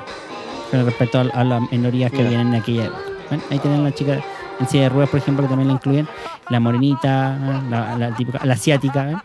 con 0.71 0.85
respecto 0.85 1.19
a, 1.19 1.23
a 1.23 1.43
las 1.45 1.61
minorías 1.73 2.11
que 2.13 2.25
habían 2.25 2.49
en 2.49 2.61
aquella 2.61 2.85
época. 2.87 3.01
¿Ven? 3.31 3.43
Ahí 3.51 3.59
tienen 3.59 3.83
la 3.85 3.93
chica 3.93 4.21
en 4.61 4.69
silla 4.69 4.85
de 4.85 4.89
ruedas, 4.91 5.11
por 5.11 5.19
ejemplo, 5.19 5.45
que 5.45 5.49
también 5.49 5.69
la 5.69 5.75
incluyen. 5.75 6.09
la 6.49 6.61
morenita, 6.61 7.37
la, 7.71 7.97
la 7.97 8.15
típica- 8.17 8.45
la 8.45 8.55
asiática, 8.55 9.11
¿eh? 9.11 9.17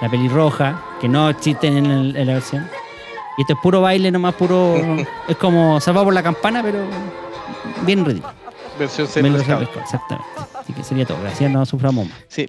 La 0.00 0.08
pelirroja, 0.10 0.82
que 1.00 1.08
no 1.08 1.28
existen 1.28 1.76
en, 1.76 1.86
el- 1.86 2.16
en 2.16 2.26
la 2.26 2.34
versión. 2.34 2.68
Y 3.36 3.40
esto 3.42 3.54
es 3.54 3.58
puro 3.60 3.80
baile, 3.80 4.10
nomás 4.10 4.34
puro. 4.34 4.74
es 5.28 5.36
como 5.36 5.80
salvado 5.80 6.06
por 6.06 6.14
la 6.14 6.22
campana, 6.22 6.62
pero 6.62 6.78
bien 7.84 8.04
ridículo. 8.04 8.32
Versión 8.78 9.06
Exactamente. 9.80 10.28
Así 10.60 10.72
que 10.72 10.82
sería 10.82 11.04
todo. 11.06 11.18
Gracias, 11.22 11.50
no 11.50 11.64
suframos 11.66 12.08
más. 12.08 12.18
Sí. 12.28 12.48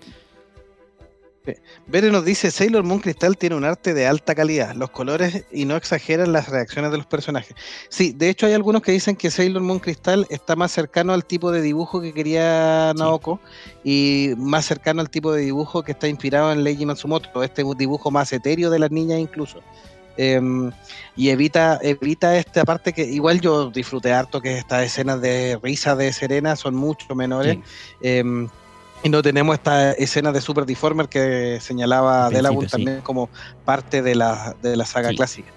Sí. 1.45 1.53
Bere 1.87 2.11
nos 2.11 2.25
dice, 2.25 2.51
Sailor 2.51 2.83
Moon 2.83 2.99
Crystal 2.99 3.37
tiene 3.37 3.55
un 3.55 3.65
arte 3.65 3.93
de 3.93 4.07
alta 4.07 4.33
calidad, 4.33 4.73
los 4.75 4.89
colores 4.89 5.45
y 5.51 5.65
no 5.65 5.75
exageran 5.75 6.33
las 6.33 6.49
reacciones 6.49 6.91
de 6.91 6.97
los 6.97 7.05
personajes. 7.05 7.55
Sí, 7.89 8.13
de 8.13 8.29
hecho 8.29 8.47
hay 8.47 8.53
algunos 8.53 8.81
que 8.81 8.91
dicen 8.91 9.15
que 9.15 9.29
Sailor 9.29 9.61
Moon 9.61 9.79
Crystal 9.79 10.25
está 10.29 10.55
más 10.55 10.71
cercano 10.71 11.13
al 11.13 11.25
tipo 11.25 11.51
de 11.51 11.61
dibujo 11.61 12.01
que 12.01 12.13
quería 12.13 12.93
Sí. 12.95 12.99
Naoko 12.99 13.39
y 13.83 14.33
más 14.37 14.65
cercano 14.65 15.01
al 15.01 15.09
tipo 15.09 15.31
de 15.31 15.43
dibujo 15.43 15.83
que 15.83 15.91
está 15.91 16.07
inspirado 16.07 16.51
en 16.51 16.63
Leiji 16.63 16.85
Matsumoto, 16.85 17.43
este 17.43 17.63
dibujo 17.77 18.11
más 18.11 18.31
etéreo 18.33 18.69
de 18.69 18.79
las 18.79 18.91
niñas 18.91 19.19
incluso. 19.19 19.61
Em, 20.17 20.71
y 21.15 21.29
evita, 21.29 21.79
evita 21.81 22.37
esta 22.37 22.63
parte 22.63 22.93
que 22.93 23.03
igual 23.03 23.41
yo 23.41 23.69
disfruté 23.69 24.13
harto, 24.13 24.41
que 24.41 24.57
estas 24.57 24.85
escenas 24.85 25.19
de 25.21 25.59
risa 25.61 25.95
de 25.95 26.11
Serena 26.13 26.55
son 26.55 26.75
mucho 26.75 27.13
menores. 27.15 27.57
Sí. 27.57 27.61
Em, 28.01 28.47
y 29.05 29.09
no 29.09 29.21
tenemos 29.21 29.53
esta 29.53 29.91
escena 29.91 30.31
de 30.31 30.41
Super 30.41 30.65
Deformer 30.65 31.07
que 31.07 31.59
señalaba 31.61 32.25
Al 32.25 32.33
Delagun 32.33 32.65
sí. 32.65 32.71
también 32.71 33.01
como 33.01 33.29
parte 33.63 34.01
de 34.01 34.15
la, 34.15 34.55
de 34.63 34.75
la 34.75 34.83
saga 34.87 35.09
Sí. 35.09 35.15
clásica. 35.15 35.51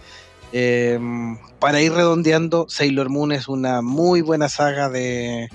Em, 0.53 1.39
para 1.59 1.81
ir 1.81 1.93
redondeando, 1.93 2.67
Sailor 2.69 3.09
Moon 3.09 3.33
es 3.33 3.49
una 3.49 3.81
muy 3.81 4.21
buena 4.21 4.51
saga 4.51 4.91
de, 4.91 5.49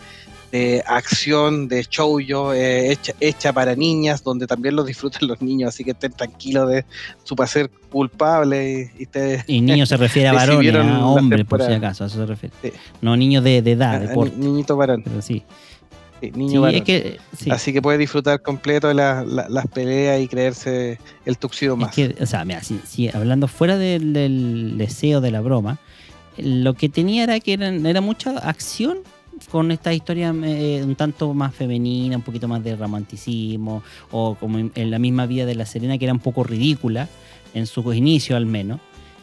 de 0.52 0.84
acción, 0.88 1.68
de 1.68 1.86
shoujo, 1.88 2.52
eh, 2.54 2.92
hecha, 2.92 3.14
hecha 3.20 3.54
para 3.54 3.76
niñas, 3.76 4.24
donde 4.24 4.48
también 4.48 4.76
lo 4.76 4.84
disfrutan 4.84 5.28
los 5.28 5.40
niños, 5.44 5.70
así 5.70 5.84
que 5.84 5.92
estén 5.92 6.14
tranquilos 6.14 6.70
de 6.70 6.86
su 7.24 7.36
placer 7.36 7.70
culpable 7.92 8.92
y, 8.98 9.04
y 9.04 9.58
Y 9.58 9.62
niño 9.62 9.86
se 9.86 9.98
refiere 9.98 10.30
a 10.30 10.34
varones, 10.42 10.74
a 10.76 11.06
hombres, 11.06 11.46
por 11.46 11.64
si 11.64 11.72
acaso, 11.72 12.06
a 12.06 12.08
eso 12.08 12.18
se 12.18 12.26
refiere. 12.26 12.56
Sí. 12.64 12.72
No 13.02 13.16
niños 13.16 13.44
de, 13.44 13.62
de 13.62 13.72
edad, 13.74 14.00
de 14.02 14.32
niñito 14.36 14.76
varón, 14.78 15.04
Pero 15.04 15.22
sí. 15.22 15.44
Sí, 16.24 16.32
niño 16.38 16.52
Sí, 16.52 16.58
varón. 16.58 16.76
es 16.76 16.82
que. 16.84 17.18
sí. 17.38 17.52
Así 17.52 17.74
que 17.74 17.82
puede 17.82 17.98
disfrutar 17.98 18.42
completo 18.42 18.88
de 18.88 18.94
la- 18.94 19.24
la- 19.24 19.50
las 19.50 19.68
peleas 19.68 20.22
y 20.22 20.28
creerse 20.28 21.00
el 21.26 21.38
tuxido 21.38 21.74
Es 21.76 21.80
más. 21.80 21.96
que, 21.96 22.16
o 22.20 22.26
sea, 22.26 22.46
mira, 22.46 22.62
si 22.64 23.10
hablando 23.10 23.48
fuera 23.48 23.78
del, 23.78 24.14
del 24.14 24.76
deseo 24.78 25.22
de 25.22 25.32
la 25.32 25.42
broma, 25.42 25.80
lo 26.38 26.74
que 26.74 26.90
tenía 26.90 27.24
era 27.24 27.40
que 27.40 27.54
eran, 27.54 27.86
era 27.86 28.02
mucha 28.02 28.32
acción 28.40 29.00
con 29.52 29.72
esta 29.72 29.94
historia 29.94 30.34
eh, 30.44 30.82
un 30.84 30.96
tanto 30.96 31.34
más 31.34 31.54
femenina, 31.54 32.16
un 32.18 32.22
poquito 32.24 32.48
más 32.48 32.64
de 32.64 32.76
romanticismo, 32.76 33.84
o 34.12 34.36
como 34.36 34.58
en, 34.60 34.72
en 34.76 34.90
la 34.90 35.00
misma 35.00 35.26
vida 35.26 35.46
de 35.46 35.56
la 35.56 35.66
Serena, 35.66 35.98
que 35.98 36.06
era 36.06 36.14
un 36.14 36.20
poco 36.20 36.44
ridícula, 36.44 37.10
en 37.54 37.68
su 37.68 37.92
inicio 37.94 38.36
al 38.38 38.46
menos, 38.46 38.80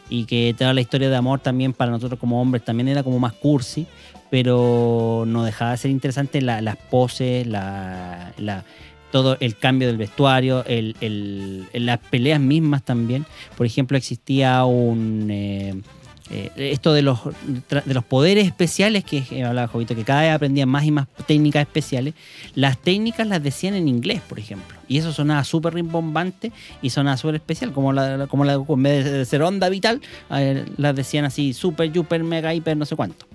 y 0.09 0.25
que 0.25 0.53
toda 0.57 0.73
la 0.73 0.81
historia 0.81 1.09
de 1.09 1.15
amor 1.15 1.39
también 1.39 1.73
para 1.73 1.91
nosotros 1.91 2.19
como 2.19 2.41
hombres 2.41 2.63
también 2.63 2.87
era 2.87 3.03
como 3.03 3.19
más 3.19 3.33
cursi, 3.33 3.87
pero 4.31 5.25
no 5.27 5.43
dejaba 5.43 5.71
de 5.71 5.77
ser 5.77 5.91
interesante 5.91 6.41
la- 6.41 6.61
las 6.61 6.77
poses, 6.77 7.45
la, 7.45 8.31
la- 8.39 8.63
todo 9.11 9.35
el 9.41 9.57
cambio 9.57 9.89
del 9.89 9.97
vestuario, 9.97 10.63
el, 10.65 11.67
las 11.73 11.99
peleas 11.99 12.39
mismas 12.39 12.81
también. 12.81 13.25
Por 13.57 13.65
ejemplo, 13.65 13.97
existía 13.97 14.63
un... 14.65 15.27
eh, 15.29 15.75
eh, 16.29 16.49
esto 16.55 16.93
de 16.93 17.01
los, 17.01 17.19
de 17.67 17.93
los 17.93 18.05
poderes 18.05 18.45
especiales 18.47 19.03
que 19.03 19.21
eh, 19.31 19.43
hablaba 19.43 19.67
Jovito, 19.67 19.95
que 19.95 20.05
cada 20.05 20.21
vez 20.21 20.31
aprendían 20.31 20.69
más 20.69 20.85
y 20.85 20.91
más 20.91 21.07
técnicas 21.27 21.63
especiales. 21.63 22.13
Las 22.55 22.77
técnicas 22.77 23.27
las 23.27 23.43
decían 23.43 23.73
en 23.73 23.89
inglés, 23.89 24.21
por 24.29 24.39
ejemplo. 24.39 24.77
Y 24.87 24.97
eso 24.97 25.11
sonaba 25.11 25.43
súper 25.43 25.73
rimbombante 25.73 26.53
y 26.81 26.89
sonaba 26.91 27.17
súper 27.17 27.35
especial, 27.35 27.73
como 27.73 27.91
la, 27.91 28.27
como 28.27 28.45
la 28.45 28.53
en 28.53 28.83
vez 28.83 29.03
de 29.11 29.25
ser 29.25 29.41
onda 29.41 29.67
vital, 29.67 29.99
las 30.77 30.95
decían 30.95 31.25
así, 31.25 31.51
super, 31.51 31.93
super, 31.93 32.23
mega, 32.23 32.53
hiper, 32.53 32.77
no 32.77 32.85
sé 32.85 32.95
cuánto. 32.95 33.25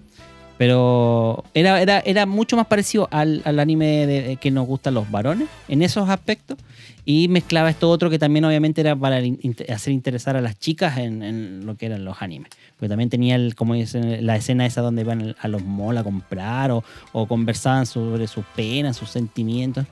Pero 0.59 1.45
era, 1.53 1.81
era, 1.83 2.01
era 2.01 2.25
mucho 2.25 2.57
más 2.57 2.67
parecido 2.67 3.09
al, 3.11 3.43
al 3.45 3.59
anime 3.61 4.07
de- 4.07 4.37
que 4.37 4.51
nos 4.51 4.67
gustan 4.67 4.95
los 4.95 5.11
varones 5.11 5.49
en 5.69 5.83
esos 5.83 6.09
aspectos. 6.09 6.57
Y 7.05 7.29
mezclaba 7.29 7.71
esto 7.71 7.89
otro 7.91 8.11
que 8.11 8.19
también 8.19 8.45
obviamente 8.45 8.81
era 8.81 8.97
para 8.97 9.21
hacer 9.69 9.93
interesar 9.93 10.37
a 10.37 10.41
las 10.41 10.59
chicas 10.59 10.99
en, 10.99 11.23
en 11.23 11.67
lo 11.67 11.77
que 11.77 11.87
eran 11.87 12.05
los 12.05 12.21
animes. 12.23 12.51
Porque 12.77 12.89
también 12.89 13.11
tenía 13.11 13.37
el, 13.37 13.55
como 13.55 13.75
dicen, 13.75 14.27
la 14.27 14.37
escena 14.37 14.67
esa 14.67 14.81
donde 14.81 15.03
iban 15.03 15.37
a 15.39 15.49
los 15.49 15.63
malls 15.65 16.01
a 16.01 16.05
comprar 16.05 16.71
o, 16.73 16.83
o 17.13 17.27
conversaban 17.27 17.87
sobre 17.87 18.27
sus 18.27 18.45
penas, 18.57 18.97
sus 18.97 19.11
sentimientos. 19.11 19.87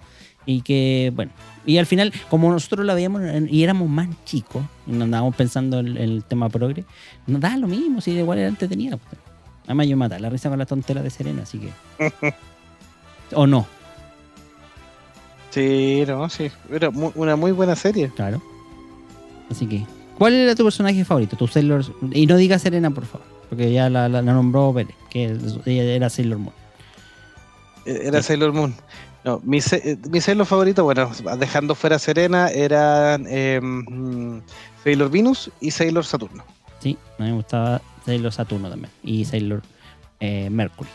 Y 0.47 0.61
que, 0.63 1.13
bueno, 1.15 1.33
y 1.65 1.79
al 1.79 1.87
final, 1.87 2.13
como 2.29 2.51
nosotros 2.51 2.85
la 2.85 2.95
veíamos 2.95 3.23
y 3.49 3.63
éramos 3.63 3.89
más 3.89 4.09
chicos, 4.25 4.63
y 4.87 4.93
no 4.93 5.05
andábamos 5.05 5.35
pensando 5.37 5.79
en, 5.81 5.97
el 5.97 6.23
tema 6.25 6.49
progre, 6.51 6.85
nos 7.27 7.41
daba 7.41 7.57
lo 7.57 7.67
mismo, 7.67 8.01
si 8.01 8.11
igual 8.11 8.39
era 8.39 8.49
entretenida. 8.49 8.97
pues. 8.99 9.24
Además, 9.65 9.87
yo 9.89 9.97
mata 9.97 10.19
la 10.19 10.29
risa 10.31 10.49
con 10.51 10.59
la 10.59 10.67
tontera 10.67 11.03
de 11.03 11.11
Serena, 11.11 11.43
así 11.43 11.59
que. 11.59 12.35
o 13.35 13.47
no, 13.47 13.67
Sí, 15.51 16.05
no, 16.07 16.29
sí. 16.29 16.51
Era 16.71 16.91
mu- 16.91 17.13
una 17.15 17.37
muy 17.37 17.53
buena 17.53 17.77
serie. 17.77 18.11
claro. 18.15 18.43
Así 19.51 19.67
que. 19.67 19.87
¿Cuál 20.19 20.35
era 20.35 20.55
tu 20.55 20.65
personaje 20.65 21.05
favorito? 21.05 21.37
Tu 21.37 21.47
Sailor. 21.47 21.85
Y 22.13 22.27
no 22.27 22.37
digas 22.37 22.63
Serena, 22.63 22.91
por 22.91 23.05
favor. 23.07 23.27
Porque 23.49 23.73
ya 23.73 23.89
la, 23.89 24.09
la- 24.09 24.23
la 24.23 24.33
nombró 24.33 24.73
Pérez, 24.75 24.95
que 25.11 25.25
ella 25.67 25.83
era 25.95 26.11
Sailor 26.11 26.39
Moon. 26.39 26.55
Eh, 27.87 28.01
Era 28.05 28.23
Sailor 28.23 28.53
Moon. 28.53 28.75
No, 29.25 29.41
mi, 29.45 29.59
eh, 29.59 29.97
mi 30.11 30.21
Sailor 30.21 30.47
favorito, 30.47 30.85
bueno, 30.85 31.11
dejando 31.39 31.75
fuera 31.75 31.99
Serena, 31.99 32.49
eran 32.49 33.27
eh, 33.29 33.61
mm, 33.63 34.39
Sailor 34.83 35.11
Venus 35.11 35.51
y 35.61 35.71
Sailor 35.71 36.05
Saturno. 36.05 36.45
Sí, 36.85 36.99
a 37.19 37.23
mí 37.23 37.31
me 37.31 37.37
gustaba 37.37 37.81
Sailor 38.05 38.31
Saturno 38.31 38.69
también. 38.69 38.93
Y 39.03 39.25
Sailor 39.25 39.63
eh, 40.21 40.51
Mercury. 40.51 40.91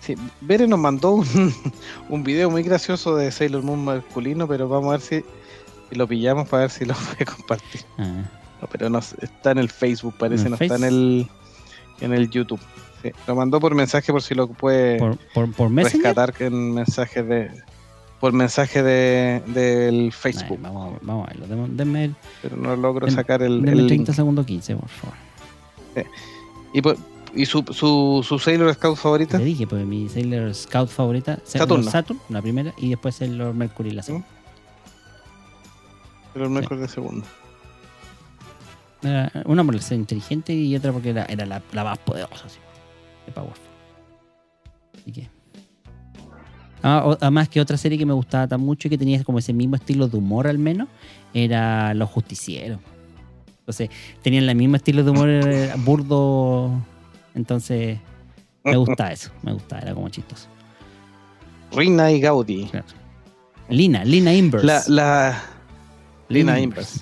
Sí, 0.00 0.14
Bere 0.40 0.66
nos 0.66 0.78
mandó 0.78 1.12
un, 1.12 1.54
un 2.08 2.24
video 2.24 2.50
muy 2.50 2.62
gracioso 2.62 3.16
de 3.16 3.30
Sailor 3.30 3.62
Moon 3.62 3.84
masculino, 3.84 4.48
pero 4.48 4.66
vamos 4.66 4.88
a 4.88 4.92
ver 4.92 5.00
si, 5.02 5.24
lo 5.94 6.08
pillamos 6.08 6.48
para 6.48 6.62
ver 6.62 6.70
si 6.70 6.86
lo 6.86 6.94
puede 7.12 7.26
compartir. 7.26 7.82
Ah, 7.98 8.24
No, 8.62 8.68
pero 8.72 8.88
no, 8.88 8.98
está 8.98 9.50
en 9.50 9.58
el 9.58 9.68
Facebook, 9.68 10.14
parece, 10.18 10.44
¿En 10.44 10.52
no 10.52 10.56
está 10.58 10.76
en 10.76 10.84
el, 10.84 11.28
en 12.00 12.14
el 12.14 12.30
YouTube. 12.30 12.60
Sí, 13.02 13.10
lo 13.26 13.34
mandó 13.34 13.60
por 13.60 13.74
mensaje 13.74 14.10
por 14.10 14.22
si 14.22 14.34
lo 14.34 14.48
puede 14.48 14.98
por, 14.98 15.18
por, 15.34 15.52
por 15.52 15.70
rescatar 15.70 16.32
en 16.38 16.72
mensaje 16.72 17.22
de 17.22 17.50
por 18.24 18.32
mensaje 18.32 18.82
de, 18.82 19.42
del 19.48 20.10
Facebook, 20.10 20.58
vamos, 20.58 20.94
a- 20.94 20.98
vamos 21.02 21.28
a 21.28 21.34
verlo. 21.38 21.66
Denme, 21.68 22.14
pero 22.40 22.56
no 22.56 22.74
logro 22.74 23.10
sacar 23.10 23.42
el, 23.42 23.56
el 23.68 23.86
30 23.86 23.92
link. 23.92 24.10
segundos 24.14 24.46
15, 24.46 24.76
por 24.76 24.88
favor. 24.88 25.16
Y, 26.72 26.80
por- 26.80 26.96
y 27.34 27.44
su, 27.44 27.62
su, 27.70 28.24
su 28.26 28.38
Sailor 28.38 28.72
Scout 28.72 28.96
favorita, 28.96 29.36
Le 29.36 29.44
dije, 29.44 29.66
pues 29.66 29.84
mi 29.84 30.08
Sailor 30.08 30.54
Scout 30.54 30.88
favorita. 30.88 31.38
Sailor 31.44 31.84
Saturn, 31.84 32.18
la 32.30 32.40
primera, 32.40 32.72
y 32.78 32.88
después 32.88 33.14
Sailor 33.16 33.52
Mercury, 33.52 33.90
la 33.90 34.02
segunda. 34.02 34.26
pero 36.32 36.48
no 36.48 36.60
es 36.60 36.68
de 36.70 36.88
segundo. 36.88 37.26
Era- 39.02 39.30
una 39.44 39.62
por 39.62 39.78
ser 39.82 39.98
inteligente 39.98 40.54
y 40.54 40.74
otra 40.74 40.92
porque 40.92 41.10
era, 41.10 41.26
era 41.26 41.44
la, 41.44 41.60
la 41.72 41.84
más 41.84 41.98
poderosa, 41.98 42.46
así, 42.46 42.58
de 43.26 43.32
Powerful. 43.32 43.58
Así 44.98 45.12
que. 45.12 45.33
Ah, 46.86 47.16
además 47.18 47.48
que 47.48 47.62
otra 47.62 47.78
serie 47.78 47.96
que 47.96 48.04
me 48.04 48.12
gustaba 48.12 48.46
tan 48.46 48.60
mucho 48.60 48.88
y 48.88 48.90
que 48.90 48.98
tenía 48.98 49.24
como 49.24 49.38
ese 49.38 49.54
mismo 49.54 49.74
estilo 49.74 50.06
de 50.06 50.18
humor 50.18 50.46
al 50.46 50.58
menos, 50.58 50.86
era 51.32 51.94
Los 51.94 52.10
Justicieros. 52.10 52.78
Entonces, 53.60 53.88
tenían 54.20 54.46
el 54.46 54.54
mismo 54.54 54.76
estilo 54.76 55.02
de 55.02 55.10
humor 55.10 55.30
eh, 55.30 55.72
burdo. 55.78 56.70
Entonces, 57.34 57.98
me 58.62 58.76
gustaba 58.76 59.12
eso, 59.12 59.30
me 59.42 59.54
gustaba, 59.54 59.80
era 59.80 59.94
como 59.94 60.10
chistoso. 60.10 60.46
Rina 61.72 62.12
y 62.12 62.20
Gaudi. 62.20 62.70
Lina, 63.70 64.04
Lina 64.04 64.34
Inverse. 64.34 64.66
La, 64.66 64.82
la 64.88 65.42
Lina 66.28 66.60
Inverse. 66.60 67.00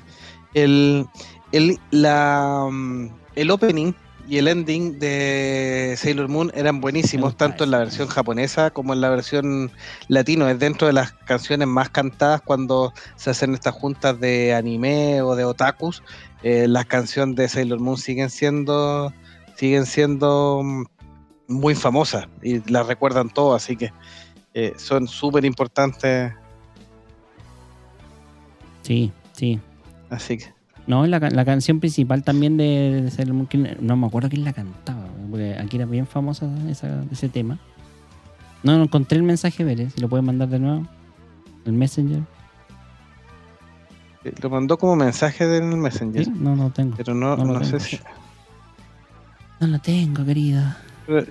El, 0.54 1.06
el, 1.50 1.76
la, 1.90 2.68
mm, 2.70 3.06
el 3.34 3.50
opening 3.50 3.92
y 4.28 4.38
el 4.38 4.48
ending 4.48 4.98
de 4.98 5.94
Sailor 5.98 6.28
Moon 6.28 6.50
eran 6.54 6.80
buenísimos, 6.80 7.36
tanto 7.36 7.64
en 7.64 7.70
la 7.70 7.78
versión 7.78 8.08
japonesa 8.08 8.70
como 8.70 8.92
en 8.92 9.00
la 9.00 9.10
versión 9.10 9.70
latino. 10.08 10.48
Es 10.48 10.58
dentro 10.58 10.86
de 10.86 10.92
las 10.92 11.12
canciones 11.12 11.66
más 11.66 11.90
cantadas 11.90 12.40
cuando 12.40 12.92
se 13.16 13.30
hacen 13.30 13.54
estas 13.54 13.74
juntas 13.74 14.18
de 14.20 14.54
anime 14.54 15.22
o 15.22 15.34
de 15.34 15.44
otakus. 15.44 16.02
Eh, 16.42 16.66
las 16.68 16.86
canciones 16.86 17.36
de 17.36 17.48
Sailor 17.48 17.80
Moon 17.80 17.98
siguen 17.98 18.30
siendo 18.30 19.12
siguen 19.56 19.86
siendo 19.86 20.62
mm, 20.64 20.84
muy 21.48 21.74
famosas 21.74 22.26
y 22.42 22.68
las 22.70 22.86
recuerdan 22.86 23.28
todos, 23.28 23.62
así 23.62 23.76
que 23.76 23.92
eh, 24.54 24.72
son 24.76 25.08
súper 25.08 25.44
importantes. 25.44 26.32
Sí, 28.82 29.12
sí. 29.32 29.60
Así 30.10 30.38
que 30.38 30.61
No, 30.86 31.06
la, 31.06 31.18
la 31.20 31.44
canción 31.44 31.78
principal 31.80 32.24
también 32.24 32.56
de, 32.56 33.02
de 33.02 33.10
Sailor 33.10 33.34
Moon, 33.34 33.46
¿quién- 33.46 33.76
no 33.80 33.96
me 33.96 34.06
acuerdo 34.06 34.28
quién 34.28 34.44
la 34.44 34.52
cantaba, 34.52 35.06
porque 35.30 35.54
aquí 35.56 35.76
era 35.76 35.86
bien 35.86 36.06
famosa 36.06 36.46
esa- 36.68 37.04
ese 37.10 37.28
tema. 37.28 37.58
No, 38.64 38.76
no 38.78 38.84
encontré 38.84 39.16
el 39.18 39.24
mensaje, 39.24 39.64
veré. 39.64 39.90
Si 39.90 40.00
lo 40.00 40.08
pueden 40.08 40.24
mandar 40.26 40.48
de 40.48 40.58
nuevo. 40.58 40.86
El 41.64 41.72
Messenger. 41.74 42.22
Eh, 44.24 44.32
Lo 44.40 44.50
mandó 44.50 44.78
como 44.78 44.96
mensaje 44.96 45.46
del 45.46 45.64
Messenger. 45.76 46.24
¿Sí? 46.24 46.30
No, 46.34 46.54
no 46.56 46.70
tengo. 46.70 46.96
Pero 46.96 47.14
no, 47.14 47.36
No 47.36 47.44
no 47.44 47.64
sé 47.64 47.80
si. 47.80 47.98
No 49.60 49.66
lo 49.68 49.78
tengo, 49.80 50.24
querida. 50.24 50.78
pero- 51.06 51.26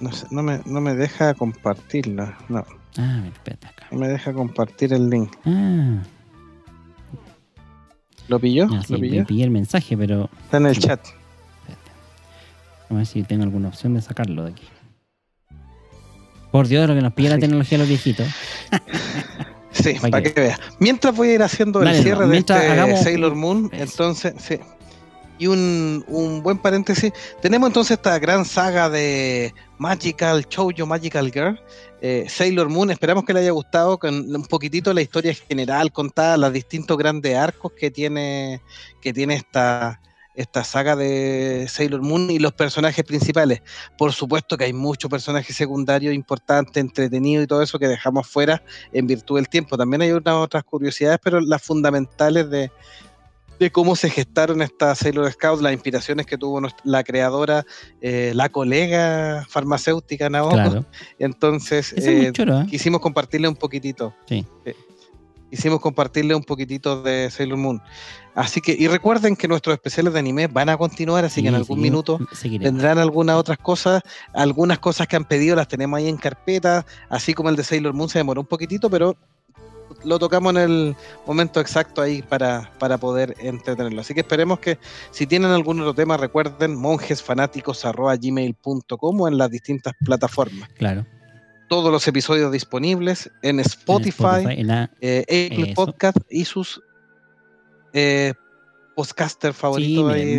No, 0.00 0.10
sé, 0.12 0.26
no, 0.30 0.42
me, 0.42 0.60
no 0.64 0.80
me 0.80 0.94
deja 0.94 1.34
compartirlo. 1.34 2.32
No, 2.48 2.64
Ah, 2.96 3.22
espérate 3.32 3.66
acá. 3.66 3.86
no 3.92 3.98
me 3.98 4.08
deja 4.08 4.32
compartir 4.32 4.92
el 4.94 5.10
link. 5.10 5.30
Ah, 5.44 5.98
¿Lo 8.30 8.38
pilló? 8.38 8.68
ya, 8.70 8.82
sí, 8.82 8.92
¿Lo 8.94 9.00
pilló? 9.00 9.26
pillé 9.26 9.44
el 9.44 9.50
mensaje, 9.50 9.96
pero 9.96 10.30
Está 10.44 10.56
en 10.58 10.66
el 10.66 10.78
chat. 10.78 11.00
espérate. 11.04 11.90
a 12.88 12.94
ver 12.94 13.04
si 13.06 13.22
tengo 13.24 13.42
alguna 13.42 13.68
opción 13.68 13.92
de 13.94 14.00
sacarlo 14.02 14.44
de 14.44 14.52
aquí. 14.52 14.62
Por 16.52 16.66
Dios, 16.68 16.88
lo 16.88 16.94
que 16.94 17.00
nos 17.02 17.12
pilla 17.12 17.30
la 17.30 17.38
tecnología 17.38 17.76
de 17.78 17.82
los 17.84 17.88
viejitos. 17.88 18.26
Sí, 19.72 19.94
Pa' 19.94 20.08
para 20.10 20.22
que- 20.24 20.34
que 20.34 20.40
veas. 20.40 20.58
Mientras 20.80 21.14
voy 21.14 21.28
a 21.28 21.34
ir 21.34 21.42
haciendo 21.44 21.78
Dale, 21.78 21.98
el 21.98 22.02
cierre 22.02 22.24
no, 22.26 22.32
de 22.32 22.38
este 22.38 22.52
hagamos- 22.52 23.02
Sailor 23.04 23.34
Moon, 23.36 23.70
Eso. 23.72 23.82
entonces, 23.84 24.34
sí. 24.38 24.58
Y 25.40 25.46
un, 25.46 26.04
un 26.06 26.42
buen 26.42 26.58
paréntesis. 26.58 27.12
Tenemos 27.40 27.70
entonces 27.70 27.96
esta 27.96 28.18
gran 28.18 28.44
saga 28.44 28.90
de 28.90 29.54
Magical 29.78 30.46
Shoujo 30.46 30.84
Magical 30.84 31.32
Girl, 31.32 31.58
eh, 32.02 32.26
Sailor 32.28 32.68
Moon. 32.68 32.90
Esperamos 32.90 33.24
que 33.24 33.32
le 33.32 33.40
haya 33.40 33.50
gustado 33.50 33.98
un 34.02 34.44
poquitito 34.44 34.92
la 34.92 35.00
historia 35.00 35.32
general, 35.32 35.92
contada 35.92 36.36
los 36.36 36.52
distintos 36.52 36.98
grandes 36.98 37.34
arcos 37.34 37.72
que 37.72 37.90
tiene, 37.90 38.60
que 39.00 39.14
tiene 39.14 39.36
esta, 39.36 39.98
esta 40.34 40.62
saga 40.62 40.94
de 40.94 41.66
Sailor 41.68 42.02
Moon 42.02 42.30
y 42.30 42.38
los 42.38 42.52
personajes 42.52 43.04
principales. 43.04 43.62
Por 43.96 44.12
supuesto 44.12 44.58
que 44.58 44.64
hay 44.64 44.74
muchos 44.74 45.10
personajes 45.10 45.56
secundarios 45.56 46.14
importantes, 46.14 46.76
entretenidos 46.76 47.44
y 47.44 47.46
todo 47.46 47.62
eso 47.62 47.78
que 47.78 47.88
dejamos 47.88 48.26
fuera 48.26 48.62
en 48.92 49.06
virtud 49.06 49.36
del 49.36 49.48
tiempo. 49.48 49.78
También 49.78 50.02
hay 50.02 50.12
unas 50.12 50.34
otras 50.34 50.64
curiosidades, 50.64 51.18
pero 51.22 51.40
las 51.40 51.62
fundamentales 51.62 52.50
de, 52.50 52.70
de 53.60 53.70
cómo 53.70 53.94
se 53.94 54.10
gestaron 54.10 54.62
estas 54.62 54.98
Sailor 54.98 55.30
Scouts, 55.30 55.62
las 55.62 55.72
inspiraciones 55.72 56.26
que 56.26 56.36
tuvo 56.36 56.60
nuestra- 56.60 56.82
la 56.84 57.04
creadora, 57.04 57.64
eh, 58.00 58.32
la 58.34 58.48
colega 58.48 59.46
farmacéutica 59.48 60.28
Naoko. 60.30 60.54
Claro. 60.54 60.84
Entonces, 61.18 61.92
eh, 61.92 62.32
¿eh? 62.36 62.66
quisimos 62.68 63.00
compartirle 63.00 63.46
un 63.48 63.56
poquitito. 63.56 64.14
Sí. 64.26 64.44
Eh, 64.64 64.74
Quisimos 65.50 65.80
compartirle 65.80 66.36
un 66.36 66.44
poquitito 66.44 67.02
de 67.02 67.28
Sailor 67.28 67.58
Moon. 67.58 67.82
Así 68.36 68.60
que, 68.60 68.70
y 68.78 68.86
recuerden 68.86 69.34
que 69.34 69.48
nuestros 69.48 69.74
especiales 69.74 70.12
de 70.12 70.20
anime 70.20 70.46
van 70.46 70.68
a 70.68 70.76
continuar, 70.76 71.24
así 71.24 71.42
que 71.42 71.48
en 71.48 71.54
Sí, 71.54 71.60
algún 71.60 71.80
minuto 71.80 72.20
seguiremos. 72.32 72.72
vendrán 72.72 72.98
algunas 72.98 73.34
otras 73.34 73.58
cosas, 73.58 74.00
algunas 74.32 74.78
cosas 74.78 75.08
que 75.08 75.16
han 75.16 75.24
pedido 75.24 75.56
las 75.56 75.66
tenemos 75.66 75.98
ahí 75.98 76.06
en 76.08 76.18
carpeta, 76.18 76.86
así 77.08 77.34
como 77.34 77.48
el 77.48 77.56
de 77.56 77.64
Sailor 77.64 77.94
Moon 77.94 78.08
se 78.08 78.20
demoró 78.20 78.42
un 78.42 78.46
poquitito, 78.46 78.88
pero 78.88 79.16
lo 80.04 80.18
tocamos 80.18 80.54
en 80.54 80.58
el 80.58 80.96
momento 81.26 81.60
exacto 81.60 82.00
ahí 82.02 82.22
para, 82.22 82.70
para 82.78 82.98
poder 82.98 83.34
entretenerlo. 83.40 84.00
Así 84.00 84.14
que 84.14 84.20
esperemos 84.20 84.58
que 84.60 84.78
si 85.10 85.26
tienen 85.26 85.50
algún 85.50 85.80
otro 85.80 85.94
tema, 85.94 86.16
recuerden 86.16 86.74
monjesfanáticos.gmail.com 86.76 89.20
o 89.20 89.28
en 89.28 89.38
las 89.38 89.50
distintas 89.50 89.92
plataformas. 90.04 90.68
Claro. 90.70 91.06
Todos 91.68 91.92
los 91.92 92.06
episodios 92.08 92.50
disponibles 92.50 93.30
en 93.42 93.60
En 93.60 93.66
Spotify, 93.66 94.44
en 94.48 94.66
la- 94.66 94.90
eh, 95.00 95.48
Apple 95.52 95.66
Eso. 95.70 95.74
Podcast 95.74 96.18
y 96.28 96.44
sus 96.44 96.82
eh, 97.92 98.34
podcaster 99.00 99.52
Sí, 99.52 99.58
favoritos. 99.58 100.04
miren, 100.12 100.36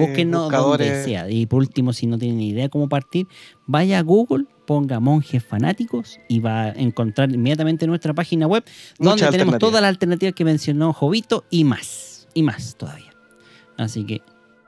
donde 0.88 1.04
sea. 1.04 1.30
Y 1.30 1.46
por 1.46 1.60
último, 1.60 1.94
si 1.94 2.08
no 2.08 2.18
tienen 2.18 2.38
ni 2.38 2.50
idea 2.50 2.70
cómo 2.70 2.88
partir, 2.90 3.28
vaya 3.66 4.00
a 4.00 4.02
Google, 4.02 4.46
ponga 4.66 5.00
monjes 5.00 5.44
fanáticos 5.44 6.20
y 6.30 6.40
va 6.40 6.64
a 6.64 6.70
encontrar 6.72 7.32
inmediatamente 7.32 7.88
nuestra 7.88 8.14
página 8.14 8.48
web 8.48 8.64
donde 8.98 9.12
Muchas 9.24 9.32
tenemos 9.32 9.60
todas 9.60 9.82
las 9.82 9.90
alternativas 9.90 10.34
que 10.34 10.46
mencionó 10.46 10.94
Jovito 10.94 11.46
y 11.50 11.64
más. 11.64 12.28
Y 12.34 12.44
más 12.44 12.76
todavía. 12.78 13.12
Así 13.78 14.06
que, 14.06 14.22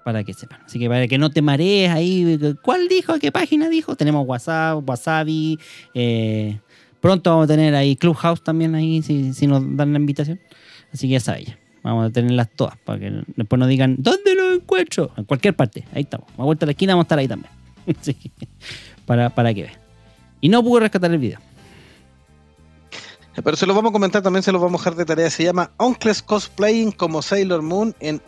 para 0.04 0.24
que 0.24 0.34
sepan. 0.34 0.62
Así 0.66 0.80
que 0.80 0.90
para 0.90 1.08
que 1.08 1.18
no 1.18 1.30
te 1.30 1.42
marees 1.42 1.92
ahí, 1.92 2.38
¿cuál 2.62 2.88
dijo? 2.88 3.18
¿Qué 3.20 3.32
página 3.32 3.70
dijo? 3.70 3.96
Tenemos 3.96 4.28
WhatsApp, 4.28 4.88
Wasabi. 4.88 5.60
eh, 5.94 6.60
pronto 7.00 7.30
vamos 7.30 7.46
a 7.46 7.48
tener 7.48 7.76
ahí 7.76 7.96
Clubhouse 7.96 8.44
también 8.44 8.76
ahí, 8.76 9.02
si, 9.02 9.34
si 9.34 9.48
nos 9.48 9.62
dan 9.78 9.94
la 9.94 10.00
invitación. 10.00 10.40
Así 10.92 11.08
que 11.08 11.14
ya 11.14 11.20
sabes 11.20 11.46
ya. 11.48 11.60
Vamos 11.84 12.08
a 12.08 12.10
tenerlas 12.10 12.50
todas 12.56 12.78
para 12.78 13.00
que 13.00 13.24
después 13.36 13.60
nos 13.60 13.68
digan, 13.68 13.98
¿dónde 14.00 14.36
lo 14.36 14.54
encuentro? 14.54 15.12
En 15.18 15.26
cualquier 15.26 15.56
parte. 15.56 15.86
Ahí 15.94 16.04
estamos. 16.04 16.28
A 16.38 16.44
vuelta 16.44 16.66
a 16.66 16.68
la 16.68 16.72
esquina 16.72 16.94
vamos 16.94 17.04
a 17.04 17.08
estar 17.08 17.20
ahí 17.20 17.28
también. 17.28 17.52
Que, 18.04 18.16
para, 19.06 19.30
para 19.30 19.54
que 19.54 19.64
vean. 19.64 19.76
Y 20.40 20.48
no 20.48 20.64
pude 20.64 20.82
rescatar 20.82 21.12
el 21.12 21.18
video. 21.18 21.40
Pero 23.44 23.58
se 23.58 23.66
los 23.66 23.76
vamos 23.76 23.90
a 23.90 23.94
comentar 23.94 24.22
también, 24.22 24.44
se 24.44 24.52
los 24.52 24.62
vamos 24.62 24.80
a 24.80 24.84
dejar 24.84 24.98
de 24.98 25.06
tarea. 25.06 25.30
Se 25.30 25.44
llama 25.44 25.72
Uncles 25.80 26.22
Cosplaying 26.22 26.92
como 26.92 27.22
Sailor 27.22 27.62
Moon 27.62 27.96
en 28.00 28.22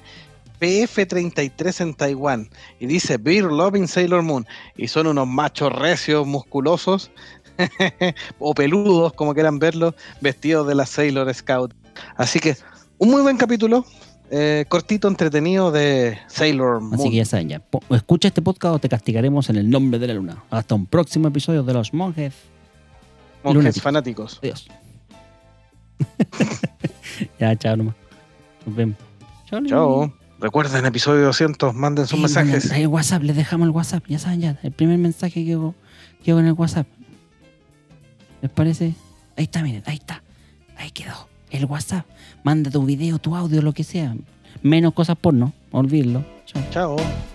PF33 0.59 1.81
en 1.81 1.93
Taiwán. 1.93 2.49
Y 2.79 2.87
dice 2.87 3.17
Beer 3.17 3.45
Loving 3.45 3.87
Sailor 3.87 4.23
Moon. 4.23 4.45
Y 4.75 4.87
son 4.87 5.07
unos 5.07 5.27
machos 5.27 5.71
recios, 5.71 6.25
musculosos, 6.25 7.11
o 8.39 8.53
peludos, 8.53 9.13
como 9.13 9.33
quieran 9.33 9.59
verlo, 9.59 9.95
vestidos 10.21 10.67
de 10.67 10.75
la 10.75 10.85
Sailor 10.85 11.33
Scout. 11.33 11.73
Así 12.17 12.39
que 12.39 12.57
un 12.97 13.11
muy 13.11 13.21
buen 13.21 13.37
capítulo, 13.37 13.85
eh, 14.31 14.65
cortito, 14.67 15.07
entretenido 15.07 15.71
de 15.71 16.17
Sailor 16.27 16.81
Moon. 16.81 16.95
Así 16.95 17.09
que 17.09 17.17
ya 17.17 17.25
saben 17.25 17.49
ya. 17.49 17.61
Escucha 17.91 18.27
este 18.27 18.41
podcast 18.41 18.75
o 18.75 18.79
te 18.79 18.89
castigaremos 18.89 19.49
en 19.49 19.57
el 19.57 19.69
nombre 19.69 19.99
de 19.99 20.07
la 20.07 20.13
luna. 20.13 20.43
Hasta 20.49 20.75
un 20.75 20.85
próximo 20.85 21.27
episodio 21.27 21.63
de 21.63 21.73
Los 21.73 21.93
Monjes. 21.93 22.33
Monjes 23.43 23.55
lunáticos. 23.55 23.83
fanáticos. 23.83 24.39
Adiós. 24.41 24.67
ya, 27.39 27.55
chao 27.55 27.75
nomás. 27.77 27.95
Nos 28.65 28.75
vemos. 28.75 28.95
Chao. 29.49 29.65
Chao. 29.65 30.13
Recuerden, 30.39 30.85
episodio 30.85 31.25
200, 31.25 31.73
manden 31.73 32.05
sus 32.07 32.17
Sí, 32.17 32.21
mensajes. 32.23 32.67
bueno, 32.67 32.81
el 32.81 32.87
WhatsApp, 32.87 33.23
les 33.23 33.35
dejamos 33.35 33.67
el 33.67 33.71
WhatsApp. 33.71 34.03
Ya 34.07 34.19
saben 34.19 34.41
ya. 34.41 34.59
El 34.63 34.71
primer 34.71 34.97
mensaje 34.97 35.33
que 35.33 35.43
llegó, 35.43 35.75
llegó 36.23 36.39
en 36.39 36.47
el 36.47 36.53
WhatsApp. 36.53 36.87
¿Les 38.41 38.51
parece? 38.51 38.93
Ahí 39.37 39.45
está, 39.45 39.61
miren. 39.63 39.83
Ahí 39.85 39.95
está. 39.95 40.23
Ahí 40.77 40.91
quedó. 40.91 41.29
El 41.51 41.65
WhatsApp. 41.65 42.05
Manda 42.45 42.69
tu 42.69 42.85
video, 42.85 43.17
tu 43.17 43.35
audio, 43.35 43.59
lo 43.63 43.73
que 43.73 43.83
sea. 43.83 44.15
Menos 44.61 44.93
cosas 44.93 45.17
porno. 45.17 45.51
Olvídenlo. 45.71 46.23
Chao. 46.45 46.63
Chao. 46.69 47.34